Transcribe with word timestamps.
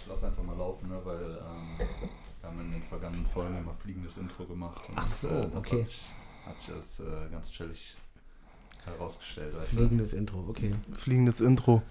ich 0.00 0.08
lasse 0.08 0.26
einfach 0.26 0.42
mal 0.42 0.56
laufen, 0.56 0.88
ne, 0.88 1.00
weil 1.04 1.20
ähm, 1.20 1.86
wir 2.40 2.48
haben 2.48 2.60
in 2.60 2.72
den 2.72 2.82
vergangenen 2.82 3.26
Folgen 3.26 3.58
immer 3.58 3.74
fliegendes 3.74 4.16
Intro 4.16 4.44
gemacht. 4.44 4.88
Und, 4.88 4.98
Ach 4.98 5.06
so, 5.06 5.28
äh, 5.28 5.48
das 5.48 5.54
okay. 5.54 5.80
Hat 5.80 5.86
sich, 5.86 6.08
hat 6.46 6.60
sich 6.60 6.74
als 6.74 7.00
äh, 7.00 7.30
ganz 7.30 7.50
chillig 7.50 7.96
herausgestellt. 8.84 9.54
Weißt 9.56 9.72
du? 9.72 9.76
Fliegendes 9.76 10.12
Intro, 10.12 10.44
okay. 10.48 10.74
Fliegendes 10.94 11.40
Intro. 11.40 11.82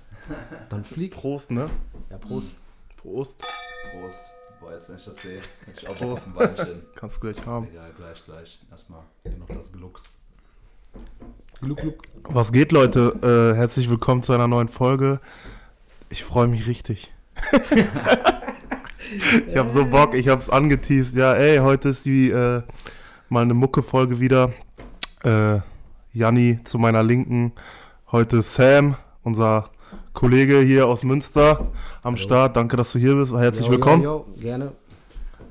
Dann 0.70 0.84
flieg. 0.84 1.14
Prost, 1.14 1.52
ne? 1.52 1.70
Ja, 2.10 2.18
Prost. 2.18 2.56
Prost. 2.97 3.46
Prost. 3.92 4.33
Boah, 4.60 4.73
jetzt 4.73 4.89
wenn 4.89 4.97
ich 4.97 5.05
das 5.05 5.17
sehe, 5.17 5.41
hätte 5.65 5.87
ich 5.87 5.89
auch 5.89 6.12
auf 6.12 6.28
ein 6.28 6.35
Weinchen. 6.35 6.81
Kannst 6.96 7.17
du 7.17 7.21
gleich 7.21 7.46
haben. 7.46 7.67
Egal, 7.67 7.94
gleich, 7.96 8.26
gleich. 8.26 8.60
Erstmal 8.69 9.03
hier 9.23 9.37
noch 9.37 9.47
das 9.47 9.71
Glucks. 9.71 10.17
Gluck, 11.62 11.78
gluck. 11.78 12.03
Was 12.23 12.51
geht, 12.51 12.71
Leute? 12.73 13.53
Äh, 13.53 13.55
herzlich 13.55 13.89
willkommen 13.89 14.21
zu 14.21 14.33
einer 14.33 14.47
neuen 14.47 14.67
Folge. 14.67 15.21
Ich 16.09 16.26
freue 16.26 16.48
mich 16.48 16.67
richtig. 16.67 17.13
Ich 19.48 19.58
habe 19.58 19.70
so 19.70 19.86
Bock, 19.86 20.14
ich 20.14 20.27
habe 20.27 20.41
es 20.41 20.50
angeteased. 20.50 21.16
Ja, 21.16 21.34
ey, 21.34 21.59
heute 21.59 21.90
ist 21.90 22.05
die 22.05 22.30
äh, 22.30 22.62
mal 23.30 23.41
eine 23.41 23.54
Mucke-Folge 23.54 24.20
wieder. 24.20 24.54
Äh, 25.23 25.59
Janni 26.14 26.59
zu 26.64 26.78
meiner 26.80 27.04
Linken. 27.04 27.54
Heute 28.12 28.41
Sam, 28.41 28.95
unser 29.23 29.70
Kollege 30.14 30.59
hier 30.59 30.88
aus 30.88 31.04
Münster 31.04 31.72
am 32.02 32.17
Start. 32.17 32.55
Danke, 32.55 32.78
dass 32.78 32.91
du 32.91 33.00
hier 33.00 33.16
bist. 33.16 33.34
Herzlich 33.34 33.67
Jo, 33.67 33.72
willkommen. 33.72 34.03
Jo, 34.03 34.26
jo, 34.34 34.42
gerne. 34.42 34.72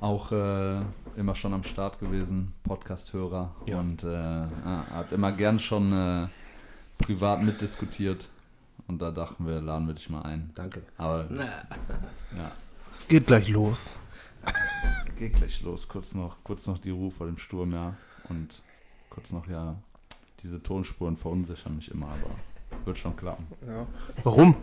Auch 0.00 0.32
äh, 0.32 0.80
immer 1.16 1.34
schon 1.34 1.54
am 1.54 1.62
Start 1.62 2.00
gewesen, 2.00 2.52
Podcast-Hörer. 2.64 3.50
Ja. 3.66 3.78
Und 3.78 4.04
äh, 4.04 4.08
ah, 4.08 4.84
hat 4.94 5.12
immer 5.12 5.32
gern 5.32 5.58
schon 5.58 5.92
äh, 5.92 6.26
privat 6.98 7.42
mitdiskutiert. 7.42 8.28
Und 8.88 9.02
da 9.02 9.10
dachten 9.10 9.46
wir, 9.46 9.60
laden 9.60 9.86
wir 9.86 9.94
dich 9.94 10.08
mal 10.08 10.22
ein. 10.22 10.50
Danke. 10.54 10.82
Aber 10.96 11.26
ja, 12.36 12.50
Es 12.90 13.06
geht 13.06 13.26
gleich 13.26 13.48
los. 13.48 13.92
geht 15.18 15.34
gleich 15.34 15.62
los. 15.62 15.86
Kurz 15.86 16.14
noch, 16.14 16.42
kurz 16.42 16.66
noch 16.66 16.78
die 16.78 16.90
Ruhe 16.90 17.10
vor 17.10 17.26
dem 17.26 17.36
Sturm, 17.36 17.72
ja. 17.72 17.94
Und 18.30 18.62
kurz 19.10 19.30
noch, 19.32 19.46
ja, 19.46 19.76
diese 20.42 20.62
Tonspuren 20.62 21.16
verunsichern 21.16 21.76
mich 21.76 21.90
immer, 21.90 22.06
aber 22.06 22.30
wird 22.86 22.98
schon 22.98 23.14
klappen. 23.14 23.46
Warum? 24.24 24.56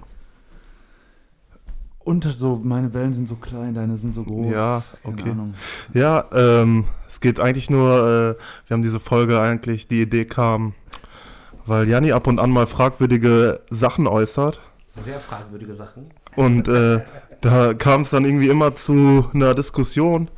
Und 2.00 2.24
so, 2.24 2.62
meine 2.64 2.94
Wellen 2.94 3.14
sind 3.14 3.28
so 3.28 3.36
klein, 3.36 3.74
deine 3.74 3.98
sind 3.98 4.14
so 4.14 4.24
groß. 4.24 4.52
Ja, 4.52 4.84
Keine 5.04 5.16
okay. 5.16 5.32
Ahnung. 5.32 5.54
Ja, 5.94 6.26
ähm, 6.34 6.86
es 7.08 7.20
geht 7.20 7.40
eigentlich 7.40 7.72
nur, 7.72 8.38
äh, 8.38 8.68
wir 8.68 8.76
haben 8.76 8.84
diese 8.84 9.00
Folge 9.00 9.40
eigentlich, 9.40 9.88
die 9.88 10.04
Idee 10.04 10.26
kam, 10.26 10.76
weil 11.66 11.88
Janni 11.88 12.12
ab 12.12 12.28
und 12.28 12.40
an 12.40 12.52
mal 12.52 12.68
fragwürdige 12.68 13.62
Sachen 13.70 14.08
äußert. 14.08 14.62
Sehr 15.04 15.20
fragwürdige 15.20 15.76
Sachen. 15.76 16.08
Und 16.36 16.68
äh, 16.68 17.02
da 17.42 17.74
kam 17.74 18.02
es 18.02 18.10
dann 18.10 18.26
irgendwie 18.26 18.50
immer 18.50 18.76
zu 18.76 19.30
einer 19.34 19.54
Diskussion 19.54 20.30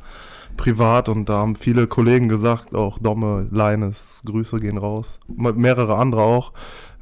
privat 0.56 1.08
und 1.08 1.28
da 1.28 1.38
haben 1.38 1.54
viele 1.54 1.86
Kollegen 1.86 2.28
gesagt, 2.28 2.74
auch 2.74 2.98
Domme, 2.98 3.46
Leines, 3.50 4.20
Grüße 4.24 4.58
gehen 4.58 4.76
raus, 4.76 5.20
me- 5.28 5.52
mehrere 5.52 5.96
andere 5.96 6.22
auch, 6.22 6.52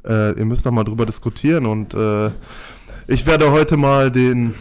äh, 0.05 0.37
ihr 0.37 0.45
müsst 0.45 0.65
da 0.65 0.71
mal 0.71 0.83
drüber 0.83 1.07
diskutieren 1.07 1.65
und 1.65 1.95
äh, 1.95 2.29
ich 3.07 3.25
werde 3.25 3.51
heute 3.51 3.75
mal 3.77 4.11
den 4.11 4.53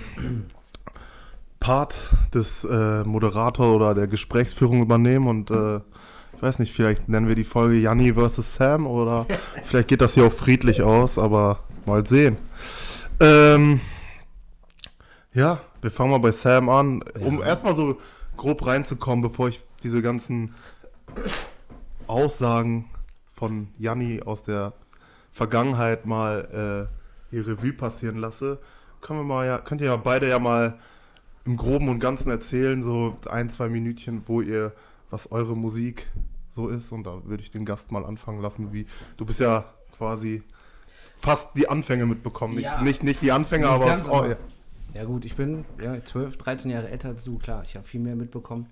Part 1.60 1.96
des 2.32 2.64
äh, 2.64 3.02
Moderator 3.04 3.74
oder 3.74 3.94
der 3.94 4.06
Gesprächsführung 4.06 4.80
übernehmen 4.80 5.26
und 5.26 5.50
äh, 5.50 5.80
ich 6.36 6.42
weiß 6.42 6.58
nicht, 6.58 6.72
vielleicht 6.72 7.08
nennen 7.08 7.28
wir 7.28 7.34
die 7.34 7.44
Folge 7.44 7.76
Janni 7.76 8.14
vs. 8.14 8.54
Sam 8.56 8.86
oder 8.86 9.26
vielleicht 9.64 9.88
geht 9.88 10.00
das 10.00 10.14
hier 10.14 10.24
auch 10.26 10.32
friedlich 10.32 10.82
aus, 10.82 11.18
aber 11.18 11.60
mal 11.86 12.06
sehen. 12.06 12.36
Ähm, 13.20 13.80
ja, 15.32 15.60
wir 15.80 15.90
fangen 15.90 16.10
mal 16.10 16.18
bei 16.18 16.32
Sam 16.32 16.68
an, 16.68 17.02
um 17.20 17.40
Ja. 17.40 17.46
erstmal 17.46 17.74
so 17.74 17.98
grob 18.36 18.66
reinzukommen, 18.66 19.22
bevor 19.22 19.48
ich 19.48 19.60
diese 19.82 20.02
ganzen 20.02 20.54
Aussagen 22.06 22.86
von 23.32 23.68
Janni 23.78 24.22
aus 24.22 24.42
der 24.42 24.72
Vergangenheit 25.32 26.06
mal 26.06 26.88
äh, 26.90 27.34
hier 27.34 27.46
Revue 27.46 27.72
passieren 27.72 28.16
lasse. 28.16 28.58
Können 29.00 29.20
wir 29.20 29.24
mal 29.24 29.46
ja, 29.46 29.58
könnt 29.58 29.80
ihr 29.80 29.88
ja 29.88 29.96
beide 29.96 30.28
ja 30.28 30.38
mal 30.38 30.78
im 31.44 31.56
Groben 31.56 31.88
und 31.88 32.00
Ganzen 32.00 32.30
erzählen, 32.30 32.82
so 32.82 33.14
ein, 33.30 33.50
zwei 33.50 33.68
Minütchen, 33.68 34.22
wo 34.26 34.40
ihr, 34.40 34.72
was 35.10 35.30
eure 35.30 35.56
Musik 35.56 36.06
so 36.50 36.68
ist. 36.68 36.92
Und 36.92 37.04
da 37.06 37.24
würde 37.24 37.42
ich 37.42 37.50
den 37.50 37.64
Gast 37.64 37.92
mal 37.92 38.04
anfangen 38.04 38.40
lassen, 38.40 38.72
wie 38.72 38.86
du 39.16 39.24
bist 39.24 39.40
ja 39.40 39.64
quasi 39.96 40.42
fast 41.16 41.56
die 41.56 41.68
Anfänge 41.68 42.06
mitbekommen. 42.06 42.54
Nicht, 42.54 42.64
Ja. 42.64 42.82
nicht, 42.82 43.02
nicht 43.02 43.22
die 43.22 43.32
Anfänge, 43.32 43.66
Nicht 43.66 43.74
aber 43.74 44.20
oh, 44.22 44.24
ja. 44.24 44.36
Ja 44.94 45.04
gut, 45.04 45.24
ich 45.26 45.36
bin 45.36 45.64
ja, 45.82 46.02
12, 46.02 46.38
13 46.38 46.70
Jahre 46.70 46.88
älter 46.88 47.08
als 47.08 47.24
du, 47.24 47.38
klar. 47.38 47.62
Ich 47.64 47.76
habe 47.76 47.86
viel 47.86 48.00
mehr 48.00 48.16
mitbekommen. 48.16 48.66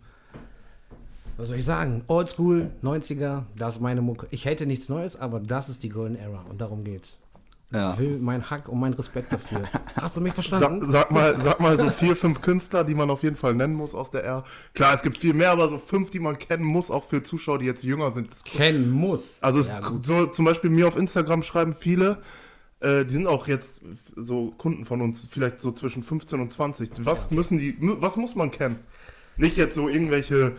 Was 1.37 1.49
soll 1.49 1.59
ich 1.59 1.65
sagen? 1.65 2.05
Oldschool, 2.07 2.71
90er, 2.83 3.43
das 3.57 3.77
ist 3.77 3.81
meine 3.81 4.01
Mucke. 4.01 4.29
Ich 4.31 4.45
hätte 4.45 4.67
nichts 4.67 4.89
Neues, 4.89 5.17
aber 5.17 5.41
das 5.41 5.69
ist 5.69 5.83
die 5.83 5.89
Golden 5.89 6.17
Era 6.17 6.43
und 6.49 6.61
darum 6.61 6.85
geht's. 6.85 7.19
Ja. 7.75 7.93
Ich 7.95 7.99
will 7.99 8.19
meinen 8.19 8.49
Hack 8.49 8.69
und 8.69 8.79
meinen 8.79 8.95
Respekt 8.95 9.33
dafür. 9.33 9.63
Hast 9.97 10.17
du 10.17 10.21
mich 10.21 10.33
Sag, 10.35 10.45
verstanden? 10.45 10.91
sag, 10.91 11.11
mal, 11.11 11.39
sag 11.41 11.59
mal 11.59 11.77
so 11.77 11.91
vier, 11.91 12.15
fünf 12.15 12.41
Künstler, 12.41 12.85
die 12.85 12.95
man 12.95 13.11
auf 13.11 13.23
jeden 13.25 13.37
Fall 13.37 13.55
nennen 13.55 13.75
muss 13.75 13.95
aus 13.95 14.11
der 14.11 14.23
R. 14.23 14.45
Klar, 14.75 14.95
es 14.95 15.03
gibt 15.03 15.19
viel 15.19 15.35
mehr, 15.35 15.51
aber 15.51 15.69
so 15.69 15.79
fünf, 15.79 16.11
die 16.11 16.21
man 16.21 16.39
kennen 16.39 16.65
muss, 16.65 16.91
auch 16.91 17.05
für 17.05 17.23
Zuschauer, 17.23 17.59
die 17.59 17.67
jetzt 17.67 17.83
jünger 17.83 18.13
sind. 18.13 18.45
Kennen 18.45 18.91
muss. 18.91 19.39
Also 19.41 19.61
ja, 19.61 19.81
gut. 19.81 20.07
so 20.07 20.27
zum 20.27 20.45
Beispiel 20.45 20.71
mir 20.71 20.87
auf 20.87 20.97
Instagram 20.97 21.43
schreiben 21.43 21.73
viele, 21.73 22.23
äh, 22.81 23.05
die 23.05 23.13
sind 23.13 23.27
auch 23.27 23.49
jetzt 23.49 23.81
so 24.15 24.53
Kunden 24.53 24.85
von 24.85 25.01
uns, 25.01 25.27
vielleicht 25.29 25.61
so 25.61 25.73
zwischen 25.73 26.05
15 26.05 26.41
und 26.41 26.53
20. 26.53 26.91
Was 27.01 27.31
müssen 27.33 27.59
die, 27.59 27.77
was 27.81 28.17
muss 28.17 28.37
man 28.37 28.53
kennen? 28.53 28.79
Nicht 29.37 29.57
jetzt 29.57 29.75
so 29.75 29.89
irgendwelche 29.89 30.53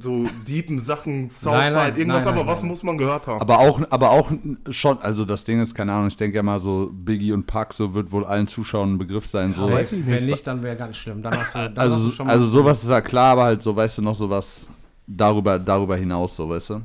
so 0.00 0.24
deepen 0.48 0.80
Sachen, 0.80 1.28
Southside, 1.28 1.72
nein, 1.74 1.96
irgendwas, 1.96 2.24
nein, 2.24 2.28
aber 2.34 2.36
nein, 2.44 2.46
was 2.46 2.60
nein. 2.60 2.68
muss 2.70 2.82
man 2.82 2.96
gehört 2.98 3.26
haben? 3.26 3.40
Aber 3.40 3.58
auch, 3.60 3.80
aber 3.90 4.10
auch 4.10 4.30
schon, 4.70 4.98
also 5.00 5.24
das 5.24 5.44
Ding 5.44 5.60
ist, 5.60 5.74
keine 5.74 5.92
Ahnung, 5.92 6.08
ich 6.08 6.16
denke 6.16 6.36
ja 6.36 6.42
mal 6.42 6.58
so, 6.60 6.90
Biggie 6.92 7.32
und 7.32 7.46
Pac, 7.46 7.74
so 7.74 7.92
wird 7.94 8.10
wohl 8.10 8.24
allen 8.24 8.46
Zuschauern 8.46 8.94
ein 8.94 8.98
Begriff 8.98 9.26
sein. 9.26 9.50
So. 9.52 9.70
weiß 9.70 9.92
ich 9.92 10.06
Wenn 10.06 10.14
nicht. 10.14 10.26
nicht, 10.26 10.46
dann 10.46 10.62
wäre 10.62 10.76
ganz 10.76 10.96
schlimm. 10.96 11.22
Dann 11.22 11.32
hast 11.38 11.54
du, 11.54 11.70
dann 11.70 11.90
hast 11.92 12.00
du 12.18 12.22
Also, 12.22 12.24
also 12.24 12.48
sowas 12.48 12.82
ist 12.82 12.90
ja 12.90 13.00
klar, 13.00 13.32
aber 13.32 13.44
halt 13.44 13.62
so, 13.62 13.74
weißt 13.76 13.98
du, 13.98 14.02
noch 14.02 14.14
sowas 14.14 14.68
darüber, 15.06 15.58
darüber 15.58 15.96
hinaus, 15.96 16.36
so, 16.36 16.48
weißt 16.48 16.70
du? 16.70 16.80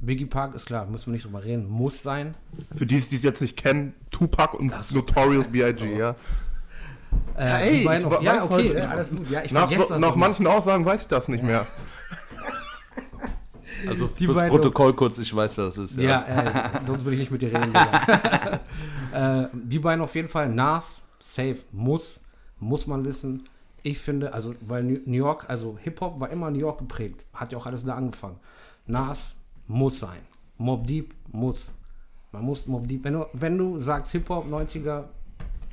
Biggie 0.00 0.26
Park 0.26 0.54
ist 0.54 0.66
klar, 0.66 0.86
müssen 0.86 1.06
wir 1.06 1.12
nicht 1.14 1.24
drüber 1.24 1.42
reden. 1.44 1.68
Muss 1.68 2.02
sein. 2.02 2.34
Für 2.74 2.86
die, 2.86 3.00
die 3.00 3.16
es 3.16 3.22
jetzt 3.22 3.42
nicht 3.42 3.56
kennen, 3.56 3.92
Tupac 4.10 4.56
und 4.56 4.72
so. 4.82 4.94
Notorious 4.96 5.46
B.I.G., 5.48 5.98
ja. 5.98 6.14
Äh, 7.36 7.48
Ja, 7.48 7.56
ey, 7.58 7.78
die 7.80 7.84
beiden 7.84 8.06
ich 8.08 8.14
auf, 8.16 8.22
ja, 8.22 8.44
okay, 8.44 8.52
heute- 8.54 8.72
ich- 8.78 8.88
alles 8.88 9.10
gut. 9.10 9.30
Ja, 9.30 9.42
ich 9.42 9.50
Nach, 9.52 9.70
so, 9.70 9.98
nach 9.98 10.14
manchen 10.14 10.46
Aussagen 10.46 10.84
weiß 10.86 11.02
ich 11.02 11.08
das 11.08 11.26
nicht 11.28 11.42
mehr. 11.42 11.66
Also 13.88 14.08
Die 14.18 14.26
fürs 14.26 14.48
Protokoll 14.48 14.94
kurz, 14.94 15.18
ich 15.18 15.34
weiß, 15.34 15.56
wer 15.56 15.66
das 15.66 15.78
ist. 15.78 15.96
Ja, 15.98 16.24
äh, 16.26 16.86
sonst 16.86 17.04
würde 17.04 17.14
ich 17.14 17.20
nicht 17.20 17.30
mit 17.30 17.42
dir 17.42 17.52
reden. 17.52 17.72
Äh, 19.12 19.48
die 19.52 19.80
beiden 19.80 20.04
auf 20.04 20.14
jeden 20.14 20.28
Fall. 20.28 20.48
Nas, 20.48 21.02
safe, 21.18 21.56
muss, 21.72 22.20
muss 22.60 22.86
man 22.86 23.04
wissen. 23.04 23.48
Ich 23.82 23.98
finde, 23.98 24.32
also, 24.32 24.54
weil 24.60 24.84
New 24.84 25.16
York, 25.16 25.46
also 25.48 25.76
Hip-Hop 25.82 26.20
war 26.20 26.30
immer 26.30 26.48
New 26.52 26.60
York 26.60 26.78
geprägt. 26.78 27.24
Hat 27.34 27.50
ja 27.50 27.58
auch 27.58 27.66
alles 27.66 27.84
da 27.84 27.96
angefangen. 27.96 28.36
Nas 28.86 29.34
muss 29.66 29.98
sein. 29.98 30.20
Mob 30.58 30.86
Deep 30.86 31.12
muss. 31.32 31.72
Man 32.32 32.44
muss 32.44 32.68
Mob 32.68 32.86
Deep, 32.86 33.02
wenn 33.02 33.14
du, 33.14 33.26
wenn 33.32 33.58
du 33.58 33.78
sagst 33.78 34.12
Hip-Hop 34.12 34.46
90er, 34.46 35.06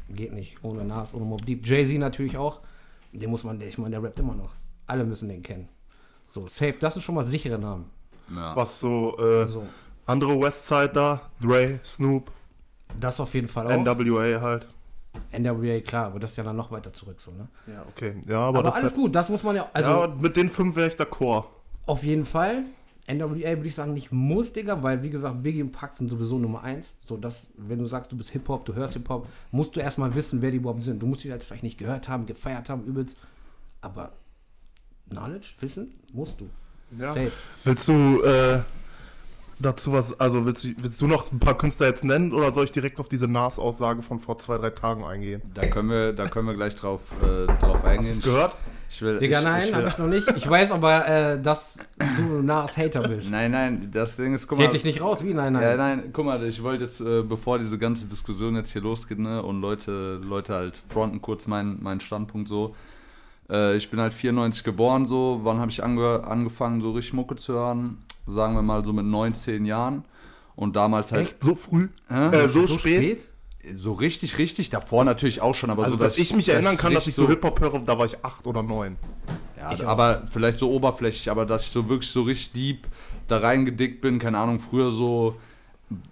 geht 0.09 0.34
nicht. 0.34 0.56
Ohne 0.63 0.84
Nas, 0.84 1.13
ohne 1.13 1.25
Mob 1.25 1.45
Deep. 1.45 1.63
Jay-Z 1.63 2.00
natürlich 2.00 2.38
auch. 2.38 2.62
Den 3.12 3.29
muss 3.29 3.44
man, 3.44 3.59
ich 3.62 3.78
meine, 3.78 3.91
der 3.91 4.03
rappt 4.03 4.19
immer 4.19 4.34
noch. 4.34 4.51
Alle 4.85 5.03
müssen 5.03 5.29
den 5.29 5.44
kennen. 5.44 5.69
So, 6.25 6.47
safe, 6.47 6.75
das 6.79 6.94
sind 6.94 7.03
schon 7.03 7.16
mal 7.16 7.24
sichere 7.24 7.57
Namen. 7.57 7.85
Ja. 8.34 8.56
Was 8.56 8.80
so, 8.80 9.18
äh, 9.18 9.48
So, 9.48 9.68
andere 10.06 10.40
Westside 10.40 10.92
da, 10.94 11.22
Dre, 11.42 11.80
Snoop, 11.84 12.32
das 13.00 13.20
auf 13.20 13.34
jeden 13.34 13.48
Fall 13.48 13.68
auch. 13.68 13.78
NWA 13.78 14.42
halt. 14.42 14.68
NWA, 15.38 15.80
klar, 15.82 16.08
aber 16.08 16.20
das 16.20 16.32
ist 16.32 16.38
ja 16.38 16.44
dann 16.44 16.56
noch 16.56 16.72
weiter 16.72 16.94
zurück 16.94 17.20
so, 17.20 17.32
ne? 17.32 17.48
Ja, 17.66 17.84
okay. 17.90 18.16
Ja, 18.28 18.40
aber, 18.40 18.60
Aber, 18.60 18.68
das 18.69 18.75
alles 18.75 18.94
gut, 18.94 19.16
das 19.16 19.30
muss 19.30 19.44
man 19.44 19.56
ja, 19.56 19.69
also 19.74 19.90
ja, 19.90 20.07
mit 20.07 20.36
den 20.36 20.50
fünf 20.50 20.75
wäre 20.75 20.88
ich 20.90 20.96
d'accord. 20.96 21.46
auf 21.86 22.04
jeden 22.04 22.25
Fall. 22.25 22.63
NWA 23.10 23.30
würde 23.56 23.68
ich 23.68 23.75
sagen, 23.75 23.94
nicht 23.94 24.12
muss, 24.12 24.51
Digga, 24.51 24.84
weil 24.84 25.01
wie 25.01 25.10
gesagt, 25.10 25.42
Biggie 25.42 25.62
und 25.63 25.72
Pac 25.72 25.94
sind 25.94 26.10
sowieso 26.10 26.38
Nummer 26.38 26.62
eins. 26.63 26.94
So, 27.00 27.16
dass, 27.16 27.48
wenn 27.56 27.80
du 27.80 27.86
sagst, 27.86 28.12
du 28.12 28.18
bist 28.18 28.31
Hip-Hop, 28.31 28.66
du 28.66 28.75
hörst 28.75 28.96
Hip-Hop, 28.96 29.28
musst 29.51 29.75
du 29.78 29.80
erstmal 29.80 30.13
wissen, 30.13 30.42
wer 30.42 30.51
die 30.51 30.57
überhaupt 30.57 30.81
sind. 30.84 31.01
Du 31.01 31.07
musst 31.07 31.24
die 31.24 31.30
jetzt 31.30 31.46
vielleicht 31.46 31.63
nicht 31.63 31.78
gehört 31.78 32.10
haben, 32.10 32.25
gefeiert 32.25 32.69
haben, 32.69 32.84
übelst. 32.84 33.16
Aber 33.80 34.12
Knowledge, 35.10 35.54
Wissen, 35.62 35.94
musst 36.12 36.42
du. 36.42 36.50
Ja. 36.98 37.13
Safe. 37.13 37.31
Willst 37.63 37.88
du 37.88 38.22
äh, 38.24 38.60
dazu 39.60 39.92
was, 39.92 40.19
also 40.19 40.45
willst 40.45 40.63
du, 40.63 40.69
willst 40.80 41.01
du 41.01 41.07
noch 41.07 41.31
ein 41.31 41.39
paar 41.39 41.57
Künstler 41.57 41.88
jetzt 41.88 42.04
nennen 42.04 42.34
oder 42.34 42.51
soll 42.51 42.66
ich 42.66 42.72
direkt 42.72 43.00
auf 43.00 43.10
diese 43.10 43.28
Nas-Aussage 43.28 44.01
von 44.01 44.19
vor 44.19 44.38
zwei, 44.38 44.57
drei 44.57 44.69
Tagen 44.69 45.04
eingehen? 45.04 45.42
Da 45.54 45.66
können 45.68 45.89
wir, 45.89 46.13
da 46.13 46.28
können 46.28 46.48
wir 46.48 46.54
gleich 46.56 46.75
drauf, 46.75 47.01
äh, 47.22 47.45
drauf 47.48 47.78
Hast 47.78 47.84
du 47.84 47.88
eingehen. 47.88 48.12
es 48.12 48.22
gehört? 48.22 48.56
Ich 48.89 49.01
will, 49.01 49.19
Digga, 49.19 49.39
ich, 49.39 49.44
nein, 49.44 49.68
ich 49.68 49.74
hab 49.75 49.88
ich 49.88 49.98
noch 49.98 50.07
nicht. 50.07 50.31
Ich 50.38 50.50
weiß 50.50 50.72
aber, 50.72 51.06
äh, 51.07 51.42
dass 51.42 51.78
du 51.98 52.42
Nas 52.42 52.78
Hater 52.78 53.01
bist. 53.10 53.30
Nein, 53.30 53.51
nein, 53.51 53.89
das 53.92 54.16
Ding 54.16 54.34
ist, 54.34 54.48
guck 54.48 54.60
mal. 54.60 54.63
Red 54.63 54.75
dich 54.75 54.86
nicht 54.86 55.01
raus, 55.01 55.25
wie? 55.25 55.34
Nein, 55.34 55.54
nein. 55.54 55.62
Ja, 55.62 55.75
nein, 55.75 56.12
guck 56.13 56.25
mal, 56.25 56.42
ich 56.44 56.63
wollte 56.63 56.86
jetzt, 56.86 57.01
äh, 57.01 57.22
bevor 57.22 57.60
diese 57.60 57.78
ganze 57.78 58.07
Diskussion 58.07 58.56
jetzt 58.56 58.72
hier 58.72 58.81
losgeht, 58.81 59.19
ne, 59.19 59.44
und 59.44 59.60
Leute, 59.60 60.22
Leute 60.24 60.54
halt 60.54 60.81
fronten 60.88 61.22
kurz 61.22 61.48
meinen 61.48 61.84
meinen 61.84 62.00
Standpunkt 62.00 62.48
so. 62.48 62.75
Äh, 63.50 63.78
ich 63.78 63.90
bin 63.90 64.00
halt 64.00 64.14
94 64.14 64.64
geboren, 64.64 65.06
so. 65.06 65.40
Wann 65.44 65.60
habe 65.60 65.72
ich 65.72 65.84
ange 65.84 66.24
angefangen, 66.26 66.82
so 66.82 66.92
richtig 66.92 67.14
Mucke 67.14 67.36
zu 67.36 67.54
hören? 67.54 67.98
Sagen 68.26 68.56
wir 68.56 68.62
mal 68.62 68.84
so 68.84 68.94
mit 68.94 69.06
19 69.06 69.66
Jahren. 69.66 70.04
Und 70.56 70.76
damals 70.76 71.12
halt. 71.12 71.28
Echt? 71.28 71.44
So 71.44 71.56
früh? 71.56 71.90
Äh, 72.10 72.48
so, 72.48 72.66
so 72.66 72.78
spät? 72.80 73.22
spät? 73.22 73.30
So 73.76 73.92
richtig, 73.92 74.38
richtig, 74.38 74.70
davor 74.70 75.04
natürlich 75.04 75.42
auch 75.42 75.54
schon, 75.54 75.70
aber 75.70 75.84
Also, 75.84 75.98
so, 75.98 76.04
dass 76.04 76.18
ich 76.18 76.34
mich 76.34 76.48
erinnern 76.48 76.78
kann, 76.78 76.94
dass 76.94 77.06
ich 77.08 77.16
so 77.16 77.28
Hip-Hop 77.28 77.60
höre, 77.60 77.80
da 77.80 78.00
war 78.00 78.06
ich 78.06 78.24
acht 78.24 78.48
oder 78.48 78.64
neun. 78.64 78.96
Ja, 79.58 79.74
Ich 79.74 79.84
auch. 79.84 79.90
aber 79.90 80.24
vielleicht 80.32 80.58
so 80.58 80.72
oberflächlich, 80.72 81.30
aber 81.30 81.46
dass 81.46 81.64
ich 81.64 81.70
so 81.72 81.90
wirklich 81.90 82.10
so 82.10 82.22
richtig 82.22 82.54
deep 82.54 82.88
da 83.28 83.40
reingedickt 83.40 84.00
bin, 84.00 84.20
keine 84.20 84.38
Ahnung, 84.38 84.60
früher 84.62 84.92
so, 84.92 85.36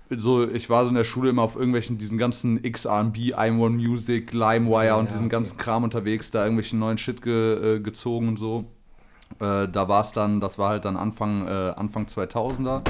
so, 0.09 0.47
ich 0.47 0.69
war 0.69 0.83
so 0.83 0.89
in 0.89 0.95
der 0.95 1.03
Schule 1.03 1.29
immer 1.29 1.41
auf 1.41 1.55
irgendwelchen, 1.55 1.97
diesen 1.97 2.17
ganzen 2.17 2.61
XRB, 2.61 3.33
I'm 3.35 3.59
One 3.59 3.75
Music, 3.75 4.33
LimeWire 4.33 4.95
und 4.95 5.05
Ja, 5.05 5.11
diesen 5.11 5.25
okay. 5.25 5.29
ganzen 5.29 5.57
Kram 5.57 5.83
unterwegs, 5.83 6.31
da 6.31 6.43
irgendwelchen 6.43 6.79
neuen 6.79 6.97
Shit 6.97 7.21
ge, 7.21 7.75
äh, 7.75 7.79
gezogen 7.79 8.29
und 8.29 8.37
so. 8.37 8.65
Äh, 9.39 9.67
da 9.67 9.87
war 9.87 10.01
es 10.01 10.13
dann, 10.13 10.39
das 10.39 10.57
war 10.57 10.69
halt 10.69 10.85
dann 10.85 10.95
Anfang, 10.95 11.47
äh, 11.47 11.73
Anfang 11.75 12.05
2000er. 12.05 12.81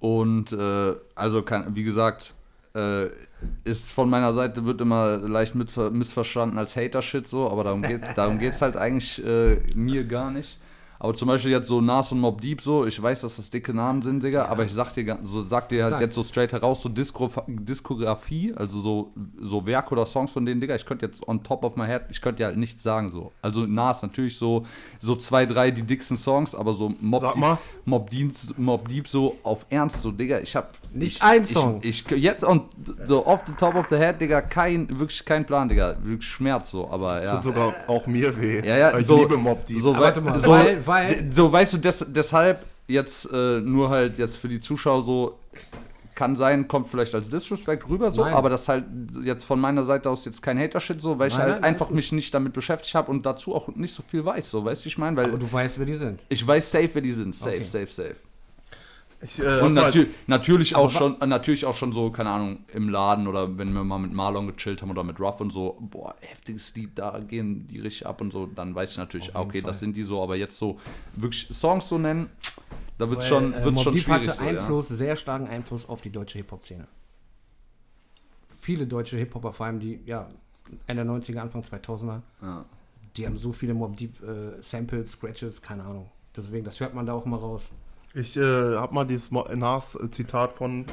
Und 0.00 0.52
äh, 0.52 0.94
also, 1.14 1.42
kann, 1.42 1.74
wie 1.74 1.84
gesagt, 1.84 2.34
äh, 2.74 3.06
ist 3.64 3.92
von 3.92 4.10
meiner 4.10 4.32
Seite, 4.32 4.64
wird 4.64 4.80
immer 4.80 5.16
leicht 5.16 5.54
mit, 5.54 5.76
missverstanden 5.76 6.58
als 6.58 6.76
Hater-Shit 6.76 7.26
so, 7.26 7.50
aber 7.50 7.64
darum 7.64 7.82
geht 7.82 8.02
darum 8.16 8.38
geht's 8.38 8.62
halt 8.62 8.76
eigentlich 8.76 9.24
äh, 9.24 9.60
mir 9.74 10.04
gar 10.04 10.30
nicht. 10.30 10.58
Aber 11.04 11.14
zum 11.14 11.26
Beispiel 11.26 11.50
jetzt 11.50 11.66
so 11.66 11.80
Nas 11.80 12.12
und 12.12 12.20
Mob 12.20 12.40
Deep 12.40 12.60
so, 12.60 12.86
ich 12.86 13.02
weiß, 13.02 13.22
dass 13.22 13.34
das 13.34 13.50
dicke 13.50 13.74
Namen 13.74 14.02
sind, 14.02 14.22
Digga, 14.22 14.46
aber 14.46 14.62
ich 14.62 14.72
sag 14.72 14.94
dir, 14.94 15.18
so, 15.24 15.42
sag 15.42 15.68
dir 15.68 15.82
halt 15.82 15.94
Sag. 15.94 16.00
jetzt 16.00 16.14
so 16.14 16.22
straight 16.22 16.52
heraus, 16.52 16.80
so 16.80 16.88
Diskro 16.88 17.28
Diskografie, 17.48 18.52
also 18.56 18.80
so, 18.80 19.12
so 19.40 19.66
Werke 19.66 19.90
oder 19.92 20.06
Songs 20.06 20.30
von 20.30 20.46
denen, 20.46 20.60
Digga, 20.60 20.76
ich 20.76 20.86
könnte 20.86 21.04
jetzt 21.06 21.26
on 21.26 21.42
top 21.42 21.64
of 21.64 21.74
my 21.74 21.86
head, 21.86 22.02
ich 22.10 22.20
könnte 22.20 22.38
dir 22.42 22.46
halt 22.46 22.56
nichts 22.56 22.84
sagen 22.84 23.10
so. 23.10 23.32
Also 23.42 23.66
Nas 23.66 24.00
natürlich 24.02 24.38
so, 24.38 24.64
so 25.00 25.16
zwei, 25.16 25.44
drei 25.44 25.72
die 25.72 25.82
dicksten 25.82 26.16
Songs, 26.16 26.54
aber 26.54 26.72
so 26.72 26.92
Mob 27.00 27.22
Sag 27.22 27.32
Deep, 27.32 27.40
mal. 27.40 27.58
Mob 27.84 28.08
Deep, 28.10 28.32
Mob 28.56 28.88
Deep 28.88 29.08
so 29.08 29.36
auf 29.42 29.66
Ernst 29.70 30.02
so, 30.02 30.12
Digga, 30.12 30.38
ich 30.38 30.54
hab 30.54 30.70
Nicht 30.92 31.16
ich, 31.16 31.22
ein 31.24 31.42
ich, 31.42 31.48
Song. 31.52 31.80
Ich, 31.82 32.04
jetzt 32.10 32.44
und 32.44 32.62
so 33.06 33.26
off 33.26 33.40
the 33.48 33.52
top 33.58 33.74
of 33.74 33.86
the 33.90 33.96
head, 33.96 34.20
Digga, 34.20 34.40
kein, 34.40 34.86
wirklich 35.00 35.24
kein 35.24 35.44
Plan, 35.44 35.68
Digga, 35.68 35.96
wirklich 36.04 36.28
Schmerz 36.30 36.70
so, 36.70 36.88
aber 36.88 37.24
ja. 37.24 37.34
Tut 37.34 37.42
sogar 37.44 37.74
auch 37.88 38.06
mir 38.06 38.40
weh. 38.40 38.60
Ja, 38.64 38.76
ja, 38.76 38.98
ich 38.98 39.06
so- 39.08 39.16
liebe 39.18 39.36
Mob 39.36 39.66
Deep. 39.66 39.80
So, 39.80 39.96
warte 39.98 40.20
mal, 40.20 40.38
so, 40.38 40.48
weil- 40.48 40.76
weil- 40.86 40.91
d- 41.00 41.30
so 41.30 41.50
weißt 41.52 41.74
du, 41.74 41.78
des, 41.78 42.04
deshalb 42.08 42.64
jetzt 42.88 43.30
äh, 43.32 43.60
nur 43.60 43.90
halt 43.90 44.18
jetzt 44.18 44.36
für 44.36 44.48
die 44.48 44.60
Zuschauer 44.60 45.02
so 45.02 45.38
kann 46.14 46.36
sein, 46.36 46.68
kommt 46.68 46.88
vielleicht 46.88 47.14
als 47.14 47.30
Disrespect 47.30 47.88
rüber 47.88 48.10
so, 48.10 48.22
Nein. 48.22 48.34
aber 48.34 48.50
das 48.50 48.68
halt 48.68 48.84
jetzt 49.24 49.44
von 49.44 49.58
meiner 49.58 49.82
Seite 49.82 50.10
aus 50.10 50.24
jetzt 50.26 50.42
kein 50.42 50.58
Hater-Shit 50.58 51.00
so, 51.00 51.18
weil 51.18 51.28
ich 51.28 51.34
Nein, 51.34 51.42
halt 51.42 51.54
nein, 51.62 51.64
einfach 51.64 51.88
mich 51.88 52.12
nicht 52.12 52.34
damit 52.34 52.52
beschäftigt 52.52 52.94
habe 52.94 53.10
und 53.10 53.24
dazu 53.24 53.54
auch 53.54 53.68
nicht 53.68 53.94
so 53.94 54.02
viel 54.02 54.22
weiß, 54.24 54.50
so, 54.50 54.62
weißt 54.64 54.82
du, 54.82 54.84
wie 54.84 54.88
ich 54.90 54.98
meine? 54.98 55.16
Weil 55.16 55.30
Aber 55.30 55.38
du 55.38 55.50
weißt, 55.50 55.78
wer 55.78 55.86
die 55.86 55.94
sind. 55.94 56.22
ich 56.28 56.46
weiß 56.46 56.70
safe, 56.70 56.90
wer 56.92 57.02
die 57.02 57.12
sind, 57.12 57.34
safe, 57.34 57.56
Okay. 57.56 57.64
safe, 57.66 57.86
safe. 57.92 58.16
Ich, 59.24 59.38
äh, 59.38 59.60
Und 59.60 59.74
natür 59.74 60.06
natürlich, 60.26 60.74
auch 60.74 60.90
schon, 60.90 61.20
äh, 61.20 61.26
natürlich 61.26 61.64
auch 61.64 61.74
schon 61.76 61.92
so, 61.92 62.10
keine 62.10 62.30
Ahnung, 62.30 62.64
im 62.72 62.88
Laden 62.88 63.28
oder 63.28 63.56
wenn 63.56 63.72
wir 63.72 63.84
mal 63.84 63.98
mit 63.98 64.12
Marlon 64.12 64.48
gechillt 64.48 64.82
haben 64.82 64.90
oder 64.90 65.04
mit 65.04 65.20
Ruff 65.20 65.40
und 65.40 65.50
so, 65.52 65.76
boah, 65.80 66.16
heftiges 66.20 66.74
Lied, 66.74 66.90
da 66.98 67.20
gehen 67.20 67.68
die 67.68 67.78
richtig 67.78 68.06
ab 68.06 68.20
und 68.20 68.32
so, 68.32 68.46
dann 68.46 68.74
weiß 68.74 68.92
ich 68.92 68.98
natürlich, 68.98 69.34
okay, 69.36 69.60
Fall. 69.60 69.70
das 69.70 69.78
sind 69.80 69.96
die 69.96 70.02
so, 70.02 70.22
aber 70.22 70.34
jetzt 70.36 70.58
so 70.58 70.78
wirklich 71.14 71.46
Songs 71.52 71.88
so 71.88 71.98
nennen, 71.98 72.30
da 72.98 73.08
wird 73.08 73.20
Weil, 73.22 73.28
schon, 73.28 73.52
äh, 73.54 73.64
wird's 73.64 73.74
Mobb 73.76 73.84
schon 73.84 73.94
Deep 73.94 74.02
schwierig. 74.04 74.28
hatte 74.28 74.38
So, 74.38 74.44
ja. 74.44 74.50
Einfluss, 74.50 74.88
sehr 74.88 75.14
starken 75.16 75.46
Einfluss 75.46 75.88
auf 75.88 76.00
die 76.00 76.10
deutsche 76.10 76.38
Hip-Hop-Szene. 76.38 76.88
Viele 78.60 78.86
deutsche 78.86 79.16
Hip-Hopper, 79.18 79.52
vor 79.52 79.66
allem 79.66 79.80
die, 79.80 80.00
ja, 80.06 80.28
Ende 80.86 81.02
90er, 81.04 81.38
Anfang 81.38 81.62
2000er, 81.62 82.22
Ja. 82.40 82.64
die 83.16 83.26
haben 83.26 83.36
so 83.36 83.52
viele 83.52 83.74
Mob 83.74 83.96
Deep 83.96 84.22
äh, 84.22 84.60
Samples, 84.62 85.12
Scratches, 85.12 85.60
keine 85.60 85.82
Ahnung. 85.84 86.08
Deswegen, 86.36 86.64
das 86.64 86.80
hört 86.80 86.94
man 86.94 87.04
da 87.06 87.12
auch 87.12 87.24
mal 87.24 87.36
raus. 87.36 87.70
Ich 88.14 88.36
äh, 88.36 88.76
habe 88.76 88.94
mal 88.94 89.04
dieses 89.06 89.30
Nas-Zitat 89.30 90.52
von 90.52 90.86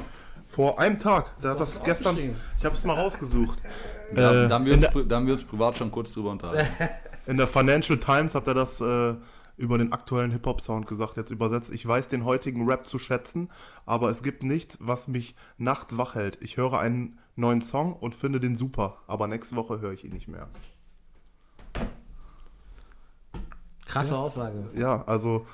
vor 0.46 0.78
einem 0.80 0.98
Tag. 0.98 1.38
Der 1.42 1.50
hat 1.52 1.60
das, 1.60 1.82
gestern. 1.82 2.16
Ich 2.58 2.64
habe 2.64 2.74
es 2.74 2.84
mal 2.84 2.94
rausgesucht. 2.94 3.58
Da, 4.14 4.44
Äh, 4.44 4.48
da, 4.48 4.54
haben 4.56 4.64
wir 4.64 4.72
in 4.74 4.82
uns, 4.84 4.92
der- 4.92 5.04
da 5.04 5.16
haben 5.16 5.26
wir 5.26 5.34
uns 5.34 5.44
privat 5.44 5.78
schon 5.78 5.90
kurz 5.92 6.12
drüber 6.12 6.30
unterhalten. 6.30 6.68
In 7.26 7.36
der 7.36 7.46
Financial 7.46 7.98
Times 7.98 8.34
hat 8.34 8.46
er 8.48 8.54
das 8.54 8.80
äh, 8.80 9.14
über 9.56 9.76
den 9.78 9.92
aktuellen 9.92 10.30
Hip-Hop-Sound 10.32 10.86
gesagt, 10.88 11.16
jetzt 11.18 11.30
übersetzt. 11.30 11.70
Ich 11.70 11.86
weiß 11.86 12.08
den 12.08 12.24
heutigen 12.24 12.66
Rap 12.68 12.86
zu 12.86 12.98
schätzen, 12.98 13.50
aber 13.86 14.08
es 14.10 14.22
gibt 14.24 14.42
nichts, 14.42 14.78
was 14.80 15.06
mich 15.06 15.36
nachts 15.58 15.96
wach 15.98 16.14
hält. 16.16 16.38
Ich 16.40 16.56
höre 16.56 16.78
einen 16.80 17.18
neuen 17.36 17.60
Song 17.60 17.92
und 17.92 18.14
finde 18.16 18.40
den 18.40 18.56
super, 18.56 18.96
aber 19.06 19.28
nächste 19.28 19.54
Woche 19.54 19.80
höre 19.80 19.92
ich 19.92 20.02
ihn 20.04 20.12
nicht 20.12 20.26
mehr. 20.28 20.48
Krasse 23.86 24.16
Aussage. 24.16 24.70
Ja, 24.74 25.04
also 25.06 25.46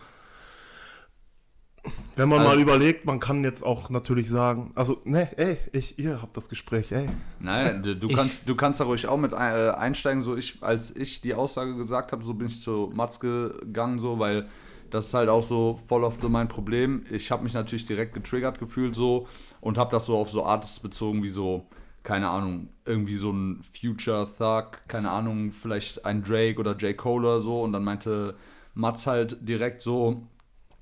wenn 2.17 2.29
man 2.29 2.41
Also- 2.41 2.51
mal 2.55 2.61
überlegt, 2.61 3.05
man 3.05 3.21
kann 3.21 3.45
jetzt 3.45 3.63
auch 3.65 3.91
natürlich 3.91 4.29
sagen, 4.31 4.71
also 4.75 5.01
ne, 5.05 5.29
ey, 5.39 5.57
ich, 5.73 5.99
ihr 5.99 6.21
habt 6.23 6.37
das 6.37 6.49
Gespräch, 6.49 6.93
ey. 6.93 7.07
Nein, 7.41 7.83
du, 7.83 7.97
du 7.97 8.09
kannst, 8.09 8.49
du 8.49 8.55
kannst 8.55 8.81
da 8.81 8.85
ruhig 8.85 9.07
auch 9.07 9.17
mit 9.19 9.33
äh, 9.33 9.37
einsteigen. 9.37 10.23
So 10.23 10.37
ich, 10.37 10.63
als 10.63 10.95
ich 10.95 11.21
die 11.21 11.35
Aussage 11.35 11.77
gesagt 11.77 12.13
habe, 12.13 12.23
so 12.25 12.35
bin 12.35 12.47
ich 12.49 12.63
zu 12.63 12.91
Mats 12.95 13.21
gegangen, 13.21 13.99
so, 13.99 14.19
weil 14.19 14.47
das 14.91 15.07
ist 15.07 15.15
halt 15.15 15.29
auch 15.29 15.43
so 15.43 15.81
voll 15.89 16.05
oft 16.05 16.21
so 16.21 16.29
mein 16.29 16.49
Problem. 16.49 17.05
Ich 17.11 17.31
habe 17.31 17.43
mich 17.43 17.55
natürlich 17.55 17.87
direkt 17.87 18.15
getriggert 18.15 18.59
gefühlt 18.61 18.95
so 18.95 19.27
und 19.61 19.79
habe 19.79 19.91
das 19.91 20.07
so 20.07 20.17
auf 20.17 20.31
so 20.31 20.45
Artists 20.45 20.79
bezogen 20.81 21.23
wie 21.23 21.29
so, 21.29 21.67
keine 22.05 22.29
Ahnung, 22.29 22.69
irgendwie 22.85 23.17
so 23.17 23.33
ein 23.33 23.63
Future 23.79 24.29
Thug, 24.39 24.81
keine 24.87 25.11
Ahnung, 25.11 25.51
vielleicht 25.51 26.05
ein 26.05 26.23
Drake 26.23 26.61
oder 26.61 26.77
J. 26.77 26.97
Cole 26.97 27.27
oder 27.27 27.41
so. 27.41 27.63
Und 27.63 27.73
dann 27.73 27.83
meinte 27.83 28.37
Mats 28.75 29.09
halt 29.09 29.37
direkt 29.49 29.83
so, 29.83 30.23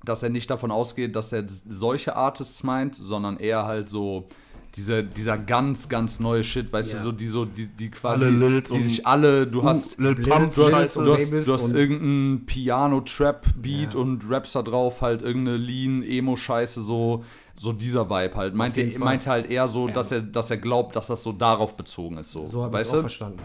dass 0.05 0.23
er 0.23 0.29
nicht 0.29 0.49
davon 0.49 0.71
ausgeht, 0.71 1.15
dass 1.15 1.31
er 1.33 1.43
solche 1.47 2.15
Artists 2.15 2.63
meint, 2.63 2.95
sondern 2.95 3.37
eher 3.37 3.65
halt 3.65 3.89
so 3.89 4.27
diese, 4.75 5.03
dieser 5.05 5.37
ganz, 5.37 5.87
ganz 5.87 6.19
neue 6.19 6.43
Shit, 6.43 6.73
weißt 6.73 6.91
Ja. 6.91 6.97
du, 6.97 7.03
so 7.05 7.11
die 7.13 7.27
so, 7.27 7.45
die, 7.45 7.65
die 7.67 7.89
quasi, 7.89 8.25
Alle 8.25 8.61
die 8.61 8.71
und- 8.73 8.83
sich 8.87 9.07
alle, 9.07 9.47
du 9.47 9.63
hast, 9.63 9.97
Lil 9.99 10.15
Pump, 10.15 10.53
du 10.53 10.65
hast, 10.69 10.95
du 10.97 11.13
hast, 11.13 11.31
du 11.31 11.53
hast 11.53 11.71
irgendeinen 11.73 12.45
Piano-Trap-Beat 12.45 13.93
Ja. 13.93 13.99
und 13.99 14.23
Raps 14.29 14.53
da 14.53 14.61
drauf, 14.61 15.01
halt 15.01 15.21
irgendeine 15.21 15.57
Lean-Emo-Scheiße, 15.57 16.83
so, 16.83 17.23
so 17.55 17.71
dieser 17.71 18.09
Vibe 18.09 18.35
halt. 18.35 18.53
Meinte, 18.55 18.81
jeden 18.81 18.97
Fall. 18.97 19.05
meinte 19.05 19.29
halt 19.29 19.49
eher 19.49 19.67
so, 19.67 19.87
Ja. 19.87 19.93
dass 19.93 20.11
er, 20.11 20.21
dass 20.21 20.51
er 20.51 20.57
glaubt, 20.57 20.95
dass 20.95 21.07
das 21.07 21.23
so 21.23 21.31
darauf 21.31 21.75
bezogen 21.77 22.17
ist, 22.17 22.31
so. 22.31 22.47
So 22.47 22.63
habe 22.63 22.81
ich 22.81 22.87
auch 22.89 22.93
du? 22.95 22.99
verstanden. 23.01 23.39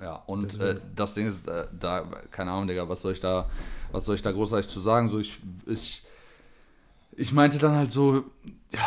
Ja, 0.00 0.16
und 0.26 0.58
äh, 0.60 0.76
das 0.96 1.14
Ding 1.14 1.26
ist, 1.28 1.46
äh, 1.48 1.64
da, 1.78 2.04
keine 2.30 2.50
Ahnung, 2.50 2.66
Digga, 2.68 2.88
was 2.88 3.02
soll 3.02 3.12
ich 3.12 3.20
da, 3.20 3.48
was 3.94 4.06
soll 4.06 4.16
ich 4.16 4.22
da 4.22 4.32
großartig 4.32 4.68
zu 4.68 4.80
sagen? 4.80 5.08
So, 5.08 5.20
ich, 5.20 5.38
ich, 5.66 6.02
ich 7.16 7.32
meinte 7.32 7.58
dann 7.58 7.76
halt 7.76 7.92
so, 7.92 8.24
ja, 8.72 8.80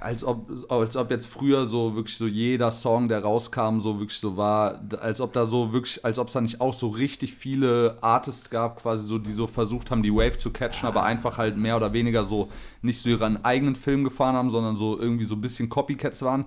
als 0.00 0.22
ob, 0.22 0.48
als 0.70 0.96
ob 0.96 1.10
jetzt 1.10 1.26
früher 1.26 1.66
so 1.66 1.96
wirklich 1.96 2.16
so 2.16 2.26
jeder 2.28 2.70
Song, 2.70 3.08
der 3.08 3.22
rauskam, 3.22 3.80
so 3.80 3.98
wirklich 3.98 4.20
so 4.20 4.36
war, 4.36 4.80
als 5.00 5.20
ob 5.20 5.32
da 5.32 5.46
so 5.46 5.72
wirklich, 5.72 6.04
als 6.04 6.20
ob 6.20 6.28
es 6.28 6.34
da 6.34 6.40
nicht 6.40 6.60
auch 6.60 6.72
so 6.72 6.88
richtig 6.88 7.34
viele 7.34 7.98
Artists 8.00 8.48
gab, 8.48 8.80
quasi 8.80 9.04
so, 9.04 9.18
die 9.18 9.32
so 9.32 9.48
versucht 9.48 9.90
haben, 9.90 10.04
die 10.04 10.14
Wave 10.14 10.38
zu 10.38 10.50
catchen, 10.52 10.86
aber 10.86 11.02
einfach 11.02 11.36
halt 11.36 11.56
mehr 11.56 11.76
oder 11.76 11.92
weniger 11.92 12.24
so 12.24 12.48
nicht 12.80 13.02
so 13.02 13.08
ihren 13.08 13.44
eigenen 13.44 13.74
Film 13.74 14.04
gefahren 14.04 14.36
haben, 14.36 14.50
sondern 14.50 14.76
so 14.76 14.96
irgendwie 14.96 15.24
so 15.24 15.34
ein 15.34 15.40
bisschen 15.40 15.68
Copycats 15.68 16.22
waren. 16.22 16.44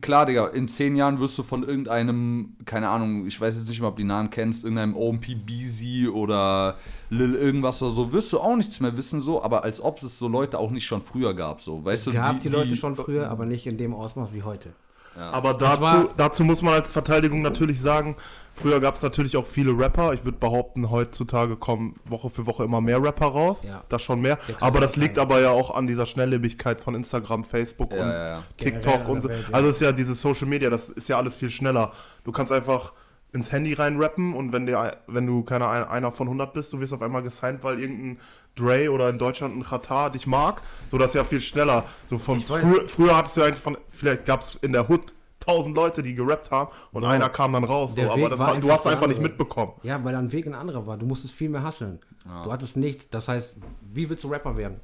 Klar, 0.00 0.24
Digga, 0.24 0.46
in 0.48 0.68
zehn 0.68 0.96
Jahren 0.96 1.20
wirst 1.20 1.36
du 1.36 1.42
von 1.42 1.62
irgendeinem, 1.62 2.54
keine 2.64 2.88
Ahnung, 2.88 3.26
ich 3.26 3.38
weiß 3.38 3.58
jetzt 3.58 3.68
nicht 3.68 3.80
mal, 3.82 3.88
ob 3.88 3.96
du 3.96 4.02
die 4.02 4.08
Namen 4.08 4.30
kennst, 4.30 4.64
irgendeinem 4.64 4.96
OMP 4.96 5.34
Beezy 5.44 6.08
oder 6.08 6.76
Lil 7.10 7.34
irgendwas 7.34 7.82
oder 7.82 7.92
so, 7.92 8.10
wirst 8.10 8.32
du 8.32 8.40
auch 8.40 8.56
nichts 8.56 8.80
mehr 8.80 8.96
wissen, 8.96 9.20
so, 9.20 9.42
aber 9.42 9.64
als 9.64 9.78
ob 9.82 10.02
es 10.02 10.18
so 10.18 10.28
Leute 10.28 10.58
auch 10.58 10.70
nicht 10.70 10.86
schon 10.86 11.02
früher 11.02 11.34
gab, 11.34 11.60
so, 11.60 11.84
weißt 11.84 12.06
Es 12.06 12.12
du? 12.14 12.18
gab 12.18 12.40
die, 12.40 12.48
Leute 12.48 12.74
schon 12.74 12.96
früher, 12.96 13.28
aber 13.30 13.44
nicht 13.44 13.66
in 13.66 13.76
dem 13.76 13.92
Ausmaß 13.94 14.32
wie 14.32 14.44
heute. 14.44 14.70
Aber 15.14 15.52
Das 15.54 15.70
dazu, 15.72 15.80
war- 15.82 16.08
dazu 16.16 16.44
muss 16.44 16.62
man 16.62 16.74
als 16.74 16.90
Verteidigung 16.92 17.42
natürlich 17.42 17.80
sagen, 17.80 18.16
früher 18.56 18.80
gab 18.80 18.94
es 18.94 19.02
natürlich 19.02 19.36
auch 19.36 19.46
viele 19.46 19.78
Rapper. 19.78 20.12
Ich 20.14 20.24
würde 20.24 20.38
behaupten, 20.38 20.90
heutzutage 20.90 21.56
kommen 21.56 22.00
Woche 22.04 22.30
für 22.30 22.46
Woche 22.46 22.64
immer 22.64 22.80
mehr 22.80 23.02
Rapper 23.02 23.26
raus. 23.26 23.62
Ja. 23.64 23.84
Das 23.88 24.02
schon 24.02 24.20
mehr. 24.20 24.38
Aber 24.60 24.80
das 24.80 24.92
sein. 24.94 25.02
liegt 25.02 25.18
aber 25.18 25.40
ja 25.40 25.50
auch 25.50 25.74
an 25.74 25.86
dieser 25.86 26.06
Schnelllebigkeit 26.06 26.80
von 26.80 26.94
Instagram, 26.94 27.44
Facebook 27.44 27.92
Ja, 27.92 28.02
und 28.02 28.08
ja, 28.08 28.28
ja. 28.28 28.42
Generell 28.56 28.80
TikTok 28.82 29.08
und 29.08 29.20
so. 29.22 29.28
Welt, 29.28 29.46
ja. 29.48 29.54
Also 29.54 29.68
ist 29.68 29.80
ja 29.80 29.92
dieses 29.92 30.20
Social 30.20 30.46
Media, 30.46 30.70
das 30.70 30.88
ist 30.88 31.08
ja 31.08 31.16
alles 31.18 31.36
viel 31.36 31.50
schneller. 31.50 31.92
Du 32.24 32.32
kannst 32.32 32.50
einfach 32.52 32.92
ins 33.32 33.52
Handy 33.52 33.74
reinrappen 33.74 34.34
und 34.34 34.52
wenn, 34.52 34.66
dir, 34.66 34.96
wenn 35.06 35.26
du 35.26 35.42
keine 35.42 35.68
Ein- 35.68 35.84
einer 35.84 36.10
von 36.12 36.26
100 36.28 36.52
bist, 36.54 36.72
du 36.72 36.80
wirst 36.80 36.92
auf 36.94 37.02
einmal 37.02 37.22
gesigned, 37.22 37.62
weil 37.62 37.78
irgendein 37.80 38.18
Dre 38.54 38.90
oder 38.90 39.10
in 39.10 39.18
Deutschland 39.18 39.54
ein 39.54 39.62
Qatar 39.62 40.10
dich 40.10 40.26
mag. 40.26 40.62
So, 40.90 40.96
das 40.96 41.10
ist 41.10 41.14
ja 41.14 41.24
viel 41.24 41.42
schneller. 41.42 41.84
So 42.08 42.16
von 42.16 42.40
früher, 42.40 42.88
früher 42.88 43.14
hattest 43.16 43.36
du 43.36 43.42
eigentlich 43.42 43.60
von, 43.60 43.76
vielleicht 43.88 44.24
gab 44.24 44.40
es 44.40 44.54
in 44.54 44.72
der 44.72 44.88
Hood 44.88 45.12
tausend 45.46 45.76
Leute, 45.76 46.02
die 46.02 46.14
gerappt 46.14 46.50
haben 46.50 46.70
und 46.92 47.02
Bro, 47.02 47.10
einer 47.10 47.28
kam 47.28 47.52
dann 47.52 47.64
raus. 47.64 47.94
So, 47.94 48.02
aber 48.02 48.28
das, 48.28 48.40
du 48.60 48.70
hast 48.70 48.86
einfach 48.86 49.06
nicht 49.06 49.20
mitbekommen. 49.20 49.72
Ja, 49.82 50.02
weil 50.04 50.12
dein 50.12 50.32
Weg 50.32 50.46
ein 50.46 50.54
anderer 50.54 50.86
war. 50.86 50.96
Du 50.96 51.06
musstest 51.06 51.34
viel 51.34 51.48
mehr 51.48 51.62
hasseln. 51.62 52.00
Du 52.44 52.52
hattest 52.52 52.76
nichts. 52.76 53.08
Das 53.08 53.28
heißt, 53.28 53.54
wie 53.92 54.10
willst 54.10 54.24
du 54.24 54.28
Rapper 54.28 54.56
werden? 54.56 54.80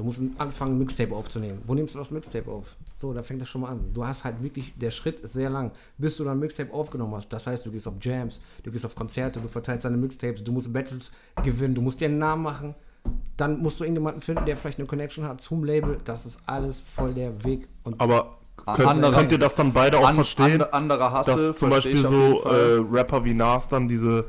Du 0.00 0.04
musst 0.04 0.22
anfangen, 0.38 0.76
ein 0.76 0.78
Mixtape 0.78 1.14
aufzunehmen. 1.14 1.60
Wo 1.66 1.74
nimmst 1.74 1.94
du 1.94 1.98
das 1.98 2.10
Mixtape 2.10 2.50
auf? 2.50 2.74
So, 2.96 3.12
da 3.12 3.22
fängt 3.22 3.42
das 3.42 3.50
schon 3.50 3.60
mal 3.60 3.68
an. 3.68 3.92
Du 3.92 4.02
hast 4.02 4.24
halt 4.24 4.42
wirklich, 4.42 4.72
der 4.78 4.90
Schritt 4.90 5.20
ist 5.20 5.34
sehr 5.34 5.50
lang, 5.50 5.72
bis 5.98 6.16
du 6.16 6.24
dein 6.24 6.38
Mixtape 6.38 6.72
aufgenommen 6.72 7.14
hast. 7.16 7.30
Das 7.30 7.46
heißt, 7.46 7.66
du 7.66 7.70
gehst 7.70 7.86
auf 7.86 7.94
Jams, 8.00 8.40
du 8.62 8.70
gehst 8.70 8.86
auf 8.86 8.94
Konzerte, 8.94 9.40
du 9.40 9.48
verteilst 9.48 9.84
deine 9.84 9.98
Mixtapes, 9.98 10.42
du 10.42 10.52
musst 10.52 10.72
Battles 10.72 11.10
gewinnen, 11.42 11.74
du 11.74 11.82
musst 11.82 12.00
dir 12.00 12.06
einen 12.06 12.16
Namen 12.16 12.42
machen. 12.42 12.74
Dann 13.36 13.60
musst 13.60 13.78
du 13.78 13.84
irgendjemanden 13.84 14.22
finden, 14.22 14.46
der 14.46 14.56
vielleicht 14.56 14.78
eine 14.78 14.88
Connection 14.88 15.24
hat 15.24 15.42
zum 15.42 15.64
Label. 15.64 15.98
Das 16.04 16.24
ist 16.24 16.40
alles 16.46 16.80
voll 16.94 17.12
der 17.12 17.44
Weg. 17.44 17.68
Und 17.84 18.00
Aber 18.00 18.38
könnt, 18.74 18.88
andere- 18.88 19.12
könnt 19.12 19.32
ihr 19.32 19.38
das 19.38 19.54
dann 19.54 19.72
beide 19.72 19.98
auch 19.98 20.08
An, 20.08 20.14
verstehen? 20.14 20.62
ande- 20.62 20.72
anderer 20.72 21.12
Hassel, 21.12 21.48
dass 21.48 21.56
zum 21.58 21.70
Beispiel 21.70 21.96
so 22.06 22.42
äh, 22.44 22.80
Rapper 22.90 23.24
wie 23.24 23.34
Nas 23.34 23.68
dann 23.68 23.88
diese 23.88 24.24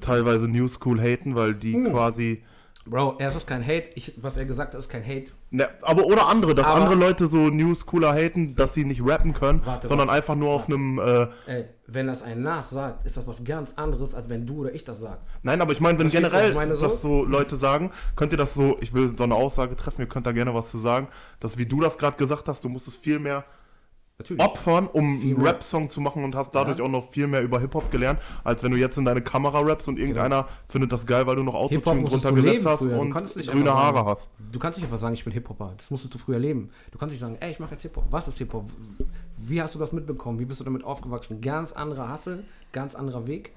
teilweise 0.00 0.48
New 0.48 0.68
School 0.68 1.00
haten, 1.00 1.34
weil 1.34 1.54
die 1.54 1.74
Hm. 1.74 1.90
quasi. 1.92 2.42
Bro, 2.88 3.16
es 3.18 3.34
ist 3.34 3.48
kein 3.48 3.64
Hate. 3.66 3.88
Ich, 3.96 4.12
was 4.22 4.36
er 4.36 4.44
gesagt 4.44 4.72
hat, 4.72 4.78
ist 4.78 4.88
kein 4.88 5.04
Hate. 5.04 5.32
Ne, 5.50 5.68
aber 5.82 6.04
oder 6.06 6.28
andere, 6.28 6.54
dass 6.54 6.68
Aber- 6.68 6.76
andere 6.76 6.94
Leute 6.94 7.26
so 7.26 7.48
New 7.48 7.74
Schooler 7.74 8.12
haten, 8.14 8.54
dass 8.54 8.74
sie 8.74 8.84
nicht 8.84 9.02
rappen 9.04 9.32
können, 9.34 9.60
Warte, 9.64 9.88
sondern 9.88 10.06
warte, 10.06 10.16
einfach 10.18 10.36
nur 10.36 10.50
auf 10.50 10.68
einem. 10.68 11.00
Äh, 11.00 11.26
Ey, 11.46 11.64
wenn 11.88 12.06
das 12.06 12.22
ein 12.22 12.42
Nas 12.42 12.70
sagt, 12.70 13.04
ist 13.04 13.16
das 13.16 13.26
was 13.26 13.42
ganz 13.42 13.72
anderes, 13.74 14.14
als 14.14 14.28
wenn 14.28 14.46
du 14.46 14.60
oder 14.60 14.72
ich 14.72 14.84
das 14.84 15.00
sagst. 15.00 15.28
nein, 15.42 15.60
aber 15.60 15.72
ich 15.72 15.80
meine, 15.80 15.98
wenn 15.98 16.10
Verstehst 16.10 16.30
generell 16.32 16.50
ich 16.50 16.54
meine, 16.54 16.76
so? 16.76 16.82
das 16.82 17.02
so 17.02 17.24
Leute 17.24 17.56
sagen, 17.56 17.90
könnt 18.14 18.30
ihr 18.30 18.38
das 18.38 18.54
so, 18.54 18.76
ich 18.80 18.94
will 18.94 19.12
so 19.16 19.24
eine 19.24 19.34
Aussage 19.34 19.74
treffen, 19.74 20.02
ihr 20.02 20.08
könnt 20.08 20.26
da 20.26 20.30
gerne 20.32 20.54
was 20.54 20.70
zu 20.70 20.78
sagen, 20.78 21.08
dass 21.40 21.58
wie 21.58 21.66
du 21.66 21.80
das 21.80 21.98
gerade 21.98 22.16
gesagt 22.16 22.46
hast, 22.46 22.62
du 22.62 22.68
musst 22.68 22.86
es 22.86 22.94
viel 22.94 23.18
mehr 23.18 23.44
Natürlich. 24.18 24.42
opfern, 24.42 24.86
um 24.86 25.20
Viel 25.20 25.34
einen. 25.36 25.44
Rap-Song 25.46 25.90
zu 25.90 26.00
machen 26.00 26.24
und 26.24 26.34
hast 26.34 26.54
dadurch 26.54 26.78
Ja. 26.78 26.84
auch 26.84 26.88
noch 26.88 27.10
viel 27.10 27.26
mehr 27.26 27.42
über 27.42 27.60
Hip-Hop 27.60 27.90
gelernt, 27.90 28.18
als 28.44 28.62
wenn 28.62 28.70
du 28.70 28.78
jetzt 28.78 28.96
in 28.96 29.04
deine 29.04 29.20
Kamera 29.20 29.60
rappst 29.60 29.88
und 29.88 29.98
irgendeiner 29.98 30.48
findet 30.68 30.90
das 30.90 31.06
geil, 31.06 31.26
weil 31.26 31.36
du 31.36 31.42
noch 31.42 31.54
Autotune 31.54 32.04
drunter 32.04 32.32
gesetzt 32.32 32.64
hast 32.64 32.78
früher. 32.78 32.98
Und 32.98 33.10
grüne 33.12 33.74
Haare 33.74 33.96
sagen- 33.98 34.08
hast. 34.08 34.30
Du 34.50 34.58
kannst 34.58 34.78
nicht 34.78 34.86
einfach 34.86 34.98
sagen, 34.98 35.12
ich 35.14 35.22
bin 35.24 35.34
Hip-Hopper. 35.34 35.74
Das 35.76 35.90
musstest 35.90 36.14
du 36.14 36.18
früher 36.18 36.38
leben. 36.38 36.70
Du 36.92 36.98
kannst 36.98 37.12
nicht 37.12 37.20
sagen, 37.20 37.36
ey, 37.40 37.50
ich 37.50 37.60
mache 37.60 37.72
jetzt 37.72 37.82
Hip-Hop. 37.82 38.04
Was 38.10 38.26
ist 38.26 38.38
Hip-Hop? 38.38 38.70
Wie 39.36 39.60
hast 39.60 39.74
du 39.74 39.78
das 39.78 39.92
mitbekommen? 39.92 40.38
Wie 40.38 40.46
bist 40.46 40.60
du 40.60 40.64
damit 40.64 40.82
aufgewachsen? 40.82 41.42
Ganz 41.42 41.72
anderer 41.72 42.10
Hustle, 42.10 42.44
ganz 42.72 42.94
anderer 42.94 43.26
Weg. 43.26 43.52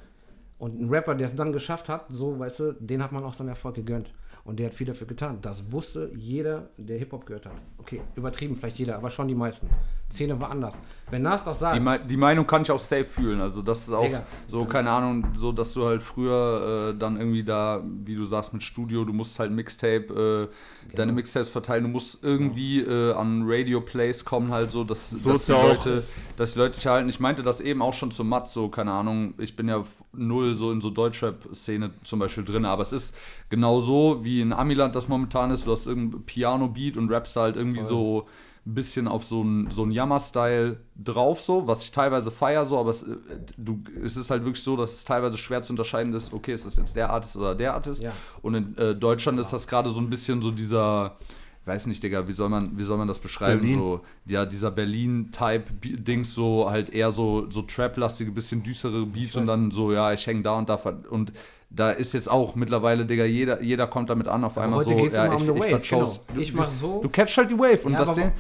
Und 0.58 0.78
ein 0.82 0.90
Rapper, 0.90 1.16
der 1.16 1.28
es 1.28 1.36
dann 1.36 1.54
geschafft 1.54 1.88
hat, 1.88 2.08
so, 2.10 2.38
weißt 2.38 2.60
du, 2.60 2.74
den 2.74 3.02
hat 3.02 3.14
man 3.14 3.24
auch 3.24 3.32
seinen 3.34 3.48
Erfolg 3.48 3.76
gegönnt. 3.76 4.12
Und 4.50 4.58
der 4.60 4.68
hat 4.68 4.74
viel 4.74 4.88
dafür 4.88 5.06
getan. 5.06 5.38
Das 5.44 5.72
wusste 5.72 6.12
jeder, 6.18 6.70
der 6.78 6.98
Hip-Hop 6.98 7.24
gehört 7.28 7.46
hat. 7.46 7.54
Okay, 7.78 8.02
übertrieben 8.16 8.56
vielleicht 8.56 8.80
jeder, 8.80 8.96
aber 8.98 9.10
schon 9.12 9.28
die 9.28 9.36
meisten. 9.36 9.70
Szene 10.12 10.42
war 10.42 10.50
anders. 10.50 10.80
Wenn 11.12 11.22
Nas 11.22 11.44
das 11.44 11.60
sagt, 11.60 11.76
Die, 11.76 11.80
Mei- 11.80 12.00
die 12.00 12.18
Meinung 12.18 12.48
kann 12.48 12.64
ich 12.64 12.72
auch 12.72 12.80
safe 12.80 13.06
fühlen. 13.06 13.40
Also 13.42 13.62
das 13.62 13.88
ist 13.88 13.94
auch 13.94 14.04
Digga. 14.06 14.24
so, 14.48 14.66
keine 14.66 14.90
Ahnung, 14.90 15.28
so 15.36 15.52
dass 15.52 15.72
du 15.74 15.86
halt 15.86 16.02
früher 16.02 16.94
äh, 16.96 16.98
dann 16.98 17.18
irgendwie 17.18 17.44
da, 17.44 17.84
wie 18.04 18.16
du 18.16 18.26
sagst, 18.26 18.52
mit 18.52 18.64
Studio, 18.64 19.06
du 19.06 19.14
musst 19.14 19.38
halt 19.38 19.52
Mixtape, 19.52 20.08
Genau. 20.08 20.44
äh, 20.46 20.48
deine 20.96 21.12
Mixtapes 21.12 21.50
verteilen, 21.52 21.84
du 21.84 21.90
musst 21.90 22.24
irgendwie 22.24 22.80
äh, 22.80 23.14
an 23.14 23.44
Radio 23.46 23.82
Plays 23.82 24.26
kommen, 24.26 24.52
halt 24.52 24.72
so, 24.72 24.84
dass, 24.84 25.12
So 25.12 25.34
dass 25.34 25.46
die 25.46 25.52
Leute, 25.52 26.04
dass 26.38 26.54
die 26.54 26.60
Leute 26.60 26.80
dich 26.80 26.88
halten. 26.88 27.08
Ich 27.08 27.20
meinte 27.20 27.44
das 27.44 27.62
eben 27.62 27.84
auch 27.84 27.94
schon 27.94 28.10
zu 28.10 28.24
Matt, 28.24 28.50
so, 28.50 28.68
keine 28.70 28.92
Ahnung, 28.94 29.36
ich 29.38 29.56
bin 29.56 29.68
ja 29.68 29.84
null 30.14 30.56
so 30.56 30.72
in 30.72 30.82
so 30.82 30.90
Deutschrap-Szene 30.90 31.92
zum 32.04 32.18
Beispiel 32.18 32.44
drin, 32.44 32.66
aber 32.66 32.82
es 32.82 32.94
ist 32.94 33.16
genau 33.50 33.80
so, 33.80 34.24
wie 34.24 34.39
in 34.42 34.54
Amiland 34.54 34.96
das 34.96 35.08
momentan 35.08 35.52
ist, 35.52 35.68
du 35.68 35.72
hast 35.72 35.88
irgendein 35.88 36.24
Piano-Beat 36.24 36.98
und 36.98 37.12
rappst 37.12 37.36
halt 37.36 37.56
irgendwie 37.56 37.82
so 37.82 38.28
ein 38.66 38.74
bisschen 38.74 39.08
auf 39.08 39.24
so 39.24 39.42
einen 39.42 39.70
so 39.72 39.84
einen 39.84 39.92
Jammer-Style 39.92 40.78
drauf, 40.96 41.42
so, 41.42 41.68
was 41.68 41.84
ich 41.84 41.92
teilweise 41.92 42.30
feier, 42.30 42.66
so, 42.66 42.78
aber 42.78 42.92
es, 42.92 43.04
äh, 43.04 43.18
du, 43.58 43.82
es 44.04 44.18
ist 44.18 44.30
halt 44.30 44.44
wirklich 44.44 44.64
so, 44.64 44.76
dass 44.76 44.94
es 44.94 45.06
teilweise 45.06 45.38
schwer 45.38 45.62
zu 45.62 45.74
unterscheiden 45.74 46.14
ist, 46.14 46.34
okay, 46.34 46.54
ist 46.54 46.66
das 46.66 46.78
jetzt 46.78 46.96
der 46.96 47.10
Artist 47.10 47.38
oder 47.38 47.56
der 47.56 47.74
Artist? 47.74 48.04
Ja. 48.04 48.12
Und 48.42 48.56
in 48.56 48.78
äh, 48.78 48.96
Deutschland 48.96 49.40
ist 49.40 49.52
das 49.52 49.68
gerade 49.68 49.90
so 49.90 50.00
ein 50.00 50.10
bisschen 50.10 50.42
so 50.42 50.52
dieser, 50.52 51.18
weiß 51.66 51.88
nicht, 51.88 52.04
Digga, 52.04 52.28
wie 52.28 52.34
soll 52.34 52.50
man, 52.50 52.78
wie 52.78 52.84
soll 52.84 52.98
man 52.98 53.08
das 53.08 53.20
beschreiben? 53.20 53.62
Berlin. 53.62 53.80
So, 53.80 54.02
ja, 54.26 54.46
dieser 54.46 54.72
Berlin-Type-Dings, 54.72 56.34
so 56.34 56.70
halt 56.70 56.90
eher 56.90 57.12
so, 57.12 57.50
so 57.50 57.62
Trap-lastige, 57.62 58.32
bisschen 58.32 58.62
düstere 58.64 59.06
Beats 59.06 59.36
und 59.36 59.48
dann 59.48 59.72
so, 59.72 59.94
ja, 59.94 60.14
ich 60.14 60.26
hänge 60.28 60.44
da 60.44 60.58
und 60.58 60.70
da 60.70 60.76
und 61.10 61.32
da 61.72 61.92
ist 61.92 62.14
jetzt 62.14 62.30
auch 62.30 62.56
mittlerweile, 62.56 63.06
Digga, 63.06 63.26
jeder, 63.26 63.62
jeder 63.62 63.86
kommt 63.86 64.10
damit 64.10 64.28
an, 64.28 64.44
auf 64.44 64.58
einmal 64.58 64.80
heute 64.80 64.90
so, 64.90 64.96
geht's 64.96 65.16
ja, 65.16 65.26
immer 65.26 65.36
ich, 65.36 65.50
um 65.50 65.58
ich 65.58 65.64
wave, 65.72 65.82
genau. 65.88 66.14
du- 66.36 66.42
Ich 66.42 66.54
mach 66.56 66.70
so. 66.70 67.02
Du 67.02 67.10
catchst 67.10 67.38
halt 67.38 67.52
die 67.52 67.60
Wave 67.60 67.80
und 67.84 67.94
Ja, 67.94 68.00
das 68.00 68.10
aber 68.10 68.22
Ding, 68.22 68.32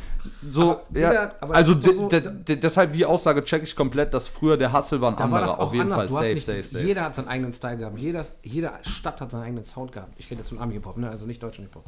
so, 0.49 0.61
aber, 0.71 0.81
ja, 0.99 1.09
Digga, 1.09 1.31
aber 1.41 1.55
also 1.55 1.73
das 1.75 1.95
so- 1.95 2.07
de- 2.09 2.21
de- 2.21 2.55
deshalb 2.55 2.93
die 2.93 3.05
Aussage 3.05 3.43
check 3.43 3.61
ich 3.61 3.75
komplett, 3.75 4.13
dass 4.15 4.27
früher 4.27 4.57
der 4.57 4.73
Hustle 4.73 4.99
war 4.99 5.11
ein 5.11 5.17
anderer, 5.19 5.41
das 5.41 5.49
auch 5.51 5.59
auf 5.59 5.73
jeden 5.73 5.83
anders. 5.91 5.97
Fall, 5.99 6.07
du 6.07 6.13
hast 6.17 6.23
safe, 6.23 6.33
nicht, 6.33 6.45
safe, 6.45 6.63
safe. 6.63 6.85
Jeder 6.87 7.01
hat 7.03 7.13
seinen 7.15 7.27
eigenen 7.27 7.53
Style 7.53 7.77
gehabt. 7.77 7.99
Jedes, 7.99 8.35
jede 8.41 8.71
Stadt 8.81 9.21
hat 9.21 9.29
seinen 9.29 9.43
eigenen 9.43 9.63
Sound 9.63 9.91
gehabt. 9.91 10.13
Ich 10.17 10.25
rede 10.31 10.39
jetzt 10.41 10.49
von 10.49 10.57
Ami-Hip-Hop, 10.59 10.97
ne? 10.97 11.09
also 11.09 11.27
nicht 11.27 11.43
deutschen 11.43 11.65
Hip-Hop. 11.65 11.83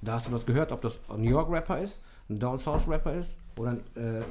Da 0.00 0.12
hast 0.14 0.26
du 0.28 0.30
das 0.30 0.46
gehört, 0.46 0.72
ob 0.72 0.80
das 0.80 1.00
ein 1.12 1.20
New 1.22 1.30
York-Rapper 1.30 1.80
ist, 1.80 2.02
ein 2.30 2.38
Down-South-Rapper 2.38 3.12
ist 3.14 3.36
oder 3.58 3.70
ein 3.72 3.80
äh, 3.96 4.22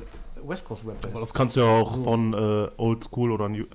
West 0.47 0.65
Coast-Rapper 0.67 1.09
Aber 1.09 1.19
ist. 1.19 1.27
das 1.27 1.33
kannst 1.35 1.55
du 1.55 1.59
ja 1.59 1.67
auch 1.67 2.03
von 2.03 2.33
äh, 2.33 2.67
Old 2.77 3.03
School 3.03 3.31
oder 3.31 3.47
New. 3.49 3.65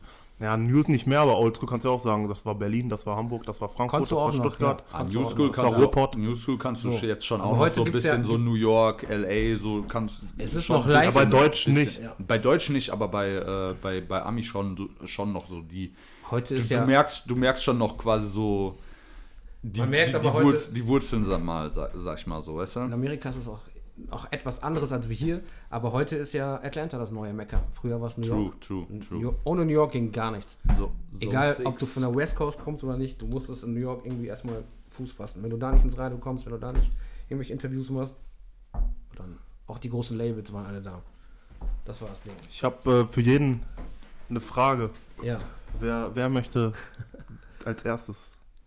Ja, 0.42 0.56
News 0.56 0.88
nicht 0.88 1.06
mehr, 1.06 1.20
aber 1.20 1.38
Old 1.38 1.56
School 1.56 1.68
kannst 1.68 1.84
du 1.84 1.90
auch 1.90 2.00
sagen, 2.00 2.28
das 2.28 2.44
war 2.44 2.54
Berlin, 2.56 2.88
das 2.88 3.06
war 3.06 3.16
Hamburg, 3.16 3.44
das 3.44 3.60
war 3.60 3.68
Frankfurt, 3.68 4.00
du 4.00 4.04
das 4.04 4.12
war 4.12 4.32
noch, 4.32 4.34
Stuttgart. 4.46 4.80
ja. 4.80 4.98
Kannst 4.98 5.14
du 5.14 5.18
New 5.20 5.24
auch 5.24 5.30
School 5.30 5.46
noch. 5.46 5.52
kannst 5.54 5.68
Das 5.70 5.74
du 5.76 5.80
war 5.80 5.86
Ruhrpott. 5.86 6.16
New 6.18 6.34
School 6.34 6.58
kannst 6.58 6.84
du 6.84 6.92
So. 6.92 7.06
jetzt 7.06 7.24
schon 7.24 7.40
Aber 7.40 7.50
auch 7.52 7.56
noch 7.58 7.68
so 7.68 7.84
ein 7.84 7.92
bisschen 7.92 8.18
ja- 8.22 8.24
so 8.24 8.36
New 8.38 8.54
York, 8.54 9.06
LA, 9.08 9.56
so 9.56 9.84
kannst 9.88 10.22
Es 10.38 10.54
ist 10.54 10.64
schon 10.64 10.76
noch 10.76 10.86
leicht- 10.88 11.14
Ja, 11.14 11.20
bei 11.20 11.24
bisschen- 11.26 11.30
Deutsch 11.40 11.66
nicht. 11.68 12.02
ja. 12.02 12.16
Bei 12.18 12.38
Deutsch 12.38 12.68
nicht, 12.70 12.90
aber 12.90 13.06
bei, 13.08 13.28
äh, 13.30 13.74
bei, 13.80 14.00
bei 14.00 14.20
Ami 14.22 14.42
schon, 14.42 14.90
schon 15.04 15.32
noch 15.32 15.46
so 15.46 15.60
die. 15.60 15.92
Heute 16.30 16.54
Du, 16.56 16.60
ist 16.60 16.70
du, 16.70 16.74
ja. 16.74 16.84
merkst, 16.86 17.22
du 17.30 17.36
merkst 17.36 17.62
schon 17.62 17.78
noch 17.78 17.96
quasi 17.96 18.26
so 18.28 18.76
die, 19.62 19.78
Man 19.78 19.90
merkt 19.90 20.10
die, 20.10 20.14
aber 20.16 20.22
die, 20.24 20.30
heute- 20.34 20.44
Wurz, 20.46 20.72
die 20.72 20.84
Wurzeln, 20.86 21.24
sag 21.24 21.40
mal, 21.44 21.70
sag, 21.70 21.92
sag 21.94 22.18
ich 22.18 22.26
mal 22.26 22.42
so, 22.42 22.56
weißt 22.56 22.76
in 22.78 22.88
du? 22.88 22.94
Amerika 22.94 23.28
ist 23.28 23.36
es 23.36 23.46
auch, 23.48 23.60
auch 24.10 24.26
etwas 24.30 24.62
anderes 24.62 24.92
als 24.92 25.08
wir 25.08 25.16
hier, 25.16 25.40
aber 25.70 25.92
heute 25.92 26.16
ist 26.16 26.32
ja 26.32 26.56
Atlanta 26.62 26.98
das 26.98 27.12
neue 27.12 27.32
Mekka. 27.32 27.62
Früher 27.72 28.00
war 28.00 28.08
es 28.08 28.18
New 28.18 28.26
True, 28.26 28.42
York. 28.44 28.60
true, 28.60 28.86
true. 29.00 29.20
York. 29.20 29.36
Ohne 29.44 29.64
New 29.64 29.72
York 29.72 29.92
ging 29.92 30.12
gar 30.12 30.30
nichts. 30.30 30.58
So, 30.76 30.92
so 31.12 31.20
Egal, 31.26 31.54
six. 31.54 31.66
ob 31.66 31.78
du 31.78 31.86
von 31.86 32.02
der 32.02 32.14
West 32.14 32.36
Coast 32.36 32.58
kommst 32.60 32.84
oder 32.84 32.96
nicht, 32.96 33.20
du 33.20 33.26
musstest 33.26 33.64
in 33.64 33.74
New 33.74 33.80
York 33.80 34.04
irgendwie 34.04 34.26
erstmal 34.26 34.64
Fuß 34.90 35.12
fassen. 35.12 35.42
Wenn 35.42 35.50
du 35.50 35.56
da 35.56 35.72
nicht 35.72 35.84
ins 35.84 35.96
Radio 35.96 36.18
kommst, 36.18 36.44
wenn 36.46 36.52
du 36.52 36.58
da 36.58 36.72
nicht 36.72 36.90
irgendwelche 37.28 37.52
Interviews 37.52 37.88
machst, 37.90 38.14
dann 39.16 39.38
auch 39.66 39.78
die 39.78 39.88
großen 39.90 40.16
Labels 40.18 40.52
waren 40.52 40.66
alle 40.66 40.82
da. 40.82 41.02
Das 41.84 42.00
war 42.00 42.08
das 42.08 42.22
Ding. 42.22 42.34
Ich 42.50 42.62
habe 42.64 43.02
äh, 43.02 43.06
für 43.06 43.20
jeden 43.20 43.62
eine 44.28 44.40
Frage. 44.40 44.90
Ja. 45.22 45.40
Wer, 45.80 46.10
wer 46.14 46.28
möchte 46.28 46.72
als 47.64 47.84
erstes? 47.84 48.16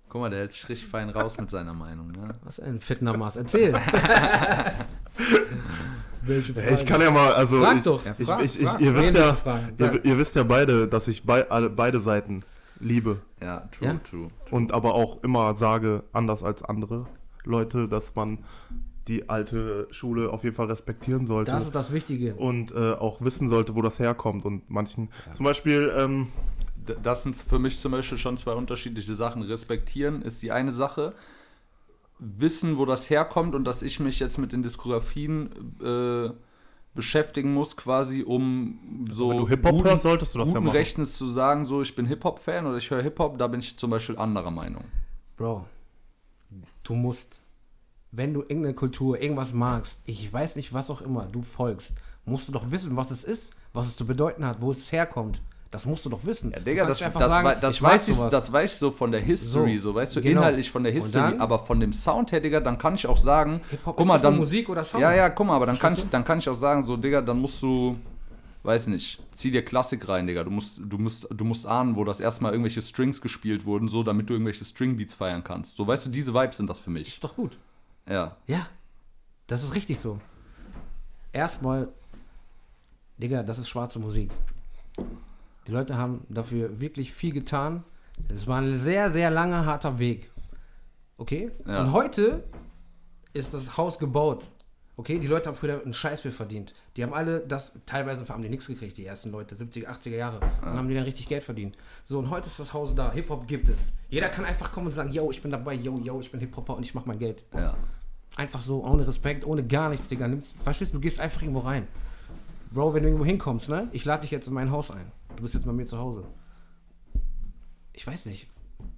Guck 0.10 0.22
mal, 0.22 0.30
der 0.30 0.40
hält 0.40 0.54
sich 0.54 0.70
richtig 0.70 0.88
fein 0.88 1.10
raus 1.10 1.38
mit 1.38 1.50
seiner 1.50 1.74
Meinung, 1.74 2.12
ne? 2.12 2.30
Was 2.44 2.60
ein 2.60 2.80
Fitnermaß. 2.80 3.36
Erzähl. 3.36 3.74
Welche 6.22 6.54
Ja, 6.54 6.72
ich 6.72 6.86
kann 6.86 7.02
ja 7.02 7.12
mal, 7.12 7.34
also 7.34 7.60
Frag 7.62 7.78
ich, 7.78 7.84
doch. 7.84 8.02
ich, 8.18 8.26
frag, 8.28 8.44
ich, 8.44 8.60
ich, 8.60 8.68
frag. 8.68 8.82
ihr, 8.82 8.96
wisst 8.96 9.14
ja, 9.16 9.38
ihr, 9.78 10.06
ihr 10.06 10.18
wisst 10.18 10.36
ja 10.36 10.44
beide, 10.44 10.88
dass 10.88 11.08
ich 11.08 11.24
bei, 11.24 11.50
alle, 11.52 11.70
beide 11.70 12.00
Seiten 12.00 12.42
liebe 12.80 13.18
Ja, 13.42 13.70
true, 13.72 13.88
Ja? 13.90 14.00
true. 14.10 14.30
und 14.50 14.74
aber 14.74 14.96
auch 14.96 15.24
immer 15.24 15.56
sage, 15.56 16.04
anders 16.14 16.44
als 16.44 16.64
andere 16.64 17.06
Leute, 17.44 17.88
dass 17.88 18.16
man 18.16 18.40
die 19.08 19.30
alte 19.30 19.88
Schule 19.92 20.32
auf 20.32 20.44
jeden 20.44 20.56
Fall 20.56 20.66
respektieren 20.66 21.28
sollte. 21.28 21.52
Das 21.52 21.66
ist 21.66 21.76
das 21.76 21.94
Wichtige. 21.94 22.34
und 22.34 22.72
äh, 22.72 22.94
auch 22.94 23.22
wissen 23.22 23.48
sollte, 23.48 23.76
wo 23.76 23.84
das 23.84 24.00
herkommt. 24.00 24.46
Und 24.46 24.68
manchen, 24.72 25.10
zum 25.32 25.46
Beispiel, 25.46 25.94
ähm, 25.96 26.30
Das 27.04 27.22
sind 27.22 27.36
für 27.36 27.60
mich 27.60 27.80
zum 27.80 27.92
Beispiel 27.92 28.18
schon 28.18 28.36
zwei 28.38 28.54
unterschiedliche 28.54 29.14
Sachen. 29.14 29.44
Respektieren 29.44 30.24
ist 30.24 30.42
die 30.42 30.52
eine 30.52 30.72
Sache. 30.72 31.14
Wissen, 32.20 32.78
wo 32.78 32.86
das 32.86 33.10
herkommt 33.10 33.56
und 33.56 33.66
dass 33.66 33.82
ich 33.82 34.00
mich 34.00 34.20
jetzt 34.20 34.38
mit 34.38 34.54
den 34.54 34.64
Diskografien 34.64 35.76
äh, 35.84 36.30
beschäftigen 36.94 37.54
muss, 37.54 37.76
quasi, 37.76 38.24
um 38.24 39.08
so 39.12 39.30
wenn 39.30 39.38
du 39.38 39.48
Hip-Hop 39.50 39.72
guten- 39.84 40.00
solltest 40.00 40.34
du 40.34 40.40
das 40.40 40.48
ja 40.48 40.54
guten 40.54 40.66
machen. 40.68 40.78
Rechtens 40.78 41.18
zu 41.18 41.28
sagen, 41.30 41.66
so 41.66 41.82
ich 41.82 41.94
bin 41.96 42.06
Hip-Hop-Fan 42.06 42.66
oder 42.66 42.78
ich 42.78 42.90
höre 42.90 43.02
Hip-Hop, 43.02 43.38
da 43.38 43.48
bin 43.48 43.60
ich 43.60 43.78
zum 43.78 43.90
Beispiel 43.90 44.18
anderer 44.18 44.52
Meinung. 44.52 44.86
Bro, 45.36 45.66
du 46.84 46.94
musst, 46.94 47.42
wenn 48.12 48.34
du 48.34 48.42
irgendeine 48.42 48.76
Kultur, 48.76 49.22
irgendwas 49.22 49.52
magst, 49.52 50.02
ich 50.06 50.32
weiß 50.32 50.56
nicht, 50.56 50.74
was 50.74 50.90
auch 50.90 51.02
immer, 51.02 51.26
du 51.26 51.42
folgst, 51.42 51.96
musst 52.24 52.48
du 52.48 52.54
doch 52.54 52.72
wissen, 52.72 52.96
was 52.96 53.12
es 53.12 53.26
ist, 53.26 53.50
was 53.74 53.88
es 53.88 53.98
zu 53.98 54.06
bedeuten 54.06 54.46
hat, 54.46 54.62
wo 54.62 54.72
es 54.72 54.90
herkommt. 54.94 55.42
Das 55.76 55.86
musst 55.86 56.06
du 56.06 56.10
doch 56.10 56.24
wissen. 56.24 56.52
Ja, 56.52 56.60
Digga, 56.62 56.86
das, 56.86 57.00
das, 57.00 57.08
einfach 57.08 57.44
wei- 57.44 57.56
das, 57.56 57.74
ich 57.76 57.82
weiß 57.82 58.08
ich, 58.08 58.18
das 58.18 58.50
weiß 58.50 58.72
ich 58.72 58.80
so 58.80 58.92
von 58.92 59.12
der 59.12 59.20
History, 59.20 59.78
so, 59.78 59.90
So, 59.90 59.96
weißt 59.96 60.16
du, 60.16 60.22
genau. 60.22 60.40
inhaltlich 60.40 60.72
von 60.72 60.86
der 60.86 60.94
History, 60.94 61.32
dann- 61.32 61.42
aber 61.42 61.60
von 61.60 61.82
dem 61.82 61.92
Sound 61.92 62.32
her, 62.32 62.40
Digga, 62.40 62.62
dann 62.62 62.78
kann 62.78 62.96
ich 62.96 63.06
auch 63.08 63.18
sagen, 63.18 63.60
guck 63.84 64.06
mal, 64.06 64.18
dann, 64.18 64.38
Musik 64.38 64.70
oder 64.70 64.86
Sound. 64.86 65.02
Ja, 65.02 65.14
ja, 65.14 65.28
guck 65.30 65.46
mal, 65.48 65.58
aber 65.58 65.66
dann 65.66 65.78
kann, 65.78 65.94
ich, 65.96 66.10
dann 66.10 66.24
kann 66.24 66.40
ich 66.40 66.48
auch 66.48 66.56
sagen, 66.56 66.86
so, 66.86 66.96
Digga, 66.96 67.20
dann 67.20 67.42
musst 67.42 67.62
du, 67.62 67.98
weiß 68.64 68.88
nicht, 68.88 69.22
zieh 69.34 69.52
dir 69.52 69.66
Klassik 69.66 70.08
rein, 70.08 70.28
Digga. 70.28 70.46
Du 70.46 70.50
musst, 70.50 70.80
du 70.82 70.98
musst, 70.98 71.28
du 71.30 71.44
musst 71.44 71.68
ahnen, 71.68 71.98
wo 71.98 72.06
das 72.06 72.22
erstmal 72.22 72.54
irgendwelche 72.54 72.82
Strings 72.82 73.20
gespielt 73.20 73.66
wurden, 73.66 73.90
so, 73.90 74.02
damit 74.02 74.30
du 74.30 74.34
irgendwelche 74.36 74.64
Stringbeats 74.64 75.14
feiern 75.14 75.44
kannst. 75.44 75.76
So, 75.76 75.86
weißt 75.86 76.06
du, 76.06 76.10
diese 76.10 76.34
Vibes 76.34 76.56
sind 76.56 76.70
das 76.70 76.80
für 76.80 76.90
mich. 76.90 77.10
Ist 77.10 77.22
doch 77.22 77.36
gut. 77.36 77.58
Ja. 78.10 78.38
Ja, 78.48 78.66
das 79.48 79.62
ist 79.62 79.76
richtig 79.76 80.00
so. 80.00 80.22
Erstmal 81.34 81.90
Digga, 83.18 83.44
das 83.44 83.60
ist 83.60 83.68
schwarze 83.68 84.00
Musik. 84.00 84.32
Die 85.68 85.72
Leute 85.72 85.98
haben 85.98 86.26
dafür 86.30 86.80
wirklich 86.80 87.14
viel 87.14 87.34
getan. 87.34 87.84
Es 88.30 88.48
war 88.48 88.62
ein 88.62 88.78
sehr, 88.80 89.12
sehr 89.12 89.30
langer, 89.30 89.66
harter 89.66 90.00
Weg. 90.00 90.32
Okay? 91.18 91.52
Ja. 91.66 91.82
Und 91.82 91.92
heute 91.92 92.44
ist 93.34 93.54
das 93.54 93.78
Haus 93.78 94.00
gebaut. 94.00 94.50
Okay, 94.98 95.20
die 95.20 95.28
Leute 95.28 95.50
haben 95.50 95.56
früher 95.56 95.82
einen 95.84 95.94
Scheiß 95.94 96.22
für 96.22 96.32
verdient. 96.32 96.74
Die 96.96 97.04
haben 97.04 97.14
alle 97.14 97.42
das, 97.42 97.74
teilweise 97.86 98.26
haben 98.30 98.42
die 98.42 98.48
nichts 98.48 98.68
gekriegt, 98.68 98.98
die 98.98 99.06
ersten 99.06 99.30
Leute, 99.30 99.54
70er, 99.56 99.88
80er 99.88 100.16
Jahre. 100.16 100.40
Dann 100.62 100.78
haben 100.78 100.88
die 100.88 100.94
dann 100.94 101.04
richtig 101.04 101.28
Geld 101.28 101.44
verdient. 101.44 101.76
So, 102.06 102.18
und 102.18 102.30
heute 102.30 102.48
ist 102.48 102.60
das 102.60 102.74
Haus 102.74 102.96
da. 102.96 103.12
Hip-Hop 103.12 103.46
gibt 103.46 103.68
es. 103.68 103.92
Jeder 104.10 104.30
kann 104.30 104.46
einfach 104.46 104.72
kommen 104.72 104.88
und 104.88 104.94
sagen, 104.94 105.12
yo, 105.12 105.30
ich 105.32 105.42
bin 105.42 105.52
dabei, 105.52 105.74
yo, 105.74 105.98
yo, 105.98 106.22
ich 106.22 106.32
bin 106.32 106.40
Hip-Hopper 106.40 106.78
und 106.78 106.86
ich 106.86 106.96
mach 106.96 107.06
mein 107.06 107.20
Geld. 107.20 107.44
Ja. 107.54 107.76
Einfach 108.38 108.62
so, 108.62 108.86
ohne 108.86 109.06
Respekt, 109.06 109.46
ohne 109.46 109.68
gar 109.68 109.90
nichts, 109.90 110.08
Digga. 110.08 110.30
Nimmst, 110.30 110.56
verstehst 110.64 110.94
du, 110.94 110.98
du 110.98 111.02
gehst 111.02 111.20
einfach 111.20 111.42
irgendwo 111.42 111.60
rein. 111.60 111.88
Bro, 112.76 112.94
wenn 112.94 113.04
du 113.04 113.08
irgendwo 113.08 113.26
hinkommst, 113.26 113.70
ne? 113.70 113.88
Ich 113.94 114.04
lade 114.04 114.24
dich 114.24 114.32
jetzt 114.32 114.48
in 114.48 114.54
mein 114.54 114.70
Haus 114.70 114.92
ein. 114.92 115.10
Du 115.38 115.44
bist 115.44 115.54
jetzt 115.54 115.66
bei 115.66 115.72
mir 115.72 115.86
zu 115.86 115.98
Hause. 115.98 116.26
Ich 117.94 118.06
weiß 118.06 118.26
nicht. 118.26 118.50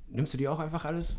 Nimmst 0.07 0.33
du 0.33 0.37
dir 0.39 0.51
auch 0.51 0.57
einfach 0.57 0.83
alles? 0.83 1.15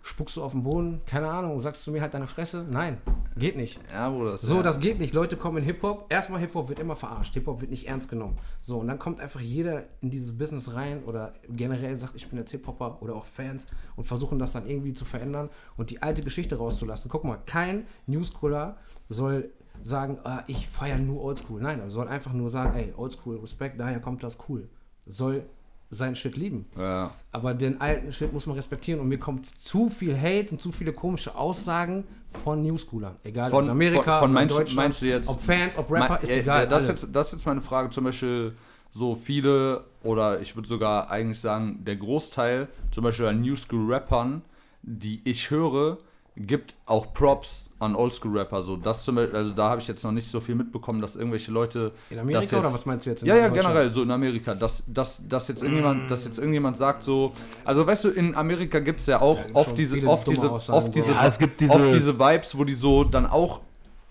Spuckst 0.00 0.34
du 0.36 0.42
auf 0.42 0.52
den 0.52 0.62
Boden? 0.62 1.02
Keine 1.04 1.28
Ahnung. 1.28 1.58
Sagst 1.58 1.86
du 1.86 1.90
mir 1.90 2.00
halt 2.00 2.14
deine 2.14 2.26
Fresse? 2.26 2.66
Nein, 2.70 3.02
geht 3.36 3.58
nicht. 3.58 3.80
Ja, 3.92 4.08
Bruder. 4.08 4.32
Das 4.32 4.40
So, 4.40 4.56
ja. 4.56 4.62
das 4.62 4.80
geht 4.80 4.98
nicht. 4.98 5.12
Leute 5.12 5.36
kommen 5.36 5.58
in 5.58 5.64
Hip-Hop. 5.64 6.06
Erstmal 6.08 6.40
Hip-Hop 6.40 6.70
wird 6.70 6.78
immer 6.78 6.96
verarscht. 6.96 7.34
Hip-Hop 7.34 7.60
wird 7.60 7.70
nicht 7.70 7.86
ernst 7.86 8.08
genommen. 8.08 8.38
So, 8.62 8.78
und 8.78 8.88
dann 8.88 8.98
kommt 8.98 9.20
einfach 9.20 9.40
jeder 9.40 9.84
in 10.00 10.08
dieses 10.08 10.38
Business 10.38 10.72
rein 10.72 11.04
oder 11.04 11.34
generell 11.50 11.98
sagt, 11.98 12.16
ich 12.16 12.26
bin 12.26 12.38
jetzt 12.38 12.50
Hip-Hopper 12.52 13.02
oder 13.02 13.14
auch 13.14 13.26
Fans 13.26 13.66
und 13.96 14.04
versuchen 14.04 14.38
das 14.38 14.52
dann 14.52 14.66
irgendwie 14.66 14.94
zu 14.94 15.04
verändern 15.04 15.50
und 15.76 15.90
die 15.90 16.00
alte 16.00 16.22
Geschichte 16.22 16.56
rauszulassen. 16.56 17.10
Guck 17.10 17.24
mal, 17.24 17.40
kein 17.44 17.86
Newscaller 18.06 18.78
soll 19.10 19.50
sagen, 19.82 20.18
ah, 20.24 20.42
ich 20.46 20.68
feiere 20.68 20.98
nur 20.98 21.22
Oldschool. 21.22 21.60
Nein, 21.60 21.80
er 21.80 21.90
soll 21.90 22.08
einfach 22.08 22.32
nur 22.32 22.50
sagen, 22.50 22.74
ey, 22.76 22.92
Oldschool, 22.96 23.38
Respekt, 23.38 23.78
daher 23.80 24.00
kommt 24.00 24.22
das 24.22 24.38
cool. 24.48 24.68
Soll 25.06 25.44
seinen 25.90 26.16
Shit 26.16 26.36
lieben. 26.36 26.66
Ja. 26.76 27.10
Aber 27.32 27.54
den 27.54 27.80
alten 27.80 28.10
Shit 28.10 28.32
muss 28.32 28.46
man 28.46 28.56
respektieren 28.56 29.00
und 29.00 29.08
mir 29.08 29.18
kommt 29.18 29.56
zu 29.58 29.90
viel 29.90 30.16
Hate 30.18 30.50
und 30.52 30.60
zu 30.62 30.72
viele 30.72 30.92
komische 30.92 31.34
Aussagen 31.36 32.04
von 32.42 32.62
Newschoolern. 32.62 33.16
Egal, 33.22 33.50
Von- 33.50 33.64
in 33.66 33.70
Amerika, 33.70 34.18
von- 34.18 34.32
von 34.32 34.42
in 34.42 34.48
Deutschland, 34.48 34.74
meinst 34.76 35.02
du 35.02 35.06
jetzt- 35.06 35.28
ob 35.28 35.40
Fans, 35.42 35.76
ob 35.78 35.90
Rapper, 35.90 36.14
Mein- 36.14 36.22
ist 36.22 36.30
egal. 36.30 36.64
Ja, 36.64 36.66
das, 36.70 36.82
ist 36.84 36.88
jetzt, 36.88 37.08
das 37.14 37.26
ist 37.26 37.32
jetzt 37.34 37.46
meine 37.46 37.60
Frage. 37.60 37.90
Zum 37.90 38.04
Beispiel 38.04 38.56
so 38.92 39.14
viele, 39.14 39.84
oder 40.02 40.40
ich 40.40 40.56
würde 40.56 40.66
sogar 40.68 41.10
eigentlich 41.10 41.38
sagen, 41.40 41.84
der 41.84 41.96
Großteil, 41.96 42.68
zum 42.90 43.04
Beispiel 43.04 43.26
an 43.26 43.40
New 43.40 43.54
School 43.54 43.92
Rappern, 43.92 44.42
die 44.82 45.20
ich 45.24 45.50
höre, 45.50 45.98
gibt 46.36 46.74
auch 46.86 47.12
Props 47.14 47.70
an 47.84 47.94
Oldschool-Rapper. 47.96 48.62
So, 48.62 48.76
das 48.76 49.04
zum 49.04 49.14
Beispiel, 49.16 49.36
also 49.36 49.52
da 49.52 49.70
habe 49.70 49.80
ich 49.80 49.88
jetzt 49.88 50.02
noch 50.04 50.12
nicht 50.12 50.28
so 50.28 50.40
viel 50.40 50.54
mitbekommen, 50.54 51.00
dass 51.00 51.16
irgendwelche 51.16 51.52
Leute. 51.52 51.92
In 52.10 52.18
Amerika 52.18 52.40
das 52.42 52.50
jetzt, 52.50 52.60
oder 52.60 52.72
was 52.74 52.86
meinst 52.86 53.06
du 53.06 53.10
jetzt 53.10 53.22
in 53.22 53.28
Ja, 53.28 53.36
ja, 53.36 53.48
generell, 53.48 53.90
so 53.90 54.02
in 54.02 54.10
Amerika, 54.10 54.54
dass, 54.54 54.82
dass, 54.86 55.22
dass, 55.28 55.48
jetzt 55.48 55.62
irgendjemand, 55.62 56.10
dass 56.10 56.24
jetzt 56.24 56.38
irgendjemand 56.38 56.76
sagt, 56.76 57.02
so, 57.02 57.32
also 57.64 57.86
weißt 57.86 58.04
du, 58.04 58.08
in 58.10 58.34
Amerika 58.34 58.80
gibt 58.80 59.00
es 59.00 59.06
ja 59.06 59.20
auch 59.20 59.42
gibt's 59.42 59.54
oft 59.60 59.78
diese, 59.78 60.06
oft 60.06 60.26
diese, 60.28 60.50
Aussagen, 60.50 60.78
oft 60.78 60.94
diese, 60.94 61.12
Ja, 61.12 61.26
es 61.26 61.38
gibt 61.38 61.60
diese- 61.60 61.72
oft 61.72 61.94
diese 61.94 62.18
Vibes, 62.18 62.58
wo 62.58 62.64
die 62.64 62.72
so 62.74 63.04
dann 63.04 63.26
auch 63.26 63.60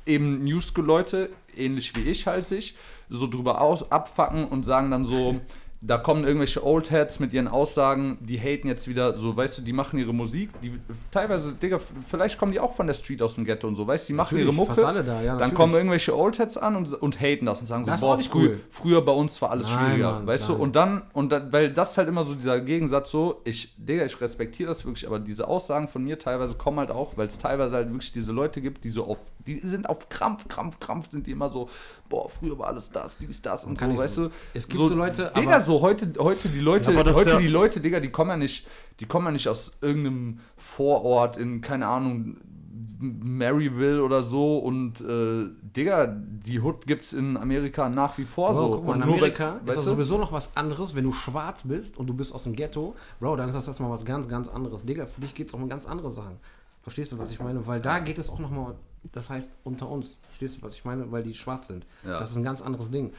eben 0.06 0.44
New 0.44 0.60
School 0.62 0.86
Leute, 0.86 1.30
ähnlich 1.56 1.96
wie 1.96 2.02
ich 2.02 2.28
halt 2.28 2.46
sich, 2.46 2.76
so 3.10 3.28
drüber 3.28 3.62
aus, 3.62 3.92
abfacken 3.92 4.46
und 4.48 4.64
sagen 4.64 4.92
dann 4.92 5.06
so, 5.06 5.36
da 5.86 5.98
kommen 5.98 6.24
irgendwelche 6.24 6.66
Old 6.66 6.92
Heads 6.92 7.20
mit 7.20 7.34
ihren 7.34 7.50
Aussagen, 7.50 8.18
die 8.22 8.40
haten 8.40 8.70
jetzt 8.70 8.88
wieder 8.88 9.18
so, 9.18 9.36
weißt 9.36 9.58
du, 9.58 9.62
die 9.64 9.74
machen 9.74 10.00
ihre 10.00 10.14
Musik, 10.14 10.50
die 10.62 10.80
teilweise, 11.12 11.52
Digga, 11.52 11.78
vielleicht 12.10 12.38
kommen 12.40 12.54
die 12.54 12.60
auch 12.62 12.74
von 12.74 12.88
der 12.88 12.94
Street 12.94 13.22
aus 13.22 13.36
dem 13.36 13.44
Ghetto 13.44 13.68
und 13.68 13.76
so, 13.76 13.86
weißt 13.86 14.08
du, 14.08 14.14
die 14.14 14.16
machen 14.16 14.36
Natürlich, 14.36 14.46
ihre 14.46 14.54
Mucke, 14.56 14.76
fast 14.76 14.88
alle 14.88 15.04
da, 15.04 15.16
ja, 15.22 15.32
dann 15.32 15.40
natürlich. 15.40 15.54
kommen 15.56 15.74
irgendwelche 15.74 16.18
Old 16.18 16.40
Heads 16.40 16.56
an 16.58 16.78
und, 16.78 16.94
und 16.94 17.20
haten 17.20 17.46
das 17.48 17.60
und 17.60 17.66
sagen 17.66 17.86
Das 17.86 18.00
so, 18.00 18.06
boah, 18.08 18.18
früher, 18.18 18.50
cool. 18.52 18.60
früher 18.72 19.02
bei 19.04 19.12
uns 19.12 19.42
war 19.42 19.52
alles 19.52 19.70
Nein, 19.70 19.88
schwieriger, 19.88 20.12
Mann, 20.14 20.28
weißt 20.28 20.48
nein. 20.50 20.58
du, 20.58 20.64
und 20.64 20.76
dann, 20.78 21.02
und 21.12 21.32
dann, 21.34 21.52
weil 21.52 21.74
das 21.74 21.98
halt 21.98 22.08
immer 22.08 22.24
so 22.24 22.34
dieser 22.34 22.62
Gegensatz 22.62 23.12
so, 23.12 23.42
ich, 23.44 23.74
Digga, 23.78 24.06
ich 24.06 24.22
respektiere 24.22 24.70
das 24.70 24.86
wirklich, 24.86 25.06
aber 25.06 25.20
diese 25.20 25.50
Aussagen 25.50 25.90
von 25.90 26.02
mir 26.02 26.18
teilweise 26.18 26.56
kommen 26.56 26.80
halt 26.80 26.92
auch, 26.92 27.18
weil 27.18 27.28
es 27.28 27.38
teilweise 27.40 27.76
halt 27.76 27.90
wirklich 27.92 28.14
diese 28.14 28.32
Leute 28.32 28.62
gibt, 28.62 28.86
die 28.86 28.90
so 28.90 29.04
auf, 29.06 29.18
die 29.46 29.60
sind 29.60 29.90
auf 29.90 30.08
Krampf, 30.08 30.48
Krampf, 30.48 30.80
Krampf, 30.80 31.12
sind 31.12 31.28
die 31.28 31.32
immer 31.32 31.50
so, 31.50 31.68
boah, 32.08 32.30
früher 32.30 32.58
war 32.58 32.68
alles 32.68 32.90
das, 32.90 33.18
dies, 33.18 33.42
das 33.42 33.66
und 33.66 33.78
Kann 33.78 33.90
so, 33.90 33.96
ich 33.96 34.00
weißt 34.00 34.16
so- 34.16 34.28
du. 34.30 34.34
es 34.54 34.66
gibt 34.66 34.80
so 34.88 34.96
Leute, 34.96 35.30
Digga, 35.36 35.56
aber- 35.58 35.66
so 35.74 35.82
heute, 35.82 36.14
heute 36.20 36.50
die 36.50 36.60
Leute, 36.60 36.92
Ja, 36.94 37.14
heute 37.14 37.30
ja- 37.32 37.40
die 37.40 37.48
Leute, 37.48 37.80
Digga, 37.80 38.00
die 38.00 38.10
kommen 38.10 38.30
ja 38.32 38.38
nicht, 38.38 38.68
die 39.00 39.06
kommen 39.06 39.26
ja 39.26 39.32
nicht 39.32 39.48
aus 39.48 39.74
irgendeinem 39.82 40.40
Vorort 40.58 41.38
in, 41.38 41.62
keine 41.62 41.88
Ahnung, 41.88 42.38
Maryville 43.00 44.02
oder 44.04 44.24
so 44.24 44.58
und 44.60 45.02
äh, 45.02 45.46
Digga, 45.76 46.08
die 46.08 46.60
Hood 46.62 46.86
gibt's 46.88 47.14
in 47.14 47.38
Amerika 47.38 47.90
nach 47.90 48.18
wie 48.18 48.24
vor 48.24 48.54
Bro, 48.54 48.60
so. 48.60 48.70
guck 48.78 48.86
mal, 48.86 48.92
und 48.94 48.98
in 48.98 49.04
Amerika 49.04 49.56
ist 49.58 49.68
weißt 49.68 49.78
das 49.78 49.84
du? 49.86 49.90
sowieso 49.92 50.18
noch 50.18 50.32
was 50.32 50.56
anderes, 50.56 50.96
wenn 50.96 51.04
du 51.04 51.12
schwarz 51.12 51.64
bist 51.66 51.98
und 51.98 52.08
du 52.08 52.14
bist 52.14 52.34
aus 52.34 52.44
dem 52.44 52.56
Ghetto. 52.56 52.96
Bro, 53.20 53.36
dann 53.38 53.48
ist 53.50 53.56
das 53.56 53.68
erstmal 53.68 53.90
was 53.90 54.06
ganz, 54.06 54.28
ganz 54.28 54.48
anderes. 54.48 54.86
Digga, 54.86 55.06
für 55.06 55.22
dich 55.22 55.34
geht 55.34 55.48
es 55.50 55.54
auch 55.54 55.60
um 55.60 55.68
ganz 55.70 55.86
andere 55.86 56.12
Sachen. 56.12 56.38
Verstehst 56.82 57.12
du, 57.12 57.18
was 57.18 57.32
ich 57.32 57.40
meine? 57.40 57.66
Weil 57.68 57.82
da 57.82 58.00
geht 58.00 58.18
es 58.18 58.30
auch 58.30 58.40
nochmal, 58.40 58.76
das 59.12 59.30
heißt 59.30 59.54
unter 59.64 59.90
uns. 59.90 60.18
Verstehst 60.24 60.58
du, 60.58 60.62
was 60.62 60.76
ich 60.76 60.86
meine? 60.86 61.12
Weil 61.12 61.24
die 61.24 61.34
schwarz 61.34 61.68
sind. 61.68 61.86
Ja. 62.06 62.20
Das 62.20 62.32
ist 62.32 62.38
ein 62.38 62.44
ganz 62.44 62.62
anderes 62.62 62.92
Ding. 62.92 63.12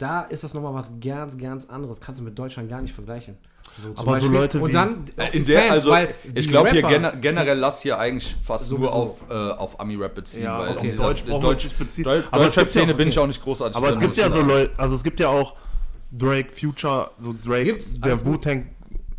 Da 0.00 0.22
ist 0.22 0.42
das 0.44 0.54
nochmal 0.54 0.72
was 0.74 0.90
ganz, 0.98 1.36
ganz 1.36 1.66
anderes. 1.66 2.00
Kannst 2.00 2.20
du 2.20 2.24
mit 2.24 2.38
Deutschland 2.38 2.70
gar 2.70 2.80
nicht 2.80 2.94
vergleichen. 2.94 3.36
So, 3.82 3.92
zum 3.92 4.08
Aber 4.08 4.18
so 4.18 4.28
Leute 4.28 4.58
und 4.58 4.68
wie- 4.70 4.72
dann 4.72 5.04
auch 5.16 5.22
Äh, 5.22 5.26
In 5.36 5.44
die 5.44 5.52
der, 5.52 5.60
Fans, 5.62 5.72
also, 5.86 5.94
ich 6.34 6.48
glaube 6.48 6.70
hier 6.70 6.82
gener 6.82 7.12
generell 7.16 7.58
lass 7.58 7.82
hier 7.82 7.98
eigentlich 7.98 8.34
fast 8.44 8.70
nur 8.70 8.78
Sowieso. 8.80 8.92
auf, 8.94 9.22
äh, 9.30 9.34
auf 9.34 9.78
Ami-Rap 9.78 10.14
beziehen, 10.14 10.42
Ja, 10.44 10.58
weil 10.58 10.70
okay. 10.70 10.80
dieser 10.90 11.04
Deutsch 11.04 11.64
nicht 11.64 11.78
beziehen. 11.78 12.04
Deutsch, 12.04 12.26
Aber 12.30 12.46
es 12.48 12.54
gibt 12.56 12.74
ja 12.74 12.82
auch- 12.82 12.86
bin 12.96 13.08
ich 13.08 13.14
okay. 13.16 13.22
auch 13.22 13.26
nicht 13.28 13.42
großartig 13.42 13.76
Aber 13.76 13.90
es 13.90 14.00
gibt 14.00 14.16
ja 14.16 14.30
so. 14.30 14.40
Leute, 14.40 14.70
also 14.78 14.96
es 14.96 15.04
gibt 15.04 15.20
ja 15.20 15.28
auch 15.28 15.54
Drake, 16.10 16.50
Future, 16.52 17.10
so 17.18 17.34
Drake, 17.44 17.64
Gibt's, 17.64 18.00
der. 18.00 18.24
Wu-Tang 18.24 18.66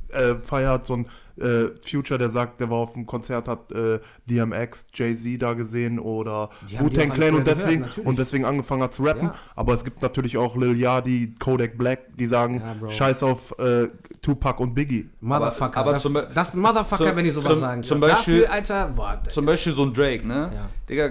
äh, 0.09 0.35
feiert, 0.35 0.85
so 0.87 0.95
ein 0.95 1.05
äh, 1.39 1.69
Future, 1.87 2.17
der 2.17 2.29
sagt, 2.29 2.59
der 2.59 2.69
war 2.69 2.77
auf 2.77 2.93
dem 2.93 3.05
Konzert, 3.05 3.47
hat 3.47 3.71
äh, 3.71 3.99
DMX, 4.29 4.87
Jay-Z 4.93 5.41
da 5.41 5.53
gesehen 5.53 5.99
oder 5.99 6.49
Wu-Tang 6.79 7.11
Clan 7.11 7.35
und 7.35 7.47
deswegen, 7.47 7.83
gehört, 7.83 7.97
und 8.05 8.19
deswegen 8.19 8.45
angefangen 8.45 8.83
hat 8.83 8.93
zu 8.93 9.03
rappen. 9.03 9.27
Ja. 9.27 9.35
Aber 9.55 9.73
es 9.73 9.83
gibt 9.83 10.01
natürlich 10.01 10.37
auch 10.37 10.55
Lil 10.55 10.77
Yachty, 10.79 11.33
Kodak 11.39 11.77
Black, 11.77 11.99
die 12.17 12.27
sagen, 12.27 12.61
Ja, 12.81 12.89
scheiß 12.91 13.23
auf 13.23 13.57
äh, 13.59 13.87
Tupac 14.21 14.59
und 14.61 14.73
Biggie. 14.73 15.09
Motherfucker. 15.19 15.65
Aber- 15.77 15.77
aber 15.77 15.91
das, 15.93 16.01
zum 16.03 16.13
Be- 16.13 16.29
das 16.33 16.49
ist 16.49 16.53
ein 16.55 16.61
Motherfucker, 16.61 17.07
zum- 17.07 17.15
wenn 17.15 17.25
die 17.25 17.31
sowas 17.31 17.47
zum- 17.51 17.59
sagen. 17.59 17.83
zum 17.83 17.99
Beispiel- 17.99 18.41
Dafür, 18.41 18.53
Alter, 18.53 18.89
boah, 18.95 19.21
Zum 19.29 19.45
Beispiel 19.45 19.73
so 19.73 19.83
ein 19.83 19.93
Drake, 19.93 20.27
ne? 20.27 20.51
Ja. 20.53 20.69
Digga, 20.89 21.09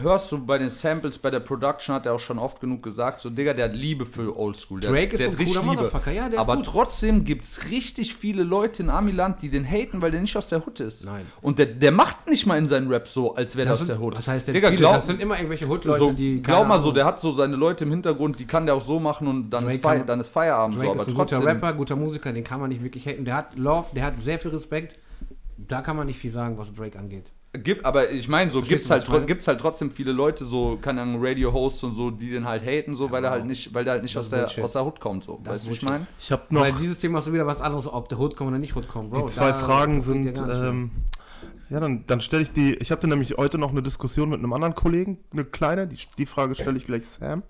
hörst 0.00 0.32
du 0.32 0.44
bei 0.44 0.58
den 0.58 0.70
Samples, 0.70 1.18
bei 1.18 1.30
der 1.30 1.40
Production, 1.40 1.94
hat 1.94 2.06
er 2.06 2.14
auch 2.14 2.20
schon 2.20 2.38
oft 2.38 2.60
genug 2.60 2.82
gesagt, 2.82 3.20
so, 3.20 3.30
Digga, 3.30 3.52
der 3.52 3.66
hat 3.66 3.74
Liebe 3.74 4.06
für 4.06 4.36
Oldschool. 4.36 4.80
Der, 4.80 4.90
Drake 4.90 5.14
ist 5.14 5.20
der 5.20 5.26
so 5.26 5.32
hat 5.32 5.34
ein 5.34 5.38
richtig 5.38 5.56
cooler 5.58 5.70
Liebe. 5.72 5.82
Motherfucker, 5.84 6.10
ja, 6.12 6.24
der 6.28 6.34
ist 6.34 6.38
Aber 6.38 6.56
gut. 6.56 6.66
trotzdem 6.66 7.24
gibt's 7.24 7.70
richtig 7.70 8.14
viele 8.14 8.42
Leute 8.42 8.82
in 8.82 8.90
Amiland, 8.90 9.33
die 9.42 9.48
den 9.48 9.64
haten, 9.64 10.00
weil 10.02 10.10
der 10.10 10.20
nicht 10.20 10.36
aus 10.36 10.48
der 10.48 10.66
Hood 10.66 10.80
ist. 10.80 11.04
Nein. 11.06 11.26
Und 11.42 11.58
der, 11.58 11.66
der 11.66 11.92
macht 11.92 12.28
nicht 12.28 12.46
mal 12.46 12.58
in 12.58 12.66
seinen 12.66 12.88
Rap 12.88 13.06
so, 13.08 13.34
als 13.34 13.56
wäre 13.56 13.64
der 13.66 13.72
das 13.72 13.80
aus 13.82 13.86
sind, 13.86 13.96
der 13.98 14.04
Hood. 14.04 14.16
Was 14.18 14.28
heißt 14.28 14.48
denn 14.48 14.54
Digga, 14.54 14.68
viele? 14.68 14.78
glaub, 14.80 14.94
das 14.94 15.06
sind 15.06 15.20
immer 15.20 15.36
irgendwelche 15.36 15.66
Hood-Leute, 15.68 15.98
so, 15.98 16.12
die. 16.12 16.42
glaub 16.42 16.66
mal 16.66 16.80
so, 16.80 16.92
der 16.92 17.04
hat 17.04 17.20
so 17.20 17.32
seine 17.32 17.56
Leute 17.56 17.84
im 17.84 17.90
Hintergrund, 17.90 18.38
die 18.40 18.46
kann 18.46 18.66
der 18.66 18.74
auch 18.74 18.84
so 18.84 19.00
machen 19.00 19.26
und 19.28 19.50
dann, 19.50 19.64
Drake 19.64 19.76
ist, 19.76 19.82
Fei 19.82 19.98
kann- 19.98 20.06
dann 20.06 20.20
ist 20.20 20.28
Feierabend 20.28 20.76
Drake 20.76 20.86
so. 20.86 20.92
Aber 20.92 21.02
ist 21.02 21.08
ein 21.08 21.14
trotzdem, 21.14 21.38
guter 21.40 21.50
Rapper, 21.50 21.72
guter 21.74 21.96
Musiker, 21.96 22.32
den 22.32 22.44
kann 22.44 22.60
man 22.60 22.68
nicht 22.70 22.82
wirklich 22.82 23.06
haten. 23.06 23.24
Der 23.24 23.34
hat 23.36 23.56
Love, 23.56 23.86
der 23.94 24.04
hat 24.04 24.14
sehr 24.22 24.38
viel 24.38 24.50
Respekt. 24.50 24.96
Da 25.56 25.80
kann 25.82 25.96
man 25.96 26.06
nicht 26.06 26.18
viel 26.18 26.32
sagen, 26.32 26.58
was 26.58 26.74
Drake 26.74 26.98
angeht. 26.98 27.30
Gibt, 27.62 27.84
aber 27.84 28.10
ich 28.10 28.28
meine, 28.28 28.50
so 28.50 28.58
Verstehst 28.58 28.68
gibt's 28.70 28.88
du, 28.88 28.90
halt, 28.94 29.02
was 29.02 29.08
meine? 29.10 29.26
gibt's 29.26 29.46
halt 29.46 29.60
trotzdem 29.60 29.90
viele 29.92 30.10
Leute, 30.12 30.44
so, 30.44 30.76
keine 30.82 31.02
Ahnung, 31.02 31.24
Radio-Hosts 31.24 31.84
und 31.84 31.94
so, 31.94 32.10
die 32.10 32.30
den 32.30 32.46
halt 32.46 32.64
haten, 32.66 32.94
so, 32.94 33.10
weil 33.12 33.24
er 33.24 33.30
halt 33.30 33.46
nicht, 33.46 33.72
weil 33.72 33.84
der 33.84 33.92
halt 33.94 34.02
nicht 34.02 34.16
Das 34.16 34.24
aus 34.26 34.30
der, 34.30 34.38
Bullshit. 34.40 34.64
aus 34.64 34.72
der 34.72 34.84
Hood 34.84 34.98
kommt, 35.00 35.22
so. 35.24 35.40
Das 35.44 35.54
weißt 35.54 35.66
du, 35.66 35.70
wie 35.70 35.74
ich 35.74 35.82
meine? 35.82 36.06
Ich 36.18 36.32
habe 36.32 36.42
noch 36.50 36.62
Weil 36.62 36.72
dieses 36.72 36.98
Thema 36.98 37.20
ist 37.20 37.26
so 37.26 37.32
wieder 37.32 37.46
was 37.46 37.60
anderes, 37.60 37.86
ob 37.86 38.08
der 38.08 38.18
Hood 38.18 38.36
kommt 38.36 38.48
oder 38.48 38.58
nicht 38.58 38.74
Hood 38.74 38.88
kommt, 38.88 39.12
Bro. 39.12 39.22
die 39.26 39.32
zwei 39.32 39.52
Da- 39.52 39.58
Fragen 39.60 40.00
sind, 40.00 40.36
ja 40.36 40.68
ähm, 40.68 40.90
ja, 41.70 41.80
dann, 41.80 42.04
dann 42.06 42.20
stelle 42.20 42.42
ich 42.42 42.50
die, 42.52 42.74
ich 42.74 42.90
hatte 42.90 43.06
nämlich 43.08 43.36
heute 43.38 43.56
noch 43.58 43.70
eine 43.70 43.82
Diskussion 43.82 44.28
mit 44.30 44.38
einem 44.40 44.52
anderen 44.52 44.74
Kollegen, 44.74 45.18
eine 45.32 45.44
kleine, 45.44 45.86
die, 45.86 45.98
die 46.18 46.26
Frage 46.26 46.54
stelle 46.56 46.76
ich 46.76 46.84
gleich 46.84 47.06
Sam. 47.06 47.42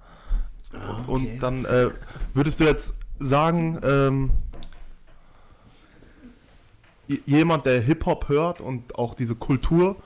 Ah, 0.73 0.99
okay. 1.01 1.11
Und 1.11 1.39
dann 1.41 1.65
äh, 1.65 1.91
würdest 2.35 2.61
du 2.61 2.65
jetzt 2.65 2.95
sagen, 3.19 3.81
ähm, 3.83 4.31
jemand, 7.07 7.67
der 7.67 7.81
Hip-Hop 7.81 8.29
hört 8.29 8.61
und 8.61 8.99
auch 8.99 9.15
diese 9.15 9.35
Kultur, 9.35 9.97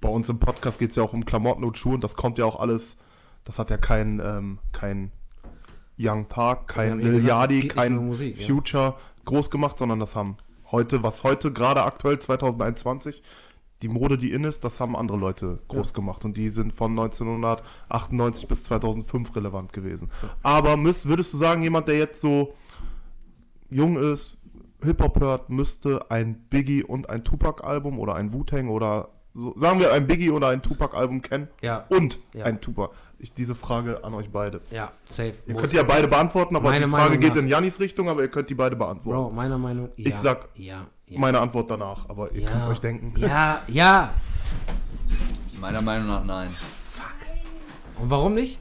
bei 0.00 0.08
uns 0.08 0.28
im 0.28 0.38
Podcast 0.38 0.78
geht 0.78 0.90
es 0.90 0.96
ja 0.96 1.02
auch 1.02 1.12
um 1.12 1.24
Klamotten 1.24 1.64
und 1.64 1.76
Schuhe 1.76 1.94
und 1.94 2.04
das 2.04 2.16
kommt 2.16 2.38
ja 2.38 2.44
auch 2.44 2.58
alles, 2.58 2.96
das 3.44 3.58
hat 3.58 3.70
ja 3.70 3.76
kein, 3.76 4.20
ähm, 4.24 4.58
kein 4.72 5.12
Young 5.98 6.26
Park, 6.26 6.68
kein 6.68 6.98
Lil 6.98 7.22
nicht 7.22 7.68
kein 7.70 7.96
Musik, 7.96 8.38
ja. 8.38 8.46
Future 8.46 8.94
groß 9.24 9.50
gemacht, 9.50 9.78
sondern 9.78 10.00
das 10.00 10.16
haben 10.16 10.36
heute, 10.70 11.02
was 11.02 11.24
heute 11.24 11.52
gerade 11.52 11.82
aktuell 11.82 12.18
2021 12.18 13.22
die 13.82 13.88
Mode, 13.88 14.16
die 14.16 14.32
in 14.32 14.44
ist, 14.44 14.64
das 14.64 14.80
haben 14.80 14.96
andere 14.96 15.18
Leute 15.18 15.58
groß 15.68 15.92
gemacht 15.92 16.24
und 16.24 16.36
die 16.36 16.48
sind 16.48 16.72
von 16.72 16.92
1998 16.92 18.48
bis 18.48 18.64
2005 18.64 19.36
relevant 19.36 19.72
gewesen. 19.72 20.10
Aber 20.42 20.78
müsst, 20.78 21.08
würdest 21.08 21.34
du 21.34 21.36
sagen, 21.36 21.62
jemand, 21.62 21.88
der 21.88 21.98
jetzt 21.98 22.22
so 22.22 22.54
jung 23.68 23.98
ist, 23.98 24.38
Hip-Hop 24.86 25.20
hört, 25.20 25.50
müsste 25.50 26.10
ein 26.10 26.34
Biggie 26.48 26.82
und 26.82 27.10
ein 27.10 27.22
Tupac-Album 27.24 27.98
oder 27.98 28.14
ein 28.14 28.32
Wu-Tang 28.32 28.68
oder 28.68 29.08
so, 29.34 29.52
sagen 29.58 29.80
wir 29.80 29.92
ein 29.92 30.06
Biggie 30.06 30.30
oder 30.30 30.48
ein 30.48 30.62
Tupac-Album 30.62 31.20
kennen 31.20 31.48
Ja. 31.60 31.84
und 31.90 32.18
Ja. 32.32 32.46
ein 32.46 32.60
Tupac. 32.60 32.92
Ich, 33.18 33.32
diese 33.34 33.54
Frage 33.54 34.02
an 34.04 34.14
euch 34.14 34.30
beide. 34.30 34.60
Ja, 34.70 34.92
safe. 35.04 35.34
Ihr 35.46 35.52
Muss. 35.52 35.60
könnt 35.62 35.72
die 35.72 35.76
ja 35.76 35.82
beide 35.82 36.08
beantworten, 36.08 36.56
aber 36.56 36.70
Meine 36.70 36.86
die 36.86 36.90
Frage 36.90 37.04
Meinung 37.10 37.20
geht 37.20 37.34
nach. 37.34 37.42
in 37.42 37.48
Jannis 37.48 37.78
Richtung, 37.80 38.08
aber 38.08 38.22
ihr 38.22 38.28
könnt 38.28 38.48
die 38.48 38.54
beide 38.54 38.76
beantworten. 38.76 39.18
Bro, 39.28 39.30
meiner 39.30 39.58
Meinung 39.58 39.90
ja, 39.96 40.08
Ich 40.10 40.16
sag 40.16 40.48
ja, 40.54 40.86
ja. 41.06 41.18
Meine 41.20 41.40
Antwort 41.40 41.70
danach, 41.70 42.08
aber 42.08 42.32
ihr 42.32 42.42
ja. 42.42 42.48
könnt 42.50 42.62
es 42.62 42.68
euch 42.68 42.80
denken. 42.80 43.12
Ja, 43.18 43.62
ja. 43.68 44.14
Meiner 45.60 45.82
Meinung 45.82 46.08
nach 46.08 46.24
nein. 46.24 46.50
Und 47.98 48.10
warum 48.10 48.34
nicht? 48.34 48.58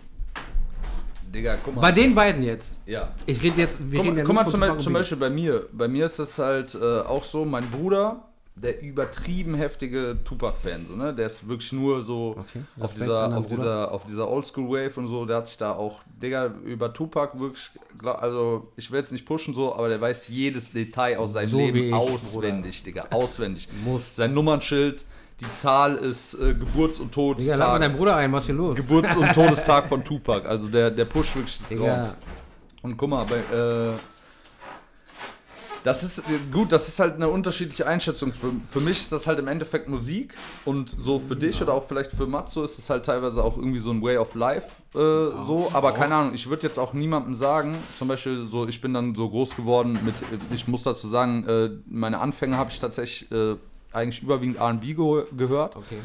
Digga, 1.34 1.58
guck 1.64 1.76
mal. 1.76 1.82
Bei 1.82 1.92
den 1.92 2.16
beiden 2.16 2.44
jetzt. 2.44 2.78
ja. 2.86 3.14
Ich 3.26 3.42
rede 3.44 3.62
jetzt, 3.62 3.80
wir 3.92 3.98
Guck, 4.00 4.06
reden 4.06 4.16
mal- 4.16 4.20
ja 4.20 4.24
guck 4.26 4.36
mal 4.36 4.48
zum, 4.48 4.80
zum. 4.80 4.94
Beispiel 4.94 5.18
bei 5.18 5.30
mir. 5.30 5.68
Bei 5.74 5.88
mir 5.88 6.06
ist 6.06 6.20
das 6.20 6.38
halt 6.40 6.76
äh, 6.76 7.00
auch 7.02 7.24
so, 7.24 7.44
mein 7.46 7.70
Bruder, 7.70 8.22
der 8.56 8.82
übertrieben 8.82 9.54
heftige 9.56 10.18
Tupac-Fan, 10.24 10.86
so, 10.88 10.96
ne? 10.96 11.14
Der 11.14 11.26
ist 11.26 11.46
wirklich 11.50 11.74
nur 11.74 12.04
so 12.06 12.36
Okay, 12.38 12.62
auf, 12.80 12.94
dieser, 12.94 13.38
auf, 13.38 13.48
dieser, 13.48 13.92
auf 13.92 14.06
dieser 14.06 14.30
Oldschool-Wave 14.30 14.98
und 14.98 15.08
so, 15.08 15.26
der 15.26 15.38
hat 15.38 15.48
sich 15.48 15.58
da 15.58 15.74
auch, 15.74 16.00
Digga, 16.24 16.54
über 16.64 16.94
Tupac 16.94 17.38
wirklich, 17.38 17.70
also 18.02 18.72
ich 18.78 18.90
will 18.92 19.00
jetzt 19.00 19.12
nicht 19.12 19.26
pushen 19.26 19.54
so, 19.54 19.76
aber 19.76 19.90
der 19.90 20.00
weiß 20.00 20.30
jedes 20.30 20.72
Detail 20.72 21.18
aus 21.18 21.34
seinem 21.34 21.48
So 21.50 21.58
Leben 21.58 21.80
ich, 21.90 21.94
auswendig, 21.94 22.82
Digga, 22.84 23.08
auswendig. 23.12 23.68
Muss. 23.84 24.16
Sein 24.16 24.34
Nummernschild, 24.34 25.04
die 25.40 25.52
Zahl 25.52 25.96
ist 25.96 26.34
äh, 26.36 26.54
Geburts- 26.54 27.00
und 27.00 27.14
Digga, 27.16 27.32
lad 27.32 27.38
mal 27.38 27.56
Todestag. 27.56 27.80
deinen 27.80 27.98
Bruder 27.98 28.16
ein, 28.16 28.32
was 28.32 28.44
ist 28.44 28.48
hier 28.48 28.56
los? 28.56 28.78
Geburts- 28.78 29.16
und 29.16 29.28
Todestag 29.34 29.88
von 29.88 30.04
Tupac, 30.04 30.48
also 30.48 30.68
der, 30.68 30.92
der 30.92 31.06
pusht 31.06 31.36
wirklich 31.36 31.60
das 31.60 31.70
Grauens. 31.78 32.16
Und 32.82 32.98
guck 32.98 33.10
mal, 33.10 33.26
bei, 33.26 33.38
äh, 33.38 33.94
das 35.86 36.02
ist 36.02 36.20
äh, 36.20 36.24
gut, 36.52 36.72
das 36.72 36.88
ist 36.88 37.00
halt 37.00 37.16
eine 37.16 37.30
unterschiedliche 37.30 37.86
Einschätzung. 37.86 38.34
Für, 38.34 38.52
für 38.72 38.80
mich 38.80 38.98
ist 38.98 39.12
das 39.12 39.28
halt 39.28 39.38
im 39.38 39.48
Endeffekt 39.48 39.88
Musik 39.88 40.34
und 40.66 40.96
so 41.00 41.20
für 41.20 41.36
dich 41.36 41.62
oder 41.62 41.74
auch 41.74 41.88
vielleicht 41.88 42.12
für 42.12 42.26
Matzo 42.26 42.64
ist 42.64 42.80
es 42.80 42.90
halt 42.90 43.06
teilweise 43.06 43.44
auch 43.44 43.56
irgendwie 43.56 43.78
so 43.78 43.92
ein 43.92 44.02
Way 44.02 44.18
of 44.18 44.34
Life 44.34 44.68
äh, 44.96 44.98
so. 44.98 45.70
Aber 45.74 45.92
keine 45.92 46.16
Ahnung, 46.16 46.34
ich 46.34 46.50
würde 46.50 46.66
jetzt 46.66 46.80
auch 46.80 46.94
niemandem 46.94 47.36
sagen, 47.36 47.78
zum 48.00 48.08
Beispiel 48.08 48.48
so, 48.50 48.68
ich 48.68 48.82
bin 48.82 48.96
dann 48.96 49.14
so 49.14 49.30
groß 49.30 49.56
geworden 49.56 50.00
mit, 50.04 50.16
ich 50.56 50.68
muss 50.68 50.82
dazu 50.82 51.08
sagen, 51.08 51.48
äh, 51.48 51.70
meine 51.86 52.20
Anfänge 52.20 52.58
habe 52.58 52.72
ich 52.72 52.80
tatsächlich 52.80 53.32
äh, 53.32 53.56
eigentlich 53.96 54.22
überwiegend 54.22 54.58
R&B 54.58 54.94
ge 54.94 55.24
gehört. 55.36 55.76
okay. 55.76 55.98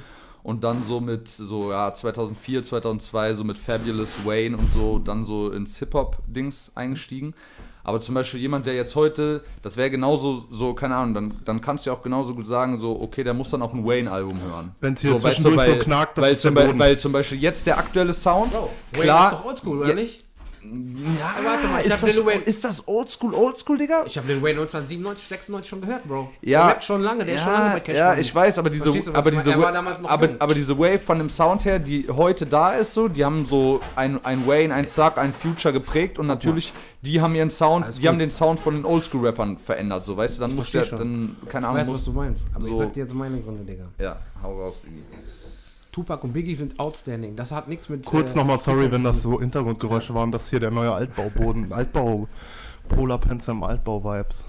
Und 0.42 0.64
dann 0.64 0.84
so 0.84 1.00
mit 1.00 1.28
so 1.28 1.70
ja 1.70 1.92
2004, 1.92 2.62
2002 2.62 3.34
so 3.34 3.44
mit 3.44 3.58
Fabulous 3.58 4.24
Wayne 4.24 4.56
und 4.56 4.70
so 4.72 4.98
dann 4.98 5.22
so 5.22 5.50
ins 5.50 5.78
Hip-Hop-Dings 5.78 6.72
eingestiegen. 6.74 7.34
Aber 7.84 8.00
zum 8.00 8.14
Beispiel 8.14 8.40
jemand, 8.40 8.66
der 8.66 8.74
jetzt 8.74 8.94
heute, 8.96 9.42
das 9.62 9.76
wäre 9.76 9.90
genauso 9.90 10.46
so, 10.50 10.72
keine 10.74 10.96
Ahnung, 10.96 11.14
dann, 11.14 11.34
dann 11.44 11.60
kannst 11.60 11.84
du 11.84 11.90
ja 11.90 11.96
auch 11.96 12.02
genauso 12.02 12.34
gut 12.34 12.46
sagen, 12.46 12.78
so, 12.78 13.00
okay, 13.00 13.22
der 13.24 13.34
muss 13.34 13.50
dann 13.50 13.60
auch 13.62 13.74
ein 13.74 13.86
Wayne-Album 13.86 14.40
hören. 14.40 14.74
Wenn's 14.80 15.00
hier 15.00 15.10
so, 15.10 15.18
zwischendurch 15.18 15.66
so 15.66 15.76
knackt, 15.76 16.16
das 16.18 16.24
weil, 16.24 16.32
ist 16.32 16.42
zum 16.42 16.54
Boden. 16.54 16.78
weil 16.78 16.98
zum 16.98 17.12
Beispiel 17.12 17.38
jetzt 17.38 17.66
der 17.66 17.78
aktuelle 17.78 18.12
Sound, 18.12 18.52
Bro, 18.52 18.70
Wayne 18.92 19.02
klar, 19.02 19.32
ist 19.32 19.38
doch 19.38 19.44
oldschool, 19.44 19.78
oder 19.78 19.88
Ja. 19.90 19.94
nicht? 19.94 20.24
Ja, 20.62 21.44
warte 21.44 21.66
mal, 21.68 21.80
ich 21.80 21.86
ist, 21.86 21.92
hab 22.02 22.08
das, 22.08 22.24
Wayne- 22.26 22.42
ist 22.42 22.64
das 22.64 22.86
Oldschool, 22.86 23.34
Oldschool, 23.34 23.78
Digga? 23.78 24.04
Ich 24.06 24.16
habe 24.18 24.28
Lil 24.28 24.42
Wayne 24.42 24.60
1997, 24.60 25.28
96 25.28 25.68
schon 25.68 25.80
gehört, 25.80 26.04
Bro. 26.06 26.30
Ja. 26.42 26.60
Der 26.66 26.68
rappt 26.74 26.84
schon 26.84 27.02
lange, 27.02 27.24
der 27.24 27.36
ist 27.36 27.42
schon 27.42 27.52
lange 27.52 27.70
bei 27.70 27.80
Cash 27.80 27.96
Ja, 27.96 28.14
ich 28.14 28.34
weiß, 28.34 28.58
aber 28.58 28.68
diese, 28.70 28.84
du, 28.84 28.94
was 28.94 29.08
aber 29.14 29.32
ich 29.32 29.38
diese? 29.38 29.52
Er 29.52 29.74
aber, 30.10 30.28
aber 30.38 30.54
diese 30.54 30.78
Wave 30.78 30.98
von 30.98 31.18
dem 31.18 31.30
Sound 31.30 31.64
her, 31.64 31.78
die 31.78 32.06
heute 32.08 32.44
da 32.46 32.72
ist, 32.72 32.92
so, 32.94 33.08
die 33.08 33.24
haben 33.24 33.44
so 33.46 33.80
ein, 33.96 34.22
ein 34.24 34.46
Wayne, 34.46 34.74
ein 34.74 34.86
Thug, 34.86 35.16
ein 35.16 35.32
Future 35.32 35.72
geprägt 35.72 36.18
und 36.18 36.26
natürlich, 36.26 36.72
die 37.02 37.20
haben 37.20 37.34
ihren 37.34 37.50
Sound, 37.50 37.84
Alles 37.86 37.96
die 37.96 38.02
gut. 38.02 38.08
haben 38.10 38.18
den 38.18 38.30
Sound 38.30 38.60
von 38.60 38.74
den 38.74 38.84
Oldschool-Rappern 38.84 39.56
verändert, 39.56 40.04
so, 40.04 40.16
weißt 40.16 40.36
du, 40.36 40.40
dann 40.42 40.54
musst 40.54 40.74
du 40.74 40.78
ja, 40.78 40.84
dann, 40.84 41.36
keine 41.48 41.66
Ich 41.66 41.68
Ahnung, 41.70 41.76
weiß, 41.80 41.86
was 41.88 41.92
musst, 41.94 42.06
du 42.06 42.12
meinst. 42.12 42.42
Aber 42.54 42.64
ich 42.66 42.72
so- 42.72 42.78
sag 42.78 42.92
dir 42.92 43.00
jetzt 43.04 43.14
meine 43.14 43.40
Gründe, 43.40 43.64
Digga. 43.64 43.84
ja, 43.98 44.16
hau 44.42 44.60
raus, 44.60 44.82
Digi. 44.82 45.02
Tupac 46.00 46.24
und 46.24 46.32
Biggie 46.32 46.54
sind 46.54 46.80
outstanding. 46.80 47.36
Das 47.36 47.50
hat 47.50 47.68
nichts 47.68 47.88
mit. 47.90 48.06
Kurz 48.06 48.34
äh, 48.34 48.38
nochmal, 48.38 48.58
sorry, 48.58 48.90
wenn 48.90 49.04
das 49.04 49.22
so 49.22 49.38
Hintergrundgeräusche 49.38 50.14
waren. 50.14 50.32
Das 50.32 50.48
hier 50.48 50.60
der 50.60 50.70
neue 50.70 50.92
Altbauboden. 50.92 51.72
Altbau. 51.72 52.26
Polar 52.88 53.18
Pensam 53.18 53.62
Altbau-Vibes. 53.62 54.44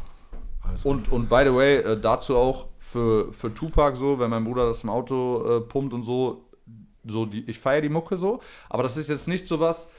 Alles 0.64 0.84
gut. 0.84 0.92
Und, 0.92 1.12
und 1.12 1.30
by 1.30 1.42
the 1.46 1.54
way, 1.54 1.78
äh, 1.80 2.00
dazu 2.00 2.38
auch 2.38 2.68
für, 2.80 3.34
für 3.34 3.54
Tupac 3.54 3.98
so, 3.98 4.18
wenn 4.18 4.30
mein 4.30 4.46
Bruder 4.46 4.68
das 4.68 4.84
im 4.84 4.90
Auto 4.90 5.58
äh, 5.58 5.62
pumpt 5.62 5.94
und 5.94 6.04
so, 6.04 6.46
so 7.06 7.26
die, 7.26 7.44
ich 7.50 7.60
feiere 7.60 7.82
die 7.82 7.90
Mucke 7.90 8.16
so, 8.16 8.40
aber 8.70 8.84
das 8.84 8.96
ist 8.96 9.10
jetzt 9.10 9.28
nicht 9.28 9.46
so 9.46 9.60
was, 9.60 9.90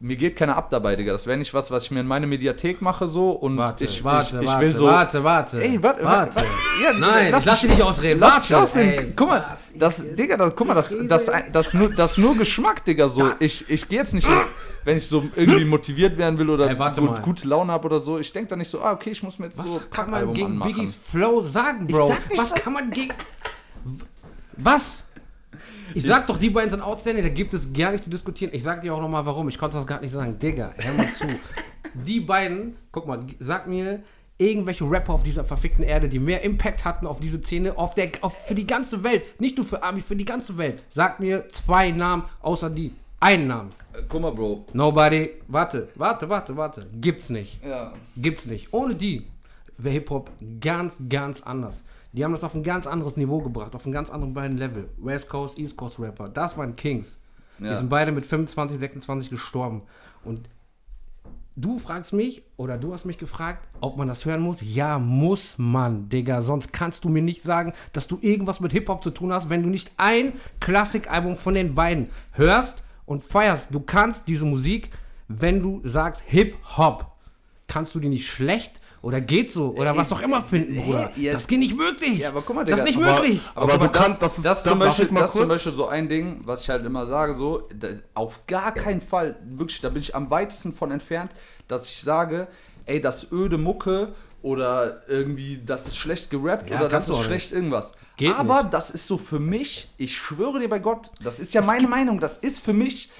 mir 0.00 0.14
geht 0.16 0.36
keiner 0.36 0.56
ab 0.56 0.70
dabei, 0.70 0.94
Digga. 0.94 1.12
Das 1.12 1.26
wäre 1.26 1.36
nicht 1.36 1.52
was, 1.54 1.70
was 1.72 1.84
ich 1.84 1.90
mir 1.90 2.00
in 2.00 2.06
meine 2.06 2.26
Mediathek 2.26 2.80
mache 2.80 3.08
so 3.08 3.30
und 3.32 3.56
Warte, 3.56 3.84
ich, 3.84 4.04
warte, 4.04 4.36
ich, 4.36 4.42
ich 4.42 4.48
warte, 4.48 4.60
will 4.66 4.74
so. 4.74 4.86
warte, 4.86 5.24
warte. 5.24 5.60
Ey, 5.62 5.82
warte, 5.82 6.04
warte. 6.04 6.44
Ja, 6.82 6.92
Nein, 6.92 7.32
lass 7.32 7.40
ich 7.40 7.46
lass 7.46 7.60
dich- 7.62 7.70
nicht 7.70 7.82
ausreden. 7.82 8.20
Lass 8.20 8.30
Warte. 8.32 8.46
dich 8.46 8.54
ausreden. 8.56 8.90
Ey, 9.08 9.12
Guck 9.16 9.28
mal, 9.28 9.44
was? 9.50 9.70
Das, 9.74 10.14
Digga, 10.14 10.36
das, 10.36 10.52
guck 10.54 10.68
mal, 10.68 10.74
das, 10.74 10.94
das, 11.08 11.26
jetzt. 11.26 11.34
das, 11.52 11.74
nur, 11.74 11.90
das 11.90 12.16
nur 12.16 12.36
Geschmack, 12.36 12.84
Digga, 12.84 13.08
so. 13.08 13.32
Ich, 13.40 13.68
ich 13.68 13.88
gehe 13.88 13.98
jetzt 13.98 14.14
nicht, 14.14 14.28
wenn 14.84 14.96
ich 14.96 15.06
so 15.08 15.24
irgendwie 15.34 15.64
motiviert 15.64 16.16
werden 16.16 16.38
will 16.38 16.48
oder 16.50 16.68
Ey, 16.70 16.76
gut, 17.00 17.20
gute 17.22 17.48
Laune 17.48 17.72
habe 17.72 17.86
oder 17.86 17.98
so, 17.98 18.18
ich 18.18 18.32
denke 18.32 18.50
da 18.50 18.56
nicht 18.56 18.70
so, 18.70 18.80
ah, 18.80 18.92
okay, 18.92 19.10
ich 19.10 19.22
muss 19.24 19.38
mir 19.40 19.46
jetzt 19.46 19.58
Was 19.58 19.66
so 19.68 19.82
kann 19.90 20.10
man 20.10 20.32
gegen 20.32 20.46
anmachen. 20.52 20.74
Biggies 20.74 20.96
Flow 21.10 21.40
sagen, 21.40 21.86
Bro? 21.88 22.06
sag 22.08 22.30
nicht 22.30 22.40
Was 22.40 22.54
kann 22.54 22.72
man 22.72 22.90
gegen. 22.90 23.12
Was? 24.56 25.02
Ich 25.94 26.04
sag 26.04 26.26
doch, 26.26 26.38
die 26.38 26.50
beiden 26.50 26.70
sind 26.70 26.82
outstanding, 26.82 27.24
da 27.24 27.30
gibt 27.30 27.54
es 27.54 27.72
gar 27.72 27.90
nichts 27.90 28.04
zu 28.04 28.10
diskutieren. 28.10 28.52
Ich 28.54 28.62
sag 28.62 28.82
dir 28.82 28.94
auch 28.94 29.00
nochmal 29.00 29.24
warum, 29.26 29.48
ich 29.48 29.58
konnte 29.58 29.76
das 29.76 29.86
gar 29.86 30.00
nicht 30.00 30.12
sagen. 30.12 30.38
Digga, 30.38 30.72
hör 30.76 30.94
mal 30.94 31.12
zu. 31.12 31.26
Die 31.94 32.20
beiden, 32.20 32.76
guck 32.92 33.06
mal, 33.06 33.20
sag 33.40 33.66
mir 33.66 34.02
irgendwelche 34.36 34.88
Rapper 34.88 35.14
auf 35.14 35.22
dieser 35.22 35.44
verfickten 35.44 35.82
Erde, 35.82 36.08
die 36.08 36.20
mehr 36.20 36.42
Impact 36.42 36.84
hatten 36.84 37.06
auf 37.06 37.18
diese 37.18 37.38
Szene, 37.38 37.76
auf 37.76 37.94
der, 37.94 38.12
auf, 38.20 38.46
für 38.46 38.54
die 38.54 38.66
ganze 38.66 39.02
Welt. 39.02 39.40
Nicht 39.40 39.56
nur 39.56 39.66
für 39.66 39.82
Ami, 39.82 40.00
für 40.00 40.14
die 40.14 40.24
ganze 40.24 40.56
Welt. 40.58 40.84
Sag 40.90 41.18
mir 41.18 41.48
zwei 41.48 41.90
Namen, 41.90 42.24
außer 42.40 42.70
die. 42.70 42.92
Einen 43.20 43.48
Namen. 43.48 43.70
Äh, 43.94 44.02
Guck 44.08 44.22
mal, 44.22 44.30
Bro. 44.30 44.66
Nobody. 44.72 45.30
Warte, 45.48 45.88
warte, 45.96 46.28
warte, 46.28 46.56
warte. 46.56 46.86
Gibt's 47.00 47.30
nicht. 47.30 47.60
Ja. 47.64 47.92
Gibt's 48.16 48.46
nicht. 48.46 48.72
Ohne 48.72 48.94
die 48.94 49.26
wäre 49.78 49.94
Hip-Hop 49.94 50.30
ganz, 50.60 51.02
ganz 51.08 51.42
anders. 51.42 51.84
Die 52.12 52.24
haben 52.24 52.32
das 52.32 52.44
auf 52.44 52.54
ein 52.54 52.62
ganz 52.62 52.86
anderes 52.86 53.16
Niveau 53.16 53.40
gebracht, 53.40 53.74
auf 53.74 53.84
einen 53.84 53.92
ganz 53.92 54.10
anderen 54.10 54.34
beiden 54.34 54.56
Level. 54.58 54.88
West 54.98 55.28
Coast, 55.28 55.58
East 55.58 55.76
Coast 55.76 56.00
Rapper. 56.00 56.28
Das 56.28 56.56
waren 56.56 56.74
Kings. 56.76 57.18
Die 57.58 57.64
Ja. 57.64 57.74
sind 57.76 57.88
beide 57.88 58.12
mit 58.12 58.24
25, 58.26 58.78
26 58.78 59.30
gestorben. 59.30 59.82
Und 60.24 60.48
du 61.56 61.78
fragst 61.78 62.12
mich, 62.12 62.42
oder 62.56 62.78
du 62.78 62.92
hast 62.92 63.04
mich 63.04 63.18
gefragt, 63.18 63.66
ob 63.80 63.96
man 63.96 64.06
das 64.08 64.24
hören 64.24 64.40
muss. 64.40 64.58
Ja, 64.62 64.98
muss 64.98 65.56
man, 65.58 66.08
Digga. 66.08 66.40
Sonst 66.42 66.72
kannst 66.72 67.04
du 67.04 67.08
mir 67.08 67.22
nicht 67.22 67.42
sagen, 67.42 67.72
dass 67.92 68.06
du 68.08 68.18
irgendwas 68.20 68.60
mit 68.60 68.72
Hip-Hop 68.72 69.02
zu 69.02 69.10
tun 69.10 69.32
hast, 69.32 69.48
wenn 69.50 69.62
du 69.62 69.68
nicht 69.68 69.92
ein 69.96 70.32
Klassikalbum 70.60 71.36
von 71.36 71.54
den 71.54 71.74
beiden 71.74 72.08
hörst 72.32 72.82
und 73.06 73.22
feierst. 73.24 73.68
Du 73.70 73.80
kannst 73.80 74.28
diese 74.28 74.44
Musik, 74.44 74.90
wenn 75.28 75.62
du 75.62 75.80
sagst 75.84 76.22
Hip-Hop, 76.26 77.06
kannst 77.66 77.94
du 77.94 78.00
die 78.00 78.08
nicht 78.08 78.26
schlecht 78.26 78.80
oder 79.02 79.20
geht 79.20 79.50
so 79.52 79.70
oder 79.76 79.96
was 79.96 80.12
auch 80.12 80.20
immer 80.22 80.42
finden, 80.42 80.76
Bruder. 80.82 81.10
Das 81.32 81.46
geht 81.46 81.58
nicht 81.60 81.76
möglich. 81.76 82.18
Ja, 82.18 82.28
aber 82.30 82.42
guck 82.42 82.56
mal, 82.56 82.64
das 82.64 82.80
ist 82.80 82.86
Digga, 82.88 82.98
nicht 83.00 83.08
aber- 83.08 83.20
möglich. 83.22 83.40
Aber 83.54 83.72
guck 83.78 83.80
du 83.82 83.88
kannst- 83.90 84.22
das 84.22 84.36
ist- 84.38 84.44
das, 84.44 84.62
da 84.64 84.70
zum 84.70 84.78
Beispiel, 84.80 85.06
das 85.06 85.30
zum 85.32 85.40
kurz? 85.40 85.48
Beispiel 85.48 85.72
so 85.72 85.86
ein 85.88 86.08
Ding, 86.08 86.40
was 86.44 86.62
ich 86.62 86.70
halt 86.70 86.84
immer 86.84 87.06
sage, 87.06 87.34
so, 87.34 87.68
auf 88.14 88.46
gar 88.46 88.72
keinen 88.72 89.00
Fall, 89.00 89.36
wirklich, 89.44 89.80
da 89.80 89.88
bin 89.88 90.02
ich 90.02 90.14
am 90.14 90.30
weitesten 90.30 90.72
von 90.72 90.90
entfernt, 90.90 91.30
dass 91.68 91.88
ich 91.88 92.00
sage, 92.02 92.48
ey, 92.86 93.00
das 93.00 93.30
öde 93.32 93.58
Mucke 93.58 94.14
oder 94.42 95.02
irgendwie, 95.08 95.60
das 95.64 95.86
ist 95.88 95.96
schlecht 95.96 96.30
gerappt 96.30 96.70
Ja, 96.70 96.78
oder 96.80 96.88
das 96.88 97.08
ist 97.08 97.18
schlecht 97.22 97.52
irgendwas. 97.52 97.92
Geht 98.16 98.34
Aber 98.34 98.62
nicht. 98.62 98.74
das 98.74 98.90
ist 98.90 99.06
so 99.06 99.16
für 99.18 99.38
mich, 99.38 99.90
ich 99.96 100.16
schwöre 100.16 100.58
dir 100.60 100.68
bei 100.68 100.78
Gott, 100.80 101.10
das 101.22 101.38
ist 101.38 101.54
ja 101.54 101.62
meine 101.62 101.86
Meinung, 101.86 102.18
das 102.20 102.38
ist 102.38 102.58
für 102.60 102.72
mich, 102.72 103.10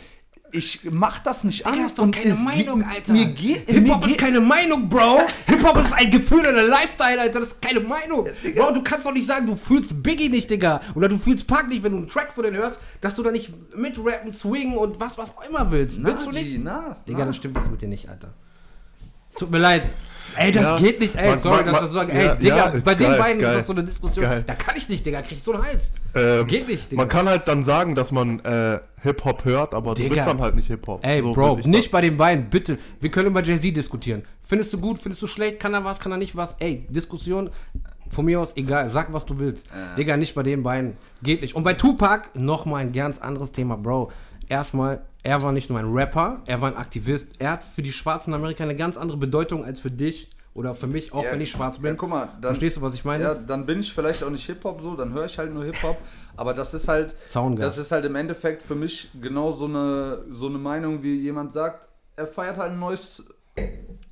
ich 0.53 0.81
mach 0.91 1.19
das 1.21 1.45
nicht 1.45 1.61
Digga, 1.61 1.71
an. 1.71 1.83
das 1.83 1.87
ist 1.89 1.99
doch 1.99 2.05
und 2.05 2.15
keine 2.15 2.35
Meinung, 2.35 2.81
geht, 2.81 2.89
Alter. 2.89 3.13
Mir 3.13 3.27
geht, 3.27 3.69
Hip-Hop 3.69 4.07
ist 4.07 4.19
keine 4.19 4.41
Meinung, 4.41 4.89
Bro. 4.89 5.21
Hip-Hop 5.47 5.77
ist 5.79 5.93
ein 5.93 6.11
Gefühl 6.11 6.41
oder 6.41 6.61
ein 6.61 6.69
Lifestyle, 6.69 7.21
Alter. 7.21 7.41
Das 7.41 7.51
ist 7.51 7.63
keine 7.63 7.81
Meinung. 7.81 8.27
Bro, 8.57 8.73
du 8.73 8.83
kannst 8.83 9.07
doch 9.07 9.13
nicht 9.13 9.27
sagen, 9.27 9.47
du 9.47 9.57
fühlst 9.57 10.03
Biggie 10.03 10.29
nicht, 10.29 10.51
Digga. 10.51 10.81
Oder 10.95 11.09
du 11.09 11.19
fühlst 11.19 11.47
Park 11.47 11.69
nicht, 11.69 11.83
wenn 11.83 11.93
du 11.93 11.99
einen 11.99 12.09
Track 12.09 12.33
von 12.35 12.45
denen 12.45 12.57
hörst, 12.57 12.79
dass 13.01 13.15
du 13.15 13.23
da 13.23 13.31
nicht 13.31 13.51
mitrappen, 13.77 14.33
swingen 14.33 14.77
und 14.77 14.99
was, 14.99 15.19
was 15.19 15.37
auch 15.37 15.49
immer 15.49 15.71
willst. 15.71 15.99
Na, 15.99 16.09
willst 16.09 16.27
du 16.27 16.33
nicht? 16.33 16.59
Na, 16.63 16.97
Digga, 17.07 17.21
na. 17.21 17.25
das 17.27 17.37
stimmt 17.37 17.57
jetzt 17.57 17.71
mit 17.71 17.81
dir 17.81 17.89
nicht, 17.89 18.09
Alter. 18.09 18.33
Tut 19.37 19.51
mir 19.51 19.59
leid. 19.59 19.83
Ey, 20.37 20.53
das 20.53 20.63
Ja, 20.63 20.79
geht 20.79 21.01
nicht, 21.01 21.15
ey, 21.17 21.31
man- 21.31 21.39
sorry, 21.39 21.57
man- 21.65 21.67
dass 21.73 21.83
wir 21.83 21.87
so 21.89 21.95
sagen, 21.95 22.11
ja, 22.17 22.33
ey, 22.33 22.39
Digga, 22.39 22.57
ja, 22.57 22.73
bei 22.85 22.95
den 22.95 23.09
geil, 23.09 23.19
beiden 23.19 23.41
geil. 23.43 23.51
ist 23.53 23.59
das 23.59 23.67
so 23.67 23.73
eine 23.73 23.85
Diskussion. 23.85 24.25
Geil. 24.25 24.45
Da 24.47 24.55
kann 24.55 24.77
ich 24.77 24.89
nicht, 24.89 25.05
Digga, 25.05 25.23
krieg 25.23 25.39
ich 25.39 25.43
so 25.43 25.53
einen 25.53 25.65
Hals. 25.65 25.91
Ähm, 26.15 26.47
Geht 26.47 26.69
nicht, 26.69 26.91
Digga. 26.91 27.03
Man 27.03 27.09
kann 27.09 27.29
halt 27.29 27.49
dann 27.49 27.65
sagen, 27.65 27.95
dass 27.95 28.13
man 28.13 28.41
äh, 28.41 28.79
Hip-Hop 29.03 29.45
hört, 29.45 29.75
aber 29.75 29.95
du 29.95 30.03
Digga. 30.03 30.15
bist 30.15 30.27
dann 30.27 30.41
halt 30.41 30.55
nicht 30.57 30.67
Hip-Hop. 30.69 31.05
Ey, 31.05 31.21
So 31.23 31.33
Bro, 31.33 31.61
nicht 31.65 31.91
bei 31.91 32.01
den 32.01 32.17
beiden, 32.17 32.51
bitte. 32.51 32.79
Wir 33.01 33.11
können 33.11 33.29
über 33.29 33.43
Jay-Z 33.43 33.77
diskutieren. 33.77 34.23
Findest 34.47 34.73
du 34.73 34.79
gut, 34.79 34.99
findest 34.99 35.21
du 35.23 35.27
schlecht, 35.27 35.61
kann 35.61 35.75
er 35.75 35.85
was, 35.85 36.01
kann 36.01 36.13
er 36.13 36.19
nicht 36.19 36.37
was? 36.37 36.57
Ey, 36.61 36.87
Diskussion, 36.89 37.51
von 38.11 38.25
mir 38.25 38.41
aus, 38.41 38.57
egal, 38.57 38.89
sag, 38.91 39.13
was 39.13 39.27
du 39.27 39.39
willst. 39.39 39.67
Digga, 39.99 40.17
nicht 40.17 40.35
bei 40.35 40.43
den 40.43 40.63
beiden. 40.63 40.97
Geht 41.23 41.43
nicht. 41.43 41.55
Und 41.55 41.63
bei 41.65 41.75
Tupac, 41.75 42.31
nochmal 42.35 42.83
ein 42.83 42.93
ganz 42.93 43.19
anderes 43.19 43.53
Thema, 43.53 43.77
Bro. 43.77 44.11
Erstmal, 44.49 45.03
er 45.23 45.43
war 45.43 45.53
nicht 45.53 45.69
nur 45.71 45.79
ein 45.79 45.93
Rapper, 45.93 46.43
er 46.47 46.61
war 46.61 46.71
ein 46.71 46.77
Aktivist. 46.77 47.27
Er 47.39 47.53
hat 47.53 47.63
für 47.75 47.83
die 47.83 47.93
Schwarzen 47.93 48.31
in 48.31 48.35
Amerika 48.35 48.65
eine 48.65 48.77
ganz 48.77 48.97
andere 48.97 49.19
Bedeutung 49.19 49.65
als 49.65 49.81
für 49.81 49.91
dich 49.91 50.31
Oder 50.55 50.75
für 50.75 50.87
mich, 50.89 51.13
auch 51.13 51.23
Ja, 51.25 51.33
wenn 51.33 51.41
ich 51.41 51.51
schwarz 51.51 51.79
bin. 51.79 51.91
Ja, 51.93 51.95
guck 51.97 52.09
mal, 52.11 52.27
dann, 52.41 52.51
Verstehst 52.51 52.79
du, 52.79 52.83
was 52.83 52.95
ich 52.95 53.05
meine? 53.05 53.23
ja, 53.23 53.35
dann 53.35 53.65
bin 53.67 53.79
ich 53.79 53.93
vielleicht 53.93 54.25
auch 54.25 54.31
nicht 54.31 54.45
Hip-Hop 54.47 54.81
so, 54.81 54.97
dann 54.97 55.13
höre 55.13 55.27
ich 55.27 55.39
halt 55.39 55.53
nur 55.55 55.65
Hip-Hop. 55.65 55.97
Aber 56.37 56.53
das 56.55 56.75
ist 56.75 56.89
halt, 56.89 57.15
Zaungast. 57.29 57.63
das 57.63 57.79
ist 57.79 57.93
halt 57.93 58.05
im 58.05 58.17
Endeffekt 58.17 58.63
für 58.63 58.75
mich 58.75 59.09
genau 59.21 59.53
so 59.53 59.67
eine, 59.67 60.25
so 60.31 60.47
eine 60.49 60.59
Meinung, 60.59 61.03
wie 61.03 61.15
jemand 61.15 61.53
sagt, 61.53 61.87
er 62.17 62.27
feiert 62.27 62.57
halt 62.57 62.73
ein 62.73 62.79
neues, 62.81 63.25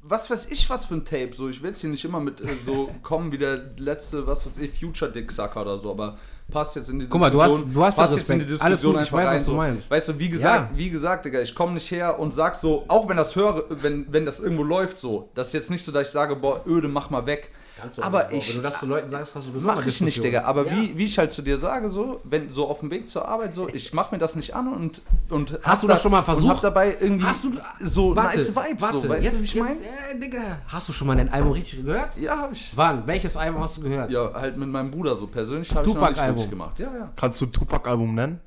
was 0.03 0.31
weiß 0.31 0.47
ich 0.51 0.69
was 0.71 0.87
für 0.87 0.95
ein 0.95 1.05
Tape. 1.05 1.31
So, 1.35 1.49
ich 1.49 1.63
will 1.63 1.71
jetzt 1.71 1.81
hier 1.81 1.91
nicht 1.91 2.05
immer 2.05 2.21
mit 2.21 2.41
äh, 2.41 2.47
so 2.65 2.91
kommen 3.03 3.33
wie 3.33 3.39
der 3.39 3.73
letzte, 3.79 4.27
was 4.27 4.47
weiß 4.47 4.59
ich, 4.59 4.79
Future 4.79 5.11
Dick 5.11 5.33
Sucker 5.33 5.63
oder 5.63 5.79
so, 5.79 5.91
aber 5.91 6.17
passt 6.51 6.77
jetzt 6.77 6.89
in 6.91 7.01
die 7.01 7.09
Guck 7.09 7.21
mal, 7.21 7.31
du 7.31 7.43
hast- 7.43 7.51
Diskussion. 7.51 7.75
du 7.75 7.85
hast 7.85 7.97
passt 7.97 8.17
jetzt 8.17 8.31
in 8.31 8.39
die 8.39 8.45
Respekt. 8.45 8.63
Alles 8.63 8.81
Diskussion 8.81 8.95
gut, 8.95 9.03
ich 9.03 9.07
einfach 9.09 9.19
weiß, 9.19 9.27
rein. 9.27 9.35
was 9.37 9.45
du 9.45 9.51
so. 9.51 9.57
meinst. 9.57 9.91
Weißt 9.91 10.09
du, 10.09 10.19
wie 10.19 10.29
gesagt, 10.29 10.71
Ja. 10.73 10.79
wie 10.79 10.91
gesagt, 10.91 11.25
Digga, 11.27 11.41
ich 11.41 11.55
komme 11.55 11.73
nicht 11.73 11.91
her 11.91 12.19
und 12.19 12.33
sag 12.33 12.55
so, 12.57 12.85
auch 12.89 13.09
wenn 13.09 13.17
das 13.17 13.35
höre, 13.37 13.65
wenn, 13.69 14.07
wenn 14.13 14.25
das 14.27 14.41
irgendwo 14.41 14.63
läuft 14.63 14.99
so, 15.01 15.29
das 15.35 15.49
ist 15.49 15.53
jetzt 15.55 15.71
nicht 15.71 15.85
so, 15.85 15.93
dass 15.93 16.07
ich 16.07 16.13
sage, 16.13 16.37
boah, 16.37 16.63
öde, 16.67 16.89
mach 16.89 17.11
mal 17.11 17.27
weg. 17.27 17.51
Kannst 17.79 17.99
du 17.99 18.03
aber 18.03 18.27
auch. 18.27 18.31
ich 18.33 18.49
Wenn 18.49 18.57
du 18.57 18.63
das 18.63 18.79
zu 18.81 18.87
Leuten 18.87 19.11
sagst, 19.11 19.35
hast 19.35 19.47
du 19.49 19.53
das 19.53 19.63
Mach 19.63 19.85
ich 19.85 20.01
nicht, 20.01 20.25
Digga. 20.25 20.45
Aber 20.45 20.67
ja. 20.67 20.73
wie, 20.77 20.97
wie 20.97 21.05
ich 21.05 21.19
halt 21.19 21.31
zu 21.31 21.43
dir 21.43 21.59
sage, 21.59 21.91
so, 21.91 22.21
wenn 22.25 22.49
so 22.51 22.69
auf 22.69 22.81
dem 22.81 22.91
Weg 22.91 23.09
zur 23.11 23.29
Arbeit, 23.29 23.55
so, 23.55 23.69
ich 23.69 23.93
mach 23.93 24.11
mir 24.13 24.19
das 24.19 24.35
nicht 24.35 24.55
an 24.57 24.73
und. 24.73 25.03
und 25.29 25.59
Hast 25.63 25.83
du 25.83 25.87
das 25.87 25.99
da- 25.99 26.03
schon 26.03 26.13
mal 26.13 26.19
Und 26.21 26.25
versucht? 26.25 26.55
hab 26.55 26.63
dabei 26.63 26.97
irgendwie 26.99 27.27
Hast 27.27 27.45
du 27.45 27.53
so 27.81 28.17
warte, 28.17 28.39
nice 28.39 28.49
Vibes, 28.49 28.83
warte, 28.83 28.99
so, 29.01 29.09
weißt 29.11 29.25
jetzt, 29.25 29.37
du, 29.37 29.41
wie 29.41 29.45
ich 29.45 29.55
meine? 29.57 29.71
jetzt, 29.75 29.83
äh, 30.15 30.19
Digga, 30.19 30.39
hast 30.69 30.89
du 30.89 30.93
schon 30.95 31.07
mal 31.07 31.17
dein 31.17 31.31
Album 31.33 31.53
richtig 31.53 31.85
gehört? 31.85 32.17
Ja, 32.19 32.39
hab 32.39 32.53
ich. 32.53 32.73
Wann? 32.75 33.07
Welches 33.07 33.37
Album 33.37 33.63
hast 33.63 33.77
du 33.77 33.83
gehört? 33.83 34.11
Ja, 34.11 34.33
halt 34.33 34.57
mit 34.57 34.69
meinem 34.69 34.91
Bruder 34.91 35.15
so 35.17 35.27
persönlich 35.27 35.69
habe 35.75 35.87
ich 35.87 35.95
noch 35.95 36.01
nicht 36.01 36.09
Tupac-Album. 36.17 36.37
wirklich 36.37 36.51
gemacht. 36.51 36.79
Ja, 36.79 36.87
ja. 36.99 37.13
Kannst 37.15 37.41
du 37.43 37.47
Tupac-Album 37.47 38.15
nennen? 38.15 38.41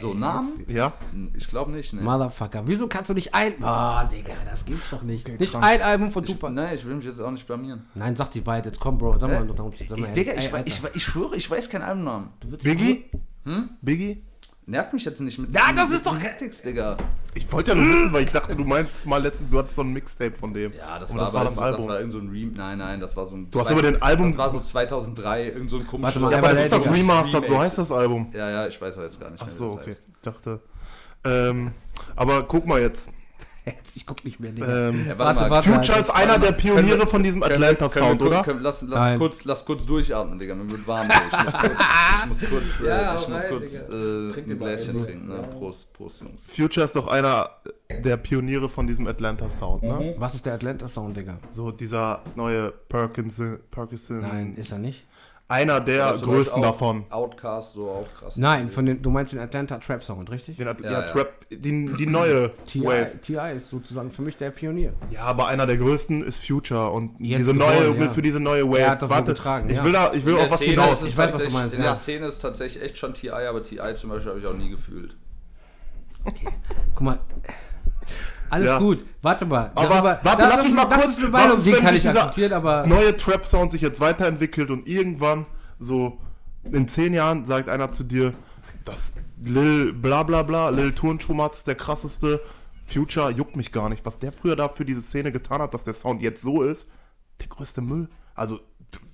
So 0.00 0.14
Namen? 0.14 0.64
Ja? 0.68 0.92
Ich 1.36 1.46
glaube 1.48 1.70
nicht, 1.72 1.92
ne. 1.92 2.00
Motherfucker, 2.02 2.62
wieso 2.66 2.86
kannst 2.88 3.10
du 3.10 3.14
nicht 3.14 3.34
ein... 3.34 3.54
Oh, 3.62 4.08
Digga, 4.10 4.32
das 4.48 4.64
gibt's 4.64 4.90
doch 4.90 5.02
nicht. 5.02 5.26
nicht 5.38 5.52
krank. 5.52 5.64
ein 5.64 5.82
Album 5.82 6.10
von 6.10 6.24
Ich, 6.24 6.30
Tupac. 6.30 6.50
nee, 6.52 6.74
ich 6.74 6.84
will 6.86 6.94
mich 6.96 7.04
jetzt 7.06 7.20
auch 7.20 7.30
nicht 7.30 7.46
blamieren. 7.46 7.84
Nein, 7.94 8.16
sag 8.16 8.30
die 8.30 8.44
Wahrheit, 8.46 8.66
jetzt 8.66 8.80
komm, 8.80 8.98
Bro. 8.98 9.18
Sag 9.18 9.30
mal, 9.30 9.44
Äh, 9.46 9.50
unter 9.50 9.64
uns, 9.64 9.78
sag 9.78 9.90
mal 9.98 10.06
Ich, 10.08 10.12
Digga, 10.12 10.32
ich, 10.34 10.50
ich, 10.64 10.80
ich 10.94 11.04
schwöre, 11.04 11.36
ich 11.36 11.50
weiß 11.50 11.68
keinen 11.68 11.82
Albumnamen. 11.82 12.28
Biggie? 12.62 13.04
Hm? 13.44 13.70
Biggie? 13.82 14.22
Nervt 14.66 14.94
mich 14.94 15.04
jetzt 15.04 15.20
nicht 15.20 15.38
mit. 15.38 15.54
Ja, 15.54 15.72
das 15.74 15.90
ist 15.90 16.06
doch- 16.06 16.18
Tactics, 16.18 16.62
Digga. 16.62 16.96
Ich 17.34 17.50
wollte 17.52 17.72
ja 17.72 17.74
nur 17.76 17.92
wissen, 17.92 18.12
weil 18.14 18.24
ich 18.24 18.32
dachte, 18.32 18.56
du 18.56 18.64
meinst 18.64 19.04
mal 19.04 19.20
letztens, 19.22 19.50
du 19.50 19.58
hattest 19.58 19.74
so 19.74 19.82
ein 19.82 19.92
Mixtape 19.92 20.34
von 20.34 20.54
dem. 20.54 20.72
Ja, 20.72 20.98
das 20.98 21.10
Und 21.10 21.18
war, 21.18 21.24
das 21.26 21.34
war 21.34 21.44
das 21.44 21.54
so, 21.56 21.60
Album. 21.60 21.80
Das 21.80 21.88
war 21.88 21.96
irgend 21.98 22.12
so 22.12 22.18
ein 22.18 22.28
Rem 22.30 22.52
Nein, 22.54 22.78
nein, 22.78 23.00
das 23.00 23.14
war 23.16 23.26
so 23.26 23.36
ein. 23.36 23.50
Du 23.50 23.60
hast 23.60 23.70
aber 23.70 23.82
den 23.82 24.00
Album- 24.00 24.28
Das 24.30 24.38
war 24.38 24.50
so 24.50 24.60
2003, 24.60 25.48
irgend 25.48 25.68
so 25.68 25.76
ein 25.78 25.86
komisches. 25.86 26.02
Warte 26.02 26.20
mal, 26.20 26.32
Ja, 26.32 26.38
aber 26.38 26.48
das 26.48 26.60
ist 26.60 26.72
das. 26.72 26.86
Remastered, 26.90 27.46
so 27.46 27.58
heißt 27.58 27.76
das 27.78 27.92
Album. 27.92 28.30
Ja, 28.32 28.48
ja, 28.50 28.66
ich 28.66 28.80
weiß 28.80 28.94
aber 28.96 29.04
jetzt 29.04 29.20
gar 29.20 29.30
nicht 29.30 29.42
Ach 29.42 29.46
mehr, 29.46 29.54
so, 29.54 29.64
wie 29.64 29.68
das 29.70 29.80
okay. 29.82 29.90
heißt. 29.90 30.02
Ich 30.08 30.20
dachte. 30.22 30.60
Ähm, 31.24 31.72
aber 32.16 32.42
guck 32.44 32.66
mal 32.66 32.80
jetzt. 32.80 33.10
Jetzt, 33.78 33.96
ich 33.96 34.04
guck 34.04 34.22
nicht 34.24 34.40
mehr, 34.40 34.52
Digga. 34.52 34.88
Ähm, 34.90 35.06
Ja, 35.08 35.18
Warte, 35.18 35.48
warte. 35.48 35.70
Future 35.72 35.98
ist 35.98 36.10
einer 36.10 36.38
der 36.38 36.52
Pioniere 36.52 36.98
wir- 36.98 37.06
von 37.06 37.22
diesem 37.22 37.42
Atlanta-Sound, 37.42 38.20
oder? 38.20 38.42
Können, 38.42 38.60
lass, 38.60 38.82
lass, 38.82 39.18
kurz, 39.18 39.44
lass 39.44 39.64
kurz 39.64 39.86
durchatmen, 39.86 40.38
Digga. 40.38 40.54
Mir 40.54 40.70
wird 40.70 40.86
warm. 40.86 41.08
Ich 41.10 41.32
muss 41.44 41.52
kurz, 41.54 41.72
ich 42.20 42.26
muss 42.26 42.50
kurz, 42.50 42.80
Ja, 42.80 43.12
äh, 43.14 43.16
ich 43.20 43.28
muss 43.28 43.40
rein, 43.42 43.48
kurz 43.50 43.74
äh, 43.88 43.88
Trink 43.88 44.36
ein 44.48 44.58
Gläschen 44.58 44.90
einen. 44.96 45.04
trinken. 45.06 45.28
Ne? 45.28 45.48
Prost, 45.58 45.92
Prost, 45.94 46.20
Jungs. 46.22 46.46
Future 46.54 46.84
ist 46.84 46.94
doch 46.94 47.06
einer 47.06 47.48
der 48.02 48.16
Pioniere 48.18 48.68
von 48.68 48.86
diesem 48.86 49.06
Atlanta-Sound, 49.06 49.82
ne? 49.82 50.14
Was 50.18 50.34
ist 50.34 50.44
der 50.44 50.54
Atlanta-Sound, 50.54 51.16
Digga? 51.16 51.38
So 51.50 51.70
dieser 51.70 52.20
neue 52.36 52.70
Perkinson. 52.88 53.60
Nein, 54.20 54.56
ist 54.56 54.72
er 54.72 54.78
nicht? 54.78 55.06
Einer 55.46 55.80
der 55.80 56.16
zum 56.16 56.28
größten 56.28 56.60
auch 56.60 56.68
davon. 56.68 57.04
Outcast, 57.10 57.74
so 57.74 57.90
auch 57.90 58.14
krass. 58.18 58.36
Nein, 58.38 58.70
von 58.70 58.86
den, 58.86 59.02
du 59.02 59.10
meinst 59.10 59.34
den 59.34 59.40
Atlanta 59.40 59.76
Trap 59.76 60.02
Sound, 60.02 60.30
richtig? 60.30 60.56
Den 60.56 60.68
At 60.68 60.80
Ja, 60.80 60.90
ja. 60.90 61.02
Trap, 61.02 61.34
die, 61.50 61.92
die 61.98 62.06
neue 62.06 62.50
T.I. 62.64 62.82
Wave. 62.82 63.20
T.I. 63.20 63.56
ist 63.56 63.68
sozusagen 63.68 64.10
für 64.10 64.22
mich 64.22 64.38
der 64.38 64.50
Pionier. 64.50 64.94
Ja, 65.10 65.20
aber 65.24 65.48
einer 65.48 65.66
der 65.66 65.76
größten 65.76 66.22
ist 66.22 66.46
Future 66.46 66.90
und 66.90 67.20
Jetzt 67.20 67.40
diese 67.40 67.52
geworden, 67.52 67.94
neue 67.94 68.04
ja. 68.06 68.10
für 68.10 68.22
diese 68.22 68.40
neue 68.40 68.66
Wave. 68.66 68.78
Er 68.78 68.90
hat 68.92 69.02
das 69.02 69.10
so 69.10 69.22
getragen, 69.22 69.68
ich 69.68 69.84
will 69.84 69.92
da, 69.92 70.14
ich 70.14 70.24
will 70.24 70.36
auf 70.36 70.50
was 70.50 70.60
Szene 70.60 70.82
hinaus. 70.82 71.02
Ich 71.02 71.16
weiß, 71.16 71.34
was 71.34 71.44
du 71.44 71.50
meinst, 71.50 71.76
In 71.76 71.82
ja. 71.82 71.90
der 71.90 71.96
Szene 71.96 72.26
ist 72.26 72.38
tatsächlich 72.38 72.82
echt 72.82 72.96
schon 72.96 73.12
TI, 73.12 73.28
aber 73.28 73.62
TI 73.62 73.94
zum 73.96 74.10
Beispiel 74.10 74.30
habe 74.30 74.40
ich 74.40 74.46
auch 74.46 74.56
nie 74.56 74.70
gefühlt. 74.70 75.14
Guck 76.94 77.00
mal. 77.02 77.18
Alles 78.50 78.68
Ja. 78.68 78.78
gut, 78.78 79.04
warte 79.22 79.46
mal. 79.46 79.70
Aber 79.74 79.88
Darüber- 79.88 80.20
warte, 80.22 80.42
lass 80.42 80.64
mich 80.64 80.74
mal 80.74 80.84
kurz- 80.86 81.18
ist 81.18 81.22
was 81.24 81.30
Meinung, 81.30 81.56
ist, 81.58 81.66
wenn 81.66 81.74
kann 81.84 81.94
sich 81.94 82.04
ich 82.04 82.10
akzeptieren, 82.10 82.52
aber. 82.52 82.86
neue 82.86 83.16
Trap-Sound 83.16 83.72
sich 83.72 83.80
jetzt 83.82 84.00
weiterentwickelt 84.00 84.70
und 84.70 84.86
irgendwann 84.86 85.46
so 85.80 86.18
in 86.70 86.86
zehn 86.88 87.12
Jahren 87.14 87.44
sagt 87.44 87.68
einer 87.68 87.90
zu 87.92 88.04
dir, 88.04 88.32
das 88.84 89.12
Lil 89.42 89.92
bla 89.92 90.22
bla 90.22 90.42
bla, 90.42 90.68
Lil 90.70 90.92
Turnschumatz, 90.92 91.64
der 91.64 91.74
krasseste, 91.74 92.40
Future 92.86 93.30
juckt 93.30 93.56
mich 93.56 93.72
gar 93.72 93.88
nicht. 93.88 94.04
Was 94.04 94.18
der 94.18 94.30
früher 94.30 94.56
da 94.56 94.68
für 94.68 94.84
diese 94.84 95.00
Szene 95.02 95.32
getan 95.32 95.60
hat, 95.62 95.72
dass 95.74 95.84
der 95.84 95.94
Sound 95.94 96.20
jetzt 96.22 96.42
so 96.42 96.62
ist, 96.62 96.88
der 97.40 97.48
größte 97.48 97.80
Müll. 97.80 98.08
Also, 98.34 98.60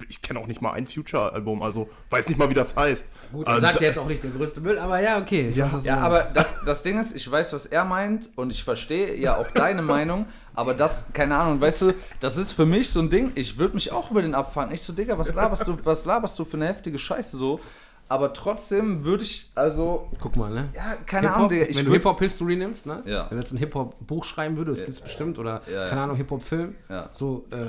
ich 0.09 0.23
kenne 0.23 0.41
auch 0.41 0.47
nicht 0.47 0.61
mal 0.61 0.73
ein 0.73 0.87
Future-Album, 0.87 1.63
also 1.63 1.89
weiß 2.11 2.29
nicht 2.29 2.39
mal, 2.39 2.49
wie 2.51 2.55
das 2.55 2.77
heißt. 2.77 3.07
Gut, 3.33 3.47
also, 3.47 3.59
er 3.59 3.69
sagt 3.69 3.81
ja 3.81 3.89
jetzt 3.89 3.99
auch 3.99 4.09
nicht 4.09 4.25
der 4.25 4.31
größte 4.31 4.61
Müll, 4.61 4.79
aber 4.79 5.01
ja, 5.01 5.19
okay. 5.21 5.51
Ja. 5.55 5.69
du 5.69 5.79
Ja, 5.85 5.99
aber 5.99 6.29
das, 6.35 6.55
das 6.67 6.83
Ding 6.83 6.99
ist, 6.99 7.15
ich 7.15 7.31
weiß, 7.31 7.53
was 7.53 7.67
er 7.67 7.85
meint 7.85 8.29
und 8.37 8.51
ich 8.51 8.65
verstehe 8.65 9.17
ja 9.17 9.37
auch 9.37 9.51
deine 9.53 9.83
Meinung, 9.83 10.27
aber 10.55 10.75
das, 10.75 11.07
keine 11.13 11.37
Ahnung, 11.37 11.61
weißt 11.61 11.83
du, 11.83 11.95
das 12.19 12.37
ist 12.37 12.53
für 12.53 12.67
mich 12.67 12.91
so 12.91 13.01
ein 13.01 13.11
Ding, 13.11 13.33
ich 13.35 13.59
würde 13.59 13.75
mich 13.75 13.93
auch 13.93 14.11
über 14.11 14.23
den 14.23 14.35
abfangen. 14.35 14.75
Ich 14.75 14.83
so, 14.83 14.93
Digga, 14.93 15.17
was 15.19 15.35
laberst 15.35 15.67
du, 15.69 15.79
was 15.85 16.05
laberst 16.05 16.39
du 16.39 16.45
für 16.45 16.57
eine 16.57 16.67
heftige 16.67 16.99
Scheiße 16.99 17.37
so? 17.37 17.61
Aber 18.09 18.33
trotzdem 18.33 19.05
würde 19.05 19.23
ich, 19.23 19.53
also, 19.55 20.11
Guck 20.19 20.35
mal, 20.37 20.51
ne? 20.51 20.69
ja, 20.75 20.97
keine 21.07 21.33
Ahnung, 21.33 21.49
Digga, 21.49 21.67
ich 21.67 21.77
wenn 21.77 21.87
du 21.87 21.93
Hip-Hop-History 21.93 22.57
nimmst, 22.57 22.85
ne? 22.87 23.05
Ja. 23.07 23.31
Wenn 23.31 23.39
du 23.39 23.43
jetzt 23.45 23.53
ein 23.53 23.59
Hip-Hop-Buch 23.59 24.25
schreiben 24.25 24.57
würdest, 24.57 24.81
das 24.81 24.87
gibt's 24.87 25.01
bestimmt, 25.01 25.39
oder, 25.39 25.63
Ja, 25.73 25.85
keine 25.87 25.97
ja. 26.01 26.05
Ahnung, 26.05 26.17
Hip-Hop-Film, 26.17 26.75
Ja. 26.89 27.09
so, 27.13 27.47
äh, 27.53 27.67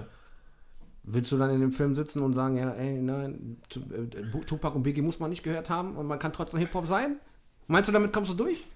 willst 1.04 1.32
du 1.32 1.38
dann 1.38 1.50
in 1.50 1.62
dem 1.62 1.72
Film 1.72 1.96
sitzen 1.96 2.22
und 2.22 2.34
sagen, 2.34 2.56
ja, 2.56 2.72
ey, 2.72 3.02
nein, 3.02 3.58
äh, 3.76 4.46
Tupac 4.46 4.76
und 4.76 4.84
Biggie 4.84 5.02
muss 5.02 5.20
man 5.20 5.30
nicht 5.30 5.44
gehört 5.44 5.70
haben 5.70 5.96
und 5.96 6.08
man 6.08 6.20
kann 6.20 6.34
trotzdem 6.34 6.60
Hip-Hop 6.60 6.88
sein? 6.88 7.18
Meinst 7.68 7.88
du, 7.88 7.94
damit 7.94 8.14
kommst 8.14 8.32
du 8.32 8.36
durch? 8.36 8.68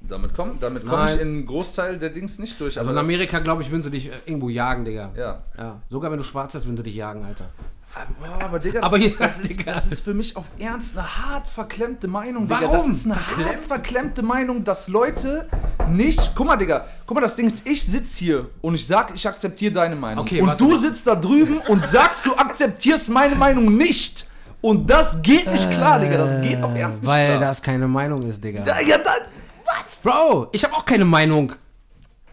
Damit 0.00 0.32
komme 0.34 0.52
damit 0.60 0.84
komm 0.86 0.92
Nein. 1.00 1.14
ich 1.16 1.20
in 1.20 1.28
einen 1.28 1.46
Großteil 1.46 1.98
der 1.98 2.10
Dings 2.10 2.38
nicht 2.38 2.60
durch. 2.60 2.78
Also 2.78 2.90
in 2.90 2.96
das- 2.96 3.04
Amerika, 3.04 3.40
glaube 3.40 3.62
ich, 3.62 3.70
würden 3.70 3.82
sie 3.82 3.90
dich 3.90 4.06
äh, 4.08 4.12
irgendwo 4.26 4.48
jagen, 4.48 4.84
Digga. 4.84 5.10
Ja. 5.16 5.42
Ja. 5.58 5.80
Sogar 5.90 6.10
wenn 6.10 6.18
du 6.18 6.24
schwarz 6.24 6.52
bist, 6.52 6.66
würden 6.66 6.76
sie 6.76 6.82
dich 6.84 6.94
jagen, 6.96 7.24
Alter. 7.24 7.46
Boah, 8.20 8.44
aber 8.44 8.58
Digga, 8.60 8.82
Aber 8.82 8.96
das, 8.98 9.06
hier- 9.06 9.16
das, 9.18 9.40
ist, 9.40 9.48
Digga. 9.50 9.72
das 9.74 9.88
ist 9.90 10.04
für 10.04 10.14
mich 10.14 10.36
auf 10.36 10.44
Ernst 10.58 10.96
eine 10.96 11.06
hart 11.26 11.46
verklemmte 11.48 12.06
Meinung, 12.06 12.44
Digga. 12.46 12.60
Das 12.60 12.72
Warum? 12.72 12.90
ist 12.92 13.06
eine 13.06 13.14
Verklemmt? 13.14 13.48
hart 13.50 13.60
verklemmte 13.60 14.22
Meinung, 14.22 14.62
dass 14.62 14.86
Leute 14.88 15.48
nicht. 15.90 16.32
Guck 16.36 16.46
mal, 16.46 16.56
Digga, 16.56 16.86
guck 17.06 17.14
mal, 17.16 17.20
das 17.22 17.34
Ding 17.34 17.46
ist, 17.46 17.66
ich 17.66 17.82
sitze 17.82 18.18
hier 18.24 18.50
und 18.60 18.74
ich 18.74 18.86
sag, 18.86 19.12
ich 19.14 19.26
akzeptiere 19.26 19.72
deine 19.72 19.96
Meinung. 19.96 20.24
Okay, 20.24 20.40
und 20.42 20.48
warte 20.48 20.62
du 20.64 20.70
mal. 20.70 20.80
sitzt 20.80 21.06
da 21.08 21.16
drüben 21.16 21.58
und 21.66 21.88
sagst, 21.88 22.24
du 22.24 22.36
akzeptierst 22.36 23.08
meine 23.08 23.34
Meinung 23.34 23.76
nicht. 23.76 24.26
Und 24.60 24.88
das 24.90 25.20
geht 25.22 25.50
nicht 25.50 25.70
klar, 25.72 25.98
Digga. 25.98 26.18
Das 26.18 26.40
geht 26.42 26.62
auf 26.62 26.76
Ernst 26.76 27.00
nicht 27.02 27.08
Weil 27.10 27.36
klar. 27.36 27.40
das 27.40 27.62
keine 27.62 27.88
Meinung 27.88 28.22
ist, 28.28 28.42
Digga. 28.44 28.62
Da, 28.62 28.80
ja, 28.80 28.98
da, 28.98 29.12
was? 29.70 30.00
Bro, 30.02 30.48
ich 30.52 30.64
habe 30.64 30.74
auch 30.74 30.84
keine 30.84 31.04
Meinung. 31.04 31.54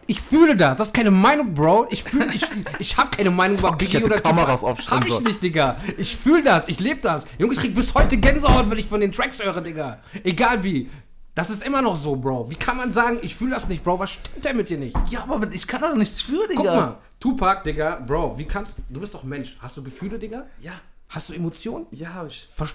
Ich 0.08 0.20
fühle 0.20 0.56
das. 0.56 0.76
Das 0.76 0.88
ist 0.88 0.94
keine 0.94 1.10
Meinung, 1.10 1.54
Bro. 1.54 1.88
Ich 1.90 2.04
fühle, 2.04 2.32
ich, 2.32 2.44
ich 2.78 2.96
habe 2.96 3.10
keine 3.10 3.30
Meinung 3.30 3.58
über 3.58 3.70
ich 3.70 3.76
Biggie 3.76 4.04
oder 4.04 4.20
Kameras 4.20 4.62
aufstellen 4.62 5.00
Hab 5.00 5.08
ich 5.08 5.20
nicht, 5.20 5.42
Digga. 5.42 5.76
Ich 5.98 6.16
fühle 6.16 6.44
das. 6.44 6.68
Ich 6.68 6.78
lebe 6.78 7.00
das. 7.00 7.26
Junge, 7.38 7.54
ich 7.54 7.60
krieg 7.60 7.74
bis 7.74 7.94
heute 7.94 8.16
Gänsehaut, 8.16 8.70
wenn 8.70 8.78
ich 8.78 8.86
von 8.86 9.00
den 9.00 9.10
Tracks 9.10 9.42
höre, 9.42 9.60
Digga. 9.60 9.98
Egal 10.22 10.62
wie. 10.62 10.88
Das 11.34 11.50
ist 11.50 11.62
immer 11.64 11.82
noch 11.82 11.96
so, 11.96 12.16
Bro. 12.16 12.50
Wie 12.50 12.54
kann 12.54 12.76
man 12.76 12.90
sagen, 12.92 13.18
ich 13.20 13.36
fühle 13.36 13.50
das 13.50 13.68
nicht, 13.68 13.82
Bro? 13.82 13.98
Was 13.98 14.10
stimmt 14.10 14.44
denn 14.44 14.56
mit 14.56 14.70
dir 14.70 14.78
nicht? 14.78 14.96
Ja, 15.10 15.26
aber 15.28 15.52
ich 15.52 15.66
kann 15.66 15.82
doch 15.82 15.94
nichts 15.94 16.22
für, 16.22 16.46
Digga. 16.48 16.62
Guck 16.62 16.64
mal, 16.64 16.98
Tupac, 17.20 17.64
Digga, 17.64 18.00
Bro, 18.06 18.38
wie 18.38 18.46
kannst 18.46 18.78
du 18.88 19.00
bist 19.00 19.12
doch 19.12 19.24
Mensch. 19.24 19.56
Hast 19.60 19.76
du 19.76 19.82
Gefühle, 19.82 20.18
Digga? 20.18 20.46
Ja, 20.62 20.72
Hast 21.08 21.28
du 21.28 21.34
Emotionen? 21.34 21.86
ja, 21.92 22.14
hab 22.14 22.26
ich. 22.26 22.48
Vers 22.54 22.74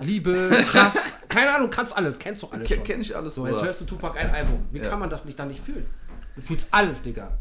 Liebe, 0.00 0.64
Hass, 0.72 1.14
keine 1.28 1.52
Ahnung, 1.54 1.68
kannst 1.70 1.96
alles, 1.96 2.18
kennst 2.18 2.42
doch 2.42 2.52
alles 2.52 2.68
schon. 2.68 2.84
kenn 2.84 3.00
ich 3.00 3.14
alles, 3.16 3.34
So, 3.34 3.46
jetzt 3.46 3.62
hörst 3.62 3.80
du 3.80 3.84
Tupac 3.84 4.16
ein 4.16 4.30
Album. 4.30 4.64
Wie 4.70 4.78
Ja. 4.78 4.88
kann 4.88 5.00
man 5.00 5.10
das 5.10 5.24
nicht 5.24 5.38
dann 5.38 5.48
nicht 5.48 5.60
fühlen? 5.64 5.86
Du 6.36 6.42
fühlst 6.42 6.68
alles, 6.70 7.02
Digga. 7.02 7.36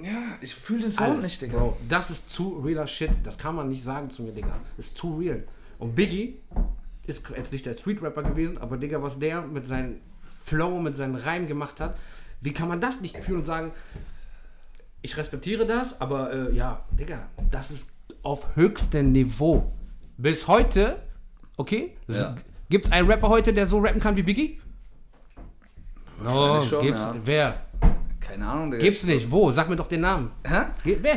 Ja, 0.00 0.38
ich 0.40 0.54
fühle 0.54 0.82
den 0.82 0.92
Sound 0.92 1.22
nicht, 1.22 1.42
Digga. 1.42 1.58
Bro, 1.58 1.76
das 1.88 2.10
ist 2.10 2.30
zu 2.30 2.58
realer 2.60 2.86
Shit. 2.86 3.10
Das 3.24 3.36
kann 3.36 3.54
man 3.56 3.68
nicht 3.68 3.82
sagen 3.82 4.08
zu 4.08 4.22
mir, 4.22 4.32
Digga. 4.32 4.56
Ist 4.78 4.96
zu 4.96 5.18
real. 5.18 5.42
Und 5.78 5.94
Biggie 5.94 6.40
ist 7.06 7.28
jetzt 7.36 7.52
nicht 7.52 7.66
der 7.66 7.74
Street-Rapper 7.74 8.22
gewesen, 8.22 8.56
aber 8.58 8.76
Digga, 8.76 9.02
was 9.02 9.18
der 9.18 9.42
mit 9.42 9.66
seinem 9.66 10.00
Flow, 10.44 10.78
mit 10.80 10.94
seinen 10.94 11.16
Reimen 11.16 11.48
gemacht 11.48 11.80
hat, 11.80 11.98
wie 12.40 12.52
kann 12.52 12.68
man 12.68 12.80
das 12.80 13.00
nicht 13.00 13.16
fühlen 13.18 13.38
und 13.38 13.44
sagen, 13.44 13.72
ich 15.02 15.16
respektiere 15.16 15.66
das, 15.66 16.00
aber 16.00 16.32
äh, 16.32 16.54
ja, 16.54 16.84
Digga, 16.92 17.28
das 17.50 17.70
ist 17.70 17.90
auf 18.22 18.46
höchstem 18.54 19.12
Niveau. 19.12 19.72
Bis 20.16 20.46
heute, 20.48 21.02
okay? 21.56 21.96
Ja. 22.08 22.34
Gibt 22.68 22.86
es 22.86 22.92
einen 22.92 23.10
Rapper 23.10 23.28
heute, 23.28 23.52
der 23.52 23.66
so 23.66 23.78
rappen 23.78 24.00
kann 24.00 24.16
wie 24.16 24.22
Biggie? 24.22 24.60
No, 26.22 26.28
Wahrscheinlich 26.34 26.68
schon, 26.70 26.82
gibt's, 26.82 27.02
ja. 27.02 27.14
wer? 27.24 27.60
Keine 28.20 28.46
Ahnung, 28.46 28.70
Digga. 28.70 28.82
Gibt's 28.82 29.04
nicht. 29.04 29.30
Wo? 29.30 29.50
Sag 29.50 29.68
mir 29.70 29.76
doch 29.76 29.88
den 29.88 30.02
Namen. 30.02 30.30
Hä? 30.44 30.66
Ge 30.84 30.98
wer? 31.00 31.14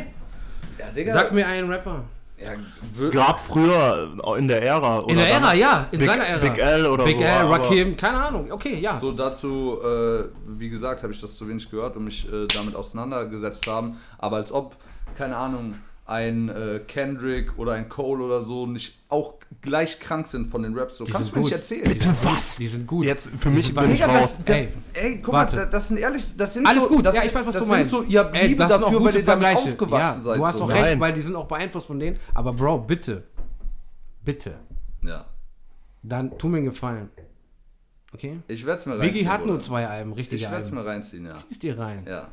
Ja, 0.80 0.86
Digga. 0.96 1.14
Sag 1.14 1.32
mir 1.34 1.46
einen 1.46 1.70
Rapper. 1.70 2.04
Ja, 2.38 2.52
Es 2.94 3.12
gab 3.12 3.40
früher 3.40 4.12
in 4.38 4.48
der 4.48 4.64
Ära. 4.64 5.04
In 5.08 5.16
der 5.16 5.30
Ära, 5.30 5.54
ja, 5.54 5.88
in 5.92 6.00
Big, 6.00 6.08
seiner 6.10 6.26
Ära. 6.26 6.42
Big 6.42 6.58
L 6.58 6.86
oder 6.88 7.06
Big 7.06 7.18
so. 7.18 7.24
L, 7.24 7.30
aber- 7.30 7.64
Rakim, 7.64 7.96
keine 7.96 8.18
Ahnung. 8.18 8.52
Okay, 8.52 8.80
ja. 8.80 9.00
So 9.00 9.12
dazu, 9.12 9.80
äh, 9.82 10.26
wie 10.48 10.70
gesagt, 10.70 11.04
habe 11.04 11.14
ich 11.14 11.22
das 11.22 11.36
zu 11.36 11.48
wenig 11.48 11.70
gehört 11.70 11.96
und 11.96 12.06
mich 12.06 12.28
äh, 12.32 12.48
damit 12.48 12.76
auseinandergesetzt 12.76 13.68
haben. 13.68 13.98
Aber 14.18 14.38
als 14.38 14.52
ob 14.52 14.76
keine 15.18 15.38
Ahnung, 15.38 15.76
ein 16.06 16.50
äh, 16.50 16.80
Kendrick 16.86 17.58
oder 17.58 17.74
ein 17.74 17.88
Cole 17.88 18.24
oder 18.24 18.44
so 18.44 18.66
nicht 18.66 19.00
auch 19.08 19.36
gleich 19.62 20.00
krank 20.02 20.28
sind 20.28 20.52
von 20.52 20.64
den 20.64 20.78
Raps. 20.78 20.98
So 20.98 21.06
Die 21.06 21.12
kannst 21.14 21.32
du 21.32 21.36
mir 21.38 21.44
nicht 21.44 21.54
erzählen. 21.54 21.84
Bitte 21.86 22.14
was? 22.24 22.58
Die 22.58 22.68
sind 22.68 22.86
gut. 22.88 23.06
Jetzt 23.06 23.30
für 23.38 23.50
mich 23.50 23.74
bin 23.74 23.92
ich 23.94 24.06
raus. 24.06 24.38
das, 24.46 24.56
Ey, 24.56 24.68
ey, 24.94 25.22
guck 25.22 25.34
warte. 25.34 25.56
mal, 25.56 25.66
das 25.70 25.88
sind 25.88 25.98
ehrlich, 26.00 26.36
das 26.36 26.54
sind 26.56 26.66
Alles 26.68 26.84
so, 26.84 26.90
gut, 26.90 27.06
das, 27.06 27.16
ja, 27.16 27.24
ich 27.24 27.34
weiß, 27.34 27.46
was 27.46 27.54
das 27.56 27.64
du 27.64 27.70
meinst. 27.70 27.90
Sind 27.92 28.00
so, 28.02 28.06
ihr 28.08 28.20
habt 28.20 28.36
Ey, 28.36 28.48
Liebe 28.48 28.58
das 28.60 28.72
sind 28.74 28.82
auch 28.84 28.86
dafür, 28.88 29.00
weil 29.00 29.06
gute 29.08 29.20
ihr 29.20 29.26
damit 29.26 29.48
Vergleiche. 29.48 29.72
aufgewachsen 29.72 30.18
ja, 30.18 30.24
seid. 30.24 30.38
Du 30.40 30.46
hast 30.48 30.58
so. 30.58 30.64
auch 30.66 30.68
Nein. 30.70 30.84
recht, 30.84 31.00
weil 31.00 31.14
die 31.14 31.22
sind 31.22 31.36
auch 31.38 31.48
beeinflusst 31.48 31.88
von 31.88 32.00
denen. 32.00 32.18
Aber 32.34 32.52
Bro, 32.54 32.80
bitte, 32.80 33.24
bitte, 34.26 34.56
Ja. 35.04 35.26
dann 36.02 36.38
tu 36.38 36.50
mir 36.50 36.58
einen 36.58 36.66
Gefallen. 36.66 37.10
Okay? 38.14 38.40
Ich 38.48 38.66
werde 38.66 38.80
es 38.80 38.86
mir 38.86 38.94
reinziehen. 38.94 39.14
Biggie 39.14 39.28
hat 39.28 39.46
nur 39.46 39.60
zwei 39.60 39.88
Alben, 39.88 40.12
Ich 40.12 40.18
richtige 40.18 40.42
werde 40.44 40.58
es 40.62 40.68
Alben. 40.68 40.78
mir 40.84 40.86
reinziehen, 40.86 41.26
ja. 41.26 41.32
Zieh's 41.34 41.60
dir 41.60 41.80
rein. 41.80 42.04
Ja. 42.08 42.28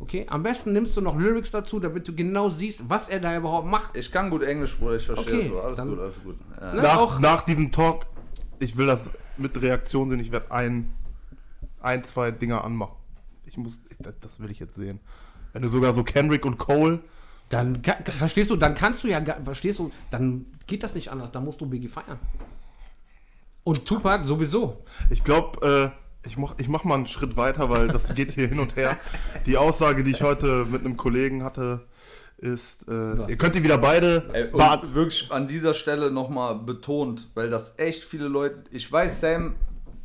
Okay? 0.00 0.26
Am 0.28 0.42
besten 0.42 0.72
nimmst 0.72 0.96
du 0.96 1.00
noch 1.00 1.16
Lyrics 1.18 1.50
dazu, 1.50 1.80
damit 1.80 2.06
du 2.06 2.14
genau 2.14 2.48
siehst, 2.48 2.88
was 2.88 3.08
er 3.08 3.20
da 3.20 3.36
überhaupt 3.36 3.66
macht. 3.66 3.96
Ich 3.96 4.12
kann 4.12 4.30
gut 4.30 4.42
Englisch, 4.42 4.76
Bruder, 4.78 4.96
ich 4.96 5.06
verstehe 5.06 5.34
Okay, 5.34 5.42
das 5.42 5.48
so. 5.50 5.60
Alles 5.60 5.76
dann- 5.76 5.88
gut, 5.90 5.98
alles 5.98 6.22
gut. 6.22 6.36
Ja. 6.60 6.74
Ne? 6.74 6.82
Nach, 6.82 6.96
auch- 6.98 7.18
nach 7.18 7.42
diesem 7.42 7.72
Talk, 7.72 8.06
ich 8.60 8.76
will 8.76 8.86
das 8.86 9.10
mit 9.36 9.60
Reaktion 9.60 10.08
sehen, 10.10 10.20
ich 10.20 10.30
werde 10.32 10.50
ein, 10.52 10.92
ein, 11.80 12.04
zwei 12.04 12.30
Dinger 12.30 12.64
anmachen. 12.64 12.94
Ich 13.46 13.56
muss, 13.56 13.80
ich, 13.90 13.96
das, 13.98 14.14
das 14.20 14.40
will 14.40 14.50
ich 14.50 14.58
jetzt 14.60 14.74
sehen. 14.74 15.00
Wenn 15.52 15.62
du 15.62 15.68
sogar 15.68 15.94
so 15.94 16.04
Kendrick 16.04 16.44
und 16.44 16.58
Cole, 16.58 17.00
Dann, 17.48 17.82
verstehst 18.18 18.50
du, 18.50 18.56
dann 18.56 18.74
kannst 18.74 19.02
du 19.02 19.08
ja, 19.08 19.20
verstehst 19.42 19.78
du, 19.78 19.90
dann 20.10 20.46
geht 20.66 20.82
das 20.82 20.94
nicht 20.94 21.10
anders, 21.10 21.32
dann 21.32 21.44
musst 21.44 21.60
du 21.60 21.66
Biggie 21.66 21.88
feiern. 21.88 22.18
Und 23.64 23.84
Tupac 23.86 24.24
sowieso. 24.24 24.84
ich 25.10 25.24
glaube, 25.24 25.92
äh, 25.94 26.07
ich 26.26 26.36
mach, 26.36 26.54
ich 26.58 26.68
mach 26.68 26.84
mal 26.84 26.94
einen 26.94 27.06
Schritt 27.06 27.36
weiter, 27.36 27.70
weil 27.70 27.88
das 27.88 28.14
geht 28.14 28.32
hier 28.32 28.48
hin 28.48 28.60
und 28.60 28.76
her. 28.76 28.96
Die 29.46 29.56
Aussage, 29.56 30.04
die 30.04 30.10
ich 30.10 30.22
heute 30.22 30.64
mit 30.64 30.84
einem 30.84 30.96
Kollegen 30.96 31.42
hatte, 31.42 31.86
ist, 32.38 32.86
äh, 32.88 33.28
ihr 33.28 33.36
könnt 33.36 33.56
die 33.56 33.64
wieder 33.64 33.78
beide 33.78 34.30
Ey, 34.32 34.52
wirklich 34.94 35.30
an 35.32 35.48
dieser 35.48 35.74
Stelle 35.74 36.10
nochmal 36.10 36.56
betont, 36.56 37.28
weil 37.34 37.50
das 37.50 37.74
echt 37.78 38.04
viele 38.04 38.28
Leute, 38.28 38.64
ich 38.70 38.90
weiß, 38.90 39.20
Sam 39.20 39.56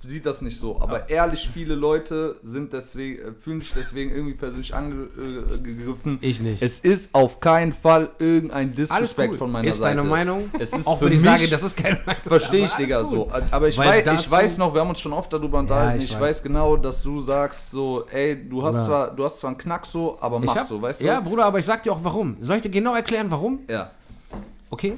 sieht 0.05 0.25
das 0.25 0.41
nicht 0.41 0.59
so, 0.59 0.79
aber 0.81 1.09
ehrlich 1.09 1.49
viele 1.53 1.75
Leute 1.75 2.35
sind 2.43 2.73
deswegen, 2.73 3.21
äh, 3.21 3.31
fühlen 3.39 3.61
sich 3.61 3.73
deswegen 3.73 4.11
irgendwie 4.11 4.33
persönlich 4.33 4.73
angegriffen. 4.75 6.17
Ich 6.21 6.39
nicht. 6.39 6.61
Es 6.61 6.79
ist 6.79 7.09
auf 7.13 7.39
keinen 7.39 7.73
Fall 7.73 8.09
irgendein 8.19 8.71
Disrespect 8.73 9.35
von 9.35 9.51
meiner 9.51 9.67
ist 9.67 9.77
Seite. 9.77 9.97
deine 9.97 10.07
Meinung? 10.09 10.49
Es 10.59 10.71
ist 10.73 10.85
auch 10.87 10.99
für 10.99 11.05
wenn 11.05 11.13
ich 11.13 11.21
mich- 11.21 11.29
sage, 11.29 11.47
das 11.47 11.63
ist 11.63 11.77
keine 11.77 11.99
Meinung. 12.05 12.21
Verstehe 12.25 12.65
ich, 12.65 12.73
Digga, 12.73 13.03
so. 13.05 13.29
Aber 13.51 13.67
ich, 13.67 13.77
Weil 13.77 14.05
weiß, 14.05 14.21
ich 14.21 14.29
weiß 14.29 14.57
noch, 14.57 14.73
wir 14.73 14.81
haben 14.81 14.89
uns 14.89 14.99
schon 14.99 15.13
oft 15.13 15.31
darüber 15.31 15.59
unterhalten. 15.59 15.97
ich 16.03 16.05
ich 16.11 16.13
weiß. 16.13 16.21
weiß. 16.21 16.43
genau, 16.43 16.77
dass 16.77 17.01
du 17.03 17.21
sagst 17.21 17.71
so, 17.71 18.05
ey, 18.11 18.47
du 18.49 18.63
hast 18.63 18.73
Bruder. 18.75 18.85
zwar, 18.85 19.11
du 19.15 19.23
hast 19.23 19.39
zwar 19.39 19.49
einen 19.51 19.57
Knack 19.57 19.85
so, 19.85 20.17
aber 20.21 20.39
mach 20.39 20.55
hab, 20.55 20.65
so, 20.65 20.81
weißt 20.81 21.01
du? 21.01 21.05
Ja, 21.05 21.19
Bruder, 21.19 21.45
aber 21.45 21.59
ich 21.59 21.65
sag 21.65 21.83
dir 21.83 21.93
auch 21.93 22.03
warum. 22.03 22.37
Soll 22.39 22.57
ich 22.57 22.61
dir 22.63 22.69
genau 22.69 22.95
erklären, 22.95 23.27
warum? 23.29 23.59
Ja. 23.69 23.91
Okay? 24.69 24.97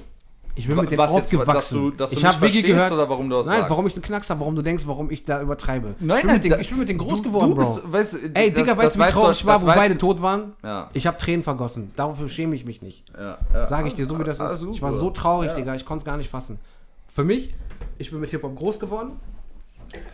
Ich 0.58 0.68
bin 0.68 0.78
mit 0.78 0.90
denen 0.90 1.00
Was 1.00 1.12
jetzt, 1.14 1.24
aufgewachsen. 1.26 1.54
dass 1.54 1.70
du- 1.70 1.92
dass 1.92 2.12
ich 2.14 2.24
habe 2.24 2.38
verstehst 2.38 2.66
gehört. 2.66 2.92
oder 2.92 3.10
warum 3.10 3.30
du 3.30 3.36
das 3.36 3.46
Nein, 3.46 3.58
sagst? 3.58 3.70
warum 3.72 3.88
ich 3.88 3.94
einen 3.96 4.02
Knacks 4.04 4.30
habe, 4.30 4.40
warum 4.40 4.56
du 4.56 4.62
denkst, 4.62 4.84
warum 4.88 5.12
ich 5.12 5.26
da 5.26 5.42
übertreibe. 5.42 5.90
Nein, 6.00 6.18
ich, 6.18 6.22
bin 6.22 6.28
nein, 6.28 6.34
mit 6.36 6.44
denen, 6.46 6.52
da- 6.54 6.60
ich 6.60 6.70
bin 6.70 6.80
mit 6.80 6.88
denen 6.90 7.00
groß 7.00 7.22
Du- 7.22 7.24
geworden, 7.30 7.50
du 7.50 7.56
Bro. 7.56 7.74
bist- 7.74 7.92
weißt, 7.92 8.14
Ey, 8.34 8.52
das- 8.52 8.64
Digga, 8.64 8.78
weißt 8.78 8.96
du, 8.96 9.00
wie 9.00 9.08
traurig 9.12 9.38
ich 9.40 9.46
war, 9.46 9.62
wo 9.62 9.66
beide 9.66 9.98
tot 9.98 10.22
waren? 10.22 10.54
Ja. 10.64 10.90
Ich 10.94 11.06
habe 11.08 11.18
Tränen 11.18 11.44
vergossen. 11.44 11.92
Dafür 11.98 12.30
schäme 12.30 12.56
ich 12.56 12.66
mich 12.66 12.82
nicht. 12.82 13.04
Ja, 13.18 13.38
ja. 13.54 13.68
Sage 13.68 13.88
ich 13.90 13.96
dir 13.96 14.08
so, 14.08 14.18
wie 14.18 14.24
das 14.24 14.40
ist. 14.40 14.64
Ich 14.72 14.82
war 14.82 14.92
so 14.94 15.10
traurig. 15.10 15.52
Digga. 15.54 15.76
Ich 15.76 15.86
konnte 15.86 16.04
es 16.04 16.06
gar 16.06 16.16
nicht 16.18 16.30
fassen. 16.30 16.58
Für 17.08 17.24
mich, 17.26 17.54
ich 17.98 18.12
bin 18.12 18.20
mit 18.22 18.30
Hip-Hop 18.30 18.56
groß 18.56 18.80
geworden. 18.80 19.20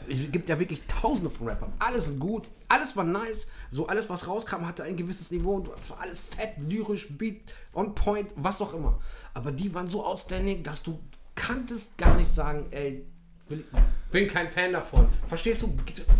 Es 0.10 0.32
gibt 0.32 0.50
ja 0.50 0.60
wirklich 0.60 0.82
tausende 0.88 1.30
von 1.30 1.48
Rappern. 1.48 1.74
Alles 1.80 2.12
gut, 2.20 2.50
alles 2.68 2.96
war 2.96 3.04
nice. 3.04 3.48
So 3.70 3.88
alles, 3.88 4.10
was 4.10 4.28
rauskam, 4.28 4.66
hatte 4.66 4.84
ein 4.84 4.96
gewisses 4.96 5.32
Niveau. 5.32 5.56
Und 5.56 5.70
es 5.78 5.90
war 5.90 6.00
alles 6.00 6.20
fett, 6.20 6.54
lyrisch, 6.58 7.08
Beat, 7.18 7.42
on 7.74 7.96
point, 7.96 8.34
was 8.36 8.62
auch 8.62 8.74
immer. 8.74 9.00
Aber 9.34 9.52
die 9.52 9.74
waren 9.74 9.88
so 9.88 10.06
outstanding, 10.06 10.64
dass 10.64 10.84
du 10.84 11.00
kanntest 11.36 11.98
gar 11.98 12.16
nicht 12.16 12.34
sagen, 12.34 12.68
ey, 12.72 13.06
bin 14.12 14.28
kein 14.28 14.50
Fan 14.50 14.74
davon. 14.74 15.08
Verstehst 15.28 15.62
du? 15.62 15.74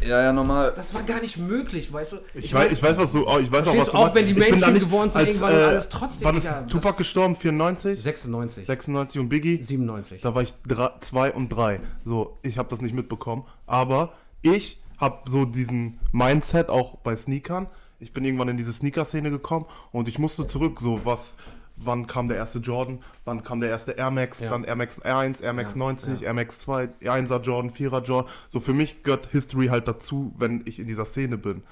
Ja, 0.08 0.22
ja, 0.22 0.34
normal. 0.34 0.74
Das 0.76 0.94
war 0.94 1.04
gar 1.04 1.20
nicht 1.22 1.38
möglich, 1.38 1.92
weißt 1.92 2.14
du? 2.14 2.18
Ich, 2.36 2.54
weiß, 2.54 2.72
ich 2.72 2.82
weiß, 2.82 2.98
was 2.98 3.12
du, 3.12 3.28
oh, 3.28 3.40
ich 3.40 3.52
weiß 3.52 3.68
auch, 3.68 3.78
was 3.78 3.90
du, 3.92 3.98
auch 3.98 4.02
meinst. 4.04 4.16
wenn 4.16 4.26
die 4.26 4.32
Ich 4.32 4.38
Mainstream 4.38 4.74
nicht 4.74 4.86
geworden 4.86 5.10
sind, 5.10 5.20
als, 5.20 5.28
irgendwann 5.30 5.54
und 5.54 5.60
alles 5.64 5.90
trotzdem, 5.90 6.26
Wann 6.26 6.38
ist 6.38 6.44
Digga, 6.46 6.62
das- 6.62 6.72
Tupac 6.72 6.98
gestorben? 6.98 7.36
94? 7.36 8.02
96, 8.02 8.66
96 8.68 9.20
und 9.20 9.30
Biggie? 9.30 9.62
97. 9.64 10.22
Da 10.22 10.34
war 10.36 10.42
ich 10.44 10.54
2 11.02 11.34
und 11.34 11.50
3. 11.50 11.80
So, 12.06 12.38
ich 12.42 12.58
habe 12.58 12.70
das 12.70 12.82
nicht 12.82 12.96
mitbekommen. 12.96 13.44
Aber 13.68 14.14
ich 14.42 14.82
habe 14.98 15.30
so 15.30 15.46
diesen 15.46 16.00
Mindset 16.12 16.70
auch 16.70 16.98
bei 16.98 17.16
Sneakern. 17.16 17.68
Ich 18.00 18.14
bin 18.14 18.24
irgendwann 18.26 18.48
in 18.50 18.58
diese 18.58 18.74
Sneaker-Szene 18.74 19.30
gekommen 19.30 19.66
und 19.92 20.08
ich 20.08 20.18
musste 20.18 20.48
zurück. 20.48 20.80
So, 20.82 21.02
was, 21.04 21.36
wann 21.84 22.08
kam 22.08 22.28
der 22.28 22.38
erste 22.38 22.60
Jordan? 22.60 23.00
Wann 23.26 23.44
kam 23.44 23.60
der 23.60 23.70
erste 23.70 23.92
Air 23.94 24.12
Max? 24.12 24.40
Ja. 24.40 24.50
Dann 24.50 24.64
Air 24.64 24.76
Max 24.76 25.00
1, 25.02 25.42
Air 25.42 25.54
Max 25.54 25.74
Ja, 25.74 25.80
90, 25.80 26.22
Air 26.24 26.34
Max 26.34 26.60
2, 26.60 26.90
1er 27.02 27.42
Jordan, 27.42 27.72
4er 27.72 28.02
Jordan. 28.04 28.32
So, 28.50 28.60
für 28.60 28.74
mich 28.74 29.04
gehört 29.04 29.28
History 29.32 29.68
halt 29.68 29.88
dazu, 29.88 30.34
wenn 30.38 30.62
ich 30.66 30.80
in 30.80 30.88
dieser 30.88 31.06
Szene 31.06 31.38
bin. 31.38 31.64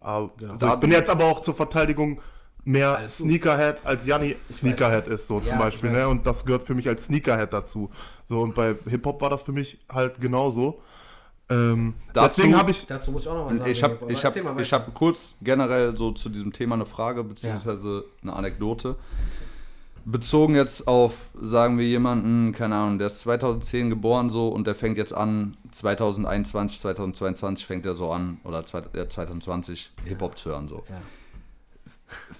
Aber, 0.00 0.30
Genau. 0.38 0.56
so, 0.56 0.68
ich 0.74 0.80
bin 0.80 0.90
jetzt 0.92 1.10
aber 1.10 1.24
auch 1.24 1.40
zur 1.40 1.54
Verteidigung 1.54 2.20
mehr 2.64 2.98
Alles. 2.98 3.16
Sneakerhead, 3.18 3.78
als 3.84 4.04
Janni 4.06 4.36
Sneakerhead 4.52 5.08
ist, 5.08 5.26
so 5.26 5.40
Ja, 5.40 5.46
zum 5.46 5.58
Beispiel. 5.58 5.90
Ne? 5.90 6.06
Und 6.08 6.26
das 6.26 6.44
gehört 6.44 6.62
für 6.64 6.74
mich 6.74 6.86
als 6.88 7.06
Sneakerhead 7.06 7.52
dazu. 7.52 7.90
So, 8.28 8.42
und 8.42 8.54
bei 8.54 8.74
Hip-Hop 8.86 9.20
war 9.22 9.30
das 9.30 9.42
für 9.42 9.52
mich 9.52 9.78
halt 9.88 10.20
genauso. 10.20 10.80
Ähm, 11.50 11.94
Dazu- 12.12 12.36
deswegen 12.42 12.58
habe 12.58 12.70
ich. 12.72 12.86
Dazu 12.86 13.10
muss 13.10 13.22
ich 13.22 13.28
auch 13.28 13.34
noch 13.34 13.46
was 13.50 13.56
sagen. 13.56 13.70
Ich 13.70 13.82
habe 13.82 13.98
ich 14.12 14.22
hab, 14.24 14.60
ich 14.60 14.72
hab 14.74 14.92
kurz 14.94 15.36
generell 15.40 15.96
so 15.96 16.12
zu 16.12 16.28
diesem 16.28 16.52
Thema 16.52 16.74
eine 16.74 16.84
Frage 16.84 17.24
beziehungsweise 17.24 18.04
eine 18.22 18.34
Anekdote. 18.34 18.96
Bezogen 20.10 20.54
jetzt 20.54 20.88
auf, 20.88 21.12
sagen 21.40 21.78
wir 21.78 21.84
jemanden, 21.86 22.52
keine 22.52 22.76
Ahnung, 22.76 22.98
der 22.98 23.08
ist 23.08 23.20
2010 23.20 23.90
geboren 23.90 24.30
so 24.30 24.48
und 24.48 24.66
der 24.66 24.74
fängt 24.74 24.96
jetzt 24.96 25.12
an, 25.12 25.56
2021, 25.70 26.80
2022 26.80 27.66
fängt 27.66 27.84
er 27.84 27.94
so 27.94 28.10
an, 28.10 28.38
oder 28.44 28.64
zwei- 28.64 28.82
ja, 28.94 29.08
2020 29.08 29.90
Hip-Hop 30.04 30.38
zu 30.38 30.50
hören 30.50 30.66
so. 30.68 30.84
Ja. 30.88 31.02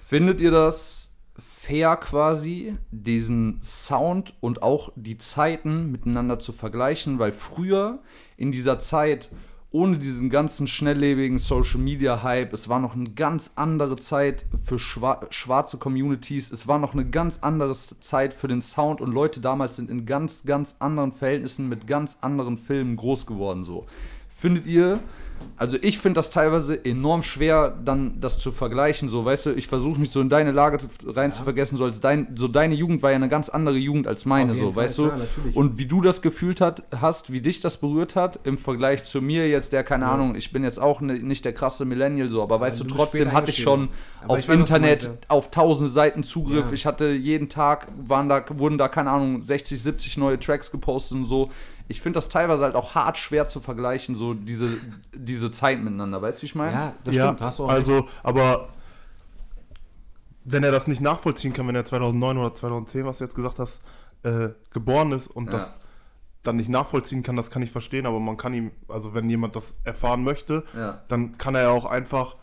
Findet 0.08 0.40
ihr 0.40 0.50
das 0.50 1.10
fair 1.38 1.96
quasi, 1.96 2.76
diesen 2.90 3.60
Sound 3.62 4.32
und 4.40 4.62
auch 4.62 4.90
die 4.96 5.18
Zeiten 5.18 5.92
miteinander 5.92 6.38
zu 6.38 6.52
vergleichen? 6.52 7.18
Weil 7.18 7.32
früher 7.32 7.98
in 8.38 8.50
dieser 8.50 8.78
Zeit, 8.78 9.28
ohne 9.70 9.98
diesen 9.98 10.30
ganzen 10.30 10.66
schnelllebigen 10.66 11.38
Social 11.38 11.80
Media 11.80 12.22
Hype, 12.22 12.54
es 12.54 12.68
war 12.68 12.78
noch 12.78 12.94
eine 12.94 13.10
ganz 13.10 13.52
andere 13.54 13.96
Zeit 13.96 14.46
für 14.64 14.78
schwa 14.78 15.20
schwarze 15.28 15.76
Communities, 15.76 16.50
es 16.50 16.66
war 16.66 16.78
noch 16.78 16.94
eine 16.94 17.04
ganz 17.04 17.40
andere 17.42 17.74
Zeit 17.74 18.32
für 18.32 18.48
den 18.48 18.62
Sound 18.62 19.02
und 19.02 19.12
Leute 19.12 19.40
damals 19.40 19.76
sind 19.76 19.90
in 19.90 20.06
ganz, 20.06 20.44
ganz 20.44 20.76
anderen 20.78 21.12
Verhältnissen 21.12 21.68
mit 21.68 21.86
ganz 21.86 22.16
anderen 22.22 22.56
Filmen 22.56 22.96
groß 22.96 23.26
geworden 23.26 23.62
so. 23.62 23.86
Findet 24.40 24.66
ihr, 24.66 25.00
also 25.58 25.76
ich 25.80 25.98
finde 25.98 26.18
das 26.18 26.30
teilweise 26.30 26.84
enorm 26.84 27.22
schwer, 27.22 27.76
dann 27.84 28.20
das 28.20 28.38
zu 28.38 28.52
vergleichen. 28.52 29.08
So, 29.08 29.24
weißt 29.24 29.46
du, 29.46 29.50
ich 29.50 29.66
versuche 29.66 29.98
mich 29.98 30.10
so 30.10 30.20
in 30.20 30.28
deine 30.28 30.52
Lage 30.52 30.78
rein 31.04 31.32
zu 31.32 31.42
vergessen, 31.42 31.76
so 31.76 31.84
als 31.84 32.00
dein, 32.00 32.28
so 32.36 32.46
deine 32.46 32.76
Jugend 32.76 33.02
war 33.02 33.10
ja 33.10 33.16
eine 33.16 33.28
ganz 33.28 33.48
andere 33.48 33.76
Jugend 33.76 34.06
als 34.06 34.24
meine, 34.24 34.54
so, 34.54 34.72
Fall, 34.72 34.84
weißt 34.84 34.94
klar, 34.96 35.10
du. 35.10 35.18
natürlich. 35.18 35.56
Und 35.56 35.78
wie 35.78 35.86
du 35.86 36.00
das 36.00 36.22
gefühlt 36.22 36.60
hat, 36.60 36.84
hast, 37.00 37.32
wie 37.32 37.40
dich 37.40 37.60
das 37.60 37.76
berührt 37.78 38.14
hat, 38.14 38.38
im 38.44 38.56
Vergleich 38.56 39.02
zu 39.02 39.20
mir 39.20 39.48
jetzt, 39.48 39.72
der, 39.72 39.82
keine 39.82 40.06
Ahnung, 40.06 40.36
ich 40.36 40.52
bin 40.52 40.62
jetzt 40.62 40.80
auch 40.80 41.00
ne, 41.00 41.14
nicht 41.14 41.44
der 41.44 41.52
krasse 41.52 41.84
Millennial, 41.84 42.28
so, 42.28 42.40
aber 42.40 42.60
weißt 42.60 42.78
du 42.78 42.84
trotzdem 42.84 43.32
hatte 43.32 43.50
ich 43.50 43.58
schon. 43.58 43.88
Aber 44.22 44.34
auf 44.34 44.38
ich 44.38 44.48
weiß, 44.48 44.56
Internet 44.56 45.10
auf 45.26 45.50
tausende 45.50 45.90
Seiten 45.90 46.22
Zugriff. 46.22 46.66
Ja. 46.66 46.72
Ich 46.72 46.86
hatte 46.86 47.08
jeden 47.08 47.48
Tag, 47.48 47.88
waren 48.06 48.28
da, 48.28 48.44
wurden 48.54 48.78
da, 48.78 48.86
keine 48.88 49.10
Ahnung, 49.10 49.42
60, 49.42 49.82
70 49.82 50.18
neue 50.18 50.38
Tracks 50.38 50.70
gepostet 50.70 51.18
und 51.18 51.24
so. 51.24 51.50
Ich 51.88 52.00
finde 52.02 52.18
das 52.18 52.28
teilweise 52.28 52.64
halt 52.64 52.74
auch 52.74 52.94
hart 52.94 53.16
schwer 53.16 53.48
zu 53.48 53.60
vergleichen, 53.60 54.14
so 54.14 54.34
diese, 54.34 54.68
diese 55.14 55.50
Zeit 55.50 55.80
miteinander. 55.82 56.20
Weißt 56.20 56.38
du, 56.38 56.42
wie 56.42 56.46
ich 56.46 56.54
meine? 56.54 56.72
Ja, 56.72 56.92
das 57.04 57.14
ja, 57.14 57.24
stimmt, 57.26 57.40
hast 57.40 57.58
du 57.58 57.64
auch 57.64 57.68
recht. 57.68 57.76
also, 57.78 58.08
aber 58.22 58.68
wenn 60.44 60.64
er 60.64 60.72
das 60.72 60.86
nicht 60.86 61.00
nachvollziehen 61.00 61.52
kann, 61.52 61.66
wenn 61.68 61.74
er 61.74 61.84
2009 61.84 62.38
oder 62.38 62.54
2010, 62.54 63.04
was 63.06 63.18
du 63.18 63.24
jetzt 63.24 63.34
gesagt 63.34 63.58
hast, 63.58 63.80
äh, 64.22 64.50
geboren 64.70 65.12
ist 65.12 65.28
und 65.28 65.46
Ja. 65.46 65.52
das 65.52 65.78
dann 66.42 66.56
nicht 66.56 66.68
nachvollziehen 66.70 67.22
kann, 67.22 67.36
das 67.36 67.50
kann 67.50 67.62
ich 67.62 67.70
verstehen, 67.70 68.06
aber 68.06 68.20
man 68.20 68.36
kann 68.36 68.54
ihm, 68.54 68.70
also 68.88 69.12
wenn 69.14 69.28
jemand 69.28 69.56
das 69.56 69.80
erfahren 69.84 70.22
möchte, 70.24 70.64
Ja. 70.76 71.02
dann 71.08 71.36
kann 71.36 71.54
er 71.54 71.62
ja 71.64 71.70
auch 71.70 71.84
einfach 71.84 72.36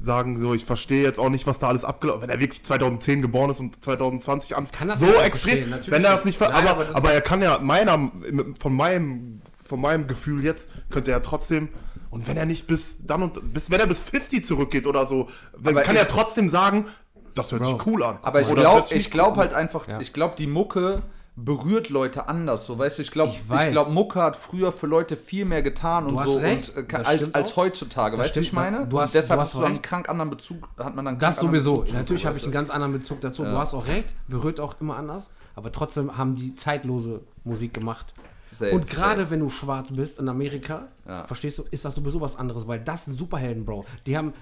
sagen, 0.00 0.40
so, 0.40 0.52
ich 0.54 0.64
verstehe 0.64 1.02
jetzt 1.02 1.18
auch 1.18 1.28
nicht, 1.28 1.46
was 1.46 1.58
da 1.58 1.68
alles 1.68 1.84
abgelaufen 1.84 2.22
Wenn 2.22 2.30
er 2.30 2.40
wirklich 2.40 2.62
2010 2.64 3.22
geboren 3.22 3.50
ist 3.50 3.60
und 3.60 3.82
2020 3.82 4.56
anfängt, 4.56 4.72
Kann 4.78 4.88
das 4.88 5.00
so 5.00 5.06
extrem, 5.06 5.70
wenn 5.86 6.04
er 6.04 6.12
das 6.12 6.24
nicht. 6.24 6.38
ver 6.38 6.50
Nein, 6.50 6.66
aber, 6.66 6.86
aber 6.94 7.12
er 7.12 7.20
kann 7.20 7.40
ja, 7.42 7.58
meiner, 7.60 8.10
von 8.58 8.74
meinem, 8.74 9.42
von 9.56 9.80
meinem 9.80 10.06
Gefühl 10.08 10.44
jetzt, 10.44 10.70
könnte 10.90 11.10
er 11.12 11.22
trotzdem, 11.22 11.68
und 12.10 12.26
wenn 12.26 12.36
er 12.36 12.46
nicht 12.46 12.66
bis 12.66 12.98
dann 13.06 13.22
und, 13.22 13.54
bis, 13.54 13.70
wenn 13.70 13.80
er 13.80 13.86
bis 13.86 14.00
50 14.00 14.44
zurückgeht 14.44 14.86
oder 14.86 15.06
so, 15.06 15.28
dann 15.58 15.74
Aber 15.74 15.82
kann 15.82 15.94
ich- 15.94 16.00
er 16.02 16.08
trotzdem 16.08 16.48
sagen, 16.48 16.86
das 17.34 17.52
hört 17.52 17.62
Bro. 17.62 17.78
sich 17.78 17.86
cool 17.86 18.02
an. 18.02 18.18
Aber 18.22 18.40
ich 18.40 18.48
glaube 18.54 18.86
ich 18.90 19.10
glaub 19.10 19.36
halt 19.36 19.54
einfach, 19.54 19.88
Ja. 19.88 20.00
ich 20.00 20.12
glaube, 20.12 20.34
die 20.36 20.46
Mucke 20.46 21.02
berührt 21.34 21.88
Leute 21.88 22.28
anders. 22.28 22.66
So, 22.66 22.78
weißt 22.78 22.98
du, 22.98 23.02
ich 23.02 23.10
glaube, 23.10 23.32
Ich 23.32 23.40
ich, 23.50 23.68
glaube, 23.70 23.90
Mucke 23.90 24.20
hat 24.20 24.36
früher 24.36 24.70
für 24.70 24.86
Leute 24.86 25.16
viel 25.16 25.44
mehr 25.46 25.62
getan 25.62 26.06
und 26.06 26.22
so 26.26 26.36
und, 26.36 26.42
äh, 26.44 26.86
als, 27.04 27.34
als 27.34 27.56
heutzutage. 27.56 28.16
Das 28.16 28.26
weißt 28.26 28.36
du, 28.36 28.40
ich 28.40 28.48
stimmt, 28.48 28.60
meine? 28.62 28.86
du 28.86 28.96
und 28.96 29.02
hast- 29.02 29.14
du 29.14 29.18
deshalb 29.18 29.40
hast 29.40 29.54
hast 29.54 29.60
du 29.60 29.64
einen 29.64 29.80
krank 29.80 30.08
anderen 30.10 30.30
Bezug, 30.30 30.68
hat 30.78 30.94
man 30.94 31.04
dann 31.06 31.18
Das 31.18 31.36
sowieso. 31.36 31.78
Bezug 31.78 31.88
zu, 31.88 31.94
Natürlich 31.96 32.26
habe 32.26 32.36
ich 32.36 32.42
einen 32.42 32.52
du? 32.52 32.58
ganz 32.58 32.70
anderen 32.70 32.92
Bezug 32.92 33.20
dazu. 33.22 33.44
Du 33.44 33.56
hast 33.56 33.72
auch 33.72 33.86
recht, 33.86 34.14
berührt 34.28 34.60
auch 34.60 34.74
immer 34.80 34.96
anders. 34.96 35.30
Aber 35.54 35.72
trotzdem 35.72 36.16
haben 36.18 36.34
die 36.34 36.54
zeitlose 36.54 37.20
Musik 37.44 37.72
gemacht. 37.74 38.12
Safe, 38.50 38.72
Und 38.72 38.86
gerade 38.86 39.30
wenn 39.30 39.40
du 39.40 39.48
schwarz 39.48 39.90
bist 39.90 40.18
in 40.18 40.28
Amerika, 40.28 40.88
Ja. 41.08 41.24
verstehst 41.24 41.58
du, 41.58 41.64
ist 41.70 41.84
das 41.86 41.94
sowieso 41.94 42.20
was 42.20 42.36
anderes, 42.36 42.68
weil 42.68 42.80
das 42.80 43.06
sind 43.06 43.14
Superhelden, 43.14 43.64
Bro. 43.64 43.86
Die 44.06 44.16
haben, 44.18 44.34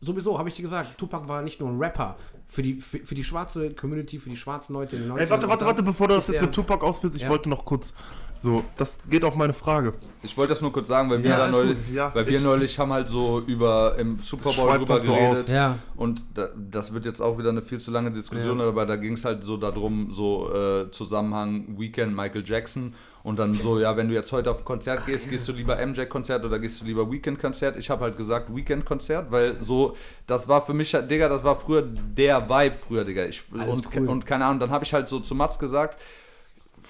sowieso, 0.00 0.38
habe 0.38 0.48
ich 0.48 0.56
dir 0.56 0.62
gesagt, 0.62 0.96
Tupac 0.96 1.28
war 1.28 1.42
nicht 1.42 1.60
nur 1.60 1.68
ein 1.68 1.78
Rapper. 1.78 2.16
Für 2.50 2.62
die, 2.62 2.74
für, 2.74 2.98
für 2.98 3.14
die 3.14 3.22
schwarze 3.22 3.70
Community, 3.74 4.18
für 4.18 4.28
die 4.28 4.36
schwarzen 4.36 4.72
Leute 4.72 4.96
in 4.96 5.02
den 5.02 5.12
90ern. 5.12 5.18
Ey, 5.20 5.30
warte, 5.30 5.48
warte, 5.48 5.64
warte, 5.66 5.82
bevor 5.84 6.08
du 6.08 6.14
das 6.16 6.26
jetzt 6.28 6.42
mit 6.42 6.52
Tupac 6.52 6.84
ausführst, 6.84 7.14
ich 7.16 7.22
Ja. 7.22 7.28
wollte 7.28 7.48
noch 7.48 7.64
kurz 7.64 7.94
so, 8.42 8.64
das 8.76 8.96
geht 9.08 9.24
auf 9.24 9.34
meine 9.36 9.52
Frage. 9.52 9.92
Ich 10.22 10.36
wollte 10.36 10.50
das 10.50 10.60
nur 10.62 10.72
kurz 10.72 10.88
sagen, 10.88 11.10
weil 11.10 11.22
wir 11.22 11.30
Ja, 11.30 11.46
neulich. 11.48 11.76
Ja, 11.92 12.10
weil 12.14 12.26
wir 12.26 12.38
ich- 12.38 12.42
neulich 12.44 12.78
haben 12.78 12.92
halt 12.92 13.08
so 13.08 13.40
über 13.46 13.96
im 13.98 14.16
Super 14.16 14.50
Bowl 14.52 14.78
drüber 14.78 15.02
so 15.02 15.12
geredet. 15.12 15.44
aus. 15.44 15.50
Ja. 15.50 15.76
Und 15.96 16.24
da, 16.34 16.48
das 16.56 16.92
wird 16.94 17.04
jetzt 17.04 17.20
auch 17.20 17.38
wieder 17.38 17.50
eine 17.50 17.60
viel 17.62 17.78
zu 17.78 17.90
lange 17.90 18.10
Diskussion, 18.10 18.58
Ja. 18.58 18.68
aber 18.68 18.86
da 18.86 18.96
ging 18.96 19.12
es 19.14 19.24
halt 19.24 19.44
so 19.44 19.56
darum, 19.56 20.10
so 20.12 20.50
äh, 20.54 20.90
Zusammenhang 20.90 21.78
Weekend 21.78 22.16
Michael 22.16 22.42
Jackson 22.46 22.94
und 23.22 23.38
dann 23.38 23.52
so, 23.52 23.78
ja, 23.78 23.96
wenn 23.96 24.08
du 24.08 24.14
jetzt 24.14 24.32
heute 24.32 24.50
auf 24.50 24.60
ein 24.60 24.64
Konzert 24.64 25.04
gehst, 25.04 25.28
gehst 25.28 25.46
du 25.46 25.52
lieber 25.52 25.76
MJ-Konzert 25.84 26.42
oder 26.44 26.58
gehst 26.58 26.80
du 26.80 26.86
lieber 26.86 27.10
Weekend-Konzert? 27.12 27.76
Ich 27.78 27.90
habe 27.90 28.04
halt 28.04 28.16
gesagt 28.16 28.54
Weekend-Konzert, 28.54 29.30
weil 29.30 29.56
so, 29.62 29.96
das 30.26 30.48
war 30.48 30.64
für 30.64 30.72
mich, 30.72 30.94
halt, 30.94 31.10
Digga, 31.10 31.28
das 31.28 31.44
war 31.44 31.56
früher 31.56 31.82
der 31.82 32.48
Vibe 32.48 32.76
früher, 32.88 33.04
Digga. 33.04 33.24
Ich, 33.26 33.42
Alles 33.58 33.76
und, 33.76 33.88
cool. 33.94 34.08
und 34.08 34.24
keine 34.24 34.46
Ahnung, 34.46 34.60
dann 34.60 34.70
habe 34.70 34.84
ich 34.84 34.94
halt 34.94 35.08
so 35.10 35.20
zu 35.20 35.34
Mats 35.34 35.58
gesagt, 35.58 35.98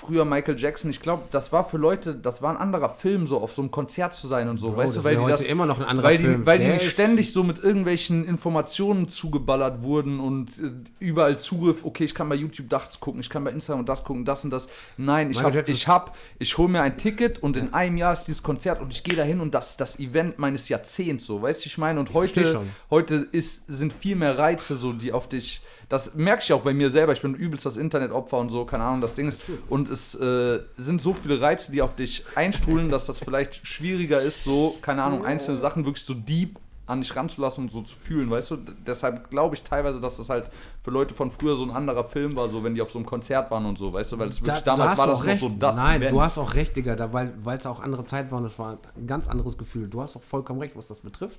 früher 0.01 0.24
Michael 0.24 0.59
Jackson, 0.59 0.90
ich 0.90 1.01
glaube, 1.01 1.24
das 1.30 1.53
war 1.53 1.68
für 1.68 1.76
Leute, 1.76 2.14
das 2.14 2.40
war 2.40 2.51
ein 2.51 2.57
anderer 2.57 2.88
Film, 2.88 3.26
so 3.26 3.38
auf 3.38 3.53
so 3.53 3.61
einem 3.61 3.70
Konzert 3.70 4.14
zu 4.14 4.26
sein 4.26 4.48
und 4.48 4.57
so, 4.57 4.70
Bro, 4.70 4.78
weißt 4.78 4.96
du, 4.96 5.05
weil 5.05 5.16
die 5.16 5.26
das 5.26 5.42
immer 5.42 5.66
noch 5.66 5.78
ein 5.78 5.84
anderer 5.84 6.09
weil 6.09 6.16
die, 6.16 6.24
Film. 6.24 6.46
weil 6.46 6.59
die 6.59 6.68
nicht 6.68 6.90
ständig 6.90 7.32
so 7.32 7.44
mit 7.44 7.62
irgendwelchen 7.62 8.26
Informationen 8.26 9.11
zugeballert 9.11 9.82
wurden 9.82 10.18
und 10.18 10.59
äh, 10.59 10.70
überall 11.01 11.36
Zugriff, 11.36 11.84
okay, 11.84 12.05
ich 12.05 12.14
kann 12.14 12.28
bei 12.30 12.34
YouTube 12.34 12.70
das 12.70 12.98
gucken, 12.98 13.20
ich 13.20 13.28
kann 13.28 13.44
bei 13.44 13.51
Instagram 13.51 13.84
das 13.84 14.03
gucken, 14.03 14.24
das 14.24 14.42
und 14.42 14.51
das. 14.51 14.68
Nein, 14.96 15.30
ich 15.30 15.42
habe 15.42 15.64
ich 15.66 15.86
hab, 15.86 16.16
ich 16.38 16.57
hole 16.57 16.70
mir 16.70 16.80
ein 16.80 16.96
Ticket 16.96 17.42
und 17.42 17.57
in 17.59 17.74
einem 17.74 17.98
Jahr 17.98 18.14
ist 18.14 18.24
dieses 18.24 18.42
Konzert 18.42 18.80
und 18.80 18.94
ich 18.94 19.05
gehe 19.05 19.16
dahin 19.16 19.40
und 19.40 19.53
das 19.53 19.72
ist 19.72 19.80
das 19.82 19.98
Event 19.98 20.38
meines 20.38 20.68
Jahrzehnts, 20.70 21.26
so, 21.26 21.42
weißt 21.42 21.64
du, 21.64 21.66
ich 21.68 21.76
meine, 21.76 22.01
und 22.01 22.09
versteh 22.09 22.40
heute 22.40 22.61
heute 22.90 23.14
ist 23.32 23.66
sind 23.68 23.92
viel 23.92 24.16
mehr 24.16 24.38
Reize 24.38 24.76
so, 24.76 24.92
die 24.92 25.12
auf 25.12 25.28
dich 25.28 25.61
das 25.91 26.14
merke 26.14 26.43
ich 26.43 26.53
auch 26.55 26.62
bei 26.62 26.72
mir 26.72 26.88
selber. 26.88 27.12
Ich 27.12 27.20
bin 27.20 27.34
übelst 27.34 27.66
das 27.66 27.76
Internetopfer 27.76 28.38
und 28.38 28.49
so, 28.49 28.64
keine 28.64 28.84
Ahnung, 28.84 29.03
das 29.03 29.14
Ding 29.14 29.28
ist. 29.28 29.45
Und 29.68 29.91
es 29.91 30.14
äh, 30.14 30.61
sind 30.78 31.03
so 31.03 31.12
viele 31.12 31.38
Reize, 31.41 31.70
die 31.72 31.82
auf 31.82 31.97
dich 31.97 32.24
einstrudeln, 32.36 32.88
dass 32.88 33.05
das 33.07 33.18
vielleicht 33.18 33.66
schwieriger 33.66 34.22
ist, 34.22 34.45
so, 34.45 34.78
keine 34.80 35.03
Ahnung, 35.03 35.26
einzelne 35.26 35.59
Sachen 35.59 35.84
wirklich 35.84 36.05
so 36.07 36.14
deep 36.14 36.59
an 36.86 37.03
dich 37.03 37.14
ranzulassen 37.14 37.64
und 37.64 37.70
so 37.70 37.82
zu 37.82 37.95
fühlen, 37.95 38.30
weißt 38.30 38.51
du? 38.51 38.57
Deshalb 38.84 39.30
glaube 39.30 39.55
ich 39.55 39.62
teilweise, 39.62 40.01
dass 40.01 40.16
das 40.16 40.28
halt 40.28 40.47
für 40.82 40.91
Leute 40.91 41.14
von 41.14 41.30
früher 41.30 41.55
so 41.55 41.62
ein 41.62 41.70
anderer 41.70 42.03
Film 42.03 42.34
war, 42.34 42.49
so 42.49 42.64
wenn 42.64 42.74
die 42.74 42.82
auf 42.82 42.91
so 42.91 42.99
einem 42.99 43.07
Konzert 43.07 43.49
waren 43.53 43.64
und 43.64 43.78
so, 43.78 43.93
weißt 43.93 44.11
du? 44.11 44.18
Weil 44.18 44.28
es 44.30 44.41
wirklich 44.45 44.64
Da- 44.64 44.74
damals 44.76 44.99
war 44.99 45.07
das 45.07 45.24
recht. 45.24 45.41
so 45.41 45.49
das 45.51 45.76
Nein, 45.76 46.01
Event. 46.03 46.12
du 46.16 46.20
hast 46.20 46.36
auch 46.36 46.55
recht, 46.55 46.74
Digga, 46.74 46.97
da, 46.97 47.12
weil 47.12 47.32
es 47.57 47.64
auch 47.66 47.80
andere 47.80 48.03
Zeit 48.03 48.32
war 48.32 48.38
und 48.38 48.45
das 48.45 48.59
war 48.59 48.78
ein 48.97 49.07
ganz 49.07 49.28
anderes 49.28 49.57
Gefühl. 49.57 49.86
Du 49.88 50.01
hast 50.03 50.16
auch 50.16 50.22
vollkommen 50.22 50.59
recht, 50.61 50.74
was 50.76 50.88
das 50.88 50.99
betrifft. 50.99 51.38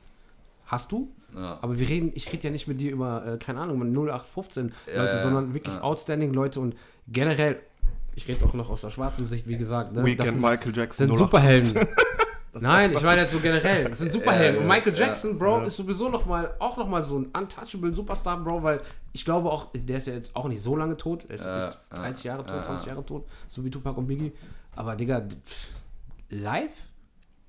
Hast 0.72 0.94
du? 0.94 1.14
Ja. 1.36 1.60
Aber 1.62 1.78
wir 1.78 1.90
reden, 1.90 2.14
ich 2.16 2.32
rede 2.32 2.46
ja 2.46 2.50
nicht 2.50 2.66
mit 2.66 2.80
dir 2.80 2.92
über, 2.92 3.26
äh, 3.26 3.38
keine 3.38 3.60
Ahnung, 3.60 3.78
mit 3.78 3.90
0815 3.90 4.72
Leute, 4.88 5.16
ja, 5.18 5.22
sondern 5.22 5.54
wirklich 5.54 5.76
ja. 5.76 5.82
outstanding 5.82 6.34
Leute 6.34 6.62
und 6.62 6.78
generell, 7.10 7.60
ich 8.16 8.26
rede 8.30 8.46
auch 8.46 8.54
noch 8.54 8.70
aus 8.70 8.80
der 8.80 8.90
schwarzen 8.90 9.28
Sicht, 9.28 9.50
wie 9.50 9.58
gesagt. 9.58 9.92
Ne? 9.92 10.06
Weekend 10.06 10.30
das 10.30 10.36
ist, 10.36 10.42
Michael 10.42 10.74
Jackson. 10.74 11.08
sind 11.08 11.12
08. 11.12 11.18
Superhelden. 11.18 11.88
Nein, 12.54 12.94
ich 12.94 13.02
meine 13.02 13.22
jetzt 13.22 13.34
so 13.34 13.40
generell. 13.42 13.90
Das 13.90 14.00
sind 14.00 14.14
Superhelden. 14.14 14.56
Ja, 14.56 14.62
und 14.62 14.68
Michael 14.70 14.94
ja, 14.94 15.08
Jackson, 15.08 15.38
Bro, 15.38 15.64
ist 15.64 15.76
sowieso 15.76 16.08
noch 16.08 16.26
mal, 16.26 16.56
auch 16.60 16.78
noch 16.78 16.88
mal 16.88 17.04
so 17.04 17.20
ein 17.20 17.26
untouchable 17.26 17.92
Superstar, 17.92 18.38
Bro, 18.42 18.64
weil 18.64 18.80
ich 19.12 19.26
glaube 19.26 19.52
auch, 19.52 19.68
der 19.76 19.98
ist 19.98 20.08
ja 20.08 20.14
jetzt 20.14 20.34
auch 20.38 20.48
nicht 20.48 20.62
so 20.62 20.78
lange 20.78 20.96
tot. 20.96 21.26
Er 21.28 21.36
ist 21.36 21.44
Ja, 21.44 21.66
jetzt 21.66 21.80
ja, 21.92 21.98
30 21.98 22.24
Jahre 22.24 22.46
tot, 22.46 22.56
ja, 22.56 22.64
20 22.64 22.88
ja. 22.88 22.94
Jahre 22.94 23.06
tot, 23.06 23.28
so 23.50 23.66
wie 23.66 23.70
Tupac 23.70 23.98
und 23.98 24.08
Biggie. 24.08 24.32
Aber 24.78 24.96
Digga, 24.96 25.20
pff, 25.20 25.68
live? 26.30 26.72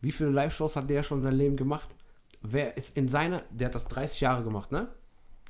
Wie 0.00 0.10
viele 0.10 0.30
Live-Shows 0.30 0.74
hat 0.74 0.90
der 0.90 1.04
schon 1.04 1.18
in 1.18 1.24
seinem 1.24 1.38
Leben 1.38 1.56
gemacht? 1.56 1.88
Wer 2.42 2.76
ist 2.76 2.96
in 2.96 3.08
seiner, 3.08 3.42
der 3.50 3.66
hat 3.68 3.74
das 3.74 3.84
30 3.86 4.20
Jahre 4.20 4.42
gemacht, 4.42 4.72
ne? 4.72 4.88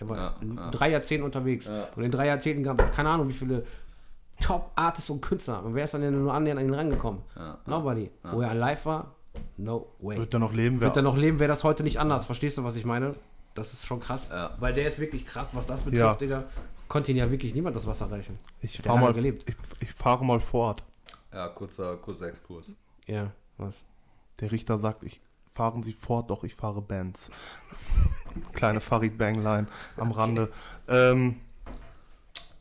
Der 0.01 0.09
war 0.09 0.16
Ja, 0.16 0.34
in 0.40 0.57
ja. 0.57 0.70
drei 0.70 0.90
Jahrzehnten 0.90 1.24
unterwegs. 1.24 1.66
Ja. 1.66 1.88
Und 1.97 2.03
in 2.03 2.11
drei 2.11 2.26
Jahrzehnten 2.26 2.62
gab 2.62 2.80
es 2.80 2.93
keine 2.93 3.09
Ahnung, 3.11 3.28
wie 3.28 3.32
viele 3.32 3.64
Top-Artists 4.40 5.11
und 5.11 5.20
Künstler. 5.22 5.62
Und 5.64 5.74
wer 5.74 5.84
ist 5.84 5.95
dann 5.95 6.11
nur 6.11 6.32
annähernd 6.34 6.61
an 6.61 6.66
ihn 6.66 6.74
rangekommen? 6.74 7.22
Ja, 7.36 7.59
Nobody. 7.66 8.11
Wo 8.22 8.40
er 8.40 8.55
live 8.55 8.84
war, 8.86 9.14
no 9.57 9.86
way. 10.01 10.18
Wird 10.18 10.34
er 10.34 10.40
noch 10.40 10.53
leben? 10.53 10.80
Wird 10.80 10.93
er 10.93 10.97
Wer, 10.97 11.03
noch 11.03 11.16
leben, 11.16 11.38
wäre 11.38 11.49
das 11.49 11.62
heute 11.64 11.82
nicht 11.82 12.01
anders. 12.01 12.26
Verstehst 12.26 12.59
du, 12.59 12.64
was 12.64 12.76
ich 12.76 12.84
meine? 12.84 13.14
Das 13.55 13.72
ist 13.72 13.86
schon 13.86 14.01
krass. 14.01 14.28
Ja. 14.30 14.51
Weil 14.59 14.74
der 14.74 14.86
ist 14.86 14.99
wirklich 14.99 15.26
krass, 15.26 15.51
was 15.53 15.66
das 15.66 15.80
betrifft, 15.82 15.99
Ja. 16.01 16.14
Digga. 16.14 16.45
Konnte 16.88 17.11
ihn 17.12 17.16
ja 17.18 17.30
wirklich 17.30 17.55
niemand 17.55 17.76
das 17.76 17.86
Wasser 17.86 18.11
reichen. 18.11 18.36
ich 18.61 18.80
fahre 18.82 18.99
mal, 18.99 19.12
gelebt. 19.12 19.49
ich, 19.49 19.57
ich 19.88 19.93
fahre 19.95 20.24
mal 20.24 20.40
fort. 20.40 20.82
Ja, 21.32 21.49
kurzer, 21.49 21.97
kurzer 21.97 22.28
Exkurs. 22.28 22.74
Ja, 23.07 23.30
was? 23.57 23.84
Der 24.40 24.53
Richter 24.53 24.76
sagt, 24.78 25.05
ich 25.05 25.20
fahren 25.53 25.83
Sie 25.83 25.93
fort, 25.93 26.31
doch 26.31 26.45
ich 26.45 26.55
fahre 26.55 26.81
Benz. 26.81 27.31
Kleine 28.53 28.81
Farid 28.81 29.19
Bangline 29.19 29.67
am 29.97 30.11
Rande. 30.11 30.51
Ähm, 30.89 31.37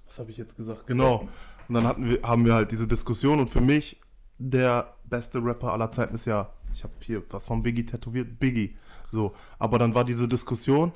was 0.05 0.19
habe 0.19 0.31
ich 0.31 0.37
jetzt 0.37 0.57
gesagt? 0.57 0.87
Genau. 0.87 1.27
Und 1.67 1.75
dann 1.75 1.87
hatten 1.87 2.09
wir, 2.09 2.21
haben 2.21 2.45
wir 2.45 2.53
halt 2.53 2.71
diese 2.71 2.87
Diskussion 2.87 3.39
und 3.39 3.47
für 3.47 3.61
mich 3.61 4.01
der 4.37 4.93
beste 5.05 5.43
Rapper 5.43 5.71
aller 5.71 5.91
Zeiten 5.91 6.15
ist 6.15 6.25
ja, 6.25 6.51
ich 6.73 6.83
habe 6.83 6.93
hier 6.99 7.23
was 7.29 7.47
von 7.47 7.63
Biggie 7.63 7.85
tätowiert, 7.85 8.39
Biggie. 8.39 8.75
So, 9.09 9.33
aber 9.57 9.79
dann 9.79 9.95
war 9.95 10.03
diese 10.03 10.27
Diskussion, 10.27 10.91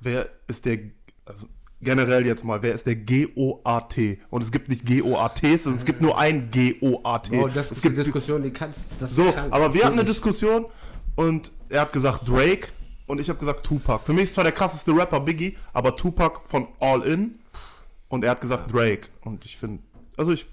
wer 0.00 0.28
ist 0.48 0.66
der, 0.66 0.78
also 1.24 1.46
generell 1.80 2.26
jetzt 2.26 2.44
mal, 2.44 2.62
wer 2.62 2.74
ist 2.74 2.86
der 2.86 2.96
G-O-A-T? 2.96 4.20
Und 4.30 4.42
es 4.42 4.52
gibt 4.52 4.68
nicht 4.68 4.84
G-O-A-Ts, 4.84 5.64
sondern 5.64 5.78
es 5.78 5.84
gibt 5.84 6.00
nur 6.00 6.18
ein 6.18 6.50
G-O-A-T. 6.50 7.38
Bro, 7.38 7.48
das 7.48 7.66
es 7.66 7.72
ist 7.72 7.82
gibt 7.82 7.96
Diskussion, 7.96 8.42
die 8.42 8.50
kannst. 8.50 8.90
Das 8.98 9.14
so, 9.14 9.32
aber 9.50 9.72
wir 9.72 9.84
hatten 9.84 9.98
eine. 9.98 10.04
Diskussion 10.04 10.66
und 11.16 11.50
er 11.68 11.80
hat 11.82 11.92
gesagt 11.92 12.28
Drake 12.28 12.68
und 13.06 13.20
ich 13.20 13.28
habe 13.28 13.38
gesagt 13.38 13.64
Tupac. 13.66 14.04
Für 14.04 14.12
mich 14.12 14.24
ist 14.24 14.34
zwar 14.34 14.44
der 14.44 14.52
krasseste 14.52 14.92
Rapper 14.96 15.20
Biggie, 15.20 15.56
aber 15.72 15.96
Tupac 15.96 16.40
von 16.48 16.68
All 16.80 17.02
In 17.02 17.38
und 18.08 18.24
er 18.24 18.30
hat 18.32 18.40
gesagt 18.40 18.72
Drake. 18.72 19.08
Und 19.22 19.44
ich 19.44 19.56
finde, 19.56 19.82
also 20.16 20.32
ich. 20.32 20.46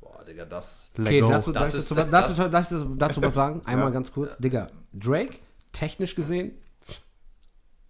Boah, 0.00 0.24
Digga, 0.24 0.44
das. 0.46 0.90
Okay, 0.98 1.20
dazu, 1.20 1.52
Das 1.52 1.72
dazu, 1.72 1.78
ist- 1.78 1.90
dazu, 1.90 2.10
das- 2.10 2.10
dazu, 2.36 2.50
dazu, 2.50 2.94
dazu 2.96 3.22
was 3.22 3.34
sagen. 3.42 3.60
Einmal 3.66 3.88
Ja. 3.88 3.90
ganz 3.94 4.12
kurz. 4.12 4.36
Digga, 4.38 4.68
Drake, 4.94 5.34
technisch 5.72 6.14
gesehen, 6.14 6.52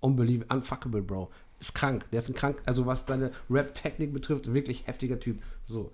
unbelievable, 0.01 0.55
unfuckable, 0.57 1.03
Bro. 1.03 1.31
Ist 1.59 1.75
krank. 1.75 2.07
Der 2.13 2.19
ist 2.19 2.29
ein 2.29 2.35
krank, 2.35 2.61
also 2.67 2.85
was 2.87 3.07
seine 3.07 3.33
Rap-Technik 3.49 4.13
betrifft, 4.13 4.53
wirklich 4.53 4.87
heftiger 4.87 5.19
Typ. 5.19 5.43
So. 5.67 5.91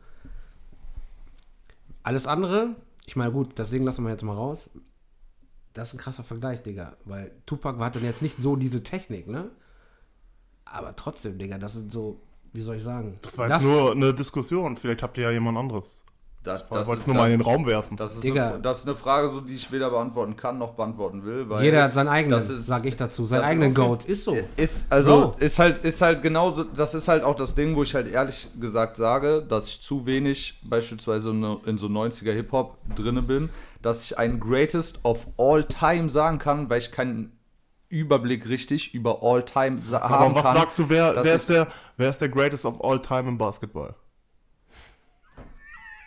Alles 2.03 2.26
andere, 2.26 2.74
ich 3.07 3.14
meine, 3.14 3.30
gut, 3.30 3.57
deswegen 3.59 3.85
lassen 3.85 4.03
wir 4.05 4.11
jetzt 4.11 4.24
mal 4.24 4.35
raus. 4.35 4.68
Das 5.72 5.88
ist 5.88 5.94
ein 5.94 5.98
krasser 5.98 6.24
Vergleich, 6.24 6.62
Digga. 6.62 6.96
Weil 7.04 7.32
Tupac 7.46 7.78
hatte 7.78 7.98
jetzt 8.00 8.22
nicht 8.22 8.36
so 8.38 8.56
diese 8.56 8.82
Technik, 8.82 9.26
ne? 9.28 9.50
Aber 10.64 10.94
trotzdem, 10.96 11.38
Digga, 11.38 11.58
das 11.58 11.74
sind 11.74 11.92
so, 11.92 12.20
wie 12.52 12.60
soll 12.60 12.76
ich 12.76 12.82
sagen? 12.82 13.16
Das 13.22 13.38
war 13.38 13.48
jetzt 13.48 13.62
nur 13.62 13.92
eine 13.92 14.14
Diskussion. 14.14 14.76
Vielleicht 14.76 15.02
habt 15.02 15.18
ihr 15.18 15.24
ja 15.24 15.30
jemand 15.30 15.58
anderes. 15.58 16.04
Das, 16.45 16.62
Ich 16.62 16.68
das 16.70 16.86
wollte 16.88 17.03
es 17.03 17.07
nur 17.07 17.14
mal 17.14 17.30
in 17.30 17.38
den 17.38 17.40
Raum 17.40 17.66
werfen. 17.66 17.97
Das 17.97 18.14
ist, 18.14 18.24
Digga. 18.24 18.55
eine, 18.55 18.61
das 18.61 18.80
ist 18.80 18.86
eine 18.88 18.97
Frage, 18.97 19.28
so, 19.28 19.40
die 19.40 19.55
ich 19.55 19.70
weder 19.70 19.90
beantworten 19.90 20.36
kann 20.36 20.59
noch 20.59 20.72
beantworten 20.72 21.24
will. 21.24 21.49
Weil 21.49 21.62
Jeder 21.64 21.84
hat 21.84 21.95
seinen 21.95 22.09
eigenen, 22.09 22.36
ist- 22.38 22.66
sag 22.66 22.84
ich 22.84 22.97
dazu, 22.97 23.26
seinen 23.26 23.43
das 23.43 23.47
eigenen 23.49 23.68
ist- 23.68 23.74
Goat. 23.76 24.05
Ist 24.07 24.24
so. 24.24 24.36
Ist 24.57 24.90
also 24.93 25.11
Bro. 25.32 25.36
ist 25.38 25.59
halt 25.61 25.84
ist 25.84 26.03
halt 26.03 26.20
genauso. 26.20 26.64
Das 26.64 26.95
ist 26.95 27.07
halt 27.07 27.22
auch 27.22 27.36
das 27.36 27.55
Ding, 27.55 27.76
wo 27.76 27.84
ich 27.84 27.95
halt 27.95 28.09
ehrlich 28.09 28.49
gesagt 28.61 28.97
sage, 28.97 29.40
dass 29.49 29.68
ich 29.68 29.80
zu 29.82 30.05
wenig 30.05 30.61
beispielsweise 30.64 31.30
in, 31.30 31.78
so 31.78 31.86
90er 31.86 32.32
Hip 32.32 32.51
Hop 32.51 32.76
drinne 32.97 33.22
bin, 33.22 33.49
dass 33.80 34.03
ich 34.05 34.18
einen 34.18 34.40
Greatest 34.40 34.99
of 35.05 35.28
All 35.38 35.62
Time 35.64 36.09
sagen 36.09 36.40
kann, 36.40 36.68
weil 36.68 36.78
ich 36.78 36.90
keinen 36.90 37.38
Überblick 37.88 38.49
richtig 38.49 38.95
über 38.95 39.22
All 39.22 39.45
Time 39.45 39.82
haben 39.93 40.03
Aber 40.30 40.34
was 40.34 40.43
kann. 40.43 40.57
sagst 40.57 40.78
du, 40.80 40.88
wer, 40.88 41.12
Das 41.12 41.24
wer, 41.24 41.34
ist- 41.36 41.40
ist 41.43 41.51
der, 41.51 41.68
wer 41.99 42.11
ist 42.11 42.20
der 42.20 42.30
Greatest 42.30 42.64
of 42.64 42.82
All 42.82 43.01
Time 43.01 43.28
im 43.28 43.38
Basketball? 43.38 43.95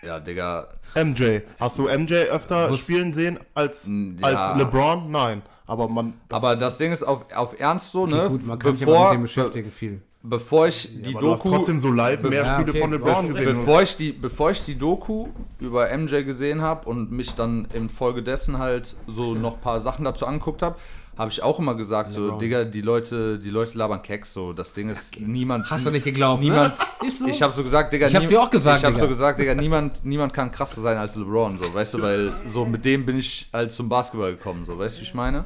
Ja, 0.05 0.19
Digga. 0.19 0.67
MJ. 0.95 1.39
Hast 1.59 1.77
du 1.79 1.87
MJ 1.87 2.13
öfter 2.29 2.69
Muss- 2.69 2.79
spielen 2.79 3.13
sehen 3.13 3.39
als, 3.53 3.87
Mm, 3.87 4.17
ja. 4.19 4.27
als 4.27 4.57
LeBron? 4.59 5.09
Nein. 5.11 5.41
Aber 5.67 5.87
man. 5.87 6.13
Aber 6.29 6.55
das 6.55 6.77
Ding 6.77 6.91
ist 6.91 7.03
auf, 7.03 7.25
auf 7.35 7.59
Ernst 7.59 7.91
so, 7.91 8.05
ne? 8.05 8.27
Gut, 8.29 8.45
man 8.45 8.59
kann 8.59 8.75
sich 8.75 8.87
aber 8.87 9.05
mit 9.09 9.13
dem 9.15 9.21
beschäftigen 9.23 9.71
viel. 9.71 10.01
bevor 10.21 10.67
ich 10.67 10.89
die 11.03 11.11
Aber 11.11 11.19
du 11.19 11.31
hast 11.33 11.43
Doku. 11.45 11.55
trotzdem 11.57 11.79
so 11.81 11.91
live 11.91 12.21
mehr 12.23 12.43
Ja, 12.43 12.53
Spiele 12.55 12.71
okay. 12.71 12.81
von 12.81 12.91
LeBron 12.91 13.27
gesehen. 13.29 13.45
Bevor 13.59 13.81
ich, 13.81 13.97
die, 13.97 14.11
bevor 14.11 14.51
ich 14.51 14.63
die 14.65 14.75
Doku 14.77 15.27
über 15.59 15.87
MJ 15.95 16.23
gesehen 16.23 16.61
habe 16.61 16.87
und 16.89 17.11
mich 17.11 17.35
dann 17.35 17.67
in 17.73 17.89
Folge 17.89 18.21
dessen 18.23 18.57
halt 18.59 18.95
so 19.07 19.33
noch 19.35 19.55
ein 19.55 19.61
paar 19.61 19.81
Sachen 19.81 20.05
dazu 20.05 20.25
angeguckt 20.27 20.61
habe, 20.63 20.75
habe 21.17 21.31
ich 21.31 21.41
auch 21.41 21.59
immer 21.59 21.75
gesagt, 21.75 22.11
so, 22.11 22.21
LeBron. 22.25 22.39
Digga, 22.39 22.63
die 22.65 22.81
Leute, 22.81 23.39
die 23.39 23.49
Leute 23.49 23.77
labern 23.77 24.01
Keks 24.01 24.33
so. 24.33 24.51
Das 24.53 24.73
Ding 24.73 24.89
ist, 24.89 25.19
niemand. 25.19 25.69
Hast 25.71 25.85
du 25.85 25.91
nicht 25.91 26.03
geglaubt, 26.03 26.41
Niemand. 26.41 26.77
ne? 27.01 27.07
Ist 27.07 27.19
so. 27.19 27.27
Ich 27.27 27.41
habe 27.41 27.53
so 27.53 27.63
gesagt, 27.63 27.93
Digga. 27.93 28.07
Ich 28.07 28.15
hab's 28.15 28.25
nie- 28.25 28.31
dir 28.31 28.41
auch 28.41 28.49
gesagt, 28.49 28.79
Ich 28.79 28.85
habe 28.85 28.95
so 28.97 29.07
gesagt, 29.07 29.39
Digga, 29.39 29.55
niemand, 29.55 30.03
niemand 30.03 30.33
kann 30.33 30.51
krasser 30.51 30.81
sein 30.81 30.97
als 30.97 31.15
LeBron, 31.15 31.57
so, 31.57 31.73
weißt 31.73 31.93
du, 31.93 32.01
weil 32.01 32.33
so 32.51 32.65
mit 32.65 32.83
dem 32.85 33.05
bin 33.05 33.17
ich 33.17 33.49
halt 33.53 33.71
zum 33.71 33.87
Basketball 33.89 34.31
gekommen, 34.31 34.65
so, 34.65 34.77
weißt 34.77 34.97
du, 34.97 35.01
wie 35.01 35.05
ich 35.05 35.13
meine? 35.13 35.45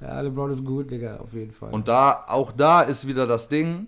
Ja, 0.00 0.20
LeBron 0.20 0.50
ist 0.50 0.64
gut, 0.64 0.90
Digga, 0.90 1.16
auf 1.16 1.32
jeden 1.32 1.52
Fall. 1.52 1.70
Und 1.70 1.88
da, 1.88 2.24
auch 2.28 2.52
da 2.52 2.82
ist 2.82 3.06
wieder 3.06 3.26
das 3.26 3.48
Ding, 3.48 3.86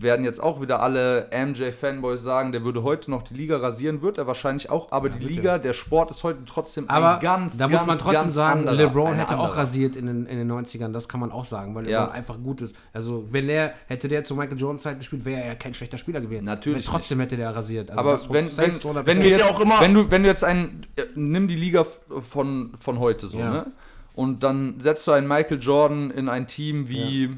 werden 0.00 0.24
jetzt 0.24 0.42
auch 0.42 0.60
wieder 0.60 0.80
alle 0.82 1.28
MJ-Fanboys 1.32 2.22
sagen, 2.22 2.52
der 2.52 2.64
würde 2.64 2.82
heute 2.82 3.10
noch 3.10 3.22
die 3.22 3.34
Liga 3.34 3.56
rasieren, 3.58 4.02
wird 4.02 4.18
er 4.18 4.26
wahrscheinlich 4.26 4.70
auch, 4.70 4.92
aber 4.92 5.08
die 5.10 5.24
Liga, 5.26 5.58
der 5.58 5.72
Sport 5.72 6.10
ist 6.10 6.22
heute 6.24 6.40
trotzdem 6.46 6.88
aber 6.88 7.14
ein 7.16 7.20
ganz, 7.20 7.56
da 7.56 7.68
muss 7.68 7.86
man 7.86 7.98
trotzdem 7.98 8.22
ganz 8.22 8.34
sagen, 8.34 8.60
anderer, 8.60 8.74
LeBron 8.76 9.14
hätte 9.14 9.38
auch 9.38 9.44
anderer. 9.44 9.56
rasiert 9.58 9.96
in 9.96 10.06
den, 10.06 10.26
in 10.26 10.38
den 10.38 10.50
90ern, 10.50 10.92
das 10.92 11.08
kann 11.08 11.20
man 11.20 11.32
auch 11.32 11.44
sagen, 11.44 11.74
weil 11.74 11.88
Ja. 11.88 12.00
LeBron 12.02 12.14
einfach 12.16 12.36
gut 12.42 12.60
ist. 12.62 12.74
Also, 12.92 13.26
wenn 13.30 13.46
der, 13.48 13.72
hätte 13.86 14.08
der 14.08 14.24
zu 14.24 14.34
Michael 14.34 14.58
Jones 14.58 14.82
Zeit 14.82 14.98
gespielt, 14.98 15.24
wäre 15.24 15.40
er 15.42 15.46
ja 15.48 15.54
kein 15.54 15.74
schlechter 15.74 15.98
Spieler 15.98 16.20
gewesen. 16.20 16.44
Natürlich 16.44 16.86
Weil 16.86 16.92
Trotzdem 16.94 17.20
hätte 17.20 17.36
der 17.36 17.54
rasiert. 17.54 17.90
Also 17.90 18.00
Aber 18.00 18.34
wenn, 18.34 18.56
wenn, 18.56 18.80
zu 18.80 18.88
100%. 18.90 18.94
wenn, 18.94 19.06
wir 19.06 19.14
geht 19.22 19.24
jetzt, 19.32 19.40
ja 19.40 19.46
auch 19.46 19.60
immer- 19.60 19.80
wenn, 19.80 19.94
du, 19.94 20.10
wenn 20.10 20.22
du 20.22 20.28
jetzt 20.28 20.44
einen, 20.44 20.86
äh, 20.96 21.02
nimm 21.14 21.48
die 21.48 21.56
Liga 21.56 21.82
f- 21.82 22.00
von, 22.20 22.72
von 22.78 22.98
heute 22.98 23.26
so, 23.26 23.38
Ja. 23.38 23.50
ne? 23.50 23.66
Und 24.14 24.42
dann 24.42 24.80
setzt 24.80 25.06
du 25.06 25.12
einen 25.12 25.28
Michael 25.28 25.58
Jordan 25.60 26.10
in 26.10 26.28
ein 26.28 26.46
Team 26.46 26.88
wie, 26.88 27.30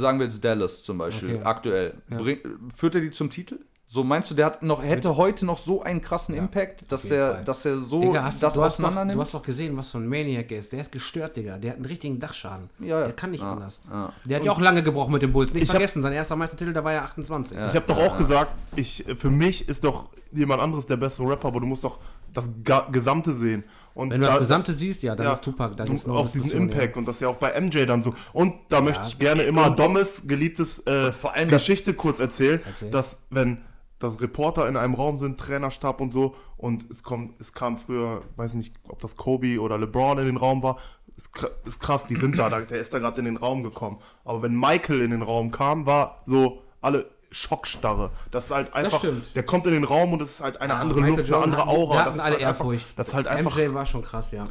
sagen 0.00 0.18
wir 0.18 0.26
jetzt 0.26 0.44
Dallas 0.44 0.82
zum 0.82 0.98
Beispiel, 0.98 1.36
Okay. 1.36 1.44
aktuell. 1.44 1.94
Ja. 2.10 2.16
Bring, 2.18 2.38
führt 2.74 2.94
er 2.94 3.00
die 3.00 3.10
zum 3.10 3.30
Titel? 3.30 3.58
So 3.88 4.02
meinst 4.02 4.28
du, 4.32 4.34
der 4.34 4.46
hat 4.46 4.62
noch, 4.64 4.82
hätte 4.82 5.16
heute 5.16 5.46
noch 5.46 5.58
so 5.58 5.80
einen 5.80 6.02
krassen 6.02 6.34
Impact, 6.34 6.90
dass 6.90 7.08
er, 7.08 7.42
dass 7.44 7.64
er 7.64 7.76
so 7.78 8.00
Digga, 8.00 8.24
hast, 8.24 8.42
das 8.42 8.54
du, 8.54 8.62
hast 8.64 8.80
doch, 8.80 8.86
auseinander 8.88 9.14
du 9.14 9.20
hast 9.20 9.32
doch 9.32 9.44
gesehen, 9.44 9.76
was 9.76 9.90
für 9.92 9.98
ein 9.98 10.08
Maniac 10.08 10.50
er 10.50 10.58
ist. 10.58 10.72
Der 10.72 10.80
ist 10.80 10.90
gestört, 10.90 11.36
Digga. 11.36 11.56
Der 11.58 11.70
hat 11.70 11.76
einen 11.76 11.84
richtigen 11.86 12.18
Dachschaden. 12.18 12.68
Ja, 12.80 12.86
ja. 12.98 13.04
Der 13.04 13.12
kann 13.14 13.30
nicht 13.30 13.42
Ja, 13.44 13.52
anders. 13.52 13.82
ja. 13.88 14.12
Der 14.24 14.38
hat 14.38 14.44
ja 14.44 14.50
auch 14.50 14.60
lange 14.60 14.82
gebrochen 14.82 15.12
mit 15.12 15.22
den 15.22 15.32
Bulls. 15.32 15.54
Nicht 15.54 15.62
Ich 15.62 15.68
hab- 15.68 15.76
vergessen, 15.76 16.02
sein 16.02 16.12
erster 16.12 16.34
Meistertitel, 16.34 16.72
da 16.72 16.82
war 16.82 16.92
er 16.94 17.04
28. 17.04 17.56
Ja. 17.56 17.68
Ich 17.68 17.76
habe 17.76 17.86
doch 17.86 17.98
auch 17.98 18.18
gesagt, 18.18 18.50
ich, 18.74 19.04
für 19.16 19.30
mich 19.30 19.68
ist 19.68 19.84
doch 19.84 20.06
jemand 20.32 20.60
anderes 20.62 20.86
der 20.86 20.96
bessere 20.96 21.28
Rapper, 21.30 21.46
aber 21.46 21.60
du 21.60 21.66
musst 21.66 21.84
doch 21.84 22.00
das 22.34 22.50
Ga 22.64 22.88
Gesamte 22.90 23.32
sehen. 23.32 23.62
Und 23.96 24.10
Wenn 24.10 24.20
du 24.20 24.26
da- 24.26 24.34
das 24.34 24.40
Gesamte 24.40 24.72
siehst, 24.74 25.02
ja, 25.02 25.16
dann 25.16 25.26
ja, 25.26 25.32
ist 25.32 25.42
Tupac. 25.42 25.74
Da 25.74 25.84
du, 25.84 25.92
gibt's 25.92 26.06
noch 26.06 26.16
auch 26.16 26.30
diesen 26.30 26.50
Impact 26.52 26.96
und 26.98 27.06
das 27.08 27.16
ist 27.16 27.20
ja 27.22 27.28
auch 27.28 27.36
bei 27.36 27.58
MJ 27.58 27.86
dann 27.86 28.02
so. 28.02 28.14
Und 28.34 28.52
da 28.68 28.80
möchte 28.82 29.06
ich 29.08 29.18
gerne 29.18 29.42
immer 29.44 29.70
Dommes 29.70 30.28
geliebtes 30.28 30.86
äh, 30.86 31.12
vor 31.12 31.32
allem 31.32 31.48
das- 31.48 31.62
Geschichte 31.62 31.94
kurz 31.94 32.20
erzählen, 32.20 32.60
Erzähl. 32.66 32.90
dass 32.90 33.22
wenn 33.30 33.62
das 33.98 34.20
Reporter 34.20 34.68
in 34.68 34.76
einem 34.76 34.92
Raum 34.94 35.16
sind, 35.16 35.40
Trainerstab 35.40 36.02
und 36.02 36.12
so, 36.12 36.34
und 36.58 36.90
es 36.90 37.02
kommt, 37.02 37.40
es 37.40 37.54
kam 37.54 37.78
früher, 37.78 38.20
weiß 38.36 38.52
nicht, 38.52 38.74
ob 38.86 39.00
das 39.00 39.16
Kobe 39.16 39.58
oder 39.60 39.78
LeBron 39.78 40.18
in 40.18 40.26
den 40.26 40.36
Raum 40.36 40.62
war, 40.62 40.76
ist, 41.16 41.30
ist 41.64 41.80
krass, 41.80 42.04
die 42.06 42.16
sind 42.16 42.38
da, 42.38 42.50
da 42.50 42.60
der 42.60 42.78
ist 42.78 42.92
da 42.92 42.98
gerade 42.98 43.18
in 43.20 43.24
den 43.24 43.38
Raum 43.38 43.62
gekommen. 43.62 43.98
Aber 44.24 44.42
wenn 44.42 44.54
Michael 44.54 45.00
in 45.00 45.10
den 45.12 45.22
Raum 45.22 45.50
kam, 45.50 45.86
war 45.86 46.20
so 46.26 46.60
alle 46.82 47.06
Schockstarre. 47.30 48.10
Das 48.30 48.46
ist 48.46 48.50
halt 48.52 48.72
einfach, 48.74 48.98
stimmt. 48.98 49.34
der 49.36 49.42
kommt 49.42 49.66
in 49.66 49.72
den 49.72 49.84
Raum 49.84 50.12
und 50.12 50.22
es 50.22 50.30
ist 50.34 50.40
halt 50.40 50.60
eine 50.60 50.72
Ja, 50.74 50.80
andere 50.80 51.00
Michael 51.00 51.18
Luft, 51.18 51.28
Jordan 51.30 51.52
eine 51.54 51.62
andere 51.62 51.76
Aura. 51.76 51.92
da 51.92 51.98
Das 51.98 52.06
hatten 52.06 52.16
ist 52.18 52.24
alle 52.24 52.34
halt 52.36 52.44
einfach, 52.44 52.64
Ehrfurcht. 52.64 52.98
das 52.98 53.08
ist 53.08 53.14
halt 53.14 53.26
einfach 53.26 53.56
MJ 53.56 53.74
war 53.74 53.86
schon 53.86 54.02
krass, 54.02 54.30
ja. 54.32 54.46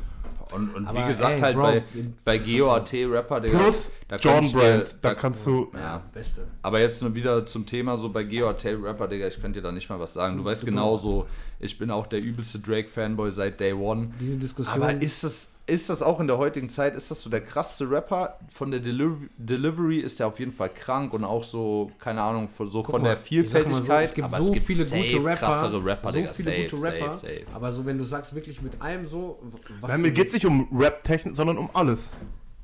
Und, 0.52 0.76
und 0.76 0.88
wie 0.94 1.04
gesagt, 1.08 1.34
ey, 1.34 1.40
halt 1.40 1.56
Bro, 1.56 1.64
bei, 1.64 1.84
bei 2.24 2.38
GOAT 2.38 2.94
Rapper, 3.12 3.42
Digga, 3.42 3.58
plus 3.58 3.92
da 4.08 4.16
ich 4.18 4.22
dir- 4.22 4.52
Brand, 4.54 4.96
da 5.02 5.16
kannst 5.16 5.46
du 5.48 5.72
Ja, 5.74 6.04
Beste. 6.14 6.48
Aber 6.62 6.80
jetzt 6.80 7.02
nur 7.02 7.16
wieder 7.16 7.48
zum 7.48 7.66
Thema 7.66 7.98
so 7.98 8.10
bei 8.10 8.24
GOT 8.24 8.64
Rapper, 8.84 9.08
Digga, 9.08 9.28
ich 9.28 9.42
könnte 9.42 9.60
dir 9.60 9.64
da 9.64 9.72
nicht 9.72 9.90
mal 9.90 10.00
was 10.00 10.14
sagen. 10.14 10.38
Du 10.38 10.46
weißt 10.46 10.64
genau 10.64 10.98
so, 11.00 11.26
ich 11.60 11.78
bin 11.80 11.90
auch 11.90 12.06
der 12.06 12.22
übelste 12.22 12.60
Drake-Fanboy 12.60 13.32
seit 13.32 13.60
Day 13.60 13.74
One. 13.74 14.12
Diese 14.20 14.38
Diskussion. 14.38 14.76
Aber 14.84 14.94
ist 15.02 15.24
das, 15.24 15.48
ist 15.68 15.90
das 15.90 16.04
auch 16.04 16.20
in 16.20 16.28
der 16.28 16.38
heutigen 16.38 16.70
Zeit, 16.70 16.94
ist 16.96 17.10
das 17.10 17.22
so 17.22 17.30
der 17.30 17.42
krasseste 17.42 17.90
Rapper? 17.90 18.38
Von 18.54 18.70
der 18.72 18.80
Deliv 18.80 19.14
Delivery 19.38 20.00
ist 20.00 20.20
er 20.20 20.28
auf 20.28 20.38
jeden 20.40 20.52
Fall 20.52 20.70
krank 20.70 21.12
und 21.14 21.24
auch 21.24 21.44
so, 21.44 21.92
keine 22.00 22.22
Ahnung, 22.22 22.50
von- 22.50 22.70
so 22.70 22.84
von 22.84 23.02
mal, 23.02 23.08
der 23.10 23.16
mal 23.16 23.22
so, 23.22 23.28
Vielfältigkeit. 23.28 24.06
es 24.06 24.14
gibt 24.14 24.28
aber 24.28 24.38
so 24.38 24.48
es 24.48 24.54
gibt 24.54 24.66
viele 24.68 24.84
safe 24.84 25.02
gute 25.04 25.26
Rapper. 25.26 25.38
krassere 25.38 25.84
Rapper, 25.86 26.12
so 26.12 26.18
Digga. 26.20 26.34
viele 26.34 26.52
safe, 26.52 26.68
gute 26.70 26.84
Rapper. 26.84 27.14
safe, 27.16 27.28
safe. 27.28 27.42
Aber 27.54 27.72
so, 27.72 27.86
wenn 27.86 27.98
du 27.98 28.04
sagst, 28.04 28.36
wirklich 28.36 28.62
mit 28.62 28.80
allem 28.82 29.08
so, 29.08 29.40
was 29.82 29.90
Nein, 29.92 30.02
mir 30.04 30.12
geht 30.12 30.28
es 30.28 30.34
nicht 30.34 30.46
um 30.46 30.68
Rap-Technik, 30.72 31.36
sondern 31.36 31.58
um 31.58 31.70
alles. 31.74 32.12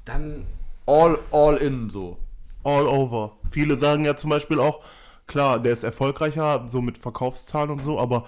dann 0.05 0.45
All, 0.87 1.17
all 1.31 1.57
in 1.57 1.89
so. 1.89 2.17
All 2.63 2.85
over. 2.87 3.37
Viele 3.49 3.77
sagen 3.77 4.03
ja 4.05 4.15
zum 4.15 4.29
Beispiel 4.31 4.59
auch, 4.59 4.81
klar, 5.27 5.59
der 5.59 5.73
ist 5.73 5.83
erfolgreicher, 5.83 6.65
so 6.69 6.81
mit 6.81 6.97
Verkaufszahlen 6.97 7.69
und 7.71 7.81
so, 7.83 7.99
aber 7.99 8.25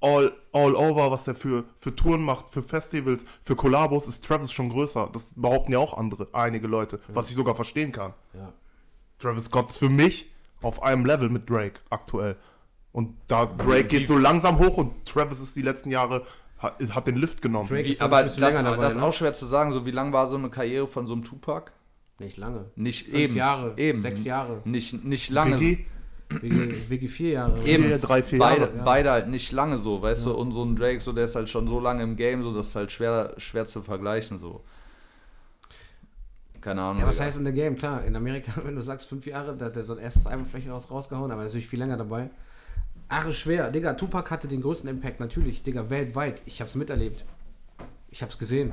all, 0.00 0.32
all 0.52 0.74
over, 0.76 1.10
was 1.10 1.24
der 1.24 1.34
für, 1.34 1.64
für 1.76 1.94
Touren 1.94 2.22
macht, 2.22 2.50
für 2.50 2.62
Festivals, 2.62 3.24
für 3.42 3.56
Kollabos, 3.56 4.06
ist 4.06 4.24
Travis 4.24 4.52
schon 4.52 4.68
größer. 4.68 5.10
Das 5.12 5.32
behaupten 5.34 5.72
ja 5.72 5.78
auch 5.78 5.96
andere, 5.96 6.28
einige 6.32 6.66
Leute, 6.66 7.00
was 7.08 7.30
ich 7.30 7.36
sogar 7.36 7.54
verstehen 7.54 7.92
kann. 7.92 8.14
ja. 8.34 8.52
Travis 9.18 9.46
Scott 9.46 9.70
ist 9.70 9.78
für 9.78 9.88
mich 9.88 10.30
auf 10.62 10.80
einem 10.82 11.04
Level 11.04 11.28
mit 11.28 11.50
Drake 11.50 11.80
aktuell. 11.90 12.36
Und 12.92 13.16
da 13.26 13.46
Drake 13.46 13.84
geht 13.84 14.06
so 14.06 14.16
langsam 14.16 14.60
hoch 14.60 14.76
und 14.76 15.06
Travis 15.06 15.40
ist 15.40 15.56
die 15.56 15.62
letzten 15.62 15.90
Jahre, 15.90 16.24
hat, 16.58 16.80
hat 16.90 17.06
den 17.08 17.16
Lift 17.16 17.42
genommen. 17.42 17.68
Drake 17.68 17.84
Wie, 17.84 17.90
ist 17.90 18.00
aber 18.00 18.18
ein 18.18 18.26
das, 18.26 18.36
dabei, 18.36 18.76
das 18.76 18.92
ist 18.92 18.98
ne? 18.98 19.04
auch 19.04 19.12
schwer 19.12 19.32
zu 19.32 19.46
sagen, 19.46 19.72
so 19.72 19.84
wie 19.86 19.90
lang 19.90 20.12
war 20.12 20.28
so 20.28 20.36
eine 20.36 20.50
Karriere 20.50 20.86
von 20.86 21.06
so 21.08 21.14
einem 21.14 21.24
Tupac? 21.24 21.72
nicht 22.20 22.36
lange. 22.36 22.70
Nicht 22.74 23.06
Fünf 23.06 23.16
eben. 23.16 23.36
Jahre, 23.36 23.74
eben. 23.76 24.00
sechs 24.00 24.24
Jahre. 24.24 24.60
Nicht, 24.64 25.04
nicht 25.04 25.30
lange. 25.30 25.56
Biggie, 25.56 25.86
Wigi 26.30 27.08
vier 27.08 27.30
Jahre. 27.30 27.64
Eben, 27.64 27.84
Vier, 27.84 27.98
drei, 27.98 28.22
vier 28.22 28.38
beide, 28.38 28.60
Jahre, 28.62 28.76
ja. 28.76 28.82
beide 28.82 29.10
halt 29.10 29.28
nicht 29.28 29.50
lange 29.52 29.78
so, 29.78 30.02
weißt 30.02 30.26
du, 30.26 30.34
und 30.34 30.52
so 30.52 30.62
ein 30.62 30.76
Drake, 30.76 31.00
so 31.00 31.12
der 31.12 31.24
ist 31.24 31.34
halt 31.34 31.48
schon 31.48 31.66
so 31.66 31.80
lange 31.80 32.02
im 32.02 32.16
Game, 32.16 32.42
so 32.42 32.54
das 32.54 32.68
ist 32.68 32.76
halt 32.76 32.92
schwer, 32.92 33.32
schwer 33.38 33.64
zu 33.64 33.82
vergleichen, 33.82 34.38
so. 34.38 34.62
Keine 36.60 36.82
Ahnung. 36.82 37.00
Ja, 37.00 37.08
was 37.08 37.20
heißt 37.20 37.38
in 37.38 37.44
der 37.44 37.52
Game? 37.52 37.76
Klar, 37.76 38.04
in 38.04 38.14
Amerika, 38.14 38.52
wenn 38.64 38.74
du 38.76 38.82
sagst 38.82 39.06
fünf 39.08 39.26
Jahre, 39.26 39.56
da 39.56 39.66
hat 39.66 39.76
er 39.76 39.84
so 39.84 39.94
ein 39.94 40.00
erstes 40.00 40.26
Album 40.26 40.46
vielleicht 40.46 40.68
raus, 40.68 40.90
rausgehauen, 40.90 41.30
aber 41.30 41.42
er 41.42 41.46
ist 41.46 41.52
natürlich 41.52 41.68
viel 41.68 41.78
länger 41.78 41.96
dabei. 41.96 42.30
Ach, 43.08 43.32
schwer. 43.32 43.70
Digga, 43.70 43.94
Tupac 43.94 44.30
hatte 44.30 44.48
den 44.48 44.60
größten 44.60 44.90
Impact, 44.90 45.18
natürlich. 45.18 45.62
Digga, 45.62 45.88
weltweit. 45.88 46.42
Ich 46.44 46.60
hab's 46.60 46.74
miterlebt. 46.74 47.24
Ich 48.10 48.22
hab's 48.22 48.36
gesehen. 48.36 48.72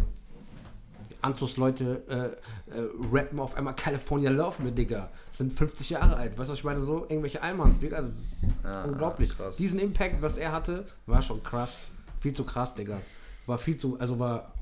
Anzugsleute 1.26 2.04
äh, 2.08 2.74
äh, 2.78 2.88
rappen 3.12 3.40
auf 3.40 3.56
einmal 3.56 3.76
California 3.76 4.30
Love 4.32 4.64
mit, 4.64 4.78
Digga. 4.78 5.10
Sind 5.32 5.52
50 5.54 5.90
Jahre 5.90 6.16
alt. 6.16 6.38
Weißt 6.38 6.48
du, 6.50 6.54
was 6.54 6.60
ich 6.60 6.64
meine? 6.64 6.82
So 6.82 7.06
irgendwelche 7.10 7.42
Allmanns, 7.42 7.80
Digga. 7.80 8.02
Das 8.02 8.12
ist 8.12 8.36
Ja, 8.64 8.84
unglaublich. 8.86 9.36
krass. 9.36 9.58
Diesen 9.58 9.80
Impact, 9.80 10.22
was 10.22 10.38
er 10.38 10.52
hatte, 10.52 10.86
war 11.06 11.22
schon 11.22 11.44
krass. 11.44 11.90
Viel 12.20 12.34
zu 12.34 12.44
krass, 12.44 12.76
Digga. 12.76 13.00
War 13.46 13.58
viel 13.58 13.78
zu, 13.78 14.00
also 14.00 14.18
war 14.20 14.54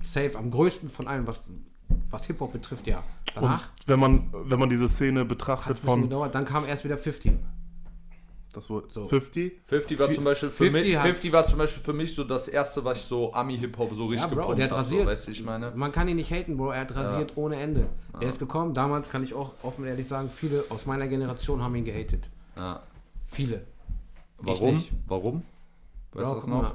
safe, 0.00 0.32
am 0.36 0.50
größten 0.50 0.90
von 0.90 1.06
allen, 1.08 1.26
was, 1.26 1.46
was 2.10 2.24
Hip-Hop 2.26 2.52
betrifft, 2.52 2.86
ja. 2.86 2.98
Und 3.34 3.42
Danach 3.42 3.68
wenn 3.86 3.98
man, 4.00 4.30
wenn 4.32 4.58
man 4.58 4.68
diese 4.68 4.88
Szene 4.88 5.24
betrachtet 5.24 5.78
von, 5.78 6.02
gedauert, 6.02 6.34
dann 6.34 6.44
kam 6.44 6.66
erst 6.66 6.84
wieder 6.84 6.98
50. 6.98 7.32
das 8.52 8.68
wurde 8.70 8.86
So. 8.90 9.04
50, 9.06 9.52
50 9.66 9.98
war 9.98 10.10
zum 10.10 10.24
Beispiel 10.24 10.48
für 10.50 10.64
50 10.70 10.84
mich, 10.84 10.96
hat's- 10.96 11.06
50 11.08 11.32
war 11.32 11.44
zum 11.46 11.58
Beispiel 11.58 11.82
für 11.82 11.92
mich 11.92 12.14
so 12.14 12.24
das 12.24 12.48
erste, 12.48 12.84
was 12.84 12.98
ich 12.98 13.04
so 13.04 13.32
Ami-Hip-Hop 13.32 13.94
so 13.94 14.06
richtig 14.06 14.28
Ja, 14.28 14.34
Bro, 14.34 14.40
gepumpt 14.42 14.58
der 14.58 14.66
hat 14.70 14.72
rasiert. 14.76 15.02
So, 15.02 15.06
weißt 15.08 15.28
ich 15.28 15.42
meine? 15.44 15.72
Man 15.74 15.90
kann 15.92 16.08
ihn 16.08 16.16
nicht 16.16 16.30
haten, 16.30 16.56
Bro. 16.56 16.70
Er 16.72 16.80
hat 16.82 16.94
rasiert 16.94 17.32
ohne 17.36 17.56
Ende. 17.56 17.86
Der 18.20 18.28
ist 18.28 18.38
gekommen. 18.38 18.74
Damals 18.74 19.10
kann 19.10 19.22
ich 19.24 19.34
auch 19.34 19.52
offen 19.62 19.84
ehrlich 19.86 20.06
sagen, 20.08 20.30
viele 20.34 20.64
aus 20.68 20.86
meiner 20.86 21.08
Generation 21.08 21.62
haben 21.62 21.74
ihn 21.74 21.84
gehatet. 21.84 22.28
Ja. 22.56 22.82
Viele. 23.28 23.64
Warum? 24.38 24.74
nicht. 24.74 24.90
Warum? 25.08 25.42
Weißt 26.12 26.24
Bro, 26.26 26.30
du 26.34 26.34
das 26.40 26.46
noch? 26.46 26.62
mal. 26.62 26.72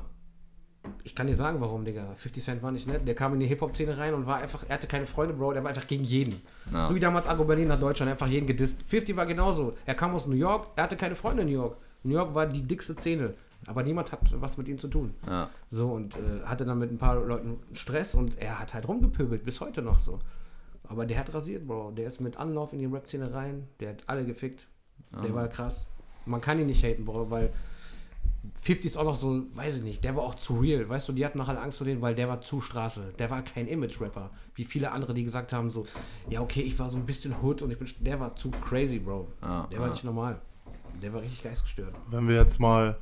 Ich 1.04 1.16
kann 1.16 1.28
dir 1.28 1.36
sagen, 1.36 1.62
warum, 1.62 1.86
Digga. 1.86 2.14
50 2.18 2.44
Cent 2.44 2.64
war 2.64 2.72
nicht 2.72 2.88
nett. 2.88 3.08
Der 3.08 3.16
kam 3.16 3.34
in 3.34 3.40
die 3.40 3.48
Hip-Hop-Szene 3.48 3.98
rein 3.98 4.14
und 4.14 4.26
war 4.26 4.38
einfach, 4.38 4.64
er 4.68 4.76
hatte 4.76 4.88
keine 4.88 5.06
Freunde, 5.06 5.34
Bro. 5.34 5.54
Der 5.54 5.64
war 5.64 5.70
einfach 5.70 5.88
gegen 5.88 6.04
jeden. 6.04 6.42
Ja. 6.72 6.88
So 6.88 6.96
wie 6.96 7.00
damals 7.00 7.28
Agro 7.28 7.46
Berlin 7.46 7.68
nach 7.68 7.80
Deutschland, 7.80 8.12
einfach 8.12 8.28
jeden 8.28 8.48
gedisst. 8.48 8.82
50 8.88 9.16
war 9.16 9.26
genauso. 9.26 9.74
Er 9.86 9.96
kam 9.96 10.14
aus 10.14 10.28
New 10.28 10.36
York, 10.36 10.68
er 10.76 10.84
hatte 10.84 10.98
keine 10.98 11.16
Freunde 11.16 11.44
in 11.44 11.50
New 11.50 11.54
York. 11.56 11.78
New 12.04 12.14
York 12.14 12.34
war 12.34 12.46
die 12.46 12.62
dickste 12.62 12.94
Szene. 12.94 13.34
Aber 13.66 13.84
niemand 13.84 14.12
hat 14.12 14.20
was 14.40 14.58
mit 14.58 14.68
ihm 14.68 14.78
zu 14.78 14.88
tun. 14.88 15.14
Ja. 15.26 15.50
So 15.70 15.92
und 15.92 16.16
äh, 16.16 16.46
hatte 16.46 16.64
dann 16.64 16.80
mit 16.80 16.92
ein 16.92 16.98
paar 16.98 17.16
Leuten 17.16 17.60
Stress 17.74 18.14
und 18.14 18.38
er 18.40 18.60
hat 18.60 18.74
halt 18.74 18.88
rumgepöbelt, 18.88 19.44
bis 19.44 19.60
heute 19.62 19.82
noch 19.82 20.00
so. 20.00 20.20
Aber 20.88 21.06
der 21.06 21.20
hat 21.20 21.34
rasiert, 21.34 21.68
Bro. 21.68 21.92
Der 21.92 22.08
ist 22.08 22.22
mit 22.22 22.38
Anlauf 22.38 22.72
in 22.72 22.80
die 22.80 22.86
Rap-Szene 22.86 23.34
rein, 23.34 23.68
der 23.80 23.90
hat 23.90 24.04
alle 24.08 24.26
gefickt. 24.26 24.68
Der 25.24 25.34
war 25.34 25.48
krass. 25.48 25.86
Man 26.26 26.42
kann 26.42 26.60
ihn 26.60 26.68
nicht 26.68 26.84
haten, 26.84 27.06
Bro, 27.06 27.30
weil 27.30 27.52
50 28.62 28.92
ist 28.92 28.98
auch 28.98 29.04
noch 29.04 29.16
so, 29.16 29.44
weiß 29.56 29.78
ich 29.78 29.84
nicht, 29.84 30.04
der 30.04 30.16
war 30.16 30.24
auch 30.24 30.36
zu 30.36 30.60
real. 30.60 30.88
Weißt 30.90 31.08
du, 31.08 31.14
die 31.14 31.26
hatten 31.26 31.40
alle 31.40 31.60
Angst 31.60 31.78
vor 31.78 31.86
denen, 31.86 32.02
weil 32.02 32.16
der 32.16 32.28
war 32.28 32.42
zu 32.42 32.60
Straße. 32.60 33.14
Der 33.18 33.30
war 33.30 33.42
kein 33.42 33.68
Image-Rapper. 33.68 34.30
Wie 34.56 34.66
viele 34.66 34.92
andere, 34.92 35.14
die 35.14 35.24
gesagt 35.24 35.54
haben, 35.54 35.70
so, 35.70 35.86
ja, 36.30 36.42
okay, 36.42 36.62
ich 36.62 36.78
war 36.78 36.90
so 36.90 36.98
ein 36.98 37.06
bisschen 37.06 37.34
Hood 37.42 37.62
und 37.62 37.72
ich 37.72 37.80
bin. 37.80 37.88
Der 38.00 38.20
war 38.20 38.36
zu 38.36 38.52
crazy, 38.52 39.00
Bro. 39.00 39.28
Ja, 39.42 39.68
der 39.72 39.80
war 39.80 39.88
ja. 39.88 39.94
nicht 39.94 40.04
normal. 40.04 40.42
Der 41.02 41.14
war 41.14 41.22
richtig 41.22 41.44
geistgestört. 41.44 41.94
wenn 42.10 42.28
wir 42.28 42.36
jetzt 42.36 42.60
mal 42.60 42.98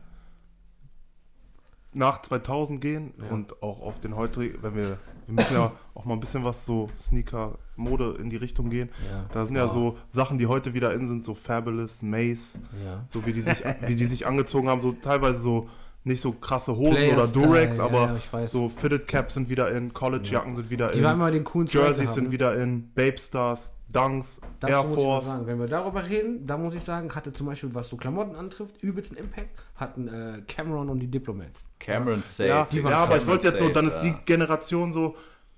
nach 1.95 2.21
2000 2.21 2.81
gehen 2.81 3.13
Ja. 3.19 3.29
und 3.33 3.61
auch 3.63 3.81
auf 3.81 3.99
den 4.01 4.15
heutigen, 4.15 4.61
wenn 4.61 4.75
wir, 4.75 4.97
wir 5.27 5.33
müssen 5.35 5.53
ja 5.53 5.71
auch 5.93 6.05
mal 6.05 6.13
ein 6.13 6.19
bisschen 6.19 6.43
was 6.43 6.65
so 6.65 6.89
Sneaker-Mode 6.97 8.17
in 8.19 8.29
die 8.29 8.35
Richtung 8.37 8.69
gehen. 8.69 8.89
Ja. 9.09 9.25
Da 9.31 9.45
sind 9.45 9.55
ja 9.55 9.69
so 9.69 9.97
Sachen, 10.09 10.37
die 10.37 10.47
heute 10.47 10.73
wieder 10.73 10.93
in 10.93 11.07
sind, 11.07 11.23
so 11.23 11.33
Fabulous, 11.33 12.01
Mace, 12.01 12.55
Ja. 12.83 13.05
so 13.09 13.25
wie 13.25 13.33
die 13.33 13.41
sich, 13.41 13.63
wie 13.87 13.95
die 13.95 14.05
sich 14.05 14.27
angezogen 14.27 14.67
haben, 14.69 14.81
so 14.81 14.91
teilweise 14.91 15.39
so 15.39 15.69
nicht 16.03 16.21
so 16.21 16.33
krasse 16.33 16.75
Hosen 16.75 16.93
Player 16.93 17.13
oder 17.17 17.27
Durex, 17.27 17.77
ja, 17.77 17.85
aber 17.85 18.19
ja, 18.33 18.47
so 18.47 18.69
Fitted 18.69 19.07
Caps 19.07 19.33
sind 19.33 19.49
wieder 19.49 19.71
in, 19.71 19.91
College-Jacken 19.91 20.55
sind 20.55 20.69
wieder 20.69 20.91
Die 20.91 20.99
in, 20.99 21.65
Jerseys 21.65 22.13
sind 22.13 22.31
wieder 22.31 22.55
in, 22.61 22.91
Babe 22.93 23.17
Stars, 23.17 23.74
Dunks, 23.87 24.41
Dazu 24.59 24.73
Air 24.73 24.83
muss 24.83 24.97
ich 24.97 25.03
Force. 25.03 25.25
sagen. 25.25 25.47
Wenn 25.47 25.59
wir 25.59 25.67
darüber 25.67 26.05
reden, 26.07 26.45
da 26.45 26.57
muss 26.57 26.73
ich 26.73 26.83
sagen, 26.83 27.13
hatte 27.15 27.31
zum 27.31 27.47
Beispiel, 27.47 27.73
was 27.73 27.87
so 27.89 27.95
Klamotten 27.97 28.35
antrifft, 28.35 28.81
übelsten 28.81 29.17
Impact, 29.17 29.49
hatten 29.75 30.07
äh, 30.07 30.41
Cameron 30.47 30.89
und 30.89 30.99
die 30.99 31.07
Diplomats. 31.07 31.65
Cameron 31.79 32.21
Safe. 32.21 32.49
Ja, 32.49 32.67
Die 32.71 32.83
waren 32.83 32.91
ja 32.91 33.03
aber 33.03 33.17
ich 33.17 33.27
wollte 33.27 33.47
jetzt 33.47 33.59
so, 33.59 33.69
dann 33.69 33.87
ist 33.87 33.99
die 33.99 34.13
Generation 34.25 34.91
so, 34.91 35.15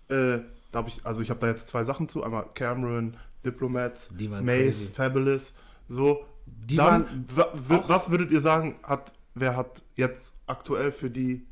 äh, 0.09 0.39
da 0.71 0.79
habe 0.79 0.89
ich, 0.89 1.05
also 1.05 1.21
ich 1.21 1.29
habe 1.29 1.39
da 1.39 1.47
jetzt 1.47 1.67
zwei 1.69 1.83
Sachen 1.83 2.09
zu, 2.09 2.23
einmal 2.23 2.45
Cameron, 2.53 3.15
Diplomats, 3.45 4.09
Die 4.17 4.29
waren 4.29 4.45
Mace, 4.45 4.57
crazy. 4.65 4.87
Fabulous, 4.89 5.53
so. 5.87 6.25
Die 6.45 6.75
dann, 6.75 7.25
was 7.27 8.09
würdet 8.11 8.31
ihr 8.31 8.41
sagen, 8.41 8.75
hat, 8.83 9.13
wer 9.35 9.55
hat 9.57 9.83
jetzt 9.95 10.35
aktuell 10.47 10.91
für 10.91 11.09
die, 11.09 11.45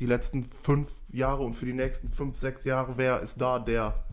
die 0.00 0.06
letzten 0.06 0.42
fünf 0.42 0.90
Jahre 1.12 1.42
und 1.42 1.54
für 1.54 1.66
die 1.66 1.72
nächsten 1.72 2.08
fünf, 2.08 2.38
sechs 2.38 2.64
Jahre, 2.64 2.94
wer 2.96 3.20
ist 3.20 3.40
da 3.40 3.58
der 3.58 4.04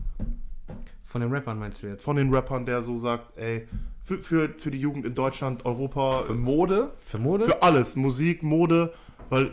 von 1.06 1.20
den 1.20 1.32
Rappern, 1.32 1.58
meinst 1.58 1.82
du 1.82 1.86
jetzt? 1.86 2.04
von 2.04 2.16
den 2.16 2.32
Rappern, 2.34 2.66
der 2.66 2.82
so 2.82 2.98
sagt, 2.98 3.36
ey, 3.38 3.66
für, 4.02 4.18
für, 4.18 4.48
für 4.58 4.70
die 4.70 4.78
Jugend 4.80 5.04
in 5.06 5.14
Deutschland, 5.14 5.64
Europa, 5.64 6.22
Für 6.26 6.34
Mode? 6.34 6.90
Für 7.04 7.18
Mode? 7.18 7.44
für 7.44 7.62
alles, 7.62 7.96
Musik, 7.96 8.42
Mode, 8.42 8.92
weil 9.30 9.52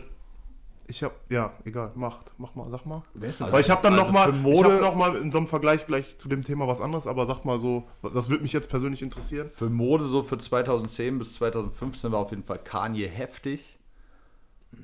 ich 0.86 1.02
habe, 1.02 1.14
ja, 1.30 1.52
egal, 1.64 1.92
macht, 1.94 2.26
mach 2.36 2.54
mal, 2.54 2.68
sag 2.70 2.84
mal. 2.84 3.02
Denn 3.14 3.32
Aber 3.40 3.58
ich 3.58 3.70
habe 3.70 3.80
dann 3.82 3.94
Also 3.94 4.04
noch 4.04 4.12
mal, 4.12 4.30
für 4.30 4.36
ich 4.36 4.42
Mode- 4.42 4.72
habe 4.74 4.82
noch 4.84 4.94
mal 4.94 5.16
in 5.16 5.30
so 5.30 5.38
einem 5.38 5.46
Vergleich 5.46 5.86
gleich 5.86 6.18
zu 6.18 6.28
dem 6.28 6.42
Thema 6.42 6.68
was 6.68 6.80
anderes, 6.82 7.06
aber 7.06 7.26
sag 7.26 7.44
mal 7.46 7.58
so, 7.58 7.84
das 8.12 8.28
würde 8.28 8.42
mich 8.42 8.52
jetzt 8.52 8.68
persönlich 8.68 9.00
interessieren. 9.00 9.48
Für 9.54 9.70
Mode 9.70 10.04
so 10.04 10.22
für 10.22 10.36
2010 10.36 11.18
bis 11.18 11.34
2015 11.36 12.12
war 12.12 12.18
auf 12.20 12.30
jeden 12.30 12.44
Fall 12.44 12.58
Kanye 12.58 13.08
heftig. 13.08 13.73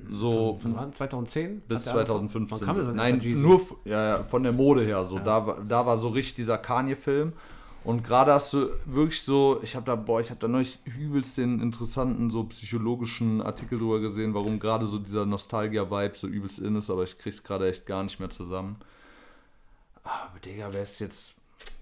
So 0.09 0.57
Von 0.61 0.75
wann? 0.75 0.93
2010? 0.93 1.61
bis 1.67 1.85
Hat 1.87 1.95
der 1.95 2.15
angefangen? 2.15 2.47
2015. 2.47 2.67
Wann 2.67 2.75
kam 2.75 2.85
das? 2.85 2.95
Nein, 2.95 3.19
Jeezy? 3.21 3.39
nur 3.39 3.61
ja, 3.85 4.07
ja, 4.17 4.23
von 4.23 4.43
der 4.43 4.51
Mode 4.51 4.83
her. 4.83 5.03
So, 5.05 5.19
da, 5.19 5.45
war- 5.47 5.61
da 5.61 5.85
war 5.85 5.97
so 5.97 6.09
richtig 6.09 6.35
dieser 6.35 6.57
Kanye-Film. 6.57 7.33
Und 7.83 8.03
gerade 8.03 8.31
hast 8.33 8.53
du 8.53 8.69
wirklich 8.85 9.23
so, 9.23 9.59
ich 9.63 9.75
habe 9.75 9.85
da, 9.87 9.95
boah, 9.95 10.21
ich 10.21 10.29
habe 10.29 10.39
da 10.39 10.47
neulich 10.47 10.77
übelst 10.85 11.37
den 11.37 11.59
interessanten, 11.61 12.29
so 12.29 12.43
psychologischen 12.43 13.41
Artikel 13.41 13.79
drüber 13.79 13.99
gesehen, 13.99 14.35
warum 14.35 14.59
gerade 14.59 14.85
so 14.85 14.99
dieser 14.99 15.25
Nostalgia-Vibe 15.25 16.15
so 16.15 16.27
übelst 16.27 16.59
in 16.59 16.75
ist, 16.75 16.91
aber 16.91 17.03
ich 17.03 17.17
krieg's 17.17 17.41
gerade 17.41 17.67
echt 17.67 17.87
gar 17.87 18.03
nicht 18.03 18.19
mehr 18.19 18.29
zusammen. 18.29 18.75
Aber 20.03 20.39
Digga, 20.45 20.67
wer 20.71 20.83
ist 20.83 20.99
jetzt. 20.99 21.33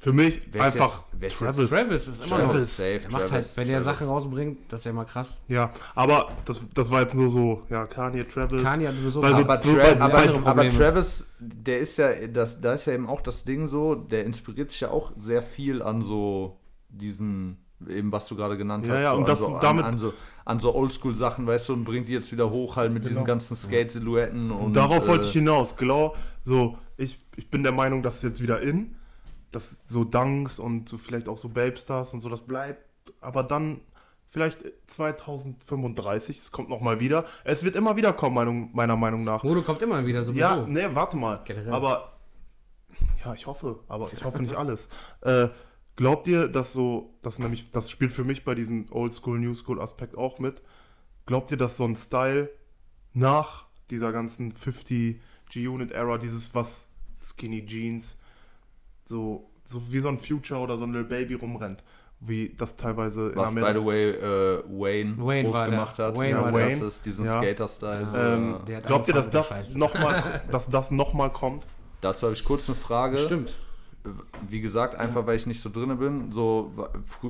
Für 0.02 0.14
mich 0.14 0.42
Wer 0.54 0.62
ist 0.68 0.76
einfach 0.80 1.04
jetzt- 1.20 1.34
ist 1.34 1.40
Travis. 1.40 1.70
Travis 1.70 2.08
ist 2.08 2.26
immer 2.26 2.38
Travis 2.38 2.56
noch. 2.62 2.68
safe, 2.68 3.00
Der 3.00 3.10
macht 3.12 3.22
Travis, 3.24 3.32
halt, 3.34 3.58
wenn 3.58 3.68
er 3.70 3.82
Travis. 3.82 3.86
Sachen 4.00 4.08
rausbringt, 4.08 4.58
das 4.70 4.80
ist 4.82 4.86
ja 4.86 4.92
immer 4.92 5.04
krass. 5.06 5.42
Ja, 5.50 5.72
aber 5.94 6.30
das, 6.46 6.62
das 6.74 6.90
war 6.90 7.02
jetzt 7.02 7.16
nur 7.16 7.30
so, 7.30 7.64
ja, 7.70 7.86
Kanye, 7.86 8.24
Travis. 8.26 8.64
Kanye 8.64 8.88
hat 8.88 8.96
sowieso 8.96 9.22
Weil 9.22 9.32
so- 9.36 9.42
Aber, 9.42 9.62
so 9.62 9.74
Tra 9.74 9.82
bei- 9.84 10.00
aber, 10.00 10.14
bei- 10.14 10.50
aber. 10.52 10.70
Travis, 10.70 11.30
der 11.40 11.80
ist 11.80 11.98
ja, 11.98 12.28
das, 12.28 12.62
da 12.62 12.74
ist 12.74 12.86
ja 12.86 12.94
eben 12.94 13.08
auch 13.10 13.20
das 13.20 13.44
Ding 13.44 13.68
so, 13.68 13.94
der 13.96 14.24
inspiriert 14.24 14.72
sich 14.72 14.80
ja 14.82 14.90
auch 14.90 15.12
sehr 15.18 15.44
viel 15.44 15.82
an 15.82 16.02
so 16.02 16.58
diesen, 16.88 17.58
eben 17.90 18.10
was 18.12 18.26
du 18.30 18.38
gerade 18.38 18.56
genannt 18.58 18.88
Ja, 18.88 18.94
hast, 18.94 19.02
ja, 19.02 19.12
so, 19.12 19.18
und 19.18 19.24
an, 19.24 19.28
das- 19.28 19.40
so, 19.40 19.60
damit- 19.62 19.84
an, 19.84 19.92
an 19.94 19.98
so, 19.98 20.14
an 20.46 20.60
so 20.62 20.74
Oldschool-Sachen, 20.76 21.46
weißt 21.46 21.68
du, 21.70 21.74
und 21.74 21.84
bringt 21.84 22.08
die 22.08 22.14
jetzt 22.14 22.32
wieder 22.32 22.50
hoch 22.50 22.78
halt 22.78 22.94
mit 22.94 23.04
diesen 23.04 23.16
Genau. 23.18 23.26
ganzen 23.28 23.58
Skate-Silhouetten 23.58 24.50
und. 24.52 24.74
Darauf 24.78 25.08
wollte 25.08 25.26
ich 25.26 25.36
äh, 25.36 25.40
hinaus. 25.40 25.76
Genau, 25.76 26.16
so, 26.44 26.78
ich, 26.98 27.20
ich 27.36 27.50
bin 27.50 27.64
der 27.64 27.72
Meinung, 27.74 28.02
dass 28.02 28.16
es 28.18 28.24
jetzt 28.24 28.42
wieder 28.42 28.62
in, 28.62 28.96
dass 29.52 29.82
so 29.86 30.04
Dunks 30.04 30.60
und 30.60 30.90
so 30.90 30.98
vielleicht 30.98 31.28
auch 31.28 31.38
so 31.38 31.50
Babe 31.50 31.78
Stars 31.78 32.14
und 32.14 32.22
so, 32.22 32.30
das 32.30 32.42
bleibt, 32.42 32.86
aber 33.22 33.44
dann 33.44 33.82
vielleicht 34.30 34.60
2035, 34.88 36.38
es 36.38 36.52
kommt 36.52 36.70
nochmal 36.70 37.00
wieder. 37.00 37.26
Es 37.44 37.64
wird 37.64 37.76
immer 37.76 37.96
wieder 37.96 38.14
kommen, 38.14 38.36
Meinung, 38.36 38.70
meiner 38.74 38.96
Meinung 38.96 39.24
nach. 39.24 39.44
Mode 39.44 39.64
kommt 39.64 39.82
immer 39.82 40.06
wieder 40.06 40.24
sowieso. 40.24 40.40
Ja, 40.40 40.66
nee, 40.68 40.88
warte 40.94 41.18
mal. 41.18 41.42
Generell. 41.46 41.74
Aber, 41.74 42.14
ja, 43.26 43.34
ich 43.34 43.48
hoffe, 43.48 43.80
aber 43.88 44.12
ich 44.14 44.24
hoffe 44.24 44.42
nicht 44.42 44.56
alles. 44.56 44.88
Äh, 45.22 45.50
glaubt 45.98 46.28
ihr, 46.28 46.48
dass 46.48 46.72
so, 46.72 47.14
das 47.22 47.40
nämlich, 47.40 47.72
das 47.72 47.92
spielt 47.92 48.14
für 48.14 48.24
mich 48.24 48.46
bei 48.46 48.56
diesem 48.56 48.86
Oldschool, 48.92 49.38
New 49.38 49.54
School 49.54 49.82
Aspekt 49.82 50.18
auch 50.18 50.40
mit. 50.40 50.62
Glaubt 51.26 51.52
ihr, 51.52 51.58
dass 51.58 51.76
so 51.76 51.84
ein 51.84 51.98
Style 51.98 52.50
nach 53.14 53.66
dieser 53.90 54.14
ganzen 54.14 54.52
50 54.52 55.20
G-Unit 55.50 55.92
Era, 55.92 56.18
dieses 56.18 56.56
was 56.56 56.88
Skinny 57.22 57.66
Jeans, 57.66 58.18
so, 59.10 59.50
so 59.66 59.82
wie 59.92 60.00
so 60.00 60.08
ein 60.08 60.18
Future 60.20 60.60
oder 60.62 60.78
so 60.78 60.86
ein 60.86 60.94
Lil 60.94 61.04
Baby 61.04 61.34
rumrennt, 61.34 61.84
wie 62.20 62.56
das 62.58 62.76
teilweise 62.78 63.36
Was, 63.36 63.54
by 63.54 63.72
the 63.74 63.84
way, 63.86 64.10
äh, 64.12 64.64
Wayne, 64.68 65.16
Wayne 65.18 65.44
groß 65.44 65.54
war 65.54 65.62
der- 65.66 65.72
gemacht 65.72 66.00
hat. 66.00 66.16
Wayne 66.18 66.30
ja, 66.30 66.54
war 66.54 66.62
das 66.62 66.82
ist 66.82 67.06
diesen 67.06 67.26
ja. 67.26 67.38
Skater-Style. 67.40 68.08
Ähm, 68.16 68.56
äh, 68.68 68.76
hat 68.76 68.86
glaubt 68.88 69.08
ihr, 69.08 69.14
dass 69.16 69.30
das 69.30 69.50
mit 69.50 69.70
der 69.72 69.78
nochmal, 69.78 70.42
dass 70.52 70.70
das 70.70 70.92
nochmal 70.92 71.32
kommt? 71.32 71.66
dazu 72.02 72.28
habe 72.28 72.34
ich 72.36 72.46
kurz 72.46 72.70
eine 72.70 72.78
Frage. 72.78 73.18
Stimmt. 73.18 73.58
Wie 74.48 74.62
gesagt, 74.62 74.96
einfach 74.96 75.28
weil 75.28 75.36
ich 75.36 75.46
nicht 75.46 75.60
so 75.62 75.70
drinne 75.70 75.96
bin, 75.96 76.32
so, 76.32 76.72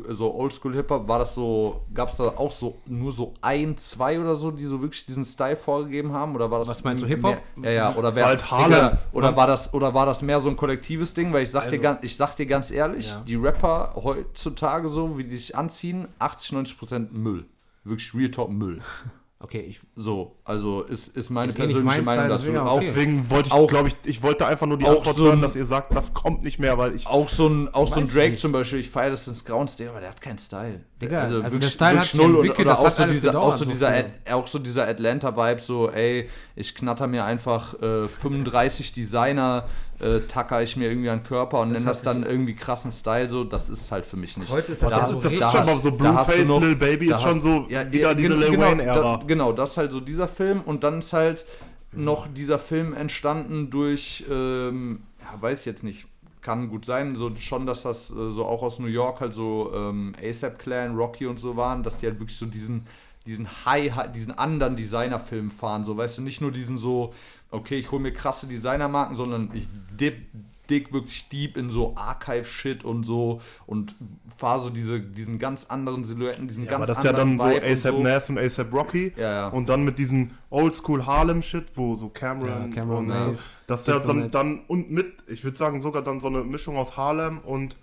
so 0.10 0.34
Oldschool-Hip-Hop, 0.36 1.08
war 1.08 1.20
das 1.20 1.34
so, 1.36 1.82
gab 1.94 2.10
es 2.10 2.18
da 2.18 2.26
auch 2.26 2.52
so 2.52 2.80
nur 2.86 3.12
so 3.12 3.34
ein, 3.42 3.78
zwei 3.78 4.20
oder 4.20 4.36
so, 4.36 4.52
die 4.52 4.64
so 4.66 4.82
wirklich 4.82 5.06
diesen 5.06 5.26
Style 5.26 5.58
vorgegeben 5.58 6.14
haben? 6.14 6.36
Oder 6.36 6.52
war 6.52 6.60
das 6.60 6.68
Was 6.70 6.84
meinst 6.84 7.04
du, 7.04 7.08
Hip-Hop? 7.08 7.38
Ja, 7.64 7.70
ja, 7.72 7.96
oder 7.96 8.14
wer, 8.16 8.24
war 8.24 8.30
halt 8.30 8.52
Harlem. 8.52 8.98
Oder 9.12 9.36
war 9.36 9.48
das 9.48 9.74
oder 9.74 9.94
war 9.94 10.06
das 10.06 10.22
mehr 10.22 10.40
so 10.40 10.50
ein 10.50 10.56
kollektives 10.56 11.14
Ding? 11.14 11.34
Weil 11.34 11.44
ich 11.44 11.52
sag 11.52 11.64
dir 11.66 11.72
Also- 11.72 11.82
ganz, 11.82 12.00
ich 12.04 12.16
sag 12.16 12.36
dir 12.36 12.46
ganz 12.46 12.72
ehrlich, 12.72 13.08
Ja. 13.10 13.24
die 13.28 13.36
Rapper 13.36 13.94
heutzutage 13.96 14.90
so, 14.90 15.18
wie 15.18 15.24
die 15.24 15.36
sich 15.38 15.58
anziehen, 15.58 16.08
80, 16.20 16.52
90 16.54 16.78
Prozent 16.78 17.14
Müll. 17.14 17.46
Wirklich 17.84 18.14
Real 18.14 18.30
Talk 18.32 18.52
Müll. 18.52 18.80
Okay, 19.42 19.62
ich. 19.62 19.80
So, 19.96 20.36
also 20.44 20.82
ist, 20.84 21.08
ist 21.16 21.30
meine 21.30 21.50
Ist 21.52 21.56
eh 21.56 21.60
persönliche 21.62 21.86
mein 21.86 22.04
Meinung 22.04 22.24
Style, 22.26 22.30
dazu. 22.30 22.44
deswegen 22.44 22.58
Auch, 22.68 22.76
okay. 22.76 22.86
Deswegen 22.88 23.30
wollte 23.30 23.48
ich, 23.48 23.54
Auch- 23.54 23.68
glaube 23.70 23.88
ich, 23.88 23.96
ich 24.04 24.22
wollte 24.22 24.46
einfach 24.46 24.68
nur 24.68 24.78
die 24.78 24.86
Antwort 24.86 25.16
so 25.16 25.24
ein- 25.24 25.28
hören, 25.30 25.42
dass 25.42 25.56
ihr 25.56 25.66
sagt, 25.66 25.96
das 25.96 26.14
kommt 26.14 26.44
nicht 26.44 26.60
mehr, 26.60 26.78
weil 26.78 26.94
ich. 26.94 27.08
Auch 27.08 27.30
so 27.30 27.48
ein, 27.48 27.74
auch 27.74 27.88
so 27.88 28.02
ein 28.02 28.10
Drake 28.10 28.36
zum 28.36 28.52
Beispiel, 28.52 28.80
ich 28.80 28.90
feiere 28.90 29.12
das 29.12 29.26
ins 29.30 29.46
Grauens, 29.46 29.78
Digga, 29.78 29.92
aber 29.92 30.02
der 30.02 30.10
hat 30.10 30.20
keinen 30.20 30.40
Style. 30.40 30.82
Digga, 31.02 31.22
also 31.22 31.42
der 31.42 31.52
wirklich- 31.54 31.72
Style 31.72 31.92
wirklich 31.94 32.10
hat 32.14 32.16
null 32.20 32.26
und- 32.32 32.36
entwickelt, 32.36 32.60
oder 32.68 32.70
das 32.72 32.80
auch 32.80 32.86
hat 32.88 32.96
so 32.98 33.04
alles 33.04 33.16
dieser, 33.16 33.40
auch 33.42 33.52
so 33.54 33.58
so 33.64 33.66
dieser. 33.72 33.88
Ad, 33.90 34.10
auch 34.30 34.48
so 34.48 34.60
dieser 34.60 34.88
Atlanta-Vibe, 34.90 35.62
so, 35.62 35.90
ey, 35.90 36.30
ich 36.58 36.76
knatter 36.76 37.08
mir 37.08 37.24
einfach 37.24 37.82
äh, 37.82 38.08
35 38.10 38.92
Designer, 38.92 39.64
äh, 40.02 40.22
tacker 40.28 40.62
ich 40.64 40.78
mir 40.78 40.90
irgendwie 40.90 41.10
an 41.10 41.20
den 41.20 41.26
Körper 41.26 41.60
und 41.62 41.72
nenne 41.74 41.86
das 41.86 42.02
dann 42.02 42.24
irgendwie 42.24 42.56
krassen 42.56 42.92
Style, 42.92 43.28
so, 43.28 43.44
das 43.44 43.70
ist 43.70 43.92
halt 43.92 44.06
für 44.06 44.16
mich 44.18 44.38
nicht. 44.38 44.52
Heute 44.52 44.72
ist 44.72 44.82
das, 44.84 44.90
das 44.92 45.00
Da- 45.00 45.08
ist, 45.08 45.14
so 45.16 45.20
das 45.22 45.34
ist 45.34 45.42
da 45.42 45.52
schon 45.52 45.60
hast- 45.62 45.66
mal 45.68 45.80
so 45.82 45.92
Blueface, 45.92 46.48
Lil 46.62 46.76
Baby 46.76 47.12
ist 47.12 47.22
schon 47.22 47.42
so 47.42 47.66
ja, 47.70 47.92
wieder 47.92 48.10
ja, 48.10 48.14
diese 48.14 48.34
Lil 48.36 48.52
genau, 48.52 48.64
Wayne-Ära. 48.68 49.18
da- 49.18 49.24
Genau, 49.26 49.52
das 49.52 49.72
ist 49.72 49.78
halt 49.78 49.92
so 49.92 50.00
dieser 50.00 50.28
Film 50.28 50.62
und 50.62 50.84
dann 50.84 51.00
ist 51.00 51.14
halt 51.14 51.46
noch 51.92 52.28
dieser 52.28 52.60
Film 52.60 52.94
entstanden 52.94 53.70
durch, 53.70 54.24
ähm, 54.32 55.02
ja, 55.20 55.42
weiß 55.42 55.62
ich 55.62 55.66
jetzt 55.66 55.84
nicht, 55.84 56.06
kann 56.42 56.70
gut 56.70 56.86
sein, 56.86 57.16
so 57.18 57.36
schon, 57.36 57.66
dass 57.66 57.82
das 57.84 58.10
äh, 58.12 58.30
so 58.30 58.46
auch 58.46 58.64
aus 58.64 58.80
New 58.80 58.88
York 58.88 59.20
halt 59.20 59.34
so 59.34 59.72
ähm, 59.76 60.14
ASAP 60.24 60.60
Clan, 60.60 60.96
Rocky 60.96 61.26
und 61.26 61.40
so 61.40 61.58
waren, 61.58 61.84
dass 61.84 61.98
die 61.98 62.06
halt 62.06 62.20
wirklich 62.20 62.38
so 62.38 62.46
diesen 62.46 62.88
diesen 63.26 63.48
High, 63.66 63.94
High- 63.96 64.12
diesen 64.14 64.32
anderen 64.38 64.76
Designerfilm 64.78 65.52
fahren, 65.52 65.84
so 65.84 65.96
weißt 65.98 66.18
du, 66.18 66.22
nicht 66.22 66.42
nur 66.42 66.52
diesen 66.52 66.78
so, 66.80 67.14
okay, 67.52 67.76
ich 67.76 67.92
hole 67.92 68.02
mir 68.02 68.14
krasse 68.14 68.48
Designermarken, 68.48 69.16
sondern 69.16 69.50
ich 69.54 69.68
dip, 70.00 70.28
dig 70.70 70.94
wirklich 70.94 71.30
deep 71.30 71.58
in 71.58 71.70
so 71.70 71.96
Archive-Shit 71.96 72.84
und 72.84 73.04
so 73.04 73.42
und 73.66 73.96
fahre 74.38 74.60
so 74.60 74.70
diese, 74.70 75.00
diesen 75.00 75.40
ganz 75.40 75.66
anderen 75.66 76.04
Silhouetten, 76.04 76.48
diesen 76.48 76.66
Ja, 76.66 76.72
ganz 76.72 76.84
aber 76.84 76.88
das 76.88 76.98
ist 77.00 77.04
ja 77.04 77.12
anderen 77.12 77.38
dann 77.38 77.62
so 77.62 77.68
ASAP 77.68 77.96
so. 77.96 78.04
Nas 78.04 78.30
und 78.30 78.38
ASAP 78.38 78.74
Rocky. 78.74 79.14
Ja, 79.16 79.32
ja. 79.32 79.48
Und 79.50 79.68
dann 79.68 79.84
mit 79.84 79.98
diesem 79.98 80.32
Oldschool 80.50 81.06
Harlem-Shit, 81.06 81.66
wo 81.76 81.96
so 81.96 82.10
Cameron, 82.10 82.70
Ja, 82.70 82.76
Cameron 82.76 82.98
und 83.00 83.08
Mace, 83.08 83.40
das 83.68 83.82
ist 83.82 83.88
ja 83.88 84.00
dann, 84.00 84.32
dann 84.32 84.62
und 84.68 84.92
mit, 84.92 85.24
ich 85.28 85.44
würde 85.44 85.58
sagen 85.58 85.82
sogar 85.82 86.04
dann 86.04 86.20
so 86.20 86.28
eine 86.28 86.44
Mischung 86.44 86.78
aus 86.78 86.96
Harlem 86.96 87.40
und 87.40 87.76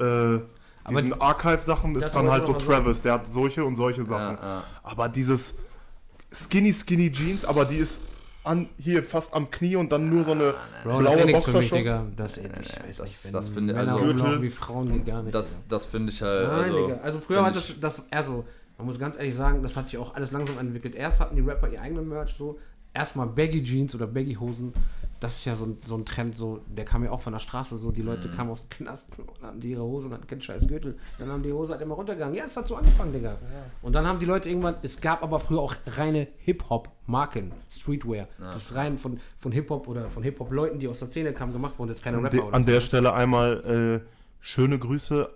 äh, 0.00 0.04
Aber 0.04 1.02
diesen 1.02 1.20
Archive-Sachen 1.20 1.94
ist 1.96 2.12
dann 2.12 2.30
halt 2.30 2.46
so. 2.46 2.54
Travis, 2.54 3.02
der 3.02 3.14
hat 3.14 3.26
solche 3.26 3.64
und 3.64 3.76
solche 3.76 4.04
Sachen. 4.04 4.36
Ja, 4.36 4.42
ja. 4.42 4.64
Aber 4.82 5.08
dieses 5.08 5.54
Skinny, 6.32 6.72
Skinny 6.72 7.12
Jeans, 7.12 7.44
aber 7.44 7.64
die 7.64 7.76
ist 7.76 8.00
an, 8.46 8.68
hier 8.78 9.02
fast 9.02 9.34
am 9.34 9.50
Knie 9.50 9.76
und 9.76 9.90
dann 9.92 10.08
nur 10.10 10.24
so 10.24 10.32
eine 10.32 10.54
Bro, 10.84 10.90
das 10.90 10.98
blaue 11.00 11.20
eh 11.20 11.24
nichts 11.26 11.44
für 11.44 11.50
mich, 11.58 11.70
Boxershort. 11.70 11.78
Digga. 11.80 12.06
Das, 12.16 12.36
ich 12.38 12.44
weiß 12.44 12.96
das- 12.96 13.00
nicht, 13.00 13.24
wenn 13.24 13.32
das 13.32 13.48
finde- 13.48 13.74
Männer 13.74 13.92
also- 13.94 14.04
Gürtel. 14.04 14.42
wie 14.42 14.50
Frauen 14.50 15.04
gar 15.04 15.22
nicht. 15.22 15.34
Das, 15.34 15.60
das 15.68 15.86
finde 15.86 16.12
ich 16.12 16.22
halt. 16.22 16.48
Nein, 16.48 16.64
also, 16.64 16.86
Digga. 16.86 17.00
Also 17.02 17.20
früher 17.20 17.42
war 17.42 17.50
das, 17.50 17.68
ich- 17.70 17.80
das, 17.80 18.02
also, 18.10 18.44
man 18.78 18.86
muss 18.86 18.98
ganz 18.98 19.16
ehrlich 19.16 19.34
sagen, 19.34 19.62
das 19.62 19.76
hat 19.76 19.88
sich 19.88 19.98
auch 19.98 20.14
alles 20.14 20.30
langsam 20.32 20.58
entwickelt. 20.58 20.94
Erst 20.94 21.20
hatten 21.20 21.36
die 21.36 21.42
Rapper 21.42 21.68
ihr 21.68 21.80
eigenen 21.80 22.08
Merch 22.08 22.34
so, 22.34 22.58
erstmal 22.94 23.26
Baggy 23.26 23.62
Jeans 23.62 23.94
oder 23.94 24.06
Baggy 24.06 24.34
Hosen, 24.34 24.72
das 25.20 25.38
ist 25.38 25.44
ja 25.46 25.54
so 25.54 25.64
ein, 25.66 25.78
so 25.86 25.96
ein 25.96 26.04
Trend, 26.04 26.36
so, 26.36 26.60
der 26.66 26.84
kam 26.84 27.02
ja 27.04 27.10
auch 27.10 27.20
von 27.20 27.32
der 27.32 27.40
Straße, 27.40 27.78
so 27.78 27.90
die 27.90 28.02
Leute 28.02 28.28
Mhm. 28.28 28.36
kamen 28.36 28.50
aus 28.50 28.68
dem 28.68 28.70
Knast 28.70 29.18
und 29.18 29.42
haben 29.42 29.60
die 29.60 29.70
ihre 29.70 29.82
Hose 29.82 30.08
und 30.08 30.14
hatten 30.14 30.26
keinen 30.26 30.40
scheiß 30.42 30.66
Gürtel. 30.68 30.98
Dann 31.18 31.30
haben 31.30 31.42
die 31.42 31.52
Hose 31.52 31.72
halt 31.72 31.82
immer 31.82 31.94
runtergegangen. 31.94 32.34
Ja, 32.34 32.44
es 32.44 32.56
hat 32.56 32.68
so 32.68 32.76
angefangen, 32.76 33.12
Digga. 33.12 33.36
Und 33.82 33.94
dann 33.94 34.06
haben 34.06 34.18
die 34.18 34.26
Leute 34.26 34.48
irgendwann, 34.48 34.76
es 34.82 35.00
gab 35.00 35.22
aber 35.22 35.40
früher 35.40 35.60
auch 35.60 35.74
reine 35.86 36.28
Hip-Hop-Marken, 36.38 37.52
Streetwear. 37.70 38.28
Das 38.38 38.56
ist 38.56 38.74
rein 38.74 38.98
von, 38.98 39.18
von 39.38 39.52
Hip-Hop 39.52 39.88
oder 39.88 40.10
von 40.10 40.22
Hip-Hop-Leuten, 40.22 40.78
die 40.78 40.88
aus 40.88 40.98
der 40.98 41.08
Szene 41.08 41.32
kamen, 41.32 41.52
gemacht 41.52 41.78
worden. 41.78 41.90
Ist 41.90 42.02
keine 42.02 42.18
An, 42.18 42.24
Rapper 42.24 42.36
de, 42.36 42.44
oder 42.46 42.54
an 42.56 42.64
so. 42.64 42.70
der 42.70 42.80
Stelle 42.80 43.14
einmal 43.14 44.02
äh, 44.04 44.08
schöne 44.40 44.78
Grüße 44.78 45.28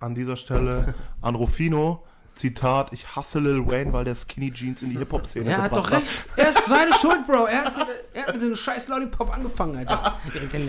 an 0.00 0.14
dieser 0.14 0.36
Stelle 0.36 0.94
an 1.20 1.34
Rufino. 1.34 2.02
Zitat, 2.34 2.92
ich 2.92 3.14
hasse 3.14 3.38
Lil 3.38 3.64
Wayne, 3.66 3.92
weil 3.92 4.04
der 4.04 4.16
Skinny 4.16 4.52
Jeans 4.52 4.82
in 4.82 4.90
die 4.90 4.98
Hip-Hop-Szene 4.98 5.50
Er 5.50 5.62
hat 5.62 5.72
doch 5.72 5.84
gebracht 5.84 6.02
recht. 6.02 6.24
Er 6.36 6.48
ist 6.50 6.66
seine 6.66 6.92
Schuld, 6.94 7.26
Bro. 7.26 7.46
Er 7.46 7.64
hat, 7.64 7.74
er 8.12 8.26
hat 8.26 8.32
mit 8.34 8.42
diesem 8.42 8.56
scheiß 8.56 8.88
Lollipop 8.88 9.32
angefangen, 9.32 9.76
Alter. 9.76 10.16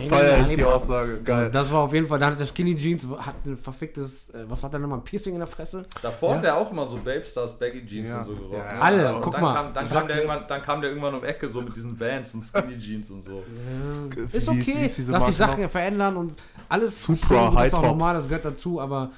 Feier 0.09 0.47
ich 0.47 0.55
die 0.55 0.63
Aussage. 0.63 1.22
Geil. 1.24 1.49
Das 1.51 1.72
war 1.72 1.82
auf 1.82 1.93
jeden 1.93 2.07
Fall, 2.07 2.20
da 2.20 2.28
hat 2.28 2.39
der 2.39 2.45
Skinny 2.45 2.76
Jeans, 2.76 3.07
hat 3.18 3.34
ein 3.45 3.57
verficktes, 3.57 4.30
äh, 4.30 4.45
was 4.47 4.61
war 4.61 4.70
da 4.70 4.78
nochmal, 4.78 4.99
ein 4.99 5.03
Piercing 5.03 5.34
in 5.34 5.39
der 5.39 5.47
Fresse? 5.47 5.86
Davor 6.01 6.36
hat 6.36 6.43
er 6.43 6.55
auch 6.57 6.72
immer 6.72 6.88
so 6.88 6.97
Babestars, 6.97 7.57
Baggy 7.57 7.86
Jeans 7.86 8.09
Ja. 8.09 8.18
und 8.20 8.24
so 8.26 8.36
gerockt. 8.36 8.53
Ja, 8.57 8.80
alle, 8.80 9.16
und 9.16 9.22
guck 9.22 9.34
dann 9.34 9.41
mal, 9.41 9.53
Kam, 9.55 9.74
dann, 9.74 9.89
kam 9.89 10.07
der 10.07 10.16
irgendwann, 10.18 10.47
dann 10.47 10.61
kam 10.61 10.82
der 10.82 10.89
irgendwann 10.91 11.16
um 11.16 11.24
Ecke 11.24 11.49
so 11.49 11.61
mit 11.61 11.76
diesen 11.76 11.99
Vans 11.99 12.34
und 12.36 12.43
Skinny 12.43 12.78
Jeans 12.78 13.09
und 13.09 13.24
so. 13.24 13.43
Ist 14.32 14.47
okay, 14.47 14.91
lass 15.07 15.26
die 15.26 15.32
Sachen 15.34 15.53
noch? 15.53 15.59
ja 15.59 15.70
verändern 15.70 16.16
und 16.18 16.34
alles 16.70 17.03
Supra, 17.03 17.51
schön, 17.51 17.66
ist 17.66 17.74
auch 17.74 17.82
normal, 17.82 18.16
das 18.16 18.28
gehört 18.28 18.45
dazu, 18.45 18.80
aber 18.80 19.11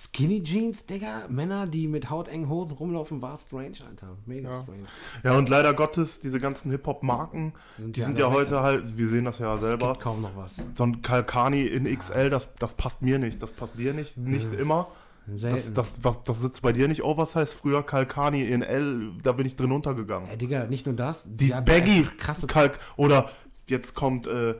Skinny 0.00 0.42
Jeans, 0.42 0.86
Digga, 0.86 1.24
Männer, 1.28 1.66
die 1.66 1.86
mit 1.86 2.08
hautengen 2.10 2.48
Hosen 2.48 2.76
rumlaufen, 2.76 3.20
war 3.20 3.36
strange, 3.36 3.76
Alter. 3.86 4.16
Mega 4.26 4.50
Ja. 4.50 4.62
strange. 4.62 4.84
Ja, 5.22 5.36
und 5.36 5.48
leider 5.48 5.74
Gottes, 5.74 6.20
diese 6.20 6.40
ganzen 6.40 6.70
Hip-Hop-Marken, 6.70 7.52
Die 7.76 7.82
sind 7.82 7.96
die 7.96 8.00
ja 8.00 8.06
sind 8.06 8.18
ja 8.18 8.30
heute 8.30 8.62
halt, 8.62 8.96
wir 8.96 9.08
sehen 9.08 9.24
das 9.26 9.38
ja 9.38 9.54
Es 9.56 9.60
selber, 9.60 9.92
gibt 9.92 10.00
kaum 10.02 10.22
noch 10.22 10.34
was. 10.36 10.56
so 10.74 10.84
ein 10.84 11.02
Kalkani 11.02 11.62
in 11.66 11.84
XL, 11.84 12.30
das, 12.30 12.54
das 12.54 12.74
passt 12.74 13.02
mir 13.02 13.18
nicht, 13.18 13.42
das 13.42 13.50
passt 13.52 13.78
dir 13.78 13.92
nicht, 13.92 14.16
nicht 14.16 14.52
immer. 14.54 14.88
Selten. 15.32 15.54
Das, 15.56 15.74
das, 15.74 16.02
was, 16.02 16.24
das 16.24 16.40
sitzt 16.40 16.62
bei 16.62 16.72
dir 16.72 16.88
nicht 16.88 17.04
oversize. 17.04 17.54
Früher 17.54 17.82
Kalkani 17.84 18.42
in 18.42 18.62
L, 18.62 19.12
da 19.22 19.32
bin 19.32 19.46
ich 19.46 19.54
drin 19.54 19.70
untergegangen. 19.70 20.28
Ey, 20.28 20.38
Digga, 20.38 20.64
nicht 20.66 20.86
nur 20.86 20.94
das. 20.96 21.24
Die 21.28 21.50
Baggy 21.50 22.06
krasse 22.18 22.46
Kalk 22.48 22.80
oder 22.96 23.30
jetzt 23.68 23.94
kommt 23.94 24.26
äh, 24.26 24.54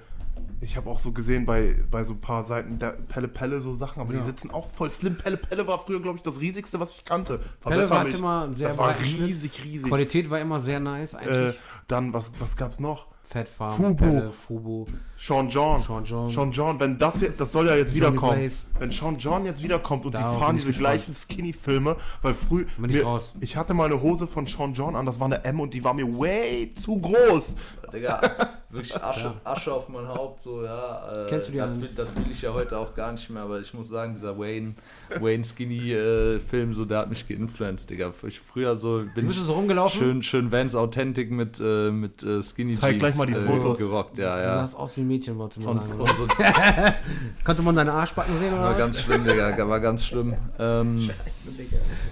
ich 0.61 0.77
habe 0.77 0.89
auch 0.91 0.99
so 1.01 1.13
gesehen 1.13 1.47
bei, 1.47 1.77
bei 1.91 2.05
so 2.05 2.13
ein 2.13 2.21
paar 2.21 2.45
Seiten 2.45 2.79
der 2.79 2.91
Pelle 2.91 3.29
Pelle 3.29 3.61
so 3.61 3.73
Sachen, 3.73 4.01
aber 4.01 4.13
Ja. 4.15 4.21
die 4.21 4.27
sitzen 4.27 4.51
auch 4.51 4.69
voll 4.71 4.91
slim. 4.91 5.17
Pelle 5.17 5.37
Pelle 5.37 5.67
war 5.67 5.79
früher 5.79 6.01
glaube 6.01 6.19
ich 6.19 6.23
das 6.23 6.41
riesigste, 6.41 6.79
was 6.81 6.93
ich 6.93 7.05
kannte. 7.05 7.41
Pelle 7.61 7.89
war 7.91 8.05
mich. 8.05 8.15
immer 8.15 8.53
sehr 8.53 8.69
das 8.69 8.79
war 8.79 8.95
Schnitt. 8.95 9.21
riesig 9.29 9.65
riesig. 9.65 9.89
Qualität 9.89 10.29
war 10.31 10.41
immer 10.41 10.61
sehr 10.61 10.81
nice, 10.81 11.15
Äh, 11.15 11.19
eigentlich. 11.19 11.59
dann 11.89 12.13
was 12.13 12.33
was 12.39 12.57
gab's 12.57 12.79
noch? 12.81 13.07
Fat 13.25 13.49
Farm, 13.49 13.77
Fubu. 13.77 13.95
Pelle, 13.95 14.33
Fubu, 14.33 14.87
Sean 15.23 15.51
John. 15.51 15.83
Sean 15.83 16.03
John. 16.05 16.31
Sean 16.31 16.51
John, 16.51 16.81
wenn 16.81 16.99
das 16.99 17.21
jetzt, 17.21 17.39
das 17.41 17.53
soll 17.53 17.67
ja 17.67 17.77
jetzt 17.77 17.91
Johnny 17.95 18.13
wiederkommen. 18.13 18.39
Blaze. 18.41 18.57
Wenn 18.79 18.91
Sean 18.91 19.19
John 19.19 19.45
jetzt 19.45 19.63
wiederkommt 19.63 20.07
und 20.07 20.15
Da 20.15 20.19
die 20.19 20.39
fahren 20.39 20.57
diese 20.57 20.69
gespannt. 20.69 20.95
gleichen 20.95 21.15
Skinny-Filme, 21.15 21.97
weil 22.23 22.33
früh. 22.33 22.65
Bin 22.79 22.89
ich 22.89 22.97
mir, 22.97 23.05
raus. 23.05 23.35
ich 23.41 23.55
hatte 23.57 23.75
mal 23.75 23.85
eine 23.85 24.01
Hose 24.01 24.27
von 24.27 24.47
Sean 24.47 24.73
John 24.73 24.97
an, 24.97 25.05
das 25.05 25.21
war 25.21 25.27
eine 25.27 25.45
M 25.45 25.61
und 25.61 25.75
die 25.75 25.85
war 25.85 25.93
mir 25.93 26.07
way 26.19 26.73
zu 26.75 26.99
groß. 26.99 27.57
Digga, 27.93 28.21
wirklich 28.71 29.03
Asche, 29.03 29.33
Asche 29.45 29.75
auf 29.75 29.89
mein 29.89 30.07
Haupt, 30.09 30.41
so, 30.43 30.65
ja. 30.65 31.25
Äh, 31.27 31.29
Kennst 31.29 31.49
du 31.49 31.53
die 31.53 31.59
das, 31.59 31.79
will- 31.81 31.91
das 31.95 32.15
will 32.17 32.25
ich 32.31 32.41
ja 32.41 32.55
heute 32.55 32.79
auch 32.79 32.95
gar 32.95 33.11
nicht 33.13 33.29
mehr, 33.29 33.43
aber 33.43 33.61
ich 33.61 33.75
muss 33.75 33.89
sagen, 33.89 34.15
dieser 34.15 34.39
Wayne, 34.39 34.75
Wayne 35.21 35.45
Skinny-Film, 35.45 36.73
so, 36.73 36.85
der 36.85 36.99
hat 36.99 37.09
mich 37.11 37.27
geinfluenced, 37.29 37.91
Digga. 37.91 38.13
Ich, 38.27 38.41
früher 38.41 38.77
so 38.77 39.01
Du 39.01 39.07
bin 39.15 39.27
bist 39.27 39.39
ich 39.41 39.45
so 39.45 39.55
rumgelaufen? 39.55 39.99
schön, 39.99 40.23
schön 40.23 40.53
Vans 40.53 40.75
Authentic 40.75 41.31
mit, 41.31 41.59
äh, 41.61 41.91
mit 41.91 42.23
äh, 42.23 42.43
Skinny 42.43 42.75
Zeig 42.75 42.91
Jeans 42.93 43.01
gleich 43.01 43.17
mal 43.17 43.27
die 43.27 43.33
äh, 43.35 43.41
Fotos. 43.41 43.77
gerockt, 43.79 44.19
ja, 44.19 44.37
Du 44.37 44.43
ja. 44.43 44.55
sahst 44.55 44.77
aus 44.77 44.97
wie 44.97 45.01
ein 45.03 45.09
Mädchen, 45.11 45.39
du 45.57 45.61
mir 45.61 45.69
Und, 45.69 45.83
sagen. 45.85 46.01
und 46.01 46.17
so, 46.17 46.27
Konnte 47.45 47.63
man 47.63 47.75
deine 47.75 47.93
Arschbacken 47.93 48.39
sehen 48.39 48.53
oder 48.55 48.63
war 48.63 48.75
ganz 48.75 49.01
schlimm, 49.01 49.25
Digga, 49.25 49.69
war 49.69 49.81
ganz 49.81 50.05
schlimm. 50.05 50.35
Ähm, 50.59 51.11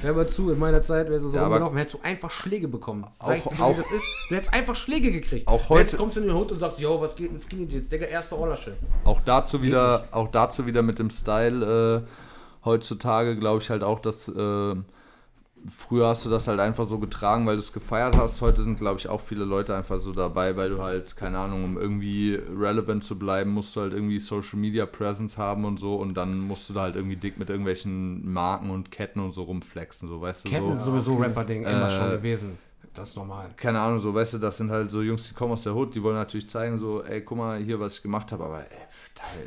Hör 0.02 0.14
mal 0.14 0.26
zu, 0.28 0.50
in 0.52 0.58
meiner 0.58 0.82
Zeit 0.82 1.08
du 1.08 1.30
so 1.30 1.36
Ja, 1.36 1.44
rumgelaufen, 1.44 1.76
hättest 1.78 1.94
du 1.94 2.00
einfach 2.02 2.30
Schläge 2.30 2.68
bekommen. 2.68 3.06
Sag 3.24 3.38
ich 3.38 3.46
Auch- 3.46 3.54
dir, 3.54 3.62
auch- 3.64 3.76
das 3.76 3.90
ist. 3.90 4.04
Du 4.28 4.34
hättest 4.34 4.52
einfach 4.52 4.76
Schläge 4.76 5.12
gekriegt. 5.12 5.46
Auch 5.48 5.70
Und 5.70 5.78
Jetzt 5.78 5.88
heute- 5.92 5.96
kommst 5.98 6.16
du 6.16 6.20
in 6.22 6.26
den 6.28 6.36
Hut 6.36 6.50
und 6.52 6.58
sagst, 6.58 6.80
yo, 6.80 7.00
was 7.00 7.14
geht 7.16 7.32
mit 7.32 7.42
Skinny 7.42 7.68
Jeans? 7.68 7.88
Digga, 7.88 8.06
erste 8.06 8.34
Rollersche. 8.34 8.76
Auch 9.04 9.20
dazu 9.24 9.62
wieder, 9.62 10.04
auch 10.10 10.28
dazu 10.30 10.66
wieder 10.66 10.82
mit 10.82 10.98
dem 10.98 11.10
Style 11.10 12.04
äh, 12.04 12.08
heutzutage 12.64 13.36
glaube 13.38 13.62
ich 13.62 13.70
halt 13.70 13.82
auch, 13.82 14.00
dass 14.00 14.28
äh, 14.28 14.74
früher 15.68 16.08
hast 16.08 16.24
du 16.26 16.30
das 16.30 16.48
halt 16.48 16.60
einfach 16.60 16.86
so 16.86 16.98
getragen, 16.98 17.46
weil 17.46 17.56
du 17.56 17.60
es 17.60 17.72
gefeiert 17.72 18.16
hast. 18.16 18.40
Heute 18.40 18.62
sind 18.62 18.78
glaube 18.78 18.98
ich 18.98 19.08
auch 19.08 19.20
viele 19.20 19.44
Leute 19.44 19.74
einfach 19.74 20.00
so 20.00 20.12
dabei, 20.12 20.56
weil 20.56 20.70
du 20.70 20.82
halt 20.82 21.16
keine 21.16 21.38
Ahnung, 21.38 21.64
um 21.64 21.78
irgendwie 21.78 22.34
relevant 22.56 23.04
zu 23.04 23.18
bleiben, 23.18 23.50
musst 23.50 23.74
du 23.76 23.80
halt 23.80 23.92
irgendwie 23.92 24.18
Social 24.18 24.58
Media 24.58 24.86
Presence 24.86 25.36
haben 25.38 25.64
und 25.64 25.78
so 25.78 25.96
und 25.96 26.14
dann 26.14 26.38
musst 26.40 26.68
du 26.68 26.74
da 26.74 26.82
halt 26.82 26.96
irgendwie 26.96 27.16
dick 27.16 27.38
mit 27.38 27.50
irgendwelchen 27.50 28.30
Marken 28.32 28.70
und 28.70 28.90
Ketten 28.90 29.20
und 29.20 29.32
so 29.32 29.42
rumflexen, 29.42 30.08
so 30.08 30.20
weißt 30.20 30.44
du 30.44 30.48
Ketten 30.48 30.68
so. 30.68 30.74
ist 30.74 30.84
sowieso 30.84 31.16
Rapper-Ding, 31.16 31.62
immer 31.64 31.86
Äh, 31.86 31.90
schon 31.90 32.10
gewesen. 32.10 32.58
Das 32.94 33.10
ist 33.10 33.16
normal. 33.16 33.50
keine 33.56 33.80
Ahnung, 33.80 34.00
so, 34.00 34.12
weißt 34.12 34.34
du, 34.34 34.38
das 34.38 34.56
sind 34.56 34.70
halt 34.72 34.90
so 34.90 35.02
Jungs, 35.02 35.28
die 35.28 35.34
kommen 35.34 35.52
aus 35.52 35.62
der 35.62 35.72
Hood, 35.76 35.94
die 35.94 36.02
wollen 36.02 36.16
natürlich 36.16 36.48
zeigen, 36.50 36.78
so, 36.78 37.04
ey, 37.04 37.20
guck 37.22 37.38
mal 37.38 37.58
hier, 37.60 37.78
was 37.78 37.94
ich 37.98 38.02
gemacht 38.02 38.32
habe, 38.32 38.44
aber 38.44 38.60
ey, 38.60 38.87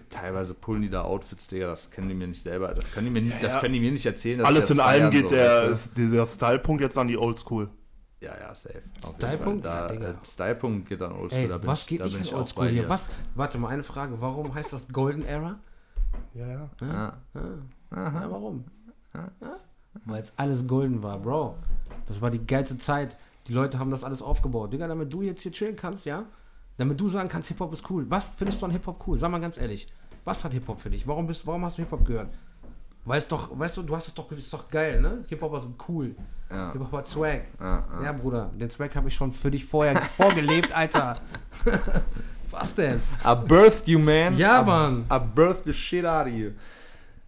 teilweise 0.10 0.54
pullen 0.54 0.82
die 0.82 0.90
da 0.90 1.04
Outfits, 1.04 1.48
Digga, 1.48 1.68
das 1.68 1.90
können 1.92 2.10
die 2.10 2.16
mir 2.16 2.28
nicht 2.28 2.44
selber, 2.44 2.74
das 2.74 2.92
können 2.92 3.06
die 3.08 3.12
mir, 3.12 3.22
nicht- 3.22 3.42
das 3.44 3.54
ja. 3.56 3.60
können 3.60 3.74
die 3.74 3.80
mir 3.80 3.92
nicht 3.92 4.06
erzählen. 4.06 4.40
dass 4.40 4.48
Alles 4.48 4.70
in 4.70 4.80
allem 4.80 5.12
geht 5.12 5.24
so, 5.24 5.30
der, 5.30 5.72
weißt 5.72 5.88
ist 5.88 5.98
dieser 5.98 6.26
Stylepunkt 6.28 6.82
jetzt 6.82 6.98
an 6.98 7.08
die 7.08 7.18
Oldschool. 7.18 7.68
du? 7.68 8.26
Ja, 8.26 8.36
ja, 8.40 8.54
safe. 8.54 8.82
Stylepunkt? 9.16 9.66
Ja, 9.66 9.88
Da, 9.88 9.94
Digga. 9.94 10.10
äh, 10.10 10.14
Stylepunkt 10.26 10.88
geht 10.90 11.02
an 11.02 11.14
Oldschool, 11.14 11.42
Ey, 11.42 11.48
da 11.48 11.58
bin 11.58 11.68
was 11.68 11.82
ich, 11.82 11.88
geht 11.88 12.02
da 12.02 12.06
bin 12.06 12.20
nicht 12.20 12.34
auch 12.34 12.40
Oldschool 12.40 12.68
hier? 12.70 12.88
Was? 12.90 13.10
Warte 13.36 13.58
mal, 13.58 13.70
eine 13.70 13.84
Frage. 13.84 14.20
Warum 14.22 14.54
heißt 14.54 14.72
das 14.74 14.88
Golden 14.90 15.24
Era? 15.26 15.58
Ja, 16.36 16.48
ja. 16.48 16.70
Ja. 16.82 17.14
Ja, 17.94 18.32
warum? 18.32 18.66
Weil 20.06 20.22
es 20.22 20.34
alles 20.38 20.68
golden 20.68 21.04
war, 21.04 21.20
Bro. 21.20 21.56
Das 22.08 22.22
war 22.22 22.30
die 22.30 22.46
geilste 22.46 22.78
Zeit. 22.78 23.18
Die 23.48 23.54
Leute 23.54 23.80
haben 23.80 23.92
das 23.92 24.04
alles 24.04 24.22
aufgebaut. 24.22 24.72
Digga, 24.72 24.88
damit 24.88 25.12
du 25.12 25.22
jetzt 25.22 25.42
hier 25.42 25.52
chillen 25.52 25.76
kannst, 25.76 26.06
ja? 26.06 26.26
Damit 26.82 27.00
du 27.00 27.08
sagen 27.08 27.30
kannst, 27.30 27.48
Hip-Hop 27.50 27.72
ist 27.74 27.88
cool. 27.92 28.08
Was 28.10 28.30
findest 28.36 28.60
du 28.60 28.66
an 28.66 28.72
Hip-Hop 28.72 29.04
cool? 29.06 29.16
Sag 29.16 29.30
mal 29.30 29.40
ganz 29.40 29.56
ehrlich. 29.56 29.88
Was 30.26 30.44
hat 30.44 30.52
Hip-Hop 30.52 30.82
für 30.82 30.90
dich? 30.90 31.06
Warum, 31.06 31.28
bist, 31.28 31.46
warum 31.46 31.64
hast 31.64 31.78
du 31.78 31.84
Hip-Hop 31.84 32.04
gehört? 32.04 32.30
Weil 33.06 33.20
es 33.20 33.28
doch, 33.28 33.58
weißt 33.60 33.78
du, 33.78 33.84
du 33.84 33.96
hast 33.96 34.08
es 34.08 34.16
doch, 34.16 34.32
ist 34.32 34.52
doch 34.52 34.68
geil, 34.68 35.00
ne? 35.00 35.24
Hip-Hopper 35.28 35.60
sind 35.60 35.76
cool. 35.88 36.16
Ja. 36.50 36.72
Hip-Hop 36.72 36.92
hat 36.92 37.06
Swag. 37.06 37.44
Ja, 37.60 37.86
ja. 38.00 38.04
Ja, 38.06 38.12
Bruder, 38.14 38.50
den 38.60 38.68
Swag 38.68 38.96
habe 38.96 39.10
ich 39.10 39.14
schon 39.14 39.32
für 39.32 39.52
dich 39.52 39.64
vorher 39.64 39.96
vorgelebt, 40.18 40.76
Alter. 40.76 41.18
Was 42.50 42.74
denn? 42.74 43.00
I 43.24 43.36
birthed 43.48 43.88
you, 43.88 44.00
man. 44.00 44.36
Ja, 44.36 44.64
I, 44.64 44.66
Mann. 44.66 45.06
I 45.12 45.20
birthed 45.20 45.66
the 45.66 45.74
shit 45.74 46.04
out 46.04 46.26
of 46.26 46.34
you. 46.34 46.50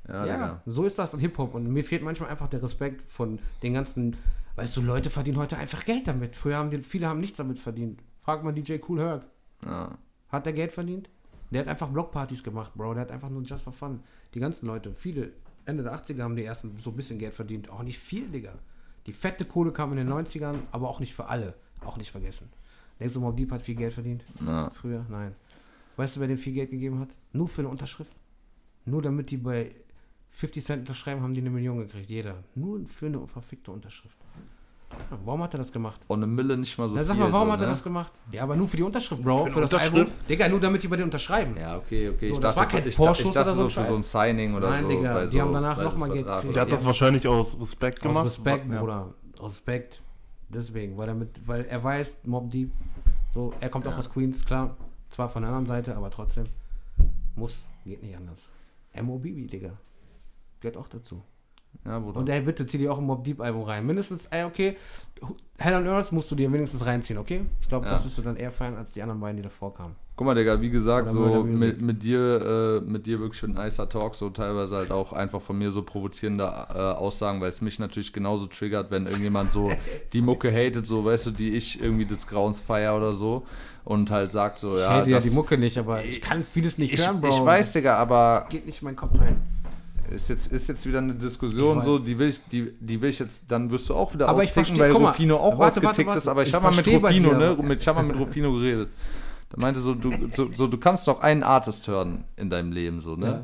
Ja, 0.08 0.26
Ja, 0.26 0.62
so 0.66 0.84
ist 0.86 0.98
das 0.98 1.14
in 1.14 1.20
Hip-Hop. 1.20 1.54
Und 1.54 1.68
mir 1.68 1.84
fehlt 1.84 2.02
manchmal 2.02 2.30
einfach 2.32 2.48
der 2.48 2.64
Respekt 2.64 3.04
von 3.12 3.38
den 3.62 3.76
ganzen, 3.76 4.16
weißt 4.56 4.76
du, 4.78 4.82
Leute 4.82 5.12
verdienen 5.12 5.38
heute 5.38 5.58
einfach 5.58 5.86
Geld 5.86 6.08
damit. 6.08 6.36
Früher 6.36 6.58
haben 6.58 6.72
die, 6.72 6.80
viele 6.80 7.06
haben 7.06 7.20
nichts 7.20 7.38
damit 7.38 7.60
verdient. 7.60 8.02
Frag 8.24 8.44
mal 8.44 8.52
DJ 8.52 8.78
Cool 8.88 9.00
Herc. 9.00 9.22
Ja. 9.66 9.98
Hat 10.30 10.46
der 10.46 10.54
Geld 10.54 10.72
verdient? 10.72 11.10
Der 11.52 11.62
hat 11.62 11.68
einfach 11.68 11.90
Blockpartys 11.90 12.44
gemacht, 12.44 12.74
Bro. 12.76 12.94
Der 12.96 13.02
hat 13.02 13.12
einfach 13.12 13.30
nur 13.30 13.44
just 13.44 13.64
for 13.64 13.74
fun. 13.74 14.00
Die 14.34 14.40
ganzen 14.40 14.66
Leute, 14.66 14.94
viele, 14.96 15.32
Ende 15.66 15.84
der 15.84 15.94
80er 15.94 16.24
haben 16.24 16.36
die 16.36 16.44
ersten 16.44 16.80
so 16.80 16.90
ein 16.90 16.96
bisschen 16.96 17.20
Geld 17.20 17.34
verdient. 17.34 17.70
Auch 17.70 17.84
nicht 17.84 18.00
viel, 18.00 18.28
Digga. 18.28 18.54
Die 19.06 19.14
fette 19.14 19.46
Kohle 19.46 19.72
kam 19.72 19.92
in 19.92 19.98
den 19.98 20.10
90ern, 20.10 20.60
aber 20.72 20.90
auch 20.90 21.00
nicht 21.00 21.14
für 21.14 21.26
alle. 21.28 21.54
Auch 21.86 21.98
nicht 21.98 22.12
vergessen. 22.12 22.50
Denkst 23.00 23.14
du, 23.14 23.20
Mob 23.20 23.36
Deep 23.38 23.52
hat 23.52 23.62
viel 23.62 23.76
Geld 23.76 23.94
verdient? 23.94 24.24
Ja. 24.46 24.70
Früher? 24.72 25.06
Nein. 25.10 25.36
Weißt 25.96 26.16
du, 26.16 26.20
wer 26.22 26.28
dem 26.28 26.38
viel 26.38 26.54
Geld 26.54 26.72
gegeben 26.72 27.00
hat? 27.00 27.10
Nur 27.34 27.48
für 27.48 27.62
eine 27.62 27.70
Unterschrift. 27.70 28.12
Nur 28.86 29.02
damit 29.02 29.30
die 29.30 29.38
bei 29.38 29.76
50 30.32 30.66
Cent 30.66 30.80
unterschreiben, 30.82 31.22
haben 31.22 31.34
die 31.34 31.42
eine 31.42 31.50
Million 31.50 31.78
gekriegt. 31.78 32.10
Jeder. 32.10 32.44
Nur 32.56 32.88
für 32.88 33.08
eine 33.08 33.28
verfickte 33.28 33.72
Unterschrift. 33.72 34.18
Ja, 35.12 35.18
warum 35.26 35.44
hat 35.44 35.54
er 35.54 35.58
das 35.60 35.72
gemacht? 35.72 36.02
Und 36.08 36.20
eine 36.20 36.28
Mille 36.28 36.58
nicht 36.58 36.78
mal 36.78 36.88
so 36.88 36.96
Na, 36.96 37.04
sag 37.04 37.16
viel. 37.16 37.24
mal, 37.26 37.32
warum 37.34 37.48
so, 37.48 37.54
hat 37.54 37.60
er 37.62 37.66
ne? 37.68 37.72
das 37.74 37.84
gemacht? 37.84 38.12
Ja, 38.32 38.44
aber 38.44 38.56
nur 38.56 38.68
für 38.68 38.78
die 38.78 38.84
Unterschrift, 38.84 39.24
Bro. 39.24 39.46
Für 39.46 39.52
Für, 39.54 39.62
das 39.62 39.74
Album. 39.74 40.06
Digga, 40.30 40.50
nur 40.50 40.60
damit 40.60 40.84
die 40.84 40.88
bei 40.88 40.98
dir 40.98 41.04
unterschreiben. 41.04 41.56
Ja, 41.60 41.78
okay, 41.78 42.10
okay. 42.10 42.28
So, 42.30 42.34
ich 42.36 42.40
das 42.40 42.56
dachte, 42.56 42.56
war 42.58 42.68
kein 42.68 42.80
ich, 42.80 42.96
dachte, 42.96 42.96
Vorschuss 42.98 43.26
ich 43.28 43.32
dachte 43.34 43.52
oder 43.52 43.56
so 43.56 43.70
so 43.70 43.80
ein 43.80 43.86
für 43.86 43.92
so 43.92 43.98
ein 43.98 44.04
Scheiß. 44.04 44.12
Signing 44.12 44.56
oder 44.56 44.70
Nein, 44.70 44.84
so. 44.84 44.90
Digga, 44.90 45.14
bei 45.14 45.26
die 45.26 45.32
so, 45.38 45.42
haben 45.42 45.54
danach 45.54 45.76
bei 45.78 45.84
so 45.84 45.90
noch 45.90 45.98
mal 45.98 46.10
Geld 46.12 46.26
gekriegt. 46.28 46.56
Der 46.56 46.62
hat 46.62 46.72
das 46.72 46.86
wahrscheinlich 46.86 47.28
aus 47.28 47.58
Respekt 47.60 47.98
Aus 47.98 48.02
gemacht. 48.10 48.26
Respekt, 48.26 48.72
Ja. 48.72 48.80
Bruder. 48.80 49.14
Aus 49.40 49.52
Respekt. 49.52 50.02
Deswegen, 50.50 50.98
weil 50.98 51.08
er, 51.08 51.16
mit, 51.16 51.48
weil 51.48 51.66
er 51.66 51.84
weiß, 51.84 52.20
Mob 52.26 52.50
Deep, 52.50 52.72
so, 53.30 53.54
er 53.60 53.70
kommt 53.70 53.88
auch 53.88 53.98
aus 53.98 54.10
Queens, 54.12 54.46
klar. 54.46 54.76
Zwar 55.10 55.30
von 55.30 55.42
der 55.42 55.50
anderen 55.50 55.66
Seite, 55.66 55.96
aber 55.96 56.10
trotzdem. 56.12 56.44
Muss, 57.36 57.64
geht 57.84 58.04
nicht 58.04 58.16
anders. 58.16 58.40
MOBB, 59.00 59.48
Digga. 59.50 59.72
Gehört 60.60 60.78
auch 60.78 60.88
dazu. 60.88 61.22
Ja. 61.86 61.98
Und 61.98 62.30
ey, 62.30 62.42
bitte 62.42 62.66
zieh 62.66 62.78
dir 62.78 62.94
auch 62.94 62.98
ein 63.00 63.04
Mob 63.06 63.24
Deep 63.24 63.42
Album 63.42 63.64
rein. 63.64 63.86
Mindestens, 63.86 64.26
ey, 64.28 64.44
okay, 64.46 64.78
Hell 65.58 65.76
on 65.76 65.88
Earth 65.88 66.12
musst 66.12 66.30
du 66.32 66.36
dir 66.36 66.52
wenigstens 66.52 66.86
reinziehen, 66.86 67.18
okay? 67.20 67.46
Ich 67.62 67.70
glaube, 67.70 67.86
Ja. 67.86 67.94
das 67.94 68.04
wirst 68.04 68.18
du 68.18 68.22
dann 68.24 68.36
eher 68.36 68.52
feiern 68.52 68.76
als 68.76 68.92
die 68.92 69.02
anderen 69.02 69.22
beiden, 69.22 69.38
die 69.38 69.44
davor 69.44 69.74
kamen. 69.74 69.96
Guck 70.16 70.28
mal, 70.28 70.36
Digga, 70.36 70.60
wie 70.62 70.70
gesagt, 70.70 71.10
Oder 71.12 71.32
so 71.32 71.44
mit, 71.44 71.82
mit 71.82 72.04
dir, 72.04 72.82
äh, 72.84 72.90
mit 72.90 73.06
dir 73.06 73.20
wirklich 73.20 73.42
ein 73.44 73.54
nicer 73.54 73.88
Talk, 73.88 74.16
so 74.16 74.30
teilweise 74.30 74.76
halt 74.76 74.92
auch 74.92 75.14
einfach 75.14 75.42
von 75.42 75.58
mir 75.58 75.72
so 75.72 75.82
provozierende 75.84 76.44
äh, 76.44 76.78
Aussagen, 76.78 77.40
weil 77.42 77.50
es 77.50 77.62
mich 77.62 77.80
natürlich 77.80 78.12
genauso 78.14 78.48
triggert, 78.48 78.92
wenn 78.92 79.06
irgendjemand 79.06 79.52
so 79.52 79.72
die 80.14 80.22
Mucke 80.22 80.52
hatet, 80.52 80.86
so, 80.86 81.06
weißt 81.06 81.28
du, 81.28 81.32
die 81.32 81.52
ich 81.56 81.82
irgendwie 81.82 82.06
des 82.06 82.28
Grauens 82.28 82.60
feier 82.60 82.96
oder 82.98 83.14
so 83.14 83.44
und 83.86 84.12
halt 84.12 84.32
sagt 84.32 84.60
so, 84.60 84.74
Ich 84.76 84.82
ja, 84.82 84.90
hate 84.90 85.10
ja 85.12 85.18
das- 85.18 85.26
die 85.26 85.32
Mucke 85.32 85.58
nicht, 85.58 85.78
aber 85.78 86.04
ich 86.04 86.22
kann 86.22 86.44
vieles 86.44 86.78
nicht 86.78 86.94
ich, 86.94 87.06
hören, 87.06 87.22
Bro. 87.22 87.30
ich 87.30 87.46
weiß, 87.46 87.72
Digga, 87.72 87.96
aber 87.98 88.48
Geht 88.50 88.66
nicht 88.66 88.82
in 88.82 88.86
meinen 88.86 88.96
Kopf 88.98 89.18
rein. 89.20 89.38
Ist 90.10 90.30
jetzt, 90.30 90.52
ist 90.52 90.68
jetzt 90.68 90.86
wieder 90.86 91.00
eine 91.00 91.16
Diskussion 91.16 91.82
so, 91.82 91.98
die 92.00 92.18
will 92.18 92.30
ich, 92.30 92.40
die, 92.52 92.72
die 92.80 93.02
will 93.02 93.10
ich 93.10 93.20
jetzt, 93.20 93.50
dann 93.52 93.70
wirst 93.72 93.90
du 93.90 93.96
auch 93.96 94.14
wieder 94.14 94.28
Aber 94.30 94.44
ich 94.44 94.50
austicken, 94.50 94.76
versteh- 94.80 94.94
weil 94.94 95.02
mal, 95.02 95.10
Rufino 95.10 95.38
auch 95.38 95.58
warte, 95.58 95.78
warte, 95.84 95.88
ausgetickt 95.88 96.08
warte. 96.08 96.18
ist, 96.20 96.28
aber 96.28 96.44
ich, 96.44 96.50
Ich 96.50 96.54
habe 96.56 96.66
mal 96.66 96.76
mit 96.76 96.88
Rufino, 96.88 97.30
dir, 97.30 97.38
ne, 97.38 97.58
mit, 97.62 97.80
ich 97.82 97.88
habe 97.88 98.02
mal 98.02 98.08
mit 98.08 98.18
Rufino 98.20 98.54
geredet. 98.54 98.90
Da 99.50 99.62
meinte 99.62 99.82
so, 99.82 99.94
du, 99.94 100.12
so, 100.34 100.52
so, 100.54 100.68
du 100.68 100.78
kannst 100.78 101.08
doch 101.08 101.22
einen 101.22 101.44
Artist 101.44 101.88
hören 101.88 102.26
in 102.36 102.50
deinem 102.50 102.72
Leben, 102.72 103.02
so, 103.02 103.16
ne? 103.16 103.26
Ja. 103.28 103.42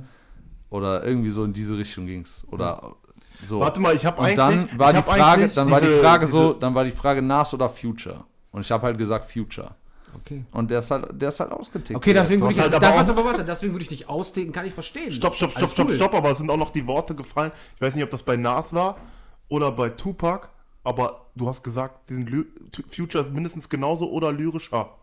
Oder 0.69 1.03
irgendwie 1.03 1.29
so 1.31 1.43
in 1.43 1.53
diese 1.53 1.77
Richtung 1.77 2.05
ging's. 2.05 2.45
Oder 2.51 2.95
so. 3.43 3.59
Warte 3.59 3.79
mal, 3.79 3.95
ich 3.95 4.05
habe 4.05 4.19
eigentlich. 4.19 4.35
dann 4.35 4.69
war 4.77 4.87
ich 4.89 4.93
die 4.93 4.97
hab 4.97 5.05
Frage, 5.05 5.41
eigentlich 5.43 5.53
dann 5.55 5.71
war 5.71 5.81
die 5.81 5.87
Frage 5.87 6.27
so, 6.27 6.53
dann 6.53 6.75
war 6.75 6.83
die 6.83 6.91
Frage 6.91 7.21
Nas 7.21 7.53
oder 7.53 7.69
Future. 7.69 8.23
Und 8.51 8.61
ich 8.61 8.71
habe 8.71 8.83
halt 8.85 8.97
gesagt 8.97 9.31
Future. 9.31 9.75
Okay. 10.15 10.45
Und 10.51 10.69
der 10.71 10.79
ist 10.79 10.91
halt, 10.91 11.21
der 11.21 11.29
ist 11.29 11.39
halt 11.39 11.51
ausgetickt. 11.51 11.95
Okay, 11.95 12.13
deswegen 12.13 12.41
würde 12.41 12.53
ich, 12.53 12.59
halt 12.59 12.73
da, 12.73 12.77
aber 12.77 12.85
warte, 12.97 13.15
warte, 13.15 13.25
warte, 13.29 13.45
deswegen 13.45 13.73
würde 13.73 13.83
ich 13.83 13.91
nicht 13.91 14.09
austicken, 14.09 14.51
kann 14.51 14.65
ich 14.65 14.73
verstehen. 14.73 15.11
Stopp, 15.11 15.35
stopp, 15.35 15.51
stopp, 15.51 15.69
stopp, 15.69 15.87
cool. 15.87 15.95
stopp, 15.95 16.13
aber 16.13 16.31
es 16.31 16.37
sind 16.37 16.49
auch 16.49 16.57
noch 16.57 16.71
die 16.71 16.85
Worte 16.87 17.15
gefallen. 17.15 17.51
Ich 17.75 17.81
weiß 17.81 17.95
nicht, 17.95 18.03
ob 18.03 18.09
das 18.09 18.23
bei 18.23 18.35
Nas 18.35 18.73
war 18.73 18.97
oder 19.47 19.71
bei 19.71 19.89
Tupac, 19.89 20.49
aber 20.83 21.27
du 21.35 21.47
hast 21.47 21.63
gesagt, 21.63 22.11
Future 22.91 23.23
ist 23.23 23.33
mindestens 23.33 23.69
genauso 23.69 24.09
oder 24.09 24.31
lyrischer. 24.31 24.98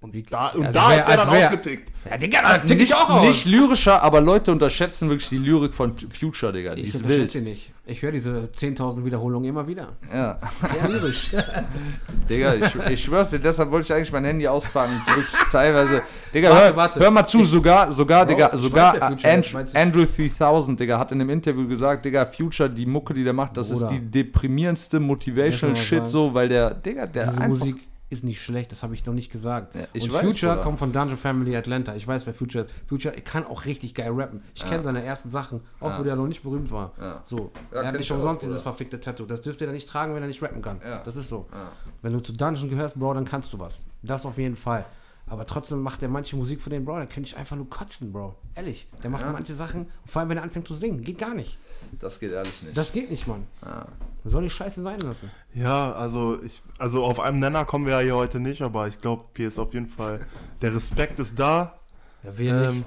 Und 0.00 0.14
da, 0.30 0.48
und 0.50 0.64
Also 0.66 0.72
da 0.78 0.90
wär- 0.90 0.96
ist 0.98 1.06
der 1.06 1.08
als 1.08 1.16
dann 1.24 1.32
wär- 1.32 1.46
ausgetickt. 1.48 1.92
Ja, 2.08 2.16
Digga, 2.16 2.40
da 2.42 2.58
tick 2.58 2.80
ich 2.80 2.94
auch 2.94 3.10
aus. 3.10 3.22
nicht 3.22 3.44
lyrischer, 3.46 4.00
aber 4.02 4.20
Leute 4.20 4.52
unterschätzen 4.52 5.08
wirklich 5.10 5.28
die 5.28 5.38
Lyrik 5.38 5.74
von 5.74 5.94
Future, 5.98 6.52
Digga. 6.52 6.76
Die 6.76 6.82
ich 6.82 6.88
ist 6.88 6.94
unterschätze 6.96 7.20
wild. 7.20 7.30
sie 7.32 7.40
nicht. 7.40 7.72
Ich 7.84 8.00
höre 8.02 8.12
diese 8.12 8.44
10.000 8.52 9.04
Wiederholungen 9.04 9.48
immer 9.48 9.66
wieder. 9.66 9.96
Ja. 10.12 10.38
Sehr 10.72 10.88
lyrisch. 10.88 11.32
Digga, 12.30 12.54
ich, 12.54 12.74
ich 12.90 13.02
schwör's 13.02 13.30
dir, 13.30 13.40
deshalb 13.40 13.70
wollte 13.72 13.86
ich 13.86 13.92
eigentlich 13.92 14.12
mein 14.12 14.24
Handy 14.24 14.46
auspacken. 14.46 15.00
Wirklich 15.06 15.34
teilweise. 15.50 16.02
Digga, 16.32 16.50
Warte, 16.50 16.64
hör, 16.64 16.76
warte. 16.76 17.00
hör 17.00 17.10
mal 17.10 17.26
zu, 17.26 17.42
sogar, 17.42 17.90
sogar, 17.92 18.24
Bro, 18.24 18.34
Digga, 18.34 18.50
ich 18.54 18.60
sogar 18.60 19.10
Future? 19.10 19.66
Andrew 19.74 20.04
3000, 20.06 20.78
Digga, 20.78 20.98
hat 20.98 21.12
in 21.12 21.20
einem 21.20 21.30
Interview 21.30 21.66
gesagt, 21.66 22.04
Digga, 22.04 22.24
Future, 22.26 22.70
die 22.70 22.86
Mucke, 22.86 23.14
die 23.14 23.24
der 23.24 23.32
macht, 23.32 23.56
das 23.56 23.70
Bruder. 23.70 23.86
ist 23.86 23.92
die 23.92 24.00
deprimierendste 24.10 25.00
Motivational 25.00 25.74
ich 25.76 25.88
Shit, 25.88 26.06
so, 26.06 26.32
weil 26.34 26.48
der, 26.48 26.72
Digga, 26.72 27.06
der 27.06 27.26
Diese 27.26 27.40
einfach. 27.40 27.48
Musik 27.58 27.76
ist 28.10 28.24
nicht 28.24 28.40
schlecht, 28.40 28.72
das 28.72 28.82
habe 28.82 28.94
ich 28.94 29.04
noch 29.04 29.12
nicht 29.12 29.30
gesagt. 29.30 29.74
Ja, 29.74 29.82
ich 29.92 30.04
und 30.04 30.12
weiß, 30.14 30.22
Future 30.22 30.52
Bruder. 30.52 30.64
kommt 30.64 30.78
von 30.78 30.92
Dungeon 30.92 31.18
Family 31.18 31.54
Atlanta. 31.56 31.94
Ich 31.94 32.06
weiß, 32.08 32.26
wer 32.26 32.32
Future 32.34 32.64
ist. 32.64 32.74
Future 32.86 33.14
kann 33.20 33.46
auch 33.46 33.64
richtig 33.66 33.94
geil 33.94 34.10
rappen. 34.12 34.42
Ich 34.54 34.64
kenne 34.64 34.82
seine 34.82 35.02
ersten 35.02 35.28
Sachen, 35.30 35.60
auch 35.80 35.90
Ja. 35.90 35.98
wo 35.98 36.02
der 36.04 36.16
noch 36.16 36.26
nicht 36.26 36.42
berühmt 36.42 36.70
war. 36.70 36.92
Ja. 36.98 37.20
So, 37.22 37.50
Ja, 37.72 37.82
er 37.82 37.88
hat 37.88 37.94
nicht 37.98 38.10
auch, 38.10 38.16
umsonst 38.16 38.42
dieses 38.42 38.60
verfickte 38.62 38.98
Tattoo. 38.98 39.26
Das 39.26 39.42
dürfte 39.42 39.66
er 39.66 39.72
nicht 39.72 39.88
tragen, 39.88 40.14
wenn 40.14 40.22
er 40.22 40.28
nicht 40.28 40.42
rappen 40.42 40.62
kann. 40.62 40.80
Ja. 40.84 41.02
Das 41.04 41.16
ist 41.16 41.28
so. 41.28 41.46
Ja. 41.52 41.70
Wenn 42.02 42.12
du 42.14 42.20
zu 42.20 42.32
Dungeon 42.32 42.70
gehörst, 42.70 42.98
Bro, 42.98 43.14
dann 43.14 43.24
kannst 43.26 43.52
du 43.52 43.58
was. 43.58 43.84
Das 44.02 44.24
auf 44.24 44.38
jeden 44.38 44.56
Fall. 44.56 44.86
Aber 45.30 45.44
trotzdem 45.46 45.82
macht 45.82 46.02
er 46.02 46.08
manche 46.08 46.36
Musik 46.36 46.60
für 46.62 46.70
den 46.70 46.84
Bro, 46.84 46.96
da 46.96 47.06
könnte 47.06 47.28
ich 47.28 47.36
einfach 47.36 47.54
nur 47.56 47.68
kotzen, 47.68 48.12
Bro. 48.12 48.34
Ehrlich. 48.54 48.88
Der 49.02 49.10
macht 49.10 49.22
Ja. 49.24 49.32
manche 49.32 49.54
Sachen, 49.54 49.86
vor 50.06 50.20
allem 50.20 50.30
wenn 50.30 50.38
er 50.38 50.42
anfängt 50.42 50.66
zu 50.66 50.74
singen. 50.74 51.02
Geht 51.02 51.18
gar 51.18 51.34
nicht. 51.34 51.58
Das 52.00 52.18
geht 52.18 52.32
ehrlich 52.32 52.62
nicht. 52.62 52.76
Das 52.76 52.92
geht 52.92 53.10
nicht, 53.10 53.26
Mann. 53.26 53.46
ja. 53.64 53.86
Soll 54.24 54.42
die 54.42 54.50
Scheiße 54.50 54.82
sein 54.82 55.00
lassen. 55.00 55.30
Ja, 55.54 55.92
also 55.92 56.42
ich, 56.42 56.60
also 56.78 57.04
auf 57.04 57.20
einem 57.20 57.38
Nenner 57.38 57.64
kommen 57.64 57.86
wir 57.86 57.92
ja 57.94 58.00
hier 58.00 58.16
heute 58.16 58.40
nicht, 58.40 58.62
aber 58.62 58.88
ich 58.88 59.00
glaube, 59.00 59.24
hier 59.36 59.48
ist 59.48 59.58
auf 59.58 59.72
jeden 59.74 59.88
Fall 59.88 60.20
der 60.60 60.74
Respekt 60.74 61.18
ist 61.18 61.38
da. 61.38 61.78
Ja, 62.24 62.30
wer 62.34 62.54
Ähm, 62.70 62.74
nicht. 62.78 62.84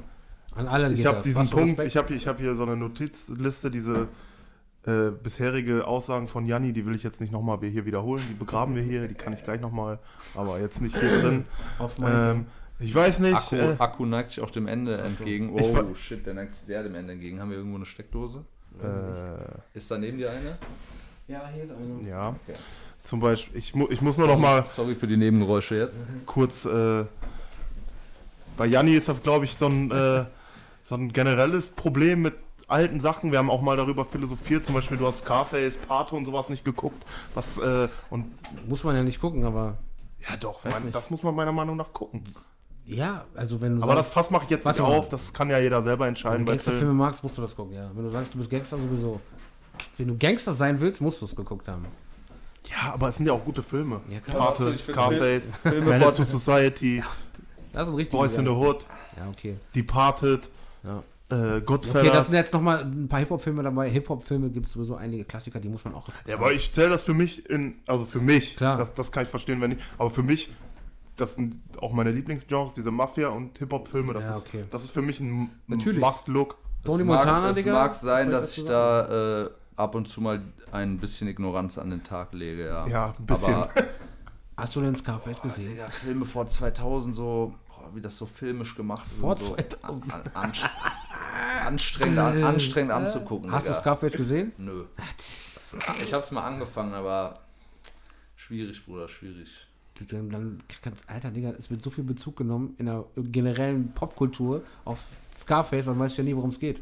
An 0.56 0.68
alle 0.68 0.90
Ich 0.92 0.98
geht 0.98 1.06
habe 1.06 1.18
das. 1.18 1.24
diesen 1.26 1.50
Punkt, 1.50 1.70
Respekt. 1.80 1.88
ich 1.88 1.98
habe 1.98 2.14
ich 2.14 2.28
hab 2.28 2.40
hier 2.40 2.56
so 2.56 2.64
eine 2.64 2.76
Notizliste, 2.76 3.72
diese 3.72 4.08
äh, 4.86 5.12
bisherige 5.12 5.86
Aussagen 5.86 6.28
von 6.28 6.46
Janni, 6.46 6.74
die 6.74 6.86
will 6.86 6.96
ich 6.96 7.04
jetzt 7.04 7.22
nicht 7.22 7.32
nochmal 7.32 7.60
hier 7.62 7.86
wiederholen, 7.86 8.24
die 8.30 8.34
begraben 8.34 8.76
wir 8.76 8.82
hier, 8.84 9.08
die 9.08 9.14
kann 9.14 9.34
ich 9.34 9.44
gleich 9.44 9.62
nochmal, 9.62 10.00
aber 10.36 10.60
jetzt 10.60 10.82
nicht 10.82 10.98
hier 10.98 11.22
drin. 11.22 11.46
Ähm, 12.04 12.46
ich 12.80 12.96
weiß 12.96 13.20
nicht, 13.20 13.36
Akku, 13.36 13.56
äh, 13.56 13.76
Akku 13.78 14.06
neigt 14.08 14.32
sich 14.32 14.42
auch 14.42 14.50
dem 14.50 14.68
Ende 14.68 14.98
entgegen. 14.98 15.56
Ich 15.60 15.68
Oh, 15.70 15.74
wa- 15.76 15.96
shit, 15.96 16.26
der 16.26 16.34
neigt 16.34 16.56
sich 16.56 16.66
sehr 16.66 16.82
dem 16.82 16.96
Ende 16.96 17.14
entgegen. 17.14 17.40
Haben 17.40 17.52
wir 17.52 17.58
irgendwo 17.58 17.76
eine 17.78 17.86
Steckdose? 17.86 18.44
äh, 18.82 19.78
Ist 19.78 19.92
da 19.92 19.98
neben 20.00 20.18
dir 20.18 20.32
eine? 20.32 20.58
Ja, 21.28 21.48
hier 21.54 21.64
ist 21.64 21.72
eine. 21.74 22.10
ja, 22.10 22.30
Okay. 22.30 22.58
zum 23.04 23.20
Beispiel, 23.20 23.60
ich, 23.60 23.76
mu 23.76 23.86
ich 23.92 24.02
muss 24.02 24.18
nur 24.18 24.28
noch 24.28 24.40
mal 24.40 24.66
Sorry 24.66 24.96
für 24.96 25.06
die 25.08 25.18
Nebengeräusche 25.18 25.76
jetzt. 25.76 26.00
kurz, 26.26 26.66
äh, 26.66 27.04
bei 28.58 28.66
Janni 28.66 28.96
ist 28.96 29.08
das, 29.08 29.22
glaube 29.22 29.46
ich, 29.46 29.56
so 29.56 29.68
ein, 29.68 29.92
äh, 29.92 30.26
so 30.84 30.96
ein 30.96 31.14
generelles 31.14 31.68
Problem 31.68 32.24
mit 32.24 32.34
alten 32.72 33.00
Sachen. 33.00 33.32
Wir 33.32 33.40
haben 33.40 33.50
auch 33.50 33.62
mal 33.62 33.78
darüber 33.78 34.06
philosophiert, 34.06 34.66
zum 34.66 34.76
Beispiel 34.76 34.98
du 34.98 35.06
hast 35.08 35.20
Scarface, 35.20 35.78
Pato 35.78 36.16
und 36.16 36.26
sowas 36.26 36.50
nicht 36.50 36.66
geguckt, 36.66 37.04
was, 37.34 37.58
äh, 37.58 37.88
und 38.10 38.26
Muss 38.68 38.84
man 38.84 38.96
ja 38.96 39.04
nicht 39.04 39.20
gucken, 39.22 39.44
aber. 39.46 39.78
ja 40.28 40.36
doch, 40.38 40.64
nicht. 40.64 40.96
das 40.96 41.10
muss 41.10 41.24
man 41.24 41.36
meiner 41.36 41.52
Meinung 41.52 41.78
nach 41.78 41.94
gucken. 41.94 42.24
Ja, 42.86 43.26
also 43.36 43.62
wenn 43.62 43.78
du 43.78 43.84
Aber 43.84 43.94
das 43.96 44.08
sagst, 44.08 44.14
Fass 44.16 44.32
mache 44.32 44.46
ich 44.46 44.50
jetzt 44.50 44.66
nicht 44.66 44.82
auf, 44.82 45.08
das 45.10 45.32
kann 45.34 45.50
ja 45.50 45.60
jeder 45.60 45.84
selber 45.84 46.06
wenn 46.06 46.10
entscheiden. 46.10 46.40
du 46.40 46.46
bei 46.46 46.54
Gangsterfilme 46.54 46.94
magst, 46.94 47.22
musst 47.24 47.38
du 47.38 47.42
das 47.42 47.56
gucken, 47.56 47.74
ja. 47.76 47.92
Wenn 47.94 48.04
du 48.04 48.10
sagst, 48.10 48.34
du 48.34 48.40
bist 48.40 48.50
Gangster, 48.50 48.78
sowieso. 48.78 49.20
Wenn 49.98 50.08
du 50.08 50.18
Gangster 50.18 50.54
sein 50.54 50.80
willst, 50.80 51.00
musst 51.02 51.22
du 51.22 51.26
es 51.26 51.36
geguckt 51.36 51.68
haben. 51.68 51.86
Ja, 52.70 52.94
aber 52.94 53.10
es 53.10 53.18
sind 53.18 53.26
ja 53.26 53.34
auch 53.34 53.44
gute 53.46 53.64
Filme. 53.64 54.02
Ja, 54.10 54.20
klar. 54.20 54.54
Pate, 54.54 54.78
Scarface, 54.78 55.52
Filme 55.64 55.90
Menace 55.92 56.16
to 56.16 56.24
Society, 56.24 57.04
Das 57.74 57.88
ist 57.88 57.96
richtig. 57.96 58.12
Boys 58.12 58.38
in 58.38 58.46
the 58.46 58.52
Hood, 58.52 58.86
Ja, 59.18 59.30
okay. 59.30 59.58
Departed, 59.76 60.50
Ja. 60.84 61.04
Äh, 61.32 61.36
Okay, 61.36 61.62
Goodfellas. 61.66 62.14
das 62.14 62.28
sind 62.28 62.36
jetzt 62.36 62.54
nochmal 62.54 62.84
ein 62.84 63.08
paar 63.08 63.20
Hip-Hop-Filme 63.20 63.64
dabei. 63.64 63.90
Hip-Hop-Filme 63.90 64.50
gibt 64.50 64.68
es 64.68 64.74
sowieso 64.74 64.96
einige 64.96 65.24
Klassiker, 65.26 65.60
die 65.60 65.70
muss 65.70 65.84
man 65.86 65.96
auch 65.96 66.08
ja, 66.28 66.36
aber 66.36 66.52
ich 66.54 66.72
zähle 66.74 66.90
das 66.90 67.04
für 67.04 67.14
mich 67.14 67.50
in, 67.50 67.76
also 67.88 68.06
für 68.06 68.20
mich, 68.20 68.56
Klar. 68.58 68.78
Das, 68.78 68.94
das 68.94 69.12
kann 69.12 69.24
ich 69.24 69.30
verstehen, 69.30 69.62
wenn 69.62 69.72
ich, 69.74 69.78
aber 69.98 70.12
für 70.12 70.24
mich, 70.24 70.50
das 71.18 71.36
sind 71.36 71.60
auch 71.80 71.94
meine 71.94 72.12
Lieblingsgenres, 72.12 72.74
diese 72.74 72.92
Mafia- 72.92 73.30
und 73.30 73.58
Hip-Hop-Filme, 73.60 74.14
das, 74.14 74.24
Ja, 74.24 74.36
ist, 74.38 74.48
okay. 74.48 74.64
das 74.72 74.84
ist 74.84 74.92
für 74.92 75.02
mich 75.02 75.20
ein 75.20 75.50
Natürlich. 75.68 76.00
Must-Look. 76.02 76.58
Tony 76.84 77.02
es 77.02 77.08
mag, 77.08 77.18
Montana, 77.20 77.50
es 77.50 77.56
Digga? 77.58 77.74
mag 77.74 77.96
sein, 77.96 78.32
dass 78.32 78.58
ich 78.58 78.66
da 78.66 79.44
äh, 79.44 79.50
ab 79.76 79.94
und 79.96 80.08
zu 80.08 80.20
mal 80.22 80.42
ein 80.72 80.98
bisschen 80.98 81.28
Ignoranz 81.28 81.78
an 81.78 81.90
den 81.92 82.04
Tag 82.04 82.34
lege, 82.34 82.66
ja. 82.66 82.88
Ja, 82.88 83.16
ein 83.20 83.26
bisschen. 83.26 83.54
Aber, 83.54 83.70
Hast 84.58 84.76
du 84.76 84.82
den 84.82 84.96
Scarface 84.96 85.42
gesehen? 85.42 85.70
Digga, 85.72 85.90
Filme 85.90 86.26
vor 86.26 86.46
2000 86.48 87.16
so, 87.16 87.54
wie 87.96 88.02
das 88.02 88.18
so 88.18 88.26
filmisch 88.26 88.76
gemacht 88.76 89.06
ist. 89.06 89.20
Vor 89.20 89.38
so 89.38 89.56
2000? 89.56 90.14
An, 90.14 90.24
an, 90.34 90.54
anstrengend, 91.66 92.20
an, 92.20 92.44
anstrengend 92.44 92.92
anzugucken, 92.92 93.52
Hast 93.52 93.68
du. 93.68 93.74
Scarface 93.74 94.14
gesehen? 94.14 94.52
Nö. 94.58 94.86
Ich 96.04 96.14
hab's 96.14 96.32
mal 96.32 96.44
angefangen, 96.44 96.94
aber 96.94 97.40
schwierig, 98.36 98.86
Bruder, 98.86 99.08
schwierig. 99.08 99.68
Dann, 100.10 100.30
dann 100.30 100.58
kannst, 100.82 101.08
Alter, 101.08 101.30
Digga, 101.32 101.52
es 101.52 101.70
wird 101.70 101.82
so 101.82 101.90
viel 101.90 102.04
Bezug 102.04 102.38
genommen 102.38 102.76
in 102.78 102.88
der 102.88 103.06
generellen 103.18 103.92
Popkultur 103.94 104.64
auf 104.84 105.00
Scarface, 105.36 105.86
dann 105.86 106.00
weißt 106.00 106.18
du 106.18 106.22
ja 106.24 106.30
nie, 106.30 106.36
worum 106.36 106.50
es 106.50 106.60
geht. 106.60 106.82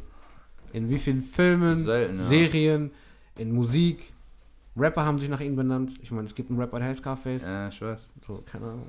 In 0.72 0.90
wie 0.90 0.98
vielen 0.98 1.24
Filmen, 1.24 1.84
Selten, 1.84 2.18
ja. 2.18 2.28
Serien, 2.28 2.92
in 3.36 3.52
Musik. 3.52 4.14
Rapper 4.78 5.04
haben 5.04 5.20
sich 5.20 5.28
nach 5.30 5.42
ihm 5.42 5.56
benannt. 5.56 5.94
Ich 6.02 6.12
meine, 6.12 6.26
es 6.26 6.36
gibt 6.36 6.50
einen 6.50 6.60
Rapper, 6.60 6.80
der 6.80 6.90
heißt 6.90 7.02
Scarface. 7.02 7.42
Ja, 7.42 7.68
ich 7.68 7.82
weiß. 7.82 8.00
So, 8.26 8.44
keine 8.50 8.66
Ahnung. 8.66 8.88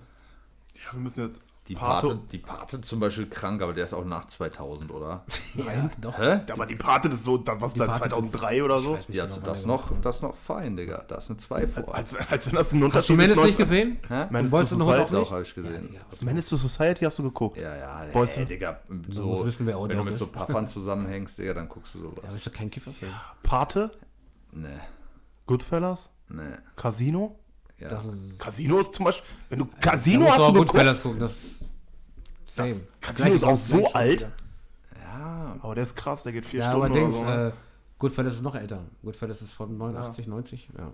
Ja, 0.75 0.93
wir 0.93 1.01
müssen 1.01 1.27
jetzt. 1.27 1.41
Die 1.71 1.77
Pate- 1.77 2.09
Pate, 2.09 2.21
die 2.33 2.39
Pate 2.39 2.81
zum 2.81 2.99
Beispiel 2.99 3.27
krank, 3.29 3.63
aber 3.63 3.73
der 3.73 3.85
ist 3.85 3.95
auch 3.95 4.05
nach 4.05 4.27
2000, 4.27 4.91
oder? 4.91 5.25
Nein, 5.55 5.89
doch. 6.01 6.19
Hä? 6.19 6.41
Aber 6.53 6.67
die 6.67 6.75
Pate, 6.75 7.09
das 7.09 7.21
ist 7.21 7.25
so, 7.25 7.39
da- 7.39 7.61
was 7.61 7.75
Die 7.75 7.79
da, 7.79 7.87
Pate, 7.87 8.09
2003 8.11 8.65
oder 8.65 8.79
Ich 8.79 8.83
so? 8.83 8.97
nicht 8.97 9.09
Ja, 9.11 9.25
genau, 9.27 9.37
also 9.37 9.47
das 9.47 9.67
noch, 9.67 10.01
das 10.03 10.23
noch 10.23 10.35
fein, 10.37 10.77
Digga. 10.77 11.05
Da 11.07 11.15
ist 11.15 11.31
eine 11.31 11.37
2 11.39 11.67
vor. 11.69 11.95
Als, 11.95 12.15
als 12.29 12.47
wenn 12.49 12.55
das 12.57 12.73
ein 12.73 12.83
Unterschied 12.83 12.95
Hast 12.99 13.09
du 13.11 13.15
Menace 13.15 13.39
ist, 13.39 13.45
nicht 13.45 13.59
19 13.59 13.65
gesehen? 13.65 13.99
Hä? 14.09 14.27
Menace 14.31 14.51
Boys 14.51 14.69
to 14.69 14.77
Society? 14.77 15.13
Doch, 15.13 15.31
habe 15.31 15.43
ich 15.43 15.55
gesehen. 15.55 15.87
Digga, 15.89 16.01
was- 16.11 16.23
Menace 16.23 16.49
to 16.49 16.57
Society 16.57 17.05
hast 17.05 17.19
du 17.21 17.23
geguckt? 17.23 17.57
Ja, 17.57 17.77
ja, 17.77 18.05
Boys 18.13 18.37
ey, 18.37 18.43
in- 18.43 18.49
Digga. 18.49 18.81
Du 18.89 19.13
So, 19.13 19.27
musst 19.27 19.45
wissen, 19.45 19.67
wer 19.67 19.81
wenn 19.81 19.97
du 19.97 20.03
mit 20.03 20.17
so 20.19 20.25
ist. 20.25 20.33
Paffern 20.35 20.67
zusammenhängst, 20.67 21.39
Digga, 21.39 21.55
dann 21.55 21.69
guckst 21.69 21.95
du 21.95 22.01
Ja, 22.01 22.05
aber 22.09 22.23
sowas. 22.23 22.35
ist 22.35 22.47
doch 22.49 22.53
kein 22.53 22.69
Kifferfilm. 22.69 23.13
Pate? 23.45 23.93
Nee, 24.51 24.67
Goodfellas? 25.47 26.11
nee. 26.29 26.43
Casino? 26.77 27.39
Ja. 27.81 27.89
Das 27.89 28.07
ist. 28.07 28.39
Casino 28.39 28.79
ist 28.79 28.95
zum 28.95 29.05
Beispiel, 29.07 29.27
wenn 29.49 29.59
du 29.61 29.65
Da 29.81 29.91
Casino 29.93 30.25
musst 30.25 30.33
hast 30.33 30.41
du 30.41 30.53
geguckt, 30.53 30.69
Goodfellas 30.71 31.03
gucken, 31.03 31.19
das. 31.21 31.65
Same. 32.47 32.81
Casino 33.01 33.15
Gleiche 33.31 33.37
ist 33.37 33.45
auch 33.45 33.57
so 33.59 33.93
alt. 33.93 34.29
Ja, 35.03 35.57
aber 35.63 35.75
der 35.75 35.85
ist 35.85 35.95
krass, 35.97 36.23
der 36.23 36.33
geht 36.33 36.45
vier 36.47 36.61
Ja, 36.61 36.71
Stunden 36.71 36.85
aber 36.87 36.93
oder 36.95 37.01
Dings, 37.03 37.15
so. 37.17 37.25
ne? 37.25 37.49
äh, 37.49 37.53
Goodfellas 37.99 38.35
ist 38.35 38.43
noch 38.43 38.55
älter. 38.55 38.83
Goodfellas 39.03 39.43
ist 39.43 39.53
von 39.53 39.77
89, 39.77 40.27
90, 40.27 40.69
ja. 40.77 40.93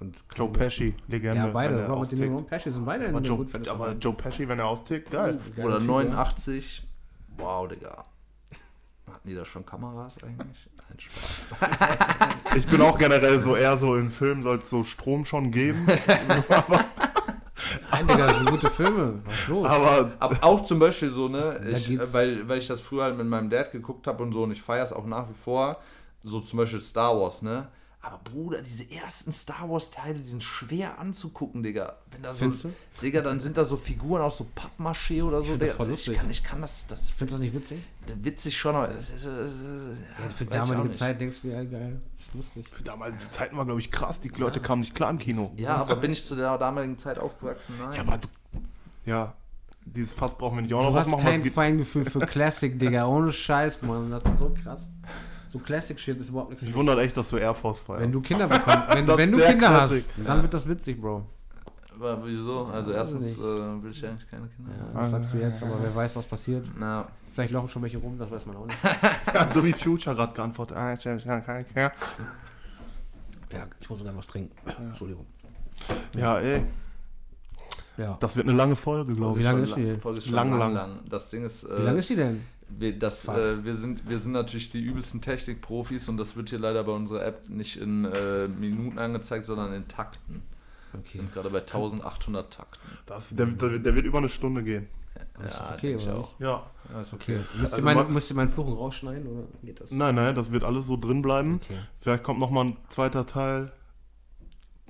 Und 0.00 0.16
Joe 0.34 0.48
Pesci, 0.48 0.94
Legende. 1.06 1.36
Ja, 1.36 1.46
beide. 1.48 1.78
er 1.80 1.88
Robert 1.88 2.10
De 2.10 2.18
Niro 2.18 2.38
und 2.38 2.46
Pesci 2.48 2.72
sind 2.72 2.84
beide 2.84 3.04
in 3.04 3.10
Aber, 3.10 3.20
den 3.20 3.24
Joe, 3.28 3.36
Goodfellas 3.38 3.68
aber 3.68 3.86
dabei. 3.86 3.98
Joe 3.98 4.12
Pesci, 4.14 4.48
wenn 4.48 4.58
er 4.58 4.66
austickt, 4.66 5.10
geil. 5.12 5.38
Oder 5.62 5.78
Typ, 5.78 5.88
89. 5.88 6.86
Wow, 7.36 7.68
Digga. 7.68 8.04
Hatten 9.06 9.28
die 9.28 9.34
da 9.34 9.44
schon 9.44 9.64
Kameras 9.64 10.16
eigentlich? 10.22 10.68
Nein, 10.92 10.98
Spaß. 10.98 11.46
Ich 12.56 12.66
bin 12.66 12.82
auch 12.82 12.98
generell 12.98 13.40
so 13.40 13.56
eher 13.56 13.78
so 13.78 13.96
im 13.96 14.10
Film 14.10 14.42
soll 14.42 14.58
es 14.58 14.68
so 14.68 14.84
Strom 14.84 15.24
schon 15.24 15.50
geben. 15.50 15.86
Nein, 17.90 18.06
Digga, 18.06 18.26
das 18.26 18.38
sind 18.38 18.50
gute 18.50 18.70
Filme. 18.70 19.20
Was 19.24 19.34
ist 19.34 19.48
los? 19.48 19.66
Aber 19.66 20.12
Aber 20.18 20.36
auch 20.42 20.64
zum 20.64 20.78
Beispiel 20.78 21.08
so, 21.08 21.28
ne, 21.28 21.60
ich, 21.72 21.98
weil, 22.12 22.46
weil 22.48 22.58
ich 22.58 22.66
das 22.66 22.80
früher 22.80 23.04
halt 23.04 23.16
mit 23.16 23.26
meinem 23.26 23.48
Dad 23.48 23.72
geguckt 23.72 24.06
habe 24.06 24.22
und 24.22 24.32
so 24.32 24.42
und 24.42 24.52
ich 24.52 24.60
feiere 24.60 24.82
es 24.82 24.92
auch 24.92 25.06
nach 25.06 25.28
wie 25.28 25.34
vor, 25.44 25.78
so 26.22 26.40
zum 26.40 26.58
Beispiel 26.58 26.80
Star 26.80 27.18
Wars, 27.18 27.42
ne? 27.42 27.68
Aber 28.04 28.18
Bruder, 28.24 28.62
diese 28.62 28.90
ersten 28.90 29.30
Star 29.30 29.70
Wars-Teile, 29.70 30.18
die 30.18 30.26
sind 30.26 30.42
schwer 30.42 30.98
anzugucken, 30.98 31.62
Digga. 31.62 31.98
Wenn 32.10 32.20
da 32.22 32.32
so, 32.34 32.40
Findest 32.40 32.64
du? 32.64 32.72
Digga, 33.00 33.20
dann 33.20 33.38
sind 33.38 33.56
da 33.56 33.64
so 33.64 33.76
Figuren 33.76 34.20
aus 34.22 34.38
so 34.38 34.46
Pappmaché 34.56 35.22
oder 35.22 35.40
so. 35.40 35.50
find 35.52 35.62
das 35.62 35.68
Digga, 35.70 35.76
voll 35.76 35.86
ich, 35.86 35.90
lustig. 35.92 36.16
kann, 36.18 36.28
ich 36.30 36.42
kann 36.42 36.60
das, 36.62 36.84
das 36.88 37.10
Findest 37.10 37.20
du 37.20 37.26
das 37.26 37.38
nicht 37.40 37.54
witzig? 37.54 37.78
witzig 38.20 38.58
schon, 38.58 38.74
aber 38.74 38.88
das 38.88 39.10
ist, 39.10 39.24
äh, 39.24 39.28
Ja, 39.28 40.28
für 40.34 40.42
ich 40.42 40.50
damalige. 40.50 40.92
Zeit 40.94 41.20
denkst 41.20 41.38
du, 41.42 41.48
ja, 41.48 41.62
geil, 41.62 42.00
ist 42.18 42.34
lustig. 42.34 42.66
für 42.72 42.82
damalige 42.82 43.18
Zeiten 43.18 43.56
war, 43.56 43.64
glaube 43.66 43.78
ich, 43.78 43.92
krass. 43.92 44.20
Die 44.20 44.30
Leute 44.30 44.58
kamen 44.58 44.80
nicht 44.80 44.96
klar 44.96 45.10
im 45.10 45.18
Kino. 45.18 45.52
Ja, 45.56 45.76
aber 45.76 45.94
bin 45.94 46.10
ich 46.10 46.24
zu 46.26 46.34
der 46.34 46.58
damaligen 46.58 46.98
Zeit 46.98 47.20
aufgewachsen? 47.20 47.74
Nein. 47.78 47.92
Ja, 47.94 48.00
aber 48.00 48.18
du, 48.18 48.28
ja, 49.06 49.32
dieses 49.84 50.12
Fass 50.12 50.36
brauchen 50.36 50.56
wir 50.56 50.62
nicht 50.62 50.74
auch 50.74 50.82
Du 50.82 50.88
noch 50.90 50.96
hast 50.96 51.06
aufmachen. 51.06 51.24
kein 51.24 51.38
was 51.38 51.44
geht- 51.44 51.54
Feingefühl 51.54 52.04
für 52.04 52.18
Classic, 52.26 52.76
Digga. 52.76 53.06
Ohne 53.06 53.32
Scheiß, 53.32 53.82
Mann. 53.82 54.10
Das 54.10 54.24
ist 54.24 54.38
so 54.40 54.52
krass. 54.60 54.90
So 55.52 55.58
Classic-Shit 55.58 56.18
ist 56.18 56.30
überhaupt 56.30 56.48
nichts. 56.50 56.64
Mich 56.64 56.74
wundert 56.74 56.98
echt, 57.00 57.14
dass 57.14 57.28
du 57.28 57.36
Air 57.36 57.52
Force 57.54 57.80
feierst. 57.80 58.02
Wenn 58.02 58.10
du 58.12 58.22
Kinder 58.22 58.48
bekommst, 58.48 58.88
wenn, 58.94 59.06
wenn 59.18 59.30
du 59.32 59.36
der 59.36 59.48
Kinder 59.50 59.68
Classic. 59.68 60.04
hast, 60.16 60.26
dann 60.28 60.40
wird 60.42 60.54
das 60.54 60.66
witzig, 60.66 60.98
Bro. 60.98 61.26
aber 61.94 62.24
wieso? 62.26 62.64
Also 62.66 62.90
erstens 62.92 63.34
äh, 63.34 63.38
will 63.38 63.90
ich 63.90 64.06
eigentlich 64.06 64.30
keine 64.30 64.48
Kinder. 64.48 64.70
Ja, 64.94 65.00
das 65.00 65.10
sagst 65.10 65.34
du 65.34 65.36
jetzt, 65.38 65.62
aber 65.62 65.76
wer 65.82 65.94
weiß, 65.94 66.16
was 66.16 66.24
passiert. 66.24 66.64
Na, 66.78 67.06
Vielleicht 67.34 67.50
laufen 67.52 67.68
schon 67.68 67.82
welche 67.82 67.96
rum, 67.98 68.18
das 68.18 68.30
weiß 68.30 68.44
man 68.46 68.56
auch 68.56 68.66
nicht. 68.66 68.78
so 69.54 69.62
wie 69.64 69.72
Future 69.72 70.14
gerade 70.16 70.32
geantwortet. 70.34 70.76
Ah, 70.76 70.92
ich- 70.94 71.04
ich- 71.04 71.12
ich- 71.14 71.22
ich- 71.26 71.76
ja. 71.76 71.92
Ja, 73.52 73.66
ich 73.80 73.90
muss 73.90 73.98
sogar 73.98 74.16
was 74.16 74.26
trinken. 74.26 74.54
Entschuldigung. 74.78 75.26
ja, 76.16 76.38
ey, 76.38 76.62
Ja. 77.98 78.16
das 78.20 78.36
wird 78.36 78.48
eine 78.48 78.56
lange 78.56 78.76
Folge, 78.76 79.14
glaube 79.14 79.36
Wie 79.36 79.40
ich. 79.40 79.44
lange 79.44 79.66
schon 79.66 79.68
ist 79.68 79.76
die? 79.76 79.90
lang- 79.92 80.00
Folge 80.00 80.18
ist 80.18 80.24
schon 80.26 80.34
Lang, 80.34 80.50
lang, 80.50 80.58
lang. 80.58 80.74
lang. 80.74 80.90
Das 81.08 81.28
Ding 81.30 81.44
ist, 81.44 81.64
äh, 81.64 81.78
Wie 81.78 81.82
lange 81.82 81.98
ist 81.98 82.10
die 82.10 82.16
denn? 82.16 82.44
Wir, 82.78 82.98
das, 82.98 83.26
äh, 83.28 83.64
wir, 83.64 83.74
sind, 83.74 84.08
wir 84.08 84.18
sind 84.18 84.32
natürlich 84.32 84.70
die 84.70 84.80
übelsten 84.82 85.20
Technikprofis 85.20 86.08
und 86.08 86.16
das 86.16 86.36
wird 86.36 86.50
hier 86.50 86.58
leider 86.58 86.84
bei 86.84 86.92
unserer 86.92 87.24
App 87.24 87.48
nicht 87.48 87.76
in 87.76 88.04
äh, 88.04 88.48
Minuten 88.48 88.98
angezeigt, 88.98 89.46
sondern 89.46 89.72
in 89.72 89.88
Takten. 89.88 90.42
Wir 90.92 91.00
Okay. 91.00 91.18
sind 91.18 91.32
gerade 91.32 91.48
bei 91.48 91.60
1800 91.60 92.52
Takten. 92.52 92.98
Das, 93.06 93.30
der, 93.34 93.46
der, 93.46 93.78
der 93.78 93.94
wird 93.94 94.04
über 94.04 94.18
eine 94.18 94.28
Stunde 94.28 94.62
gehen. 94.62 94.88
Ist 95.46 95.58
ja, 95.58 95.72
okay, 95.74 95.88
denk 95.92 96.00
ich 96.02 96.06
oder 96.06 96.16
auch. 96.18 96.40
Ja. 96.40 96.66
Ja, 96.92 97.00
ist 97.00 97.12
Okay. 97.14 97.36
okay. 97.38 97.44
Müsst, 97.60 97.74
Also 97.74 97.88
ihr 97.88 98.04
müsst 98.08 98.34
meinen 98.34 98.52
Fluchen 98.52 98.74
rausschneiden 98.74 99.26
oder 99.26 99.42
geht 99.62 99.80
das? 99.80 99.90
Nein, 99.90 100.14
nein, 100.14 100.34
das 100.34 100.52
wird 100.52 100.64
alles 100.64 100.86
so 100.86 100.96
drin 100.98 101.22
bleiben. 101.22 101.60
Okay. 101.64 101.78
Vielleicht 102.00 102.22
kommt 102.22 102.40
noch 102.40 102.50
mal 102.50 102.66
ein 102.66 102.76
zweiter 102.88 103.24
Teil, 103.24 103.72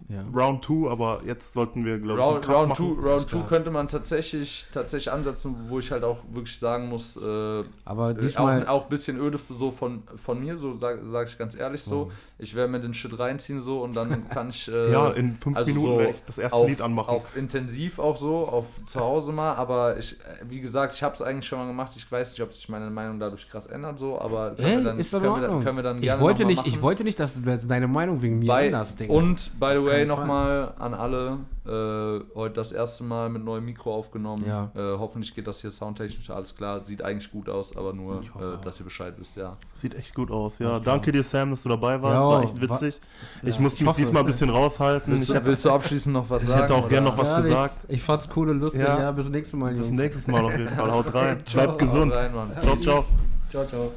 Ja. 0.08 0.24
Round 0.34 0.64
2, 0.64 0.90
aber 0.90 1.20
jetzt 1.24 1.52
sollten 1.54 1.84
wir, 1.84 1.98
glaube 1.98 2.20
ich, 2.20 2.24
Round 2.26 2.34
einen 2.48 2.68
Cut 2.68 2.76
2 2.76 2.84
machen. 2.84 3.04
Round, 3.04 3.30
two 3.30 3.42
könnte 3.44 3.70
man 3.70 3.88
tatsächlich, 3.88 4.66
tatsächlich 4.72 5.12
ansetzen, 5.12 5.54
wo 5.68 5.78
ich 5.78 5.90
halt 5.90 6.04
auch 6.04 6.18
wirklich 6.30 6.58
sagen 6.58 6.88
muss, 6.88 7.16
äh, 7.16 7.64
Aber 7.84 8.14
diesmal. 8.14 8.64
auch, 8.66 8.68
auch 8.68 8.82
ein 8.84 8.88
bisschen 8.88 9.18
öde 9.20 9.38
so 9.38 9.70
von, 9.70 10.02
von 10.16 10.40
mir, 10.40 10.56
so 10.56 10.76
sage 10.78 11.02
sag 11.04 11.28
ich 11.28 11.38
ganz 11.38 11.54
ehrlich 11.54 11.82
so. 11.82 12.10
Ich 12.38 12.54
werde 12.54 12.72
mir 12.72 12.80
den 12.80 12.92
Shit 12.92 13.16
reinziehen 13.18 13.60
so 13.60 13.82
und 13.82 13.94
dann 13.96 14.28
kann 14.30 14.48
ich. 14.50 14.68
Äh, 14.68 14.92
Ja, 14.92 15.10
in 15.10 15.36
fünf 15.36 15.56
also 15.56 15.70
Minuten 15.72 15.92
so 15.92 15.98
werde 15.98 16.10
ich 16.12 16.22
das 16.26 16.38
erste 16.38 16.56
auf, 16.58 16.68
Lied 16.68 16.80
anmachen. 16.82 17.08
Auf 17.08 17.36
intensiv 17.36 17.98
auch 17.98 18.16
so, 18.16 18.38
auf 18.48 18.66
zu 18.86 19.00
Hause 19.00 19.32
mal, 19.32 19.54
aber 19.54 19.98
ich, 19.98 20.12
äh, 20.14 20.16
wie 20.48 20.60
gesagt, 20.60 20.94
ich 20.94 21.02
habe 21.02 21.14
es 21.14 21.22
eigentlich 21.22 21.46
schon 21.46 21.58
mal 21.58 21.66
gemacht. 21.66 21.92
Ich 21.96 22.10
weiß 22.10 22.32
nicht, 22.32 22.42
ob 22.42 22.52
sich 22.52 22.68
meine 22.68 22.90
Meinung 22.90 23.20
dadurch 23.20 23.48
krass 23.48 23.66
ändert, 23.66 23.98
so, 23.98 24.20
aber 24.20 24.56
können, 24.56 24.66
Ey, 24.66 24.76
wir, 24.78 24.84
dann, 24.84 24.96
können, 24.96 25.22
wir, 25.22 25.48
dann, 25.48 25.64
können 25.64 25.76
wir 25.76 25.82
dann 25.82 25.96
ich 25.98 26.02
gerne 26.02 26.20
wollte 26.22 26.44
nicht, 26.44 26.66
ich 26.66 26.82
wollte 26.82 27.04
nicht, 27.04 27.18
dass 27.20 27.40
du 27.40 27.58
deine 27.68 27.86
Meinung 27.88 28.22
wegen 28.22 28.40
mir 28.40 28.46
Bei, 28.48 28.66
änderst, 28.66 28.98
Digga. 29.00 29.12
und 29.12 29.50
by 29.60 29.74
the 29.76 29.84
way 29.84 29.91
Fall. 29.98 30.06
nochmal 30.06 30.74
an 30.78 30.94
alle, 30.94 31.38
äh, 31.66 32.34
heute 32.34 32.54
das 32.54 32.72
erste 32.72 33.04
Mal 33.04 33.28
mit 33.28 33.44
neuem 33.44 33.64
Mikro 33.64 33.94
aufgenommen. 33.94 34.44
Ja. 34.46 34.70
Äh, 34.74 34.98
hoffentlich 34.98 35.34
geht 35.34 35.46
das 35.46 35.60
hier 35.60 35.70
soundtechnisch 35.70 36.28
alles 36.30 36.54
klar. 36.56 36.84
Sieht 36.84 37.02
eigentlich 37.02 37.30
gut 37.30 37.48
aus, 37.48 37.76
aber 37.76 37.92
nur, 37.92 38.20
Ich 38.22 38.28
äh, 38.28 38.62
dass 38.64 38.80
ihr 38.80 38.84
Bescheid 38.84 39.14
wisst, 39.18 39.36
ja. 39.36 39.56
Sieht 39.74 39.94
echt 39.94 40.14
gut 40.14 40.30
aus, 40.30 40.58
ja. 40.58 40.78
Danke 40.80 41.12
dir, 41.12 41.22
Sam, 41.22 41.50
dass 41.52 41.62
du 41.62 41.68
dabei 41.68 42.00
warst. 42.02 42.14
Ja, 42.14 42.26
war 42.28 42.42
echt 42.42 42.56
wa- 42.68 42.74
witzig. 42.74 43.00
ich 43.42 43.54
ja, 43.56 43.60
musste 43.60 43.76
ich 43.76 43.80
mich 43.82 43.88
hoffe. 43.90 44.00
diesmal 44.00 44.22
ein 44.22 44.26
bisschen 44.26 44.50
raushalten. 44.50 45.12
Willst 45.12 45.28
Ich 45.28 45.32
du, 45.34 45.36
hab, 45.40 45.44
willst 45.46 45.64
du 45.64 45.70
abschließend 45.70 46.12
noch 46.14 46.28
was 46.28 46.42
Ich 46.44 46.48
sagen? 46.48 46.62
hätte 46.62 46.74
auch 46.74 46.88
gern 46.88 47.04
oder? 47.06 47.12
noch 47.16 47.22
was 47.22 47.30
ja, 47.30 47.40
gesagt. 47.40 47.74
nichts. 47.84 47.94
Ich 47.94 48.02
fand's 48.02 48.28
cool 48.36 48.50
und 48.50 48.60
lustig. 48.60 48.82
Ja. 48.82 49.00
Ja, 49.00 49.12
bis 49.12 49.24
zum 49.26 49.32
nächsten 49.32 49.58
Mal, 49.58 49.68
Bis 49.70 49.76
Jungs. 49.78 49.88
zum 49.88 49.96
nächsten 49.96 50.30
Mal 50.32 50.44
auf 50.44 50.58
jeden 50.58 50.68
Fall. 50.70 50.90
Haut 50.92 51.14
rein. 51.14 51.42
Bleibt 51.52 51.78
gesund. 51.78 52.14
Rein. 52.14 52.32
Ciao, 52.62 52.76
ciao. 52.76 53.04
Ciao, 53.50 53.66
ciao. 53.66 53.92